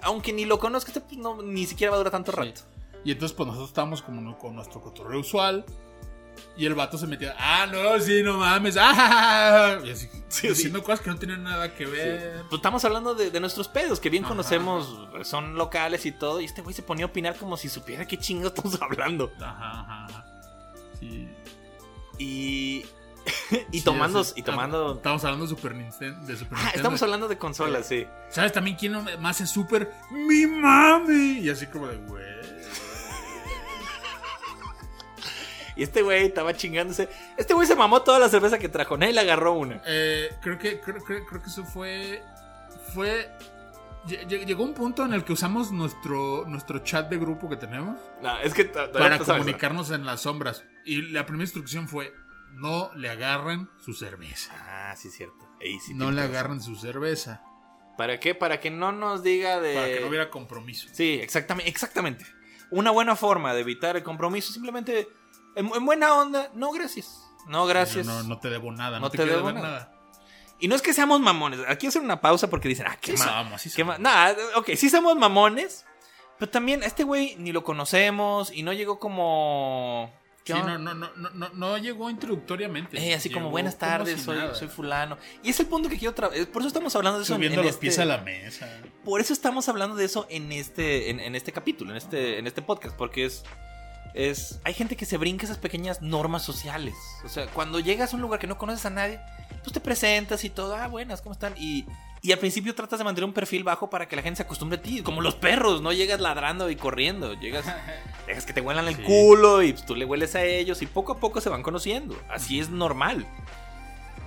aunque 0.03 0.33
ni 0.33 0.45
lo 0.45 0.59
conozca, 0.59 0.89
este, 0.91 1.01
pues 1.01 1.17
no, 1.17 1.41
ni 1.41 1.65
siquiera 1.65 1.89
va 1.89 1.95
a 1.95 1.97
durar 1.97 2.11
tanto 2.11 2.31
rato. 2.31 2.61
Y 3.03 3.11
entonces, 3.11 3.35
pues 3.35 3.47
nosotros 3.47 3.69
estábamos 3.69 4.03
como 4.03 4.37
con 4.37 4.55
nuestro 4.55 4.79
cotorreo 4.79 5.19
usual. 5.19 5.65
Y 6.55 6.65
el 6.67 6.75
vato 6.75 6.97
se 6.99 7.07
metía, 7.07 7.35
ah, 7.39 7.65
no, 7.65 7.99
sí, 7.99 8.21
no 8.23 8.37
mames, 8.37 8.77
ah, 8.79 9.79
y 9.83 9.89
así, 9.89 10.07
Sí, 10.27 10.47
diciendo 10.49 10.83
cosas 10.83 11.01
que 11.01 11.09
no 11.09 11.17
tienen 11.17 11.43
nada 11.43 11.73
que 11.75 11.85
ver. 11.85 12.41
Pues 12.49 12.59
estamos 12.59 12.83
hablando 12.85 13.13
de, 13.15 13.29
de 13.31 13.39
nuestros 13.39 13.67
pedos, 13.67 13.99
que 13.99 14.09
bien 14.09 14.23
Ajá. 14.23 14.33
conocemos, 14.33 14.99
son 15.23 15.55
locales 15.55 16.05
y 16.07 16.11
todo. 16.11 16.41
Y 16.41 16.45
este 16.45 16.61
güey 16.61 16.73
se 16.75 16.81
ponía 16.81 17.05
a 17.05 17.09
opinar 17.09 17.35
como 17.35 17.55
si 17.57 17.69
supiera 17.69 18.07
qué 18.07 18.17
chingo 18.17 18.47
estamos 18.47 18.79
hablando. 18.81 19.31
Ajá, 19.39 20.05
ajá. 20.07 20.25
Sí. 20.99 21.27
Y. 22.17 22.85
y 23.71 23.81
tomando. 23.81 24.25
Y 24.35 24.41
tomando. 24.41 24.95
Estamos 24.95 25.23
hablando 25.23 25.45
de 25.45 25.49
Super 25.49 25.75
Nintendo. 25.75 26.25
De 26.25 26.35
Super 26.35 26.53
Ah, 26.53 26.61
Nintendo. 26.61 26.77
estamos 26.77 27.03
hablando 27.03 27.27
de 27.27 27.37
consolas, 27.37 27.87
sí. 27.87 28.07
¿Sabes 28.29 28.51
también 28.51 28.75
quién 28.75 28.95
más 29.21 29.39
es 29.41 29.51
Super? 29.51 29.91
¡Mi 30.11 30.47
mami! 30.47 31.39
Y 31.41 31.49
así 31.49 31.67
como 31.67 31.87
de, 31.87 31.97
güey. 31.97 32.23
Y 35.75 35.83
este 35.83 36.01
güey 36.01 36.25
estaba 36.25 36.53
chingándose. 36.53 37.09
Este 37.37 37.53
güey 37.53 37.67
se 37.67 37.75
mamó 37.75 38.01
toda 38.03 38.19
la 38.19 38.29
cerveza 38.29 38.59
que 38.59 38.69
trajo. 38.69 38.97
Nadie 38.97 39.13
le 39.13 39.21
agarró 39.21 39.53
una. 39.53 39.81
Eh, 39.85 40.29
creo 40.41 40.57
que 40.59 40.79
creo, 40.79 40.97
creo- 41.03 41.25
creo 41.25 41.41
que 41.41 41.47
eso 41.49 41.63
fue 41.65 42.21
fue 42.93 43.29
lle- 44.05 44.27
lle- 44.27 44.45
llegó 44.45 44.63
un 44.63 44.73
punto 44.73 45.03
en 45.05 45.13
el 45.13 45.23
que 45.23 45.33
usamos 45.33 45.71
nuestro 45.71 46.45
nuestro 46.47 46.79
chat 46.79 47.09
de 47.09 47.17
grupo 47.17 47.49
que 47.49 47.55
tenemos 47.57 47.97
No, 48.21 48.37
es 48.39 48.53
que. 48.53 48.65
para 48.65 49.17
comunicarnos 49.19 49.91
en 49.91 50.05
las 50.05 50.21
sombras 50.21 50.63
y 50.85 51.01
la 51.11 51.25
primera 51.25 51.43
instrucción 51.45 51.87
fue 51.87 52.13
no 52.51 52.91
le 52.95 53.09
agarran 53.09 53.69
su 53.83 53.93
cerveza. 53.93 54.53
Ah, 54.67 54.95
sí, 54.95 55.07
es 55.07 55.15
cierto. 55.15 55.49
Ey, 55.59 55.79
sí 55.79 55.93
no 55.93 56.11
le 56.11 56.17
razón. 56.21 56.31
agarran 56.35 56.61
su 56.61 56.75
cerveza 56.75 57.41
¿Para 57.97 58.19
qué? 58.19 58.33
Para 58.35 58.59
que 58.59 58.71
no 58.71 58.91
nos 58.91 59.21
diga 59.21 59.59
de. 59.61 59.75
para 59.75 59.87
que 59.87 59.99
no 60.01 60.07
hubiera 60.07 60.29
compromiso. 60.31 60.87
Sí, 60.91 61.19
exactamente, 61.21 61.69
exactamente. 61.69 62.25
Una 62.71 62.89
buena 62.89 63.15
forma 63.15 63.53
de 63.53 63.61
evitar 63.61 63.95
el 63.95 64.01
compromiso, 64.01 64.51
simplemente 64.51 65.07
en, 65.55 65.69
en 65.73 65.85
buena 65.85 66.13
onda, 66.15 66.49
no 66.53 66.71
gracias. 66.71 67.21
No 67.47 67.65
gracias. 67.65 68.05
No, 68.05 68.23
no 68.23 68.39
te 68.39 68.49
debo 68.49 68.71
nada, 68.71 68.99
no, 68.99 69.05
No 69.05 69.09
te, 69.11 69.17
te 69.17 69.25
debo 69.25 69.51
nada. 69.51 69.67
nada. 69.67 69.89
Y 70.59 70.67
no 70.69 70.75
es 70.75 70.81
que 70.81 70.93
seamos 70.93 71.19
mamones. 71.19 71.59
Aquí 71.67 71.87
hacer 71.87 72.01
una 72.01 72.21
pausa 72.21 72.49
porque 72.49 72.69
dicen, 72.69 72.85
ah, 72.87 72.97
qué 73.01 73.17
Sí 73.17 73.23
somos, 73.23 73.61
sí 73.61 73.69
somos. 73.69 73.99
Nah, 73.99 74.31
ok, 74.55 74.69
sí 74.75 74.89
somos 74.89 75.15
mamones. 75.17 75.85
Pero 76.39 76.49
también 76.51 76.83
este 76.83 77.03
güey 77.03 77.35
ni 77.37 77.51
lo 77.51 77.63
conocemos 77.63 78.51
y 78.53 78.63
no 78.63 78.71
llegó 78.73 78.97
como. 78.99 80.11
¿qué 80.45 80.53
Sí, 80.53 80.59
no, 80.59 80.77
no, 80.77 80.93
no, 80.93 81.09
no, 81.15 81.29
no, 81.31 81.49
no 81.53 81.77
llegó 81.77 82.09
introductoriamente. 82.09 82.97
Eh, 82.97 83.13
así 83.13 83.29
como 83.29 83.49
buenas 83.49 83.77
tardes, 83.77 84.21
soy, 84.21 84.37
nada. 84.37 84.55
soy 84.55 84.67
fulano. 84.67 85.17
Y 85.43 85.49
es 85.49 85.59
el 85.59 85.67
punto 85.67 85.89
que 85.89 85.97
quiero 85.97 86.13
traer. 86.13 86.49
Por 86.51 86.61
eso 86.61 86.67
estamos 86.67 86.95
hablando 86.95 87.19
de 87.19 87.23
eso 87.23 87.33
en- 87.33 87.37
subiendo 87.37 87.59
en 87.59 87.65
los 87.65 87.75
este- 87.75 87.81
pies 87.81 87.99
a 87.99 88.05
la 88.05 88.17
mesa. 88.19 88.69
Por 89.05 89.19
eso 89.21 89.33
estamos 89.33 89.67
hablando 89.69 89.95
de 89.95 90.05
eso 90.05 90.25
en 90.29 90.51
este, 90.51 91.09
en, 91.09 91.19
en 91.19 91.35
este 91.35 91.51
capítulo, 91.51 91.91
en 91.91 91.97
este, 91.97 92.39
en 92.39 92.47
este 92.47 92.61
podcast, 92.61 92.95
porque 92.95 93.25
es, 93.25 93.43
es. 94.13 94.59
Hay 94.63 94.73
gente 94.73 94.95
que 94.95 95.05
se 95.05 95.17
brinca 95.17 95.45
esas 95.45 95.57
pequeñas 95.57 96.01
normas 96.01 96.43
sociales. 96.43 96.95
O 97.25 97.29
sea, 97.29 97.47
cuando 97.47 97.79
llegas 97.79 98.13
a 98.13 98.15
un 98.15 98.21
lugar 98.21 98.39
que 98.39 98.47
no 98.47 98.57
conoces 98.57 98.85
a 98.85 98.89
nadie, 98.89 99.19
pues 99.63 99.73
te 99.73 99.79
presentas 99.79 100.43
y 100.43 100.49
todo, 100.49 100.75
ah, 100.75 100.87
buenas, 100.87 101.21
¿cómo 101.21 101.33
están? 101.33 101.53
Y, 101.57 101.85
y 102.21 102.31
al 102.31 102.39
principio 102.39 102.73
tratas 102.75 102.99
de 102.99 103.05
mantener 103.05 103.25
un 103.27 103.33
perfil 103.33 103.63
bajo 103.63 103.89
para 103.89 104.07
que 104.07 104.15
la 104.15 104.21
gente 104.21 104.37
se 104.37 104.43
acostumbre 104.43 104.77
a 104.79 104.81
ti, 104.81 105.01
como 105.01 105.21
los 105.21 105.35
perros, 105.35 105.81
no 105.81 105.91
llegas 105.93 106.19
ladrando 106.21 106.69
y 106.69 106.75
corriendo, 106.75 107.33
llegas, 107.33 107.65
dejas 108.27 108.45
que 108.45 108.53
te 108.53 108.61
huelan 108.61 108.87
el 108.87 108.95
Sí. 108.95 109.03
culo 109.03 109.61
y 109.63 109.73
pues, 109.73 109.85
tú 109.85 109.95
le 109.95 110.05
hueles 110.05 110.35
a 110.35 110.43
ellos 110.43 110.81
y 110.81 110.85
poco 110.85 111.13
a 111.13 111.19
poco 111.19 111.41
se 111.41 111.49
van 111.49 111.63
conociendo. 111.63 112.15
Así 112.29 112.59
es 112.59 112.69
normal. 112.69 113.25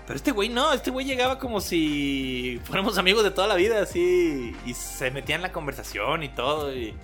Pero 0.06 0.16
este 0.16 0.30
güey 0.30 0.48
no, 0.48 0.72
este 0.72 0.92
güey 0.92 1.04
llegaba 1.04 1.38
como 1.40 1.60
si 1.60 2.60
fuéramos 2.64 2.96
amigos 2.96 3.24
de 3.24 3.32
toda 3.32 3.48
la 3.48 3.56
vida, 3.56 3.82
así, 3.82 4.54
y 4.64 4.72
se 4.74 5.10
metía 5.10 5.34
en 5.34 5.42
la 5.42 5.50
conversación 5.50 6.22
y 6.22 6.28
todo. 6.28 6.72
Y, 6.76 6.94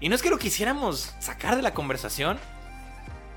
y 0.00 0.08
no 0.08 0.14
es 0.14 0.22
que 0.22 0.30
lo 0.30 0.38
quisiéramos 0.38 1.14
sacar 1.18 1.56
de 1.56 1.62
la 1.62 1.72
conversación, 1.74 2.38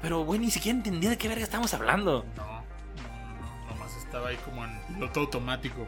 pero 0.01 0.23
güey, 0.23 0.39
ni 0.39 0.51
siquiera 0.51 0.77
entendía 0.77 1.09
de 1.09 1.17
qué 1.17 1.27
verga 1.27 1.43
estábamos 1.43 1.73
hablando. 1.73 2.25
No, 2.35 2.43
no, 2.45 2.53
no, 2.53 3.41
no, 3.67 3.73
nomás 3.73 3.95
estaba 3.97 4.29
ahí 4.29 4.37
como 4.45 4.63
en 4.65 4.79
piloto 4.93 5.19
automático. 5.21 5.87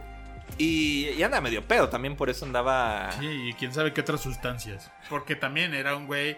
Y, 0.57 1.09
y 1.09 1.24
anda 1.24 1.39
medio 1.39 1.65
pedo, 1.65 1.88
también 1.89 2.15
por 2.17 2.30
eso 2.30 2.45
andaba 2.45 3.09
Sí, 3.19 3.26
y 3.49 3.53
quién 3.53 3.74
sabe 3.74 3.93
qué 3.93 4.01
otras 4.01 4.22
sustancias. 4.22 4.91
Porque 5.09 5.36
también 5.36 5.74
era 5.74 5.95
un 5.95 6.07
güey. 6.07 6.38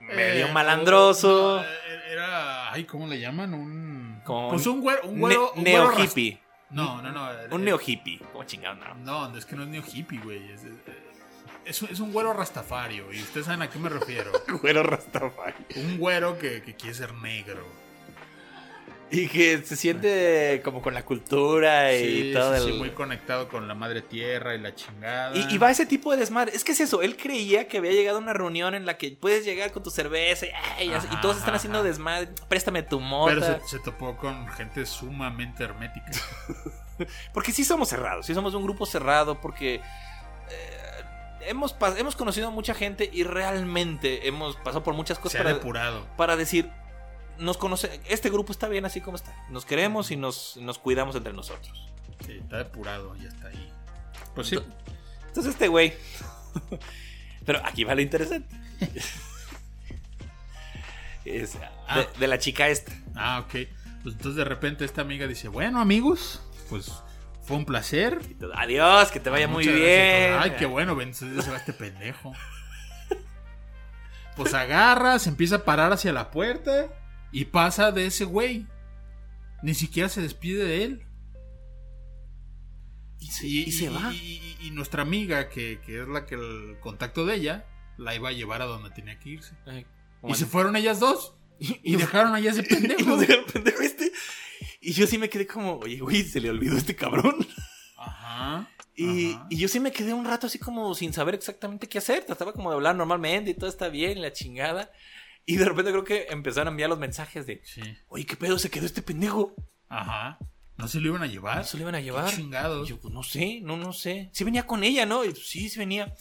medio 0.00 0.46
eh, 0.46 0.52
malandroso, 0.52 1.62
eh, 1.62 1.66
era. 2.12 2.70
Ay, 2.72 2.84
¿cómo 2.84 3.06
le 3.06 3.18
llaman? 3.18 3.54
Un. 3.54 4.20
Como 4.24 4.50
pues 4.50 4.66
un 4.66 4.80
güero. 4.82 5.02
Un 5.08 5.14
ne- 5.14 5.20
güero 5.20 5.52
un 5.54 5.64
neo 5.64 5.86
güero 5.88 6.02
hippie. 6.04 6.38
No, 6.68 7.00
no, 7.00 7.10
no. 7.12 7.32
eh, 7.32 7.48
Un 7.50 7.64
neo 7.64 7.78
hippie. 7.84 8.20
¿Cómo 8.32 8.44
chingado? 8.44 8.74
No. 8.74 9.28
No, 9.30 9.36
es 9.38 9.46
que 9.46 9.56
no 9.56 9.62
es 9.62 9.68
neo 9.68 9.82
hippie, 9.90 10.18
güey. 10.20 10.50
Es, 10.52 10.62
es, 10.64 10.72
es 11.66 12.00
un 12.00 12.12
güero 12.12 12.32
rastafario. 12.32 13.12
Y 13.12 13.20
ustedes 13.20 13.46
saben 13.46 13.62
a 13.62 13.70
qué 13.70 13.78
me 13.78 13.88
refiero. 13.88 14.32
Güero 14.62 14.82
Rastafari. 14.82 15.66
Un 15.76 15.98
güero 15.98 16.38
que, 16.38 16.62
que 16.62 16.74
quiere 16.74 16.94
ser 16.94 17.12
negro. 17.14 17.64
Y 19.08 19.28
que 19.28 19.62
se 19.62 19.76
siente 19.76 20.60
como 20.64 20.82
con 20.82 20.92
la 20.92 21.04
cultura 21.04 21.94
y 21.94 22.32
todo 22.32 22.56
sí, 22.58 22.70
el... 22.70 22.74
muy 22.74 22.90
conectado 22.90 23.48
con 23.48 23.68
la 23.68 23.74
madre 23.74 24.02
tierra 24.02 24.56
y 24.56 24.58
la 24.58 24.74
chingada. 24.74 25.36
Y, 25.36 25.54
y 25.54 25.58
va 25.58 25.70
ese 25.70 25.86
tipo 25.86 26.10
de 26.10 26.16
desmadre. 26.16 26.56
Es 26.56 26.64
que 26.64 26.72
es 26.72 26.80
eso. 26.80 27.02
Él 27.02 27.16
creía 27.16 27.68
que 27.68 27.78
había 27.78 27.92
llegado 27.92 28.18
a 28.18 28.20
una 28.20 28.32
reunión 28.32 28.74
en 28.74 28.84
la 28.84 28.98
que 28.98 29.12
puedes 29.12 29.44
llegar 29.44 29.70
con 29.70 29.84
tu 29.84 29.90
cerveza 29.90 30.46
y, 30.46 30.50
ay, 30.78 30.90
Ajá, 30.90 31.08
y 31.12 31.20
todos 31.20 31.36
están 31.36 31.54
haciendo 31.54 31.78
ajá. 31.78 31.88
desmadre. 31.88 32.28
Préstame 32.48 32.82
tu 32.82 32.98
mota. 32.98 33.34
Pero 33.34 33.60
se, 33.60 33.68
se 33.68 33.78
topó 33.78 34.16
con 34.16 34.48
gente 34.48 34.84
sumamente 34.84 35.62
hermética. 35.62 36.10
Porque 37.32 37.52
sí 37.52 37.64
somos 37.64 37.88
cerrados. 37.88 38.26
Sí 38.26 38.34
somos 38.34 38.54
un 38.54 38.64
grupo 38.64 38.86
cerrado. 38.86 39.40
Porque 39.40 39.76
eh, 39.76 40.85
hemos, 41.48 41.74
hemos 41.96 42.16
conocido 42.16 42.48
a 42.48 42.50
mucha 42.50 42.74
gente 42.74 43.08
y 43.12 43.22
realmente 43.24 44.26
hemos 44.28 44.56
pasado 44.56 44.82
por 44.82 44.94
muchas 44.94 45.16
Se 45.18 45.22
cosas 45.22 45.40
ha 45.40 45.44
para, 45.44 45.54
depurado. 45.56 46.06
para 46.16 46.36
decir. 46.36 46.70
Nos 47.38 47.58
conoce, 47.58 48.00
este 48.08 48.30
grupo 48.30 48.50
está 48.50 48.66
bien 48.66 48.86
así 48.86 49.02
como 49.02 49.16
está. 49.16 49.34
Nos 49.50 49.66
queremos 49.66 50.10
y 50.10 50.16
nos, 50.16 50.56
nos 50.56 50.78
cuidamos 50.78 51.14
entre 51.16 51.34
nosotros. 51.34 51.86
Sí, 52.24 52.32
está 52.42 52.56
depurado, 52.58 53.14
ya 53.16 53.28
está 53.28 53.48
ahí. 53.48 53.72
Pues 54.34 54.46
sí. 54.48 54.58
Entonces 55.28 55.52
este 55.52 55.68
güey. 55.68 55.92
Pero 57.44 57.60
aquí 57.64 57.84
va 57.84 57.94
lo 57.94 58.00
interesante. 58.00 58.54
Es 61.24 61.54
de, 61.54 61.66
Ah. 61.88 62.06
de 62.18 62.26
la 62.28 62.38
chica 62.38 62.68
esta. 62.68 62.92
Ah, 63.14 63.40
ok. 63.44 63.68
Pues 64.02 64.14
entonces 64.14 64.36
de 64.36 64.44
repente 64.44 64.84
esta 64.84 65.00
amiga 65.02 65.26
dice, 65.26 65.48
bueno 65.48 65.80
amigos, 65.80 66.40
pues 66.70 66.92
fue 67.46 67.56
un 67.56 67.64
placer. 67.64 68.20
Adiós, 68.54 69.10
que 69.10 69.20
te 69.20 69.30
vaya 69.30 69.46
muy 69.48 69.64
Muchas 69.64 69.74
bien. 69.80 70.32
gracias. 70.32 70.42
Ay, 70.52 70.58
qué 70.58 70.66
bueno, 70.66 70.94
ven, 70.96 71.14
se 71.14 71.26
va 71.50 71.56
este 71.56 71.72
pendejo. 71.72 72.32
Pues 74.36 74.52
agarra, 74.52 75.18
se 75.18 75.30
empieza 75.30 75.56
a 75.56 75.64
parar 75.64 75.92
hacia 75.92 76.12
la 76.12 76.30
puerta 76.30 76.92
y 77.32 77.46
pasa 77.46 77.90
de 77.92 78.06
ese 78.06 78.24
güey. 78.24 78.66
Ni 79.62 79.74
siquiera 79.74 80.08
se 80.10 80.20
despide 80.20 80.64
de 80.64 80.84
él. 80.84 81.02
Y 83.18 83.28
se, 83.30 83.46
y 83.46 83.72
se 83.72 83.88
va. 83.88 84.12
y- 84.12 84.56
y- 84.60 84.66
y 84.66 84.70
nuestra 84.72 85.02
amiga, 85.02 85.48
que, 85.48 85.80
que 85.84 86.02
es 86.02 86.08
la 86.08 86.26
que 86.26 86.34
el 86.34 86.76
contacto 86.80 87.24
de 87.24 87.36
ella, 87.36 87.66
la 87.96 88.14
iba 88.14 88.28
a 88.28 88.32
llevar 88.32 88.60
a 88.60 88.66
donde 88.66 88.90
tenía 88.90 89.18
que 89.18 89.30
irse. 89.30 89.54
Ay, 89.66 89.86
Y 90.28 90.34
se 90.34 90.44
fueron 90.46 90.76
ellas 90.76 91.00
dos. 91.00 91.34
Y 91.58 91.96
dejaron 91.96 92.34
allá 92.34 92.50
ese 92.50 92.60
Y 92.68 92.74
pendejo. 92.74 93.08
nos 93.08 93.20
dejaron 93.20 93.46
pendejo 93.46 93.80
este. 93.80 94.12
Y 94.88 94.92
yo 94.92 95.06
sí 95.08 95.18
me 95.18 95.28
quedé 95.28 95.48
como, 95.48 95.78
oye, 95.80 95.98
güey, 95.98 96.22
se 96.22 96.40
le 96.40 96.48
olvidó 96.48 96.76
este 96.76 96.94
cabrón. 96.94 97.36
Ajá. 97.96 98.68
Y, 98.98 99.32
ajá. 99.34 99.46
y 99.50 99.56
yo 99.58 99.68
sí 99.68 99.78
me 99.78 99.92
quedé 99.92 100.14
un 100.14 100.24
rato 100.24 100.46
así 100.46 100.58
como 100.58 100.94
sin 100.94 101.12
saber 101.12 101.34
exactamente 101.34 101.86
qué 101.86 101.98
hacer. 101.98 102.24
Trataba 102.24 102.54
como 102.54 102.70
de 102.70 102.76
hablar 102.76 102.96
normalmente 102.96 103.50
y 103.50 103.54
todo 103.54 103.68
está 103.68 103.88
bien, 103.88 104.22
la 104.22 104.32
chingada. 104.32 104.90
Y 105.44 105.56
de 105.56 105.66
repente 105.66 105.90
creo 105.90 106.02
que 106.04 106.26
empezaron 106.30 106.68
a 106.68 106.70
enviar 106.70 106.88
los 106.88 106.98
mensajes 106.98 107.46
de, 107.46 107.60
Sí. 107.64 107.82
oye, 108.08 108.24
¿qué 108.24 108.36
pedo 108.36 108.58
se 108.58 108.70
quedó 108.70 108.86
este 108.86 109.02
pendejo? 109.02 109.54
Ajá. 109.90 110.38
¿No 110.78 110.88
se 110.88 111.00
lo 111.00 111.08
iban 111.08 111.22
a 111.22 111.26
llevar? 111.26 111.58
¿No 111.58 111.64
se 111.64 111.76
lo 111.76 111.82
iban 111.82 111.94
a 111.94 112.00
llevar? 112.00 112.30
Qué 112.30 112.36
chingados. 112.36 112.86
Y 112.86 112.90
yo, 112.90 113.00
pues 113.00 113.12
no 113.12 113.22
sé, 113.22 113.60
no, 113.62 113.76
no 113.76 113.92
sé. 113.92 114.30
Sí 114.32 114.44
venía 114.44 114.66
con 114.66 114.82
ella, 114.82 115.04
¿no? 115.04 115.24
Y, 115.26 115.30
pues, 115.30 115.46
sí, 115.46 115.68
sí 115.68 115.78
venía. 115.78 116.14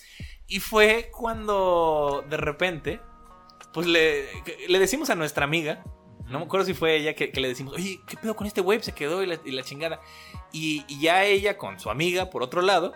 Y 0.48 0.60
fue 0.60 1.10
cuando 1.14 2.26
de 2.30 2.36
repente, 2.38 3.00
pues 3.74 3.88
le, 3.88 4.26
le 4.68 4.80
decimos 4.80 5.10
a 5.10 5.16
nuestra 5.16 5.46
amiga, 5.46 5.82
no 6.30 6.40
me 6.40 6.46
acuerdo 6.46 6.66
si 6.66 6.74
fue 6.74 6.96
ella 6.96 7.14
que, 7.14 7.32
que 7.32 7.40
le 7.40 7.48
decimos, 7.48 7.74
oye, 7.76 8.02
¿qué 8.08 8.18
pedo 8.18 8.36
con 8.36 8.48
este 8.48 8.62
web? 8.62 8.82
Se 8.82 8.94
quedó 8.94 9.22
y 9.24 9.28
la, 9.28 9.40
y 9.46 9.52
la 9.52 9.64
chingada. 9.64 10.00
Y, 10.52 10.84
y 10.88 11.00
ya 11.00 11.24
ella 11.26 11.58
con 11.58 11.80
su 11.80 11.90
amiga, 11.90 12.30
por 12.30 12.42
otro 12.44 12.62
lado, 12.62 12.94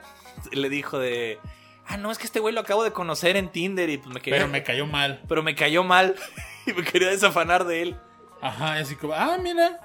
le 0.52 0.70
dijo 0.70 0.98
de, 1.00 1.40
ah, 1.86 1.98
no, 1.98 2.12
es 2.12 2.18
que 2.18 2.26
este 2.26 2.40
güey 2.40 2.54
lo 2.54 2.62
acabo 2.62 2.84
de 2.84 2.92
conocer 2.92 3.36
en 3.38 3.50
Tinder 3.52 3.90
y 3.90 3.98
pues 3.98 4.14
me 4.14 4.22
quería... 4.22 4.40
Pero 4.40 4.48
me 4.52 4.64
cayó 4.64 4.86
mal. 4.88 5.22
pero 5.28 5.44
me 5.44 5.56
cayó 5.56 5.84
mal 5.84 6.16
y 6.66 6.74
me 6.74 6.84
quería 6.84 7.10
desafanar 7.10 7.66
de 7.66 7.82
él. 7.84 7.98
Ajá, 8.42 8.78
y 8.80 8.82
así 8.84 8.96
como, 8.96 9.14
ah, 9.14 9.38
mira, 9.42 9.80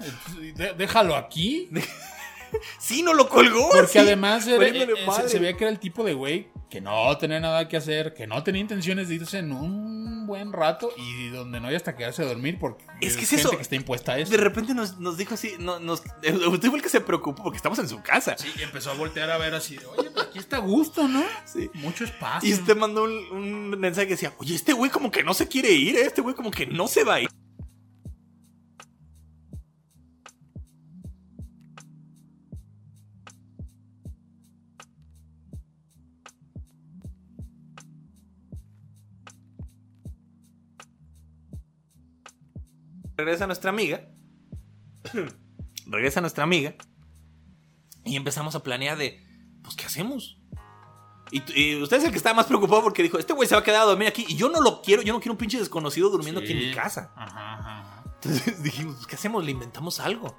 déjalo 0.76 1.16
aquí. 1.16 1.68
Sí, 2.78 3.02
no 3.02 3.14
lo 3.14 3.28
colgó. 3.28 3.68
Porque 3.70 3.88
sí. 3.88 3.98
además 3.98 4.46
era- 4.46 4.58
Valiéndole 4.58 4.92
eh, 5.02 5.06
se, 5.22 5.28
se 5.28 5.38
veía 5.40 5.56
que 5.56 5.64
era 5.64 5.72
el 5.72 5.80
tipo 5.80 6.04
de 6.04 6.14
güey 6.14 6.46
que 6.74 6.80
no 6.80 7.16
tenía 7.18 7.38
nada 7.38 7.68
que 7.68 7.76
hacer, 7.76 8.14
que 8.14 8.26
no 8.26 8.42
tenía 8.42 8.60
intenciones 8.60 9.08
de 9.08 9.14
irse 9.14 9.38
en 9.38 9.52
un 9.52 10.26
buen 10.26 10.52
rato 10.52 10.90
y 10.96 11.28
donde 11.28 11.60
no 11.60 11.68
hay 11.68 11.76
hasta 11.76 11.94
quedarse 11.94 12.22
a 12.22 12.24
dormir 12.24 12.58
porque 12.58 12.84
Es 13.00 13.16
que 13.16 13.22
es 13.22 13.30
gente 13.30 13.42
eso. 13.42 13.50
que 13.56 13.62
está 13.62 13.76
impuesta 13.76 14.14
a 14.14 14.18
eso. 14.18 14.32
De 14.32 14.38
repente 14.38 14.74
nos, 14.74 14.98
nos 14.98 15.16
dijo 15.16 15.34
así, 15.34 15.52
no, 15.60 15.78
nos, 15.78 16.00
usted 16.00 16.68
fue 16.70 16.78
el 16.78 16.82
que 16.82 16.88
se 16.88 17.00
preocupó 17.00 17.44
porque 17.44 17.58
estamos 17.58 17.78
en 17.78 17.88
su 17.88 18.02
casa. 18.02 18.34
Sí, 18.36 18.50
empezó 18.60 18.90
a 18.90 18.94
voltear 18.94 19.30
a 19.30 19.38
ver 19.38 19.54
así, 19.54 19.78
oye, 19.96 20.10
pues 20.10 20.26
aquí 20.26 20.40
está 20.40 20.56
a 20.56 20.60
gusto, 20.60 21.06
¿no? 21.06 21.22
Sí. 21.44 21.70
Mucho 21.74 22.02
espacio. 22.02 22.50
Y 22.50 22.54
usted 22.54 22.76
mandó 22.76 23.04
un, 23.04 23.12
un 23.30 23.70
mensaje 23.78 24.08
que 24.08 24.14
decía, 24.14 24.32
oye, 24.38 24.56
este 24.56 24.72
güey 24.72 24.90
como 24.90 25.12
que 25.12 25.22
no 25.22 25.32
se 25.32 25.46
quiere 25.46 25.70
ir, 25.70 25.94
¿eh? 25.94 26.06
este 26.06 26.22
güey 26.22 26.34
como 26.34 26.50
que 26.50 26.66
no 26.66 26.88
se 26.88 27.04
va 27.04 27.14
a 27.14 27.20
ir. 27.20 27.28
Regresa 43.16 43.46
nuestra 43.46 43.70
amiga. 43.70 44.08
Regresa 45.86 46.20
nuestra 46.20 46.44
amiga. 46.44 46.74
Y 48.04 48.16
empezamos 48.16 48.54
a 48.54 48.62
planear 48.62 48.98
de, 48.98 49.22
pues, 49.62 49.76
¿qué 49.76 49.86
hacemos? 49.86 50.38
Y, 51.30 51.42
y 51.58 51.82
usted 51.82 51.96
es 51.96 52.04
el 52.04 52.10
que 52.10 52.18
está 52.18 52.34
más 52.34 52.46
preocupado 52.46 52.82
porque 52.82 53.02
dijo, 53.02 53.18
este 53.18 53.32
güey 53.32 53.48
se 53.48 53.54
va 53.54 53.62
a 53.62 53.64
quedar 53.64 53.82
a 53.82 53.84
dormir 53.86 54.06
aquí 54.08 54.24
y 54.28 54.36
yo 54.36 54.50
no 54.50 54.60
lo 54.60 54.82
quiero, 54.82 55.02
yo 55.02 55.12
no 55.14 55.20
quiero 55.20 55.32
un 55.32 55.38
pinche 55.38 55.58
desconocido 55.58 56.10
durmiendo 56.10 56.40
aquí 56.40 56.52
en 56.52 56.58
mi 56.58 56.74
casa. 56.74 57.12
Ajá, 57.16 57.54
ajá. 57.54 58.04
Entonces 58.16 58.62
dijimos, 58.62 58.96
pues, 58.96 59.06
¿qué 59.06 59.14
hacemos? 59.16 59.44
¿Le 59.44 59.50
inventamos 59.52 60.00
algo? 60.00 60.36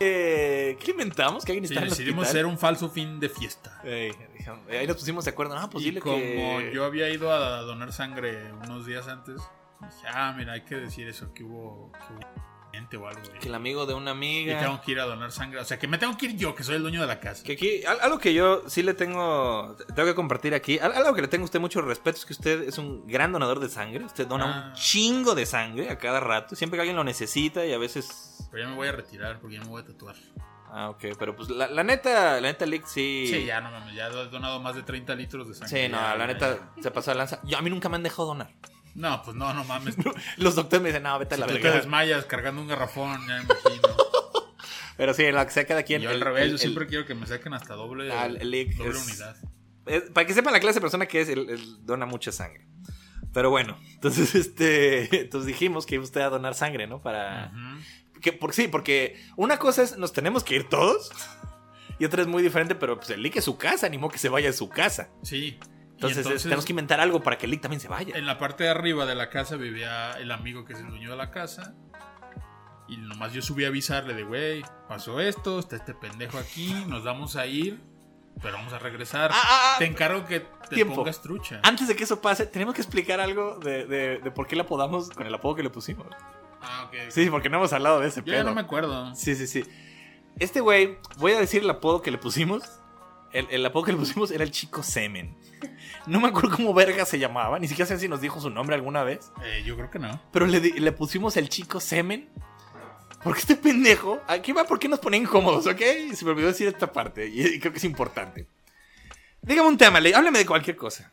Eh, 0.00 0.76
¿Qué 0.80 0.92
inventamos? 0.92 1.44
Que 1.44 1.52
alguien 1.52 1.66
Sí, 1.66 1.74
está 1.74 1.82
en 1.84 1.90
decidimos 1.90 2.22
hospital? 2.22 2.30
hacer 2.44 2.46
un 2.46 2.58
falso 2.58 2.88
fin 2.88 3.18
de 3.18 3.28
fiesta. 3.28 3.80
Dijimos- 3.82 4.60
ahí 4.70 4.86
nos 4.86 4.96
pusimos 4.96 5.24
de 5.24 5.30
acuerdo. 5.32 5.56
Ah, 5.56 5.68
pues 5.68 5.82
y 5.82 5.88
dile 5.88 6.00
como 6.00 6.16
que... 6.16 6.70
yo 6.72 6.84
había 6.84 7.08
ido 7.10 7.32
a 7.32 7.62
donar 7.62 7.92
sangre 7.92 8.52
unos 8.52 8.86
días 8.86 9.08
antes, 9.08 9.40
dije, 9.80 10.06
ah, 10.12 10.34
mira, 10.36 10.52
hay 10.54 10.62
que 10.62 10.76
decir 10.76 11.08
eso, 11.08 11.32
que 11.32 11.44
hubo, 11.44 11.90
que 11.92 12.12
hubo 12.14 12.48
gente 12.72 12.96
o 12.96 13.06
algo. 13.08 13.22
Que 13.40 13.48
el 13.48 13.54
amigo 13.54 13.86
de 13.86 13.94
una 13.94 14.10
Y 14.10 14.14
amiga... 14.14 14.60
tengo 14.60 14.80
que 14.82 14.92
ir 14.92 15.00
a 15.00 15.04
donar 15.04 15.32
sangre. 15.32 15.60
O 15.60 15.64
sea, 15.64 15.78
que 15.78 15.88
me 15.88 15.96
tengo 15.98 16.16
que 16.18 16.26
ir 16.26 16.36
yo, 16.36 16.54
que 16.54 16.62
soy 16.64 16.76
el 16.76 16.82
dueño 16.82 17.00
de 17.00 17.06
la 17.06 17.18
casa. 17.20 17.42
Que 17.44 17.52
aquí, 17.54 17.84
al- 17.84 18.00
algo 18.00 18.18
que 18.18 18.34
yo 18.34 18.62
sí 18.68 18.82
le 18.82 18.92
tengo, 18.94 19.74
tengo 19.94 20.06
que 20.08 20.14
compartir 20.14 20.54
aquí, 20.54 20.78
al- 20.78 20.92
algo 20.92 21.14
que 21.14 21.22
le 21.22 21.28
tengo 21.28 21.44
a 21.44 21.46
usted 21.46 21.60
mucho 21.60 21.80
respeto 21.80 22.18
es 22.18 22.26
que 22.26 22.32
usted 22.34 22.62
es 22.68 22.76
un 22.78 23.06
gran 23.06 23.32
donador 23.32 23.58
de 23.60 23.68
sangre, 23.68 24.04
usted 24.04 24.26
dona 24.26 24.44
Ah. 24.44 24.68
un 24.68 24.74
chingo 24.74 25.34
de 25.34 25.46
sangre 25.46 25.90
a 25.90 25.96
cada 25.98 26.20
rato, 26.20 26.54
siempre 26.56 26.76
que 26.76 26.82
alguien 26.82 26.96
lo 26.96 27.04
necesita 27.04 27.64
y 27.64 27.72
a 27.72 27.78
veces... 27.78 28.46
Pero 28.50 28.64
ya 28.64 28.68
me 28.70 28.76
voy 28.76 28.88
a 28.88 28.92
retirar 28.92 29.40
porque 29.40 29.56
ya 29.56 29.62
me 29.62 29.68
voy 29.68 29.82
a 29.82 29.86
tatuar. 29.86 30.16
Ah, 30.70 30.90
ok, 30.90 31.04
pero 31.18 31.34
pues 31.34 31.48
la, 31.48 31.66
la 31.68 31.82
neta, 31.82 32.34
la 32.34 32.40
neta, 32.42 32.66
Lick, 32.66 32.84
sí... 32.84 33.26
Sí, 33.30 33.46
ya 33.46 33.62
no 33.62 33.70
mames, 33.70 33.94
ya 33.94 34.08
he 34.08 34.10
donado 34.28 34.60
más 34.60 34.74
de 34.74 34.82
30 34.82 35.14
litros 35.14 35.48
de 35.48 35.54
sangre. 35.54 35.84
Sí, 35.86 35.88
no, 35.90 35.96
Ya, 35.98 36.14
la 36.14 36.26
ya, 36.26 36.26
neta 36.26 36.72
se 36.82 36.90
pasó 36.90 37.10
de 37.12 37.16
lanza. 37.16 37.40
Yo, 37.44 37.56
a 37.56 37.62
mí 37.62 37.70
nunca 37.70 37.88
me 37.88 37.96
han 37.96 38.02
dejado 38.02 38.26
donar. 38.28 38.50
No, 38.98 39.22
pues 39.22 39.36
no, 39.36 39.54
no 39.54 39.64
mames. 39.64 39.94
Los 40.36 40.54
doctores 40.56 40.82
me 40.82 40.88
dicen, 40.88 41.04
no, 41.04 41.18
vete 41.18 41.34
a 41.34 41.36
Si 41.36 41.40
la 41.40 41.46
tú 41.46 41.54
te 41.54 41.60
verga. 41.60 41.76
desmayas 41.76 42.24
cargando 42.24 42.60
un 42.60 42.68
garrafón, 42.68 43.20
ya 43.28 43.36
me 43.36 43.42
imagino. 43.44 43.88
Pero 44.96 45.14
sí, 45.14 45.24
en 45.24 45.34
la 45.36 45.46
que 45.46 45.52
sea 45.52 45.64
cada 45.66 45.84
quien. 45.84 46.02
Yo 46.02 46.10
al 46.10 46.20
revés, 46.20 46.50
yo 46.50 46.58
siempre 46.58 46.86
quiero 46.88 47.06
que 47.06 47.14
me 47.14 47.26
saquen 47.26 47.54
hasta 47.54 47.74
doble, 47.74 48.12
Ah, 48.12 48.26
el- 48.26 48.36
el 48.42 48.76
doble 48.76 48.90
es- 48.98 49.04
unidad. 49.06 49.36
es- 49.86 50.10
para 50.10 50.26
que 50.26 50.34
sepan 50.34 50.52
la 50.52 50.60
clase 50.60 50.74
de 50.74 50.80
persona 50.80 51.06
que 51.06 51.20
es, 51.20 51.28
él, 51.28 51.76
dona 51.86 52.04
mucha 52.06 52.32
sangre. 52.32 52.66
Pero 53.32 53.50
bueno, 53.50 53.78
entonces 53.94 54.34
este, 54.34 55.20
entonces 55.20 55.46
dijimos 55.46 55.86
que 55.86 55.94
iba 55.94 56.02
usted 56.04 56.20
a 56.22 56.30
donar 56.30 56.54
sangre, 56.54 56.86
¿no? 56.88 57.00
Para 57.00 57.52
Ujú. 57.54 58.20
que 58.20 58.32
por 58.32 58.52
sí, 58.52 58.66
porque 58.66 59.22
una 59.36 59.58
cosa 59.58 59.82
es 59.84 59.96
nos 59.96 60.12
tenemos 60.12 60.42
que 60.42 60.56
ir 60.56 60.68
todos 60.68 61.12
y 62.00 62.04
otra 62.04 62.22
es 62.22 62.26
muy 62.28 62.42
diferente, 62.42 62.74
pero 62.74 62.96
pues 62.96 63.10
el 63.10 63.22
Lick 63.22 63.36
es 63.36 63.44
su 63.44 63.56
casa, 63.56 63.86
animo 63.86 64.08
que 64.10 64.18
se 64.18 64.28
vaya 64.28 64.50
a 64.50 64.52
su 64.52 64.68
casa. 64.68 65.10
Sí. 65.22 65.56
Entonces, 65.98 66.26
es- 66.26 66.42
tenemos 66.44 66.64
que 66.64 66.72
inventar 66.72 67.00
algo 67.00 67.22
para 67.22 67.36
que 67.38 67.46
el 67.46 67.50
Lick 67.50 67.60
también 67.60 67.80
se 67.80 67.88
vaya. 67.88 68.16
En 68.16 68.24
la 68.26 68.38
parte 68.38 68.64
de 68.64 68.70
arriba 68.70 69.04
de 69.04 69.14
la 69.16 69.30
casa 69.30 69.56
vivía 69.56 70.12
el 70.12 70.30
amigo 70.30 70.64
que 70.64 70.72
es 70.74 70.78
el 70.78 70.88
dueño 70.88 71.10
de 71.10 71.16
la 71.16 71.30
casa. 71.30 71.74
Y 72.88 72.96
nomás 72.96 73.32
yo 73.32 73.42
subí 73.42 73.64
a 73.64 73.68
avisarle 73.68 74.14
de, 74.14 74.22
güey, 74.24 74.62
pasó 74.88 75.20
esto, 75.20 75.58
está 75.58 75.76
este 75.76 75.94
pendejo 75.94 76.38
aquí, 76.38 76.72
nos 76.86 77.04
vamos 77.04 77.36
a 77.36 77.46
ir, 77.46 77.80
pero 78.40 78.54
vamos 78.54 78.72
a 78.72 78.78
regresar. 78.78 79.30
Ah, 79.34 79.36
ah, 79.44 79.72
ah. 79.74 79.78
Te 79.78 79.84
encargo 79.84 80.24
que 80.24 80.40
te 80.40 80.74
Tiempo. 80.76 80.94
pongas 80.94 81.20
trucha. 81.20 81.60
Antes 81.64 81.86
de 81.88 81.96
que 81.96 82.04
eso 82.04 82.22
pase, 82.22 82.46
tenemos 82.46 82.74
que 82.74 82.80
explicar 82.80 83.20
algo 83.20 83.58
de, 83.58 83.84
de- 83.86 84.18
de 84.18 84.30
por 84.30 84.46
qué 84.46 84.56
le 84.56 84.62
apodamos 84.62 85.10
con 85.10 85.26
el 85.26 85.34
apodo 85.34 85.56
que 85.56 85.62
le 85.62 85.70
pusimos. 85.70 86.06
Ah, 86.62 86.84
ok. 86.88 87.10
Sí, 87.10 87.28
porque 87.28 87.50
no 87.50 87.58
hemos 87.58 87.72
hablado 87.74 88.00
de 88.00 88.08
ese 88.08 88.20
Yo 88.20 88.26
ya 88.32 88.38
pedo. 88.38 88.44
no 88.44 88.54
me 88.54 88.60
acuerdo. 88.62 89.14
Sí, 89.14 89.34
sí, 89.34 89.46
sí. 89.46 89.64
Este 90.38 90.60
güey, 90.60 90.96
voy 91.18 91.32
a 91.32 91.40
decir 91.40 91.62
el 91.62 91.70
apodo 91.70 92.00
que 92.00 92.10
le 92.10 92.18
pusimos. 92.18 92.62
El, 93.32 93.46
el 93.50 93.66
apodo 93.66 93.84
que 93.84 93.92
le 93.92 93.98
pusimos 93.98 94.30
era 94.30 94.44
el 94.44 94.50
chico 94.50 94.82
semen. 94.82 95.36
No 96.06 96.20
me 96.20 96.28
acuerdo 96.28 96.56
cómo 96.56 96.72
verga 96.72 97.04
se 97.04 97.18
llamaba, 97.18 97.58
ni 97.58 97.68
siquiera 97.68 97.86
sé 97.86 97.98
si 97.98 98.08
nos 98.08 98.20
dijo 98.20 98.40
su 98.40 98.50
nombre 98.50 98.74
alguna 98.74 99.02
vez. 99.02 99.30
Eh, 99.44 99.62
yo 99.64 99.76
creo 99.76 99.90
que 99.90 99.98
no. 99.98 100.20
Pero 100.32 100.46
le, 100.46 100.60
le 100.60 100.92
pusimos 100.92 101.36
el 101.36 101.48
chico 101.48 101.80
semen. 101.80 102.28
Porque 103.22 103.40
este 103.40 103.56
pendejo, 103.56 104.22
aquí 104.28 104.52
va, 104.52 104.64
¿por 104.64 104.78
qué 104.78 104.88
nos 104.88 105.00
pone 105.00 105.16
incómodos, 105.16 105.66
ok? 105.66 105.80
Se 106.14 106.24
me 106.24 106.30
olvidó 106.30 106.46
decir 106.48 106.68
esta 106.68 106.92
parte 106.92 107.26
y, 107.26 107.58
creo 107.58 107.72
que 107.72 107.78
es 107.78 107.84
importante. 107.84 108.46
Dígame 109.42 109.68
un 109.68 109.76
tema, 109.76 110.00
le, 110.00 110.14
háblame 110.14 110.38
de 110.38 110.46
cualquier 110.46 110.76
cosa. 110.76 111.12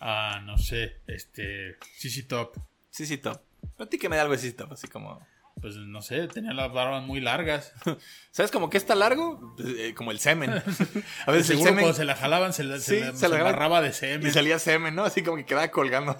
Ah, 0.00 0.40
no 0.44 0.58
sé. 0.58 0.96
Este. 1.06 1.76
CC 1.96 2.24
Top. 2.24 2.56
Sí, 2.90 3.18
top. 3.18 3.40
Platíqueme 3.76 4.16
de 4.16 4.22
algo 4.22 4.36
de 4.36 4.52
top, 4.52 4.72
así 4.72 4.88
como. 4.88 5.24
Pues 5.60 5.74
no 5.76 6.02
sé, 6.02 6.28
tenía 6.28 6.52
las 6.52 6.72
barbas 6.72 7.02
muy 7.04 7.20
largas. 7.20 7.72
¿Sabes 8.30 8.50
como 8.52 8.70
que 8.70 8.76
está 8.78 8.94
largo? 8.94 9.56
Eh, 9.58 9.92
como 9.96 10.10
el 10.12 10.20
semen. 10.20 10.50
A 11.26 11.30
veces 11.32 11.50
el 11.50 11.56
Seguro 11.56 11.64
semen. 11.70 11.74
cuando 11.84 11.94
se 11.94 12.04
la 12.04 12.14
jalaban 12.14 12.52
se, 12.52 12.64
la- 12.64 12.78
se 12.78 13.00
la- 13.00 13.12
se 13.12 13.18
se 13.18 13.28
la 13.28 13.36
jalaban. 13.36 13.46
agarraba 13.54 13.82
de 13.82 13.92
semen. 13.92 14.26
Y 14.26 14.30
salía 14.30 14.58
semen, 14.58 14.94
¿no? 14.94 15.04
Así 15.04 15.22
como 15.22 15.36
que 15.36 15.44
quedaba 15.46 15.68
colgando. 15.68 16.16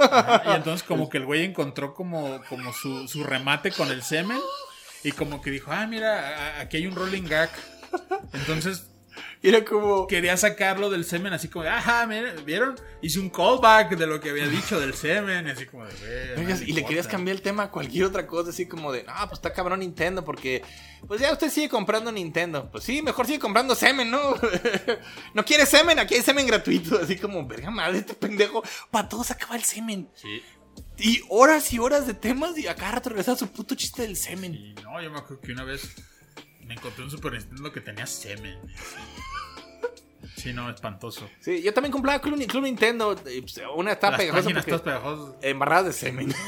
Y 0.47 0.51
entonces 0.57 0.83
como 0.87 1.09
que 1.11 1.19
el 1.19 1.27
güey 1.27 1.45
encontró 1.45 1.95
como, 1.95 2.41
como 2.49 2.73
su, 2.73 3.07
su 3.09 3.23
remate 3.25 3.71
con 3.73 3.91
el 3.91 4.03
semen 4.03 4.39
y 5.05 5.13
como 5.13 5.41
que 5.41 5.51
dijo, 5.51 5.71
ah, 5.73 5.87
mira, 5.87 6.61
aquí 6.61 6.79
hay 6.79 6.87
un 6.87 6.97
rolling 6.97 7.23
gag. 7.29 7.51
Entonces 8.33 8.91
Y 9.41 9.49
era 9.51 9.65
como. 9.65 10.07
quería 10.07 10.37
sacarlo 10.37 10.91
del 10.91 11.05
semen 11.05 11.33
así 11.33 11.49
como, 11.49 11.65
ajá, 11.65 12.07
mira, 12.07 12.33
¿vieron? 12.45 12.75
Hice 13.03 13.21
un 13.21 13.31
callback 13.31 13.97
de 13.97 14.07
lo 14.07 14.21
que 14.21 14.31
había 14.31 14.49
dicho 14.49 14.81
del 14.81 14.95
semen 14.95 15.47
así 15.47 15.67
como 15.67 15.87
de, 15.87 16.35
"Güey, 16.35 16.47
no 16.47 16.55
y 16.63 16.73
le 16.73 16.83
querías 16.83 17.07
importa". 17.07 17.09
cambiar 17.11 17.37
el 17.37 17.43
tema 17.43 17.63
a 17.65 17.71
cualquier 17.71 18.05
otra 18.07 18.27
cosa, 18.27 18.51
así 18.51 18.67
como 18.67 18.91
de, 18.93 19.05
ah, 19.07 19.27
pues 19.29 19.39
está 19.39 19.53
cabrón 19.53 19.79
Nintendo, 19.81 20.25
porque, 20.25 20.63
pues 21.07 21.21
ya 21.21 21.33
usted 21.33 21.51
sigue 21.51 21.69
comprando 21.69 22.11
Nintendo. 22.11 22.69
Pues 22.71 22.83
sí, 22.85 23.01
mejor 23.01 23.27
sigue 23.27 23.39
comprando 23.39 23.75
semen, 23.77 24.11
¿no? 24.11 24.19
no 25.35 25.45
quiere 25.45 25.67
semen, 25.67 25.99
aquí 26.01 26.15
hay 26.17 26.23
semen 26.23 26.47
gratuito. 26.47 26.99
Así 27.01 27.17
como, 27.17 27.47
verga 27.47 27.71
madre, 27.71 27.99
este 27.99 28.15
pendejo, 28.15 28.63
para 28.91 29.09
todos 29.09 29.31
acaba 29.31 29.55
el 29.57 29.63
semen. 29.63 30.09
Sí, 30.15 30.43
Y 30.99 31.21
horas 31.29 31.73
y 31.73 31.79
horas 31.79 32.07
de 32.09 32.15
temas 32.15 32.59
y 32.59 32.67
a 32.67 32.75
cada 32.75 32.93
rato 32.93 33.11
regresaba 33.11 33.37
su 33.39 33.47
puto 33.53 33.75
chiste 33.77 34.03
del 34.03 34.17
semen. 34.17 34.53
y 34.55 34.75
no, 34.83 35.01
yo 35.01 35.11
me 35.13 35.19
acuerdo 35.19 35.41
que 35.41 35.53
una 35.53 35.63
vez 35.65 35.93
me 36.65 36.75
encontré 36.75 37.03
un 37.05 37.11
Super 37.11 37.33
Nintendo 37.33 37.73
que 37.73 37.81
tenía 37.81 38.07
semen. 38.07 38.59
Sí, 40.39 40.53
no, 40.53 40.71
espantoso. 40.71 41.29
Sí, 41.41 41.63
yo 41.63 41.75
también 41.75 41.93
compraba 41.93 42.21
Club, 42.21 42.45
Club 42.47 42.63
Nintendo. 42.63 43.15
y, 43.35 43.41
pues, 43.43 43.61
una 43.77 43.93
estaba 43.93 44.13
Las 44.13 44.21
pegajosa 44.21 44.51
porque- 44.51 44.63
todas 44.71 44.81
pegajosas. 44.83 45.35
embarradas 45.43 45.87
de 45.87 45.93
semen. 45.93 46.35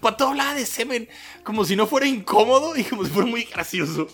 Para 0.00 0.16
todo 0.16 0.28
hablaba 0.28 0.54
de 0.54 0.64
semen, 0.66 1.08
como 1.42 1.64
si 1.64 1.76
no 1.76 1.86
fuera 1.86 2.06
incómodo 2.06 2.76
y 2.76 2.84
como 2.84 3.04
si 3.04 3.10
fuera 3.10 3.28
muy 3.28 3.44
gracioso. 3.44 4.06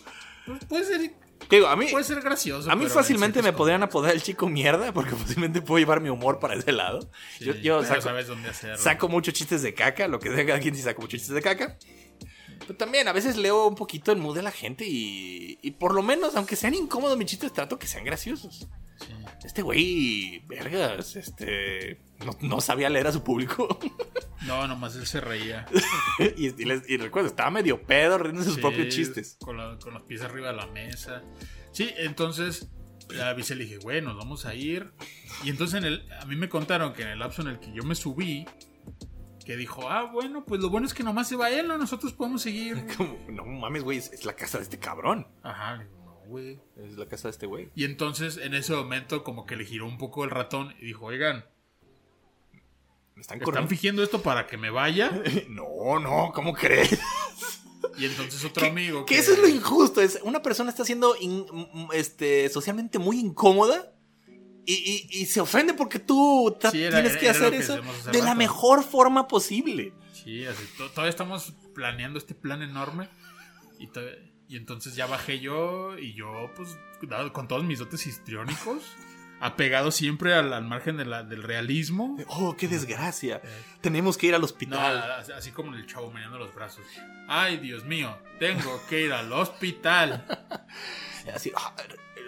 Pues 0.47 0.65
puede 0.65 0.85
ser, 0.85 1.15
Digo, 1.51 1.67
a 1.67 1.77
mí, 1.77 1.87
puede 1.91 2.05
ser 2.05 2.21
gracioso. 2.21 2.71
a 2.71 2.75
mí 2.77 2.87
fácilmente 2.87 3.41
en 3.41 3.45
me 3.45 3.53
podrían 3.53 3.83
apodar 3.83 4.13
el 4.13 4.23
chico 4.23 4.49
mierda, 4.49 4.93
porque 4.93 5.15
fácilmente 5.15 5.61
puedo 5.61 5.79
llevar 5.79 6.01
mi 6.01 6.09
humor 6.09 6.39
para 6.39 6.55
ese 6.55 6.73
lado. 6.73 7.11
Sí, 7.39 7.45
yo 7.45 7.55
yo 7.55 7.85
saco, 7.85 8.01
sabes 8.01 8.27
dónde 8.27 8.49
hacerlo. 8.49 8.79
saco 8.79 9.09
muchos 9.09 9.35
chistes 9.35 9.63
de 9.63 9.75
caca, 9.75 10.09
lo 10.09 10.19
que 10.19 10.35
sea 10.35 10.47
cada 10.47 10.61
quien 10.61 10.75
sí 10.75 10.83
saco 10.83 11.03
muchos 11.03 11.21
chistes 11.21 11.35
de 11.35 11.43
caca. 11.43 11.77
Pero 12.67 12.77
también 12.77 13.09
a 13.09 13.13
veces 13.13 13.37
leo 13.37 13.67
un 13.67 13.75
poquito 13.75 14.13
el 14.13 14.19
mood 14.19 14.37
de 14.37 14.43
la 14.43 14.51
gente 14.53 14.85
y, 14.87 15.59
y 15.63 15.71
por 15.73 15.95
lo 15.95 16.03
menos, 16.03 16.37
aunque 16.37 16.57
sean 16.57 16.75
incómodos 16.75 17.17
mis 17.19 17.27
chistes, 17.27 17.53
trato 17.53 17.79
que 17.79 17.87
sean 17.87 18.05
graciosos. 18.05 18.69
Sí. 19.01 19.09
Este 19.45 19.63
güey, 19.63 20.41
vergas, 20.47 21.17
este, 21.17 22.01
no, 22.25 22.37
no 22.41 22.61
sabía 22.61 22.89
leer 22.89 23.09
a 23.09 23.13
su 23.13 23.23
público. 23.23 23.79
No, 24.43 24.67
nomás 24.67 24.97
él 24.97 25.07
se 25.07 25.21
reía. 25.21 25.67
y, 26.37 26.47
y 26.47 26.65
les- 26.65 26.91
y 26.91 26.97
recuerdo, 26.97 27.29
estaba 27.29 27.49
medio 27.53 27.81
pedo 27.81 28.19
riendo 28.19 28.43
sus 28.43 28.57
Sí, 28.57 28.61
propios 28.61 28.93
chistes. 28.93 29.37
Con, 29.41 29.57
la- 29.57 29.79
con 29.79 29.95
los 29.95 30.03
pies 30.03 30.21
arriba 30.23 30.49
de 30.49 30.57
la 30.57 30.67
mesa. 30.67 31.23
Sí, 31.71 31.91
entonces 31.99 32.69
le 33.09 33.23
avisé, 33.23 33.55
le 33.55 33.67
dije, 33.67 33.77
güey, 33.77 34.03
nos 34.03 34.17
vamos 34.17 34.45
a 34.45 34.57
ir. 34.57 34.91
Y 35.45 35.51
entonces 35.51 35.79
en 35.79 35.85
el, 35.85 36.13
a 36.21 36.25
mí 36.25 36.35
me 36.35 36.49
contaron 36.49 36.93
que 36.93 37.03
en 37.03 37.09
el 37.11 37.21
lapso 37.21 37.43
en 37.43 37.49
el 37.51 37.61
que 37.61 37.73
yo 37.73 37.85
me 37.85 37.95
subí, 37.95 38.45
que 39.45 39.57
dijo, 39.57 39.89
ah, 39.89 40.05
bueno, 40.13 40.45
pues 40.45 40.61
lo 40.61 40.71
bueno 40.71 40.87
es 40.87 40.95
que 40.95 41.03
nomás 41.03 41.29
se 41.29 41.37
va 41.37 41.51
él, 41.51 41.69
¿no? 41.69 41.79
Nosotros 41.79 42.13
podemos 42.13 42.43
seguir. 42.43 42.87
Como, 42.97 43.17
no 43.29 43.45
mames, 43.45 43.83
güey, 43.83 43.99
es, 43.99 44.13
es 44.13 44.25
la 44.25 44.35
casa 44.35 44.59
de 44.59 44.65
este 44.65 44.79
cabrón. 44.79 45.27
Ajá, 45.43 45.79
no, 46.05 46.15
güey. 46.27 46.61
Es 46.77 46.97
la 46.97 47.07
casa 47.07 47.29
de 47.29 47.33
este 47.33 47.47
güey. 47.47 47.71
Y 47.75 47.85
entonces 47.85 48.37
en 48.39 48.55
ese 48.55 48.75
momento 48.75 49.25
como 49.25 49.47
que 49.47 49.57
le 49.57 49.65
giró 49.65 49.87
un 49.87 49.99
poco 49.99 50.25
el 50.25 50.31
ratón 50.31 50.75
y 50.81 50.87
dijo, 50.87 51.07
oigan, 51.07 51.45
Me 53.15 53.21
están 53.23 53.41
¿están 53.43 53.69
fingiendo 53.69 54.03
esto 54.03 54.23
para 54.23 54.47
que 54.47 54.57
me 54.57 54.71
vaya? 54.71 55.23
No, 55.49 55.99
no, 55.99 56.33
¿cómo 56.35 56.53
crees? 56.55 56.99
Y 57.99 58.07
entonces 58.07 58.43
otro 58.45 58.67
amigo... 58.69 59.05
Que 59.05 59.19
eso 59.19 59.33
es 59.33 59.39
lo 59.39 59.49
injusto. 59.49 60.01
Es 60.01 60.19
una 60.23 60.41
persona 60.41 60.71
está 60.71 60.83
siendo 60.85 61.15
in- 61.21 61.45
este, 61.93 62.49
socialmente 62.49 62.99
muy 62.99 63.19
incómoda 63.21 63.93
y, 64.67 64.75
y- 65.11 65.23
y 65.23 65.27
se 65.27 65.41
ofende 65.41 65.75
porque 65.75 65.99
tú 65.99 66.57
Sí, 66.71 66.83
era- 66.83 67.01
tienes 67.03 67.17
que 67.19 67.27
era 67.29 67.35
hacer 67.37 67.51
que 67.51 67.57
eso 67.59 67.77
de 68.11 68.19
la 68.19 68.25
rato. 68.27 68.37
mejor 68.37 68.85
forma 68.85 69.27
posible. 69.29 69.93
Sí, 70.13 70.45
así, 70.47 70.63
to- 70.79 70.91
todavía 70.91 71.11
estamos 71.11 71.53
planeando 71.75 72.19
este 72.19 72.35
plan 72.35 72.63
enorme. 72.63 73.09
Y, 73.79 73.89
y 74.49 74.57
entonces 74.57 74.95
ya 74.95 75.07
bajé 75.07 75.41
yo 75.41 75.99
y 75.99 76.15
yo, 76.15 76.51
pues, 76.57 76.77
con 77.33 77.49
todos 77.49 77.65
mis 77.65 77.81
dotes 77.81 78.07
histriónicos, 78.07 78.83
apegado 79.41 79.91
siempre 79.91 80.35
al, 80.35 80.53
al 80.53 80.65
margen 80.65 80.97
de 80.97 81.05
la- 81.07 81.25
del 81.25 81.43
realismo. 81.43 82.17
Oh, 82.29 82.57
qué 82.57 82.69
desgracia. 82.69 83.41
Eh, 83.43 83.49
Tenemos 83.81 84.17
que 84.17 84.29
ir 84.29 84.35
al 84.35 84.43
no, 84.43 84.45
hospital. 84.45 85.11
así- 85.19 85.33
así 85.33 85.51
como 85.51 85.75
el 85.75 85.85
chavo 85.87 86.13
meneando 86.13 86.39
los 86.39 86.55
brazos. 86.55 86.85
Ay, 87.27 87.57
Dios 87.57 87.85
mío, 87.85 88.17
tengo 88.39 88.81
que 88.89 89.01
ir 89.07 89.13
al 89.13 89.33
hospital. 89.33 90.25
Así, 91.35 91.51
"Ah, 91.57 91.73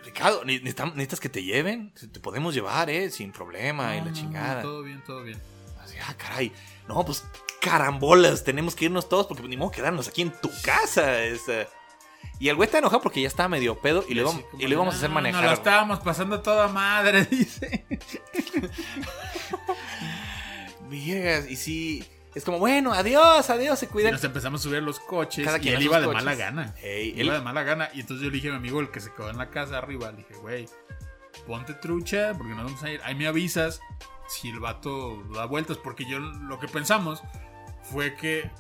Ricardo, 0.05 0.45
¿ne- 0.45 0.61
necesitam- 0.63 0.93
¿necesitas 0.95 1.21
que 1.21 1.29
te 1.29 1.43
lleven? 1.43 1.93
Te 1.95 2.21
podemos 2.21 2.55
llevar, 2.55 2.91
¿eh? 2.91 3.11
Sin 3.11 3.33
problema 3.33 3.95
y 3.97 3.99
No, 4.01 4.05
la 4.07 4.11
no, 4.11 4.17
chingada. 4.17 4.63
Todo 4.63 4.83
bien, 4.83 5.03
todo 5.05 5.23
bien. 5.23 5.41
Así, 5.83 5.97
ah, 6.07 6.15
caray. 6.17 6.53
No, 6.89 7.05
pues 7.05 7.25
carambolas, 7.61 8.45
tenemos 8.45 8.75
que 8.75 8.85
irnos 8.87 9.09
todos 9.09 9.27
porque 9.27 9.43
ni 9.49 9.57
modo 9.57 9.71
quedarnos 9.71 10.07
aquí 10.09 10.23
en 10.23 10.31
tu 10.41 10.51
casa. 10.63 11.23
es, 11.23 11.49
eh. 11.49 11.67
Y 12.41 12.49
el 12.49 12.57
güey 12.57 12.67
está 12.67 12.79
enojado 12.79 13.01
porque 13.01 13.21
ya 13.23 13.29
estaba 13.29 13.49
medio 13.49 13.79
pedo 13.81 14.05
y, 14.09 14.15
le, 14.15 14.23
como 14.25 14.43
y 14.59 14.67
le 14.67 14.75
íbamos 14.75 14.95
a 14.95 14.97
hacer 14.97 15.09
"No, 15.09 15.15
manejar. 15.15 15.43
Nos 15.43 15.51
la 15.51 15.55
estábamos 15.57 16.01
pasando 16.01 16.37
a 16.37 16.43
toda 16.43 16.69
madre, 16.69 17.25
dice. 17.31 17.85
Viegas, 20.89 21.49
y 21.51 21.57
sí. 21.57 22.05
Es 22.35 22.45
como, 22.45 22.59
bueno, 22.59 22.93
adiós, 22.93 23.49
adiós, 23.49 23.79
se 23.79 23.87
Y 23.87 23.89
cuidan. 23.89 24.13
nos 24.13 24.25
empezamos 24.25 24.61
a 24.61 24.65
subir 24.65 24.83
los 24.83 24.99
coches 25.01 25.45
Cada 25.45 25.59
y 25.59 25.69
él 25.69 25.83
iba 25.83 26.01
de 26.01 26.07
coches. 26.07 26.25
mala 26.25 26.37
gana. 26.37 26.75
Ey, 26.83 27.11
Iba 27.11 27.21
él- 27.35 27.39
de 27.39 27.41
mala 27.45 27.63
gana. 27.63 27.89
Y 27.95 28.01
entonces 28.01 28.25
yo 28.25 28.31
le 28.31 28.35
dije 28.37 28.49
a 28.49 28.53
mi 28.53 28.57
amigo, 28.57 28.81
el 28.81 28.91
que 28.91 29.01
se 29.01 29.13
quedó 29.13 29.31
en 29.31 29.39
la 29.39 29.51
casa 29.51 29.79
arriba, 29.79 30.11
le 30.11 30.19
dije, 30.19 30.35
güey, 30.43 30.69
ponte 31.47 31.75
trucha 31.75 32.33
porque 32.37 32.55
nos 32.55 32.65
vamos 32.65 32.83
a 32.83 32.91
ir. 32.91 33.01
Ahí 33.05 33.15
me 33.15 33.27
avisas 33.29 33.81
si 34.29 34.49
el 34.51 34.59
vato 34.59 35.23
da 35.35 35.45
vueltas. 35.47 35.77
Porque 35.79 36.05
yo 36.09 36.19
lo 36.19 36.59
que 36.59 36.67
pensamos 36.67 37.23
fue 37.85 38.15
que, 38.17 38.51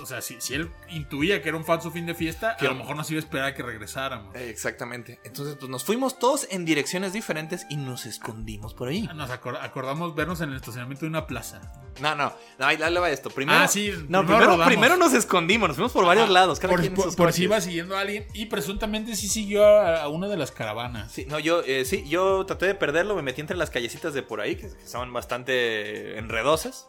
o 0.00 0.06
sea, 0.06 0.20
si, 0.20 0.40
si 0.40 0.54
él 0.54 0.70
intuía 0.88 1.42
que 1.42 1.48
era 1.48 1.58
un 1.58 1.64
falso 1.64 1.90
fin 1.90 2.06
de 2.06 2.14
fiesta, 2.14 2.56
Que- 2.56 2.66
a 2.66 2.70
lo 2.70 2.76
mejor 2.76 2.96
nos 2.96 3.10
iba 3.10 3.18
a 3.18 3.22
esperar 3.24 3.46
a 3.46 3.54
que 3.54 3.62
regresáramos. 3.62 4.34
Eh, 4.36 4.50
Exactamente. 4.50 5.20
Entonces, 5.24 5.56
pues 5.58 5.70
nos 5.70 5.84
fuimos 5.84 6.18
todos 6.18 6.46
en 6.50 6.64
direcciones 6.64 7.12
diferentes 7.12 7.66
y 7.70 7.76
nos 7.76 8.06
escondimos 8.06 8.74
por 8.74 8.88
ahí. 8.88 9.08
Nos 9.14 9.30
acor- 9.30 9.58
acordamos 9.60 10.14
vernos 10.14 10.40
en 10.40 10.50
el 10.50 10.56
estacionamiento 10.56 11.04
de 11.04 11.10
una 11.10 11.26
plaza. 11.26 11.60
No, 12.00 12.14
no, 12.14 12.32
no, 12.58 12.66
ahí 12.66 12.76
dale 12.76 13.00
va 13.00 13.08
esto. 13.10 13.30
Primero, 13.30 13.58
Ah, 13.60 13.68
sí, 13.68 13.90
No, 14.08 14.24
primero 14.26 14.62
primero, 14.66 14.96
nos 14.98 15.14
escondimos, 15.14 15.68
nos 15.68 15.76
fuimos 15.76 15.92
por 15.92 16.04
varios 16.04 16.28
Ah, 16.28 16.32
lados, 16.32 16.58
cada 16.60 16.72
por, 16.72 16.80
quien 16.80 16.94
por- 16.94 17.14
por 17.16 17.32
si 17.32 17.44
iba 17.44 17.58
siguiendo 17.60 17.96
a 17.96 18.00
alguien 18.00 18.26
y 18.34 18.46
presuntamente 18.46 19.16
sí 19.16 19.28
siguió 19.28 19.64
a, 19.66 20.02
a 20.02 20.08
una 20.08 20.28
de 20.28 20.36
las 20.36 20.50
caravanas. 20.52 21.10
Sí, 21.12 21.24
no, 21.26 21.38
yo, 21.38 21.62
eh, 21.64 21.84
sí, 21.86 22.04
yo 22.06 22.44
traté 22.44 22.66
de 22.66 22.74
perderlo, 22.74 23.14
me 23.16 23.22
metí 23.22 23.40
entre 23.40 23.56
las 23.56 23.70
callecitas 23.70 24.12
de 24.12 24.22
por 24.22 24.40
ahí, 24.42 24.56
que, 24.56 24.68
que 24.68 24.86
son 24.86 25.10
bastante 25.12 26.18
enredosas, 26.18 26.88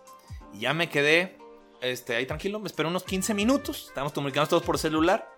y 0.53 0.59
ya 0.59 0.73
me 0.73 0.89
quedé 0.89 1.37
este, 1.81 2.15
ahí 2.15 2.25
tranquilo, 2.25 2.59
me 2.59 2.67
esperé 2.67 2.87
unos 2.89 3.03
15 3.03 3.33
minutos, 3.33 3.85
estábamos 3.87 4.13
comunicando 4.13 4.47
todos 4.49 4.63
por 4.63 4.77
celular, 4.77 5.29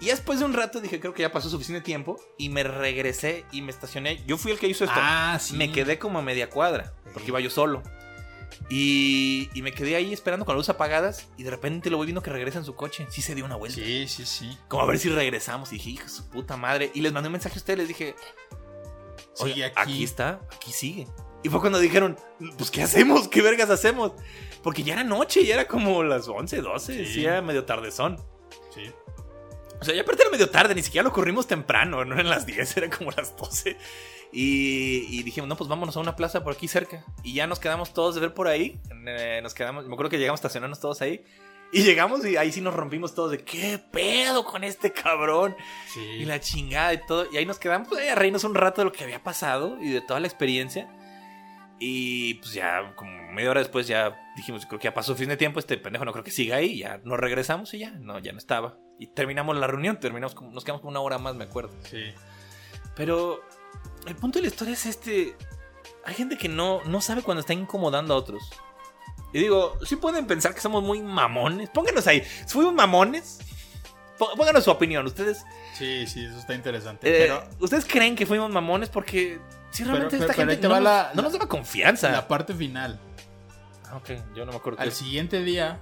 y 0.00 0.06
después 0.06 0.38
de 0.38 0.44
un 0.44 0.52
rato 0.52 0.80
dije, 0.80 1.00
creo 1.00 1.12
que 1.14 1.22
ya 1.22 1.32
pasó 1.32 1.50
suficiente 1.50 1.84
tiempo, 1.84 2.20
y 2.36 2.48
me 2.50 2.62
regresé 2.62 3.44
y 3.52 3.62
me 3.62 3.70
estacioné, 3.70 4.22
yo 4.26 4.36
fui 4.38 4.52
el 4.52 4.58
que 4.58 4.68
hizo 4.68 4.84
esto, 4.84 4.96
Ah, 4.98 5.38
sí. 5.40 5.56
me 5.56 5.72
quedé 5.72 5.98
como 5.98 6.18
a 6.18 6.22
media 6.22 6.50
cuadra, 6.50 6.92
porque 7.12 7.28
iba 7.28 7.40
yo 7.40 7.50
solo. 7.50 7.82
Y, 8.70 9.50
y 9.54 9.62
me 9.62 9.72
quedé 9.72 9.94
ahí 9.96 10.12
esperando 10.12 10.44
con 10.44 10.54
las 10.54 10.58
luces 10.60 10.74
apagadas 10.74 11.28
y 11.36 11.42
de 11.42 11.50
repente 11.50 11.90
lo 11.90 11.96
voy 11.96 12.06
viendo 12.06 12.22
que 12.22 12.30
regresa 12.30 12.58
en 12.58 12.64
su 12.64 12.74
coche. 12.74 13.06
Sí 13.10 13.22
se 13.22 13.34
dio 13.34 13.44
una 13.44 13.56
vuelta. 13.56 13.76
Sí, 13.80 14.08
sí, 14.08 14.26
sí. 14.26 14.58
Como 14.68 14.82
a 14.82 14.86
ver 14.86 14.98
si 14.98 15.08
regresamos. 15.10 15.70
Y 15.72 15.76
dije, 15.76 15.90
hijo 15.90 16.08
su 16.08 16.28
puta 16.28 16.56
madre. 16.56 16.90
Y 16.94 17.00
les 17.02 17.12
mandé 17.12 17.28
un 17.28 17.32
mensaje 17.34 17.54
a 17.54 17.58
ustedes. 17.58 17.78
Les 17.78 17.88
dije, 17.88 18.14
Oye, 19.38 19.64
aquí. 19.64 19.74
aquí. 19.80 20.04
está, 20.04 20.40
aquí 20.54 20.72
sigue. 20.72 21.06
Y 21.42 21.48
fue 21.48 21.60
cuando 21.60 21.78
dijeron, 21.78 22.16
pues, 22.56 22.70
¿qué 22.70 22.82
hacemos? 22.82 23.28
¿Qué 23.28 23.42
vergas 23.42 23.70
hacemos? 23.70 24.12
Porque 24.62 24.82
ya 24.82 24.94
era 24.94 25.04
noche, 25.04 25.44
ya 25.44 25.54
era 25.54 25.68
como 25.68 26.02
las 26.02 26.26
11, 26.28 26.60
12, 26.60 27.06
Sí. 27.06 27.24
era 27.24 27.40
medio 27.42 27.64
tardezón. 27.64 28.16
Sí. 28.74 28.90
O 29.80 29.84
sea, 29.84 29.94
ya 29.94 30.02
aparte 30.02 30.22
era 30.22 30.30
medio 30.32 30.50
tarde, 30.50 30.74
ni 30.74 30.82
siquiera 30.82 31.04
lo 31.04 31.12
corrimos 31.12 31.46
temprano, 31.46 32.04
no 32.04 32.14
eran 32.14 32.28
las 32.28 32.44
10, 32.46 32.76
era 32.76 32.90
como 32.90 33.12
las 33.12 33.36
12. 33.36 33.76
Y, 34.32 35.06
y 35.08 35.22
dijimos, 35.22 35.48
no, 35.48 35.56
pues 35.56 35.68
vámonos 35.68 35.96
a 35.96 36.00
una 36.00 36.16
plaza 36.16 36.42
por 36.42 36.52
aquí 36.54 36.66
cerca. 36.68 37.04
Y 37.22 37.34
ya 37.34 37.46
nos 37.46 37.60
quedamos 37.60 37.94
todos 37.94 38.16
de 38.16 38.20
ver 38.20 38.34
por 38.34 38.48
ahí. 38.48 38.80
eh, 39.06 39.40
nos 39.42 39.54
quedamos, 39.54 39.86
me 39.86 39.92
acuerdo 39.94 40.10
que 40.10 40.18
llegamos 40.18 40.38
a 40.38 40.42
estacionarnos 40.42 40.80
todos 40.80 41.00
ahí. 41.00 41.24
Y 41.70 41.82
llegamos 41.82 42.24
y 42.26 42.36
ahí 42.38 42.50
sí 42.50 42.60
nos 42.62 42.74
rompimos 42.74 43.14
todos 43.14 43.30
de, 43.30 43.44
¿qué 43.44 43.78
pedo 43.92 44.44
con 44.44 44.64
este 44.64 44.90
cabrón? 44.92 45.54
Sí. 45.94 46.00
Y 46.00 46.24
la 46.24 46.40
chingada 46.40 46.92
y 46.94 47.06
todo. 47.06 47.26
Y 47.30 47.36
ahí 47.36 47.46
nos 47.46 47.58
quedamos 47.58 47.88
pues, 47.88 48.08
a 48.10 48.14
reírnos 48.16 48.42
un 48.44 48.54
rato 48.54 48.80
de 48.80 48.86
lo 48.86 48.92
que 48.92 49.04
había 49.04 49.22
pasado 49.22 49.78
y 49.80 49.90
de 49.90 50.00
toda 50.00 50.18
la 50.18 50.26
experiencia. 50.26 50.90
Y 51.80 52.34
pues 52.34 52.52
ya, 52.54 52.92
como 52.96 53.32
media 53.32 53.50
hora 53.50 53.60
después, 53.60 53.86
ya 53.86 54.16
dijimos, 54.36 54.66
creo 54.66 54.78
que 54.80 54.84
ya 54.84 54.94
pasó 54.94 55.14
fin 55.14 55.28
de 55.28 55.36
tiempo, 55.36 55.58
este 55.60 55.76
pendejo 55.78 56.04
no 56.04 56.12
creo 56.12 56.24
que 56.24 56.30
siga 56.30 56.56
ahí. 56.56 56.78
Ya 56.78 57.00
nos 57.04 57.18
regresamos 57.18 57.72
y 57.74 57.78
ya, 57.78 57.90
no, 57.92 58.18
ya 58.18 58.32
no 58.32 58.38
estaba. 58.38 58.76
Y 58.98 59.08
terminamos 59.08 59.56
la 59.56 59.66
reunión, 59.68 60.00
terminamos 60.00 60.34
como- 60.34 60.50
nos 60.50 60.64
quedamos 60.64 60.80
como 60.80 60.90
una 60.90 61.00
hora 61.00 61.18
más, 61.18 61.34
me 61.36 61.44
acuerdo. 61.44 61.72
Sí. 61.84 62.02
Pero 62.96 63.40
el 64.06 64.16
punto 64.16 64.38
de 64.38 64.42
la 64.42 64.48
historia 64.48 64.74
es 64.74 64.86
este. 64.86 65.36
Hay 66.04 66.14
gente 66.14 66.36
que 66.36 66.48
no, 66.48 66.82
no 66.84 67.00
sabe 67.00 67.22
cuando 67.22 67.40
está 67.40 67.52
incomodando 67.52 68.14
a 68.14 68.16
otros. 68.16 68.42
Y 69.32 69.40
digo, 69.40 69.78
sí 69.84 69.96
pueden 69.96 70.26
pensar 70.26 70.54
que 70.54 70.60
somos 70.60 70.82
muy 70.82 71.00
mamones. 71.02 71.68
Pónganos 71.70 72.06
ahí. 72.06 72.22
¿Fuimos 72.48 72.72
mamones? 72.74 73.38
Pó- 74.18 74.34
Pónganos 74.36 74.64
su 74.64 74.70
opinión. 74.70 75.06
Ustedes 75.06 75.44
Sí, 75.74 76.06
sí, 76.08 76.24
eso 76.24 76.38
está 76.38 76.54
interesante. 76.54 77.06
eh, 77.08 77.26
pero 77.28 77.44
¿Ustedes 77.60 77.84
creen 77.84 78.16
que 78.16 78.26
fuimos 78.26 78.50
mamones? 78.50 78.88
Porque 78.88 79.38
si 79.70 79.84
realmente 79.84 80.16
Pero- 80.16 80.24
esta 80.30 80.34
pero- 80.34 80.36
pero 80.36 80.50
gente 80.50 80.56
te 80.62 80.68
no, 80.68 80.74
nos, 80.74 80.82
la- 80.82 81.10
no 81.14 81.22
nos 81.22 81.32
daba 81.32 81.48
confianza. 81.48 82.10
la 82.10 82.26
parte 82.28 82.54
final. 82.54 82.98
Ah, 83.90 83.96
ok, 83.96 84.10
yo 84.34 84.44
no 84.44 84.52
me 84.52 84.58
acuerdo. 84.58 84.80
Al 84.80 84.88
qué- 84.90 84.94
siguiente 84.94 85.42
día, 85.42 85.78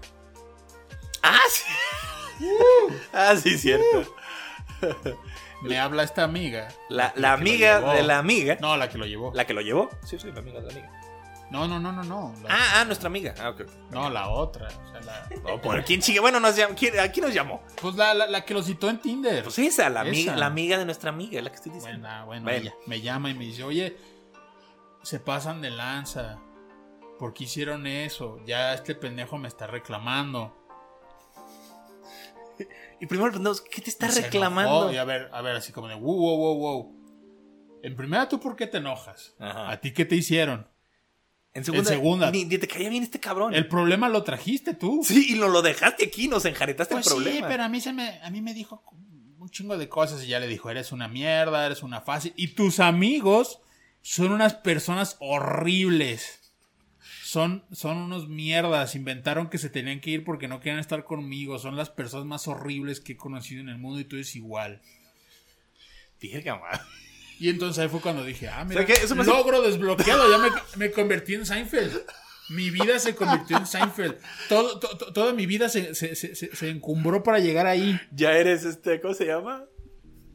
Ah, 1.23 1.39
sí. 1.51 2.47
ah, 3.13 3.35
sí, 3.37 3.59
cierto. 3.59 4.15
me 5.63 5.79
habla 5.79 6.03
esta 6.03 6.23
amiga. 6.23 6.69
La, 6.89 7.13
la 7.17 7.29
lo 7.31 7.35
amiga 7.35 7.81
de 7.95 8.03
la 8.03 8.19
amiga. 8.19 8.57
No, 8.61 8.77
la 8.77 8.89
que 8.89 8.99
lo 8.99 9.07
llevó. 9.07 9.33
¿La 9.35 9.45
que 9.47 9.55
lo 9.55 9.61
llevó? 9.61 9.91
Sí, 10.05 10.19
sí, 10.21 10.31
la 10.33 10.41
amiga 10.41 10.61
de 10.61 10.67
la 10.67 10.73
amiga. 10.73 10.96
No, 11.51 11.69
no, 11.69 11.79
no, 11.79 11.93
no, 11.93 12.03
no. 12.03 12.35
La- 12.43 12.49
Ah, 12.51 12.73
ah, 12.81 12.85
nuestra 12.85 13.07
amiga. 13.09 13.35
Ah, 13.39 13.51
ok. 13.51 13.63
No, 13.93 14.11
la 14.11 14.29
otra. 14.31 14.67
O 14.67 14.91
sea, 14.91 15.01
la... 15.03 15.29
No, 15.45 15.61
por 15.61 15.85
quién 15.85 16.01
chique. 16.01 16.19
Bueno, 16.19 16.41
nos 16.41 16.57
llamó. 16.57 16.75
¿quién, 16.75 16.99
¿a 16.99 17.09
quién 17.13 17.25
nos 17.27 17.35
llamó? 17.35 17.63
Pues 17.81 17.95
la, 17.95 18.15
la, 18.15 18.27
la 18.27 18.45
que 18.45 18.53
lo 18.53 18.63
citó 18.63 18.91
en 18.91 18.99
Tinder. 19.01 19.45
Pues 19.45 19.59
esa, 19.61 19.89
la, 19.89 20.01
Amiga, 20.01 20.33
Esa. 20.33 20.37
la 20.41 20.47
amiga 20.47 20.77
de 20.77 20.85
nuestra 20.85 21.11
amiga, 21.11 21.41
la 21.41 21.51
que 21.51 21.57
estoy 21.57 21.73
diciendo. 21.73 22.01
Bueno, 22.09 22.27
bueno, 22.27 22.43
Bueno. 22.45 22.59
ella 22.59 22.75
me 22.87 23.01
llama 23.01 23.31
y 23.31 23.35
me 23.35 23.45
dice, 23.45 23.63
oye, 23.63 23.97
se 25.03 25.21
pasan 25.21 25.61
de 25.61 25.71
lanza. 25.71 26.39
¿Por 27.19 27.33
qué 27.33 27.45
hicieron 27.45 27.87
eso? 27.87 28.41
Ya 28.45 28.75
este 28.75 28.95
pendejo 28.97 29.39
me 29.39 29.47
está 29.49 29.67
reclamando. 29.69 30.55
Y 33.01 33.07
primero, 33.07 33.31
pues, 33.41 33.61
¿qué 33.61 33.83
te 33.83 33.91
está 33.91 34.07
Y 34.07 34.23
reclamando? 34.23 34.93
Y 34.93 34.97
a 34.97 35.05
ver, 35.05 35.29
a 35.33 35.43
ver, 35.43 35.57
así 35.57 35.71
como 35.73 35.87
de, 35.89 35.95
wow, 35.95 36.15
wow, 36.17 36.37
wow, 36.39 36.59
wow. 36.59 36.97
En 37.83 37.95
primera, 37.95 38.29
¿tú 38.29 38.41
por 38.41 38.57
qué 38.57 38.67
te 38.67 38.79
enojas? 38.79 39.35
Ajá. 39.39 39.71
¿A 39.71 39.81
ti 39.81 39.93
qué 39.93 40.05
te 40.05 40.17
hicieron? 40.17 40.69
En 41.57 41.65
segunda, 41.65 41.91
en 41.91 41.97
segunda. 41.97 42.31
Ni, 42.31 42.45
ni 42.45 42.59
te 42.59 42.69
caía 42.69 42.89
bien 42.89 43.03
este 43.03 43.19
cabrón. 43.19 43.55
El 43.55 43.67
problema 43.67 44.09
lo 44.09 44.23
trajiste 44.23 44.75
tú. 44.75 45.03
Sí, 45.05 45.35
y 45.35 45.39
nos 45.39 45.51
lo 45.51 45.63
dejaste 45.63 46.05
aquí, 46.05 46.29
nos 46.29 46.45
enjaretaste 46.45 46.95
Pues 46.95 47.07
el 47.07 47.13
sí, 47.13 47.17
problema. 47.17 47.49
pero 47.49 47.63
a 47.65 47.69
mí, 47.69 47.81
se 47.81 47.93
me, 47.93 48.21
a 48.23 48.31
mí 48.31 48.41
me 48.43 48.53
dijo 48.55 48.83
un 49.39 49.49
chingo 49.51 49.79
de 49.79 49.89
cosas 49.89 50.23
y 50.25 50.29
ya 50.29 50.39
le 50.41 50.49
dijo, 50.49 50.71
eres 50.71 50.93
una 50.93 51.09
mierda, 51.09 51.65
eres 51.67 51.83
una 51.83 52.01
fácil. 52.01 52.33
Y 52.37 52.49
tus 52.49 52.79
amigos 52.81 53.61
son 54.03 54.33
unas 54.33 54.55
personas 54.55 55.17
horribles. 55.21 56.41
Son, 57.25 57.65
son 57.73 57.97
unos 57.99 58.29
mierdas. 58.29 58.95
Inventaron 58.95 59.49
que 59.49 59.59
se 59.59 59.71
tenían 59.71 60.01
que 60.01 60.11
ir 60.11 60.25
porque 60.25 60.47
no 60.49 60.61
querían 60.61 60.79
estar 60.79 61.05
conmigo. 61.05 61.59
Son 61.59 61.75
las 61.77 61.91
personas 61.91 62.27
más 62.27 62.47
horribles 62.49 63.01
que 63.01 63.13
he 63.15 63.17
conocido 63.17 63.61
en 63.61 63.69
el 63.69 63.79
mundo 63.79 63.99
y 63.99 64.05
tú 64.05 64.17
eres 64.17 64.37
igual. 64.37 64.81
Verga. 66.23 66.61
Y 67.39 67.51
entonces 67.51 67.83
ahí 67.83 67.89
fue 67.89 68.01
cuando 68.01 68.25
dije, 68.25 68.49
ah, 68.49 68.65
mira, 68.65 68.81
hace- 68.83 69.15
logro 69.15 69.63
desbloqueado, 69.63 70.31
ya 70.31 70.39
me, 70.39 70.49
me 70.77 70.91
convertí 70.91 71.35
en 71.35 71.45
Seinfeld. 71.47 71.93
Mi 72.49 72.71
vida 72.71 72.99
se 72.99 73.15
convirtió 73.15 73.57
en 73.57 73.67
Seinfeld. 73.67 74.17
Todo, 74.49 74.79
to- 74.79 74.97
to- 74.97 75.13
toda 75.13 75.33
mi 75.33 75.47
vida 75.47 75.69
se, 75.69 75.95
se, 75.95 76.15
se, 76.15 76.69
encumbró 76.71 77.23
para 77.23 77.41
llegar 77.41 77.67
ahí. 77.67 78.01
Ya 78.13 78.33
eres 78.39 78.65
este, 78.65 79.01
¿cómo 79.01 79.15
se 79.15 79.27
llama? 79.27 79.65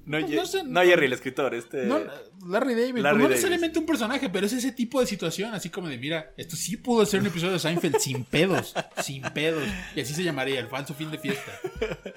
No, 0.04 0.20
no 0.20 0.46
sé, 0.46 0.64
no 0.64 0.70
no- 0.72 0.82
Jerry, 0.84 1.06
el 1.06 1.14
escritor, 1.14 1.54
este. 1.56 1.86
No, 1.86 2.02
Larry 2.48 2.74
David, 2.74 3.02
Larry 3.02 3.18
no 3.24 3.30
necesariamente 3.30 3.80
un 3.80 3.86
personaje, 3.86 4.30
pero 4.30 4.46
es 4.48 4.52
ese 4.54 4.72
tipo 4.72 5.00
de 5.00 5.06
situación, 5.08 5.54
así 5.54 5.70
como 5.70 5.88
de, 5.88 5.98
mira, 6.00 6.34
esto 6.38 6.56
sí 6.56 6.76
pudo 6.76 7.06
ser 7.06 7.22
un 7.22 7.28
episodio 7.28 7.54
de 7.54 7.60
Seinfeld 7.60 7.98
sin 8.00 8.26
pedos, 8.26 8.74
sin 9.02 9.22
pedos. 9.22 9.64
Y 9.96 10.02
así 10.02 10.14
se 10.14 10.24
llamaría, 10.24 10.60
el 10.60 10.68
falso 10.68 10.94
fin 10.94 11.10
de 11.12 11.18
fiesta. 11.18 11.52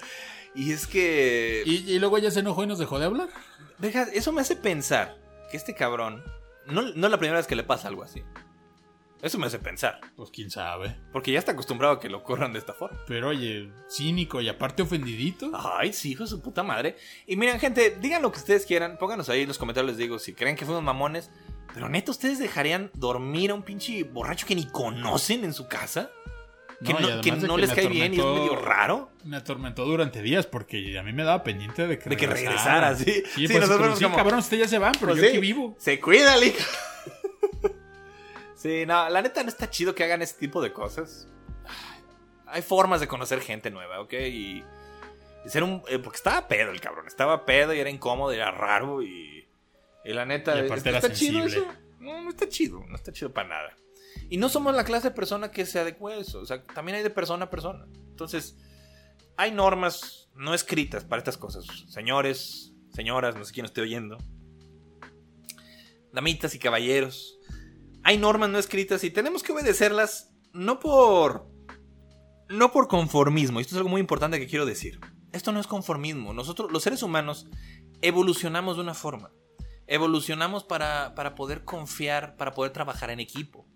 Y 0.57 0.71
es 0.71 0.87
que. 0.87 1.63
Y, 1.65 1.91
y 1.91 1.99
luego 1.99 2.17
ella 2.17 2.31
se 2.31 2.39
enojó 2.39 2.63
y 2.63 2.67
nos 2.67 2.79
dejó 2.79 2.97
de 2.97 3.03
hablar. 3.03 3.27
Deja, 3.77 4.03
eso 4.13 4.31
me 4.31 4.41
hace 4.41 4.55
pensar 4.55 5.17
que 5.51 5.57
este 5.57 5.75
cabrón. 5.75 6.23
No, 6.65 6.81
no 6.81 7.07
es 7.07 7.11
la 7.11 7.17
primera 7.17 7.37
vez 7.37 7.47
que 7.47 7.55
le 7.55 7.63
pasa 7.63 7.87
algo 7.87 8.03
así. 8.03 8.23
Eso 9.21 9.39
me 9.39 9.47
hace 9.47 9.59
pensar. 9.59 10.01
Pues 10.15 10.29
quién 10.29 10.51
sabe. 10.51 10.95
Porque 11.11 11.31
ya 11.31 11.39
está 11.39 11.53
acostumbrado 11.53 11.95
a 11.95 11.99
que 11.99 12.09
lo 12.09 12.23
corran 12.23 12.53
de 12.53 12.59
esta 12.59 12.73
forma. 12.73 12.99
Pero 13.07 13.29
oye, 13.29 13.71
cínico 13.89 14.39
y 14.39 14.49
aparte 14.49 14.83
ofendidito. 14.83 15.51
Ay, 15.53 15.93
sí, 15.93 16.11
hijo 16.11 16.23
de 16.23 16.29
su 16.29 16.41
puta 16.41 16.61
madre. 16.63 16.95
Y 17.25 17.35
miren, 17.35 17.59
gente, 17.59 17.97
digan 17.99 18.21
lo 18.21 18.31
que 18.31 18.39
ustedes 18.39 18.65
quieran. 18.65 18.97
Pónganos 18.97 19.29
ahí 19.29 19.41
en 19.41 19.47
los 19.47 19.57
comentarios, 19.57 19.91
les 19.91 19.97
digo, 19.97 20.19
si 20.19 20.33
creen 20.33 20.55
que 20.55 20.65
fuimos 20.65 20.83
mamones. 20.83 21.31
Pero 21.73 21.89
neta, 21.89 22.11
¿ustedes 22.11 22.39
dejarían 22.39 22.91
dormir 22.93 23.51
a 23.51 23.55
un 23.55 23.63
pinche 23.63 24.03
borracho 24.03 24.45
que 24.45 24.55
ni 24.55 24.65
conocen 24.67 25.43
en 25.43 25.53
su 25.53 25.67
casa? 25.67 26.11
Que 26.83 26.93
No, 26.93 27.21
que 27.21 27.31
no 27.31 27.55
que 27.55 27.61
les 27.61 27.73
cae 27.73 27.87
bien 27.87 28.13
y 28.13 28.19
es 28.19 28.25
medio 28.25 28.55
raro. 28.57 29.09
Me 29.23 29.37
atormentó 29.37 29.85
durante 29.85 30.21
días 30.21 30.45
porque 30.45 30.97
a 30.99 31.03
mí 31.03 31.13
me 31.13 31.23
daba 31.23 31.43
pendiente 31.43 31.87
de 31.87 31.97
que 31.97 32.09
De 32.09 32.17
que 32.17 32.27
regresara. 32.27 32.95
sí. 32.95 33.05
Sí, 33.05 33.23
Sí, 33.35 33.47
pues, 33.47 33.61
nosotros 33.61 33.87
como, 33.87 33.95
sí, 33.97 34.03
como- 34.03 34.15
cabrón, 34.17 34.39
ustedes 34.39 34.63
ya 34.63 34.67
se 34.67 34.77
van, 34.79 34.91
pero 34.99 35.13
Pues 35.13 35.21
yo 35.21 35.29
aquí 35.29 35.37
vivo. 35.39 35.75
Se 35.79 35.99
cuida, 35.99 36.37
hijo. 36.43 36.57
sí, 38.55 38.85
no, 38.85 39.09
la 39.09 39.21
neta 39.21 39.43
no 39.43 39.49
está 39.49 39.69
chido 39.69 39.95
que 39.95 40.03
hagan 40.03 40.21
ese 40.21 40.35
tipo 40.37 40.61
de 40.61 40.71
cosas. 40.73 41.27
Hay 42.47 42.61
formas 42.61 42.99
de 43.01 43.07
conocer 43.07 43.41
gente 43.41 43.69
nueva, 43.71 43.99
¿ok? 44.01 44.13
Y, 44.13 44.63
y 45.45 45.49
ser 45.49 45.63
un... 45.63 45.81
eh, 45.89 45.99
porque 45.99 46.17
estaba 46.17 46.47
pedo 46.47 46.71
el 46.71 46.79
cabrón. 46.81 47.07
Estaba 47.07 47.45
pedo 47.45 47.73
y 47.73 47.79
era 47.79 47.89
incómodo 47.89 48.31
y 48.33 48.37
era 48.37 48.51
raro 48.51 49.01
y... 49.01 49.47
Y 50.03 50.13
la 50.13 50.25
neta... 50.25 50.55
Y 50.55 50.65
aparte 50.65 50.89
¿está 50.89 51.07
era 51.07 51.15
chido 51.15 51.39
sensible. 51.41 51.67
eso? 51.67 51.73
No, 51.99 52.21
no 52.21 52.29
está 52.29 52.47
chido. 52.47 52.83
No 52.87 52.95
está 52.95 53.11
chido 53.11 53.33
para 53.33 53.47
nada. 53.49 53.75
Y 54.29 54.37
no 54.37 54.49
somos 54.49 54.75
la 54.75 54.83
clase 54.83 55.09
de 55.09 55.15
persona 55.15 55.51
que 55.51 55.65
se 55.65 55.79
adecue 55.79 56.13
a 56.13 56.17
eso. 56.17 56.39
O 56.39 56.45
sea, 56.45 56.63
también 56.63 56.97
hay 56.97 57.03
de 57.03 57.09
persona 57.09 57.45
a 57.45 57.49
persona. 57.49 57.85
Entonces, 58.09 58.57
hay 59.37 59.51
normas 59.51 60.29
no 60.35 60.53
escritas 60.53 61.03
para 61.03 61.19
estas 61.19 61.37
cosas. 61.37 61.65
Señores, 61.87 62.73
señoras, 62.93 63.35
no 63.35 63.45
sé 63.45 63.53
quién 63.53 63.65
esté 63.65 63.81
oyendo. 63.81 64.17
Damitas 66.11 66.55
y 66.55 66.59
caballeros. 66.59 67.37
Hay 68.03 68.17
normas 68.17 68.49
no 68.49 68.59
escritas 68.59 69.03
y 69.03 69.11
tenemos 69.11 69.43
que 69.43 69.51
obedecerlas 69.51 70.31
no 70.53 70.79
por 70.79 71.55
no 72.47 72.71
por 72.71 72.87
conformismo, 72.87 73.59
esto 73.59 73.73
es 73.73 73.77
algo 73.77 73.89
muy 73.89 74.01
importante 74.01 74.39
que 74.39 74.47
quiero 74.47 74.65
decir. 74.65 74.99
Esto 75.31 75.51
no 75.51 75.59
es 75.59 75.67
conformismo. 75.67 76.33
Nosotros, 76.33 76.71
los 76.71 76.83
seres 76.83 77.03
humanos, 77.03 77.47
evolucionamos 78.01 78.77
de 78.77 78.83
una 78.83 78.93
forma. 78.93 79.31
Evolucionamos 79.87 80.63
para, 80.63 81.13
para 81.15 81.35
poder 81.35 81.65
confiar, 81.65 82.37
para 82.37 82.53
poder 82.53 82.71
trabajar 82.71 83.09
en 83.09 83.19
equipo. 83.19 83.67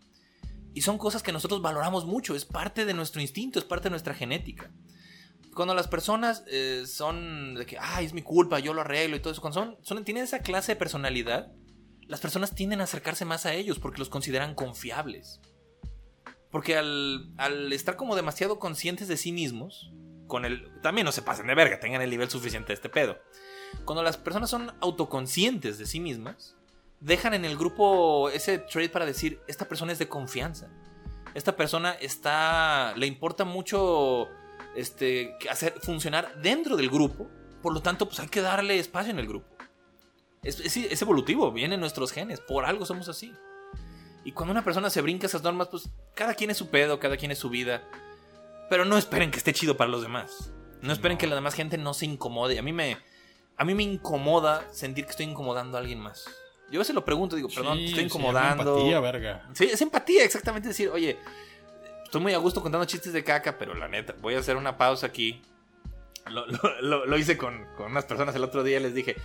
Y 0.79 0.81
son 0.81 0.97
cosas 0.97 1.21
que 1.21 1.33
nosotros 1.33 1.61
valoramos 1.61 2.05
mucho, 2.05 2.35
es 2.35 2.45
parte 2.45 2.85
de 2.85 2.93
nuestro 2.93 3.19
instinto, 3.19 3.59
es 3.59 3.65
parte 3.65 3.87
de 3.87 3.89
nuestra 3.89 4.13
genética. 4.13 4.71
Cuando 5.53 5.75
las 5.75 5.89
personas 5.89 6.45
eh, 6.47 6.85
son 6.87 7.55
de 7.55 7.65
que, 7.65 7.77
ay, 7.77 8.05
es 8.05 8.13
mi 8.13 8.21
culpa, 8.21 8.59
yo 8.59 8.73
lo 8.73 8.79
arreglo 8.79 9.17
y 9.17 9.19
todo 9.19 9.33
eso, 9.33 9.41
cuando 9.41 9.59
son, 9.59 9.77
son, 9.81 10.05
tienen 10.05 10.23
esa 10.23 10.39
clase 10.39 10.71
de 10.71 10.75
personalidad, 10.77 11.51
las 12.07 12.21
personas 12.21 12.55
tienden 12.55 12.79
a 12.79 12.85
acercarse 12.85 13.25
más 13.25 13.45
a 13.45 13.53
ellos 13.55 13.77
porque 13.77 13.99
los 13.99 14.07
consideran 14.07 14.55
confiables. 14.55 15.41
Porque 16.49 16.77
al, 16.77 17.33
al 17.35 17.73
estar 17.73 17.97
como 17.97 18.15
demasiado 18.15 18.57
conscientes 18.57 19.09
de 19.09 19.17
sí 19.17 19.33
mismos, 19.33 19.91
con 20.27 20.45
el, 20.45 20.71
también 20.81 21.03
no 21.03 21.11
se 21.11 21.23
pasen 21.23 21.47
de 21.47 21.55
verga, 21.55 21.81
tengan 21.81 22.01
el 22.01 22.09
nivel 22.09 22.29
suficiente 22.29 22.67
de 22.67 22.75
este 22.75 22.87
pedo. 22.87 23.17
Cuando 23.83 24.01
las 24.01 24.15
personas 24.15 24.49
son 24.49 24.71
autoconscientes 24.79 25.77
de 25.77 25.85
sí 25.85 25.99
mismas, 25.99 26.55
dejan 26.99 27.33
en 27.33 27.45
el 27.45 27.57
grupo 27.57 28.29
ese 28.29 28.59
trade 28.59 28.89
para 28.89 29.05
decir, 29.05 29.41
esta 29.47 29.67
persona 29.67 29.91
es 29.91 29.99
de 29.99 30.07
confianza. 30.07 30.69
Esta 31.33 31.55
persona 31.55 31.91
está, 31.93 32.93
le 32.95 33.05
importa 33.05 33.45
mucho 33.45 34.27
este, 34.75 35.35
hacer 35.49 35.73
funcionar 35.81 36.41
dentro 36.41 36.75
del 36.75 36.89
grupo. 36.89 37.27
Por 37.61 37.73
lo 37.73 37.81
tanto, 37.81 38.07
pues 38.07 38.19
hay 38.19 38.27
que 38.27 38.41
darle 38.41 38.79
espacio 38.79 39.11
en 39.11 39.19
el 39.19 39.27
grupo. 39.27 39.47
Es, 40.43 40.59
es, 40.59 40.77
es, 40.77 41.01
evolutivo, 41.01 41.51
viene 41.51 41.75
en 41.75 41.81
nuestros 41.81 42.11
genes, 42.11 42.39
por 42.39 42.65
algo 42.65 42.85
somos 42.85 43.09
así. 43.09 43.33
Y 44.23 44.31
cuando 44.31 44.51
una 44.51 44.63
persona 44.63 44.89
se 44.89 45.01
brinca 45.01 45.27
esas 45.27 45.43
normas, 45.43 45.67
pues 45.67 45.89
cada 46.15 46.33
quien 46.33 46.49
es 46.49 46.57
su 46.57 46.69
pedo, 46.69 46.99
cada 46.99 47.17
quien 47.17 47.31
es 47.31 47.39
su 47.39 47.49
vida. 47.49 47.83
Pero 48.69 48.85
no 48.85 48.97
esperen 48.97 49.31
que 49.31 49.37
esté 49.37 49.53
chido 49.53 49.75
para 49.75 49.89
los 49.89 50.01
demás. 50.01 50.53
No 50.81 50.93
esperen 50.93 51.17
que 51.17 51.27
la 51.27 51.35
demás 51.35 51.55
gente 51.55 51.77
no 51.77 51.93
se 51.93 52.05
incomode. 52.05 52.57
A 52.57 52.61
mí 52.61 52.71
me, 52.71 52.97
a 53.57 53.65
mí 53.65 53.73
me 53.73 53.83
incomoda 53.83 54.65
sentir 54.71 55.05
que 55.05 55.11
estoy 55.11 55.25
incomodando 55.25 55.77
a 55.77 55.81
alguien 55.81 55.99
más. 55.99 56.25
Yo 56.71 56.79
a 56.79 56.81
veces 56.81 56.93
lo 56.95 57.03
pregunto, 57.05 57.35
digo, 57.35 57.49
perdón, 57.49 57.77
Sí, 57.77 57.83
te 57.85 57.89
estoy 57.91 58.03
incomodando. 58.05 58.63
llama 58.63 58.77
empatía, 58.79 58.99
verga. 58.99 59.49
Sí, 59.53 59.65
es 59.65 59.81
empatía, 59.81 60.23
exactamente 60.23 60.67
decir, 60.69 60.89
oye, 60.89 61.17
estoy 62.03 62.21
muy 62.21 62.33
a 62.33 62.37
gusto 62.37 62.61
contando 62.61 62.85
chistes 62.85 63.13
de 63.13 63.23
caca, 63.23 63.57
pero 63.57 63.73
la 63.73 63.87
neta, 63.87 64.15
voy 64.21 64.35
a 64.35 64.39
hacer 64.39 64.55
una 64.55 64.77
pausa 64.77 65.07
aquí. 65.07 65.41
Lo, 66.29 66.45
lo- 66.45 66.81
lo- 66.81 67.05
lo 67.05 67.17
hice 67.17 67.37
con, 67.37 67.65
con 67.75 67.91
unas 67.91 68.05
personas 68.05 68.35
el 68.35 68.43
otro 68.43 68.63
día, 68.63 68.79
les 68.79 68.93
dije, 68.93 69.15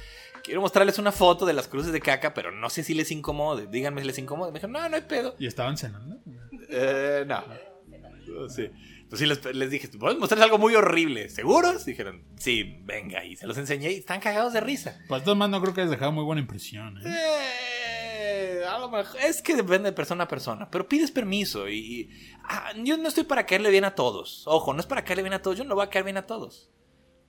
quiero 0.42 0.60
mostrarles 0.62 0.98
una 0.98 1.12
foto 1.12 1.44
de 1.44 1.52
las 1.52 1.68
cruces 1.68 1.92
de 1.92 2.00
caca, 2.00 2.32
pero 2.32 2.50
no 2.50 2.70
sé 2.70 2.82
si 2.82 2.94
les 2.94 3.10
incomode, 3.10 3.66
díganme 3.66 4.00
si 4.00 4.06
les 4.06 4.18
incomode. 4.18 4.52
Me 4.52 4.58
dijeron, 4.58 4.72
no, 4.72 4.88
no 4.88 4.96
hay 4.96 5.02
pedo. 5.02 5.34
¿Y 5.38 5.46
estaban 5.46 5.76
cenando? 5.76 6.16
Eh, 6.70 7.24
no. 7.26 7.42
No, 7.46 8.48
Sí. 8.48 8.70
Pues 9.14 9.20
sí, 9.20 9.26
les, 9.26 9.54
les 9.54 9.70
dije, 9.70 9.86
¿puedes 9.96 10.18
mostrarles 10.18 10.44
algo 10.46 10.58
muy 10.58 10.74
horrible? 10.74 11.28
¿Seguros? 11.28 11.84
Dijeron, 11.84 12.24
sí, 12.36 12.78
venga. 12.82 13.24
Y 13.24 13.36
se 13.36 13.46
los 13.46 13.56
enseñé 13.58 13.92
y 13.92 13.96
están 13.96 14.18
cagados 14.20 14.52
de 14.52 14.60
risa. 14.60 14.98
Pues 15.08 15.20
de 15.20 15.24
todas 15.26 15.38
maneras 15.38 15.60
no 15.60 15.62
creo 15.62 15.74
que 15.74 15.80
hayas 15.82 15.92
dejado 15.92 16.10
muy 16.10 16.24
buena 16.24 16.40
impresión. 16.40 16.98
¿eh? 16.98 17.02
Eh, 17.06 18.62
a 18.68 18.78
lo 18.78 18.90
mejor- 18.90 19.20
es 19.20 19.40
que 19.42 19.54
depende 19.54 19.90
de 19.90 19.92
persona 19.92 20.24
a 20.24 20.28
persona, 20.28 20.68
pero 20.70 20.88
pides 20.88 21.10
permiso 21.10 21.68
y, 21.68 21.76
y- 21.78 22.10
ah, 22.44 22.72
yo 22.82 22.96
no 22.96 23.08
estoy 23.08 23.24
para 23.24 23.46
caerle 23.46 23.70
bien 23.70 23.84
a 23.84 23.94
todos. 23.94 24.42
Ojo, 24.46 24.72
no 24.72 24.80
es 24.80 24.86
para 24.86 25.04
caerle 25.04 25.22
bien 25.22 25.34
a 25.34 25.42
todos, 25.42 25.56
yo 25.58 25.64
no 25.64 25.74
voy 25.74 25.84
a 25.84 25.90
caer 25.90 26.04
bien 26.04 26.16
a 26.16 26.26
todos. 26.26 26.70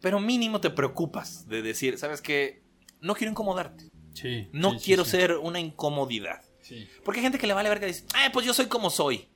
Pero 0.02 0.20
mínimo 0.20 0.60
te 0.62 0.70
preocupas 0.70 1.48
de 1.48 1.62
decir, 1.62 1.98
¿sabes 1.98 2.22
qué? 2.22 2.64
No 3.00 3.14
quiero 3.16 3.32
incomodarte. 3.32 3.86
Sí. 4.14 4.48
No 4.54 4.72
sí, 4.72 4.86
quiero 4.86 5.06
sí. 5.06 5.12
ser 5.12 5.34
una 5.38 5.60
incomodidad. 5.60 6.42
Sí. 6.62 6.88
Porque 7.04 7.20
hay 7.20 7.24
gente 7.26 7.38
que 7.38 7.48
le 7.48 7.54
vale 7.54 7.70
verga 7.70 7.86
y 7.88 7.92
dice, 7.92 8.06
ah, 8.16 8.30
pues 8.34 8.46
yo 8.46 8.54
soy 8.54 8.66
como 8.68 8.90
soy. 8.90 9.28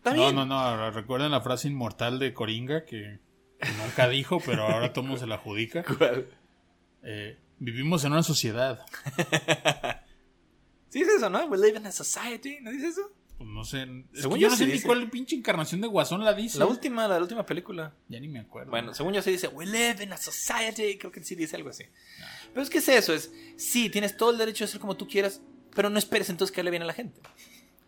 Está 0.00 0.14
No, 0.14 0.22
bien. 0.22 0.34
no, 0.34 0.46
no. 0.46 0.90
Recuerden 0.90 1.30
la 1.30 1.40
frase 1.42 1.68
inmortal 1.68 2.18
de 2.18 2.32
Coringa 2.32 2.84
que 2.84 3.18
nunca 3.84 4.08
dijo, 4.08 4.40
pero 4.44 4.66
ahora 4.66 4.92
todo 4.92 5.16
se 5.16 5.26
la 5.26 5.34
adjudica. 5.36 5.84
¿Cuál? 5.98 6.26
Eh, 7.02 7.38
vivimos 7.58 8.04
en 8.04 8.12
una 8.12 8.22
sociedad. 8.22 8.84
Sí 10.88 11.02
es 11.02 11.08
eso, 11.08 11.30
¿no? 11.30 11.44
We 11.46 11.56
live 11.58 11.78
in 11.78 11.86
a 11.86 11.92
society, 11.92 12.58
¿no 12.62 12.70
dice 12.72 12.88
eso? 12.88 13.12
Pues 13.38 13.48
no 13.48 13.64
sé. 13.64 13.82
Es 14.12 14.22
Según 14.22 14.34
que 14.36 14.40
yo 14.42 14.46
yo 14.48 14.50
no 14.50 14.56
sé 14.56 14.66
ni 14.66 14.72
dice. 14.72 14.86
cuál 14.86 15.08
pinche 15.08 15.36
encarnación 15.36 15.80
de 15.80 15.86
Guasón 15.86 16.24
la 16.24 16.34
dice. 16.34 16.58
La 16.58 16.66
última, 16.66 17.06
la 17.06 17.18
última 17.18 17.46
película. 17.46 17.94
Ya 18.08 18.18
ni 18.20 18.28
me 18.28 18.40
acuerdo. 18.40 18.70
Bueno, 18.70 18.92
según 18.92 19.12
yo 19.14 19.22
sí 19.22 19.30
dice, 19.30 19.48
we 19.48 19.66
live 19.66 20.02
in 20.02 20.12
a 20.12 20.16
society. 20.16 20.98
Creo 20.98 21.12
que 21.12 21.22
sí 21.22 21.34
dice 21.36 21.56
algo 21.56 21.70
así. 21.70 21.84
Pero 22.52 22.62
es 22.62 22.68
que 22.70 22.78
es 22.78 22.88
eso, 22.88 23.14
es, 23.14 23.32
sí, 23.56 23.88
tienes 23.88 24.16
todo 24.16 24.30
el 24.32 24.38
derecho 24.38 24.64
de 24.64 24.68
ser 24.68 24.80
como 24.80 24.96
tú 24.96 25.06
quieras, 25.06 25.40
pero 25.74 25.88
no 25.88 25.98
esperes 25.98 26.28
entonces 26.28 26.52
caerle 26.54 26.70
bien 26.72 26.82
a 26.82 26.86
la 26.86 26.92
gente. 26.92 27.20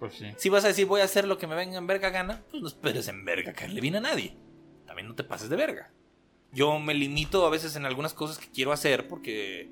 Pues 0.02 0.14
sí. 0.14 0.26
Si 0.36 0.48
vas 0.48 0.64
a 0.64 0.68
decir, 0.68 0.86
voy 0.86 1.00
a 1.00 1.04
hacer 1.04 1.28
lo 1.28 1.38
que 1.38 1.46
me 1.46 1.54
venga 1.54 1.78
en 1.78 1.86
verga 1.86 2.10
gana, 2.10 2.42
pues 2.50 2.60
no 2.60 2.66
esperes 2.66 3.06
en 3.06 3.24
verga 3.24 3.52
caerle 3.52 3.80
bien 3.80 3.94
a 3.94 4.00
nadie. 4.00 4.36
También 4.84 5.06
no 5.06 5.14
te 5.14 5.22
pases 5.22 5.48
de 5.48 5.54
verga. 5.54 5.92
Yo 6.50 6.80
me 6.80 6.92
limito 6.92 7.46
a 7.46 7.50
veces 7.50 7.76
en 7.76 7.86
algunas 7.86 8.12
cosas 8.12 8.36
que 8.38 8.50
quiero 8.50 8.72
hacer 8.72 9.06
porque, 9.06 9.70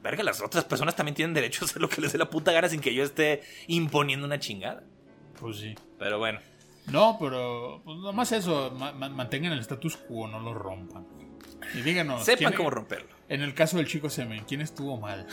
verga, 0.00 0.22
las 0.22 0.40
otras 0.40 0.64
personas 0.64 0.94
también 0.94 1.16
tienen 1.16 1.34
derecho 1.34 1.64
a 1.64 1.66
hacer 1.66 1.82
lo 1.82 1.88
que 1.88 2.00
les 2.00 2.12
dé 2.12 2.18
la 2.18 2.30
puta 2.30 2.52
gana 2.52 2.68
sin 2.68 2.80
que 2.80 2.94
yo 2.94 3.02
esté 3.02 3.42
imponiendo 3.66 4.26
una 4.26 4.38
chingada. 4.38 4.84
Pues 5.40 5.56
sí. 5.56 5.74
Pero 5.98 6.20
bueno. 6.20 6.38
No, 6.86 7.16
pero 7.18 7.82
pues 7.84 7.98
nomás 7.98 8.30
eso. 8.30 8.70
ma- 8.78 8.92
ma- 8.92 9.08
mantengan 9.08 9.52
el 9.52 9.58
status 9.58 9.96
quo, 9.96 10.28
no 10.28 10.38
lo 10.38 10.54
rompan. 10.54 11.04
Y 11.74 11.82
díganos. 11.82 12.24
Sepan 12.24 12.38
¿quién- 12.52 12.56
cómo 12.58 12.70
romperlo. 12.70 13.08
En 13.28 13.42
el 13.42 13.54
caso 13.54 13.76
del 13.78 13.88
chico 13.88 14.08
Semen, 14.08 14.44
¿quién 14.46 14.60
estuvo 14.60 14.98
mal? 14.98 15.26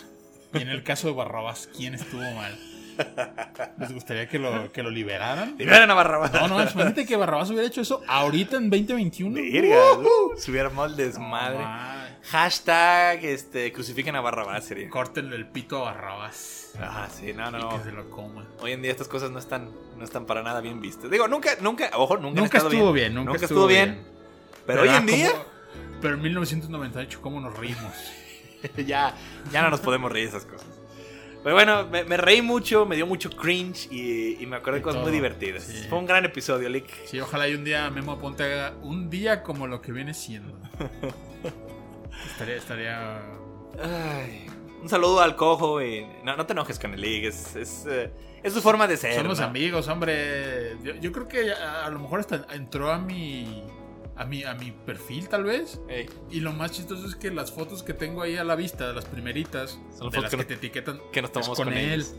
Y 0.52 0.58
en 0.64 0.70
el 0.70 0.82
caso 0.84 1.10
de 1.10 1.14
Barrabás, 1.14 1.70
¿quién 1.78 1.94
estuvo 1.94 2.24
mal? 2.32 2.58
¿Les 3.80 3.94
gustaría 3.94 4.28
que 4.28 4.40
lo, 4.40 4.72
que 4.72 4.84
lo 4.84 4.90
liberaran? 4.90 5.56
Liberen 5.58 5.90
a 5.90 5.94
Barrabás. 5.94 6.34
No, 6.34 6.48
no, 6.48 6.56
imagínate 6.62 7.06
que 7.06 7.16
Barrabás 7.16 7.50
hubiera 7.50 7.68
hecho 7.68 7.82
eso 7.82 8.02
ahorita 8.08 8.58
en 8.58 8.70
2021. 8.70 9.36
Verga, 9.36 9.78
se 10.38 10.52
hubiera 10.52 10.68
armado 10.70 10.88
el 10.90 10.96
desmadre. 10.96 11.58
Madre. 11.60 12.16
Hashtag 12.24 13.24
este, 13.26 13.72
crucifiquen 13.72 14.16
a 14.16 14.22
Barrabás 14.22 14.66
sería. 14.66 14.90
Córtenle 14.90 15.36
el 15.36 15.48
pito 15.48 15.78
a 15.86 15.92
Barrabás. 15.94 16.74
Ah, 16.80 17.08
sí, 17.12 17.34
no, 17.34 17.52
no, 17.52 17.60
Y 17.60 17.62
no. 17.62 17.70
que 17.78 17.84
se 17.84 17.92
lo 17.92 18.10
coma. 18.10 18.46
Hoy 18.62 18.72
en 18.72 18.82
día 18.82 18.92
estas 18.92 19.08
cosas 19.08 19.30
no 19.32 19.40
están, 19.40 19.70
no 19.98 20.04
están 20.04 20.26
para 20.26 20.42
nada 20.42 20.60
bien 20.62 20.82
vistas. 20.82 21.10
Digo, 21.12 21.28
nunca, 21.28 21.52
nunca, 21.62 21.90
ojo, 21.94 22.18
nunca, 22.18 22.42
Nunca 22.42 22.58
estuvo 22.58 22.92
bien, 22.92 23.14
nunca 23.14 23.34
estuvo, 23.34 23.46
estuvo 23.46 23.68
bien. 23.68 23.94
bien. 23.94 24.08
Pero, 24.66 24.82
hoy 24.82 24.90
en 24.90 25.06
día, 25.06 25.32
¿cómo- 25.32 25.46
Pero 26.02 26.16
en 26.16 26.22
1998, 26.24 27.20
¿cómo 27.22 27.40
nos 27.40 27.56
reímos? 27.56 27.94
ya, 28.86 29.14
ya 29.52 29.62
no 29.62 29.70
nos 29.70 29.80
podemos 29.82 30.12
reír 30.12 30.30
de 30.32 30.38
esas 30.38 30.50
cosas. 30.50 30.68
Pero 31.46 31.58
bueno, 31.58 31.86
me, 31.92 32.04
me 32.06 32.18
reí 32.18 32.42
mucho, 32.42 32.88
me 32.88 32.96
dio 32.96 33.06
mucho 33.06 33.30
cringe 33.30 33.88
y, 33.92 34.42
y 34.42 34.48
me 34.48 34.56
acordé 34.56 34.80
de 34.80 34.82
cosas 34.82 35.02
muy 35.02 35.12
todo, 35.12 35.14
divertidas. 35.14 35.62
sí. 35.62 35.86
Fue 35.88 36.00
un 36.00 36.08
gran 36.08 36.26
episodio, 36.26 36.68
Lick. 36.70 36.88
Sí, 37.06 37.20
ojalá 37.20 37.48
y 37.48 37.54
un 37.54 37.64
día 37.64 37.88
Memo 37.92 38.14
Aponte 38.14 38.42
haga 38.44 38.74
un 38.82 39.12
día 39.12 39.44
como 39.44 39.68
lo 39.68 39.80
que 39.80 39.92
viene 39.92 40.16
siendo. 40.16 40.58
Estaría, 42.32 42.56
estaría. 42.56 43.22
Ay, 43.80 44.48
un 44.82 44.90
saludo 44.90 45.22
al 45.22 45.36
cojo 45.36 45.84
y 45.84 46.08
no, 46.24 46.36
no 46.36 46.48
te 46.48 46.54
enojes 46.54 46.80
con 46.80 46.96
el 46.96 47.02
Lick, 47.02 47.26
es, 47.26 47.56
es, 47.56 47.86
eh, 47.88 48.12
es 48.42 48.52
su 48.52 48.60
forma 48.64 48.88
de 48.88 48.98
ser. 48.98 49.14
Somos 49.14 49.40
¿no? 49.40 49.46
amigos, 49.46 49.88
hombre. 49.88 50.78
Yo, 50.82 50.96
yo 50.96 51.12
creo 51.12 51.28
que 51.28 51.52
a, 51.52 51.86
a 51.86 51.90
lo 51.92 52.00
mejor 52.00 52.22
hasta 52.22 52.48
entró 52.56 52.92
a 52.92 52.98
mi, 52.98 53.64
a 54.18 54.26
mi 54.26 54.44
a 54.44 54.54
mi 54.56 54.72
perfil, 54.72 55.28
tal 55.28 55.44
vez. 55.44 55.80
Ey, 55.90 56.08
Y 56.32 56.40
lo 56.40 56.54
más 56.54 56.72
chistoso 56.72 57.06
es 57.08 57.16
que 57.16 57.32
las 57.32 57.52
fotos 57.52 57.84
que 57.84 57.94
tengo 57.94 58.22
ahí 58.22 58.38
a 58.38 58.44
la 58.44 58.56
vista, 58.56 58.94
las 58.94 59.06
primeritas, 59.06 59.72
Son 59.72 59.82
las 59.82 59.98
de 59.98 60.04
fotos 60.06 60.22
las 60.24 60.32
que 60.36 60.44
te 60.46 60.54
etiquetan, 60.56 61.02
que 61.12 61.22
nos 61.22 61.30
es 61.30 61.34
tomamos 61.34 61.58
con, 61.58 61.66
con 61.68 61.74
él. 61.78 61.94
ellos. 61.94 62.16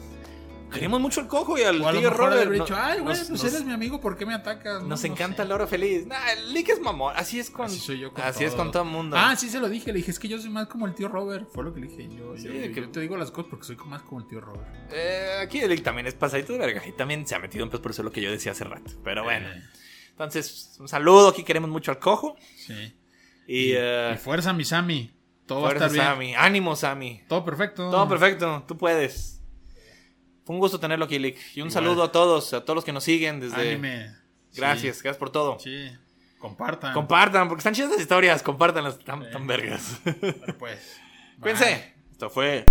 Queremos 0.72 1.00
mucho 1.00 1.20
al 1.20 1.28
cojo 1.28 1.56
y 1.56 1.62
al 1.62 1.80
O 1.80 1.88
a 1.88 1.92
tío 1.92 2.10
Robert. 2.10 2.44
no- 2.46 2.50
dicho, 2.64 2.74
ay, 2.76 2.98
güey, 3.00 3.14
pues 3.16 3.30
nos- 3.30 3.44
eres 3.44 3.64
mi 3.64 3.72
amigo, 3.72 4.00
¿por 4.00 4.16
qué 4.16 4.26
me 4.26 4.34
atacas? 4.34 4.82
No, 4.82 4.88
Nos 4.88 5.04
no 5.04 5.12
encanta 5.12 5.44
el 5.44 5.52
oro 5.52 5.66
feliz. 5.68 6.04
Nah, 6.08 6.32
el 6.32 6.52
Lick 6.52 6.68
es 6.70 6.80
mamón. 6.80 7.14
Así 7.16 7.38
es 7.38 7.50
con. 7.50 7.66
Así 7.66 7.78
soy 7.78 8.00
yo 8.00 8.12
con 8.12 8.24
Así 8.24 8.42
es 8.42 8.50
todo. 8.50 8.64
con 8.64 8.72
todo 8.72 8.82
el 8.82 8.88
mundo. 8.90 9.16
Ah, 9.16 9.36
sí 9.36 9.48
se 9.48 9.60
lo 9.60 9.68
dije, 9.68 9.92
le 9.92 9.98
dije, 9.98 10.10
es 10.10 10.18
que 10.18 10.26
yo 10.26 10.38
soy 10.40 10.50
más 10.50 10.66
como 10.66 10.86
el 10.88 10.94
tío 10.94 11.06
Robert. 11.08 11.48
Fue 11.52 11.62
lo 11.62 11.72
que 11.72 11.80
le 11.80 11.86
dije. 11.86 12.08
Yo, 12.14 12.36
Sí, 12.36 12.44
yo- 12.48 12.50
que- 12.52 12.74
yo 12.74 12.88
te 12.90 12.98
digo 13.00 13.16
las 13.16 13.30
cosas 13.30 13.48
porque 13.48 13.64
soy 13.64 13.76
más 13.86 14.02
como 14.02 14.20
el 14.20 14.26
tío 14.26 14.40
Robert. 14.40 14.66
Eh, 14.90 15.38
aquí 15.40 15.60
el 15.60 15.70
Lick 15.70 15.84
también 15.84 16.08
es 16.08 16.14
pasadito 16.14 16.52
de 16.54 16.58
verga. 16.58 16.82
Y 16.84 16.90
también 16.92 17.24
se 17.28 17.36
ha 17.36 17.38
metido 17.38 17.62
en 17.62 17.70
pues 17.70 17.80
por 17.80 17.92
eso 17.92 18.02
lo 18.02 18.10
que 18.10 18.20
yo 18.20 18.32
decía 18.32 18.50
hace 18.50 18.64
rato. 18.64 18.90
Pero 19.04 19.22
bueno. 19.22 19.46
Eh, 19.48 19.62
Entonces, 20.16 20.76
un 20.80 20.88
saludo. 20.88 21.28
Aquí 21.28 21.44
queremos 21.44 21.68
mucho 21.68 21.90
al 21.90 21.98
cojo. 21.98 22.36
sí. 22.56 22.94
Y, 23.48 23.72
eh, 23.76 24.12
y 24.14 24.18
fuerza, 24.18 24.52
mi 24.52 24.64
Sammy. 24.64 25.12
Todo 25.46 25.60
va 25.60 25.68
a 25.68 25.70
fuerza, 25.72 25.86
estar 25.86 26.18
bien. 26.18 26.34
Sammy. 26.34 26.46
Ánimo, 26.46 26.74
Sammy. 26.74 27.22
Todo 27.28 27.44
perfecto. 27.44 27.90
Todo 27.90 28.08
perfecto. 28.08 28.64
Tú 28.66 28.76
puedes. 28.76 29.40
Fue 30.44 30.54
un 30.54 30.60
gusto 30.60 30.80
tenerlo 30.80 31.04
aquí, 31.04 31.18
Lick. 31.18 31.36
Y 31.54 31.60
un 31.60 31.68
Igual. 31.68 31.70
saludo 31.70 32.02
a 32.02 32.10
todos, 32.12 32.52
a 32.54 32.62
todos 32.64 32.74
los 32.74 32.84
que 32.84 32.92
nos 32.92 33.04
siguen 33.04 33.38
desde. 33.40 33.72
Anime. 33.72 34.08
Sí, 34.50 34.60
Gracias, 34.60 35.02
gracias 35.02 35.18
por 35.18 35.30
todo. 35.30 35.58
Sí. 35.60 35.90
Compartan. 36.38 36.92
Compartan, 36.94 37.48
porque 37.48 37.60
están 37.60 37.74
chidas 37.74 37.90
las 37.90 38.00
historias. 38.00 38.42
Compártanlas, 38.42 38.98
tan, 39.00 39.30
tan 39.30 39.46
vergas. 39.46 40.00
Pero 40.04 40.58
pues. 40.58 40.98
Cuídense. 41.40 41.94
Esto 42.10 42.30
fue 42.30 42.64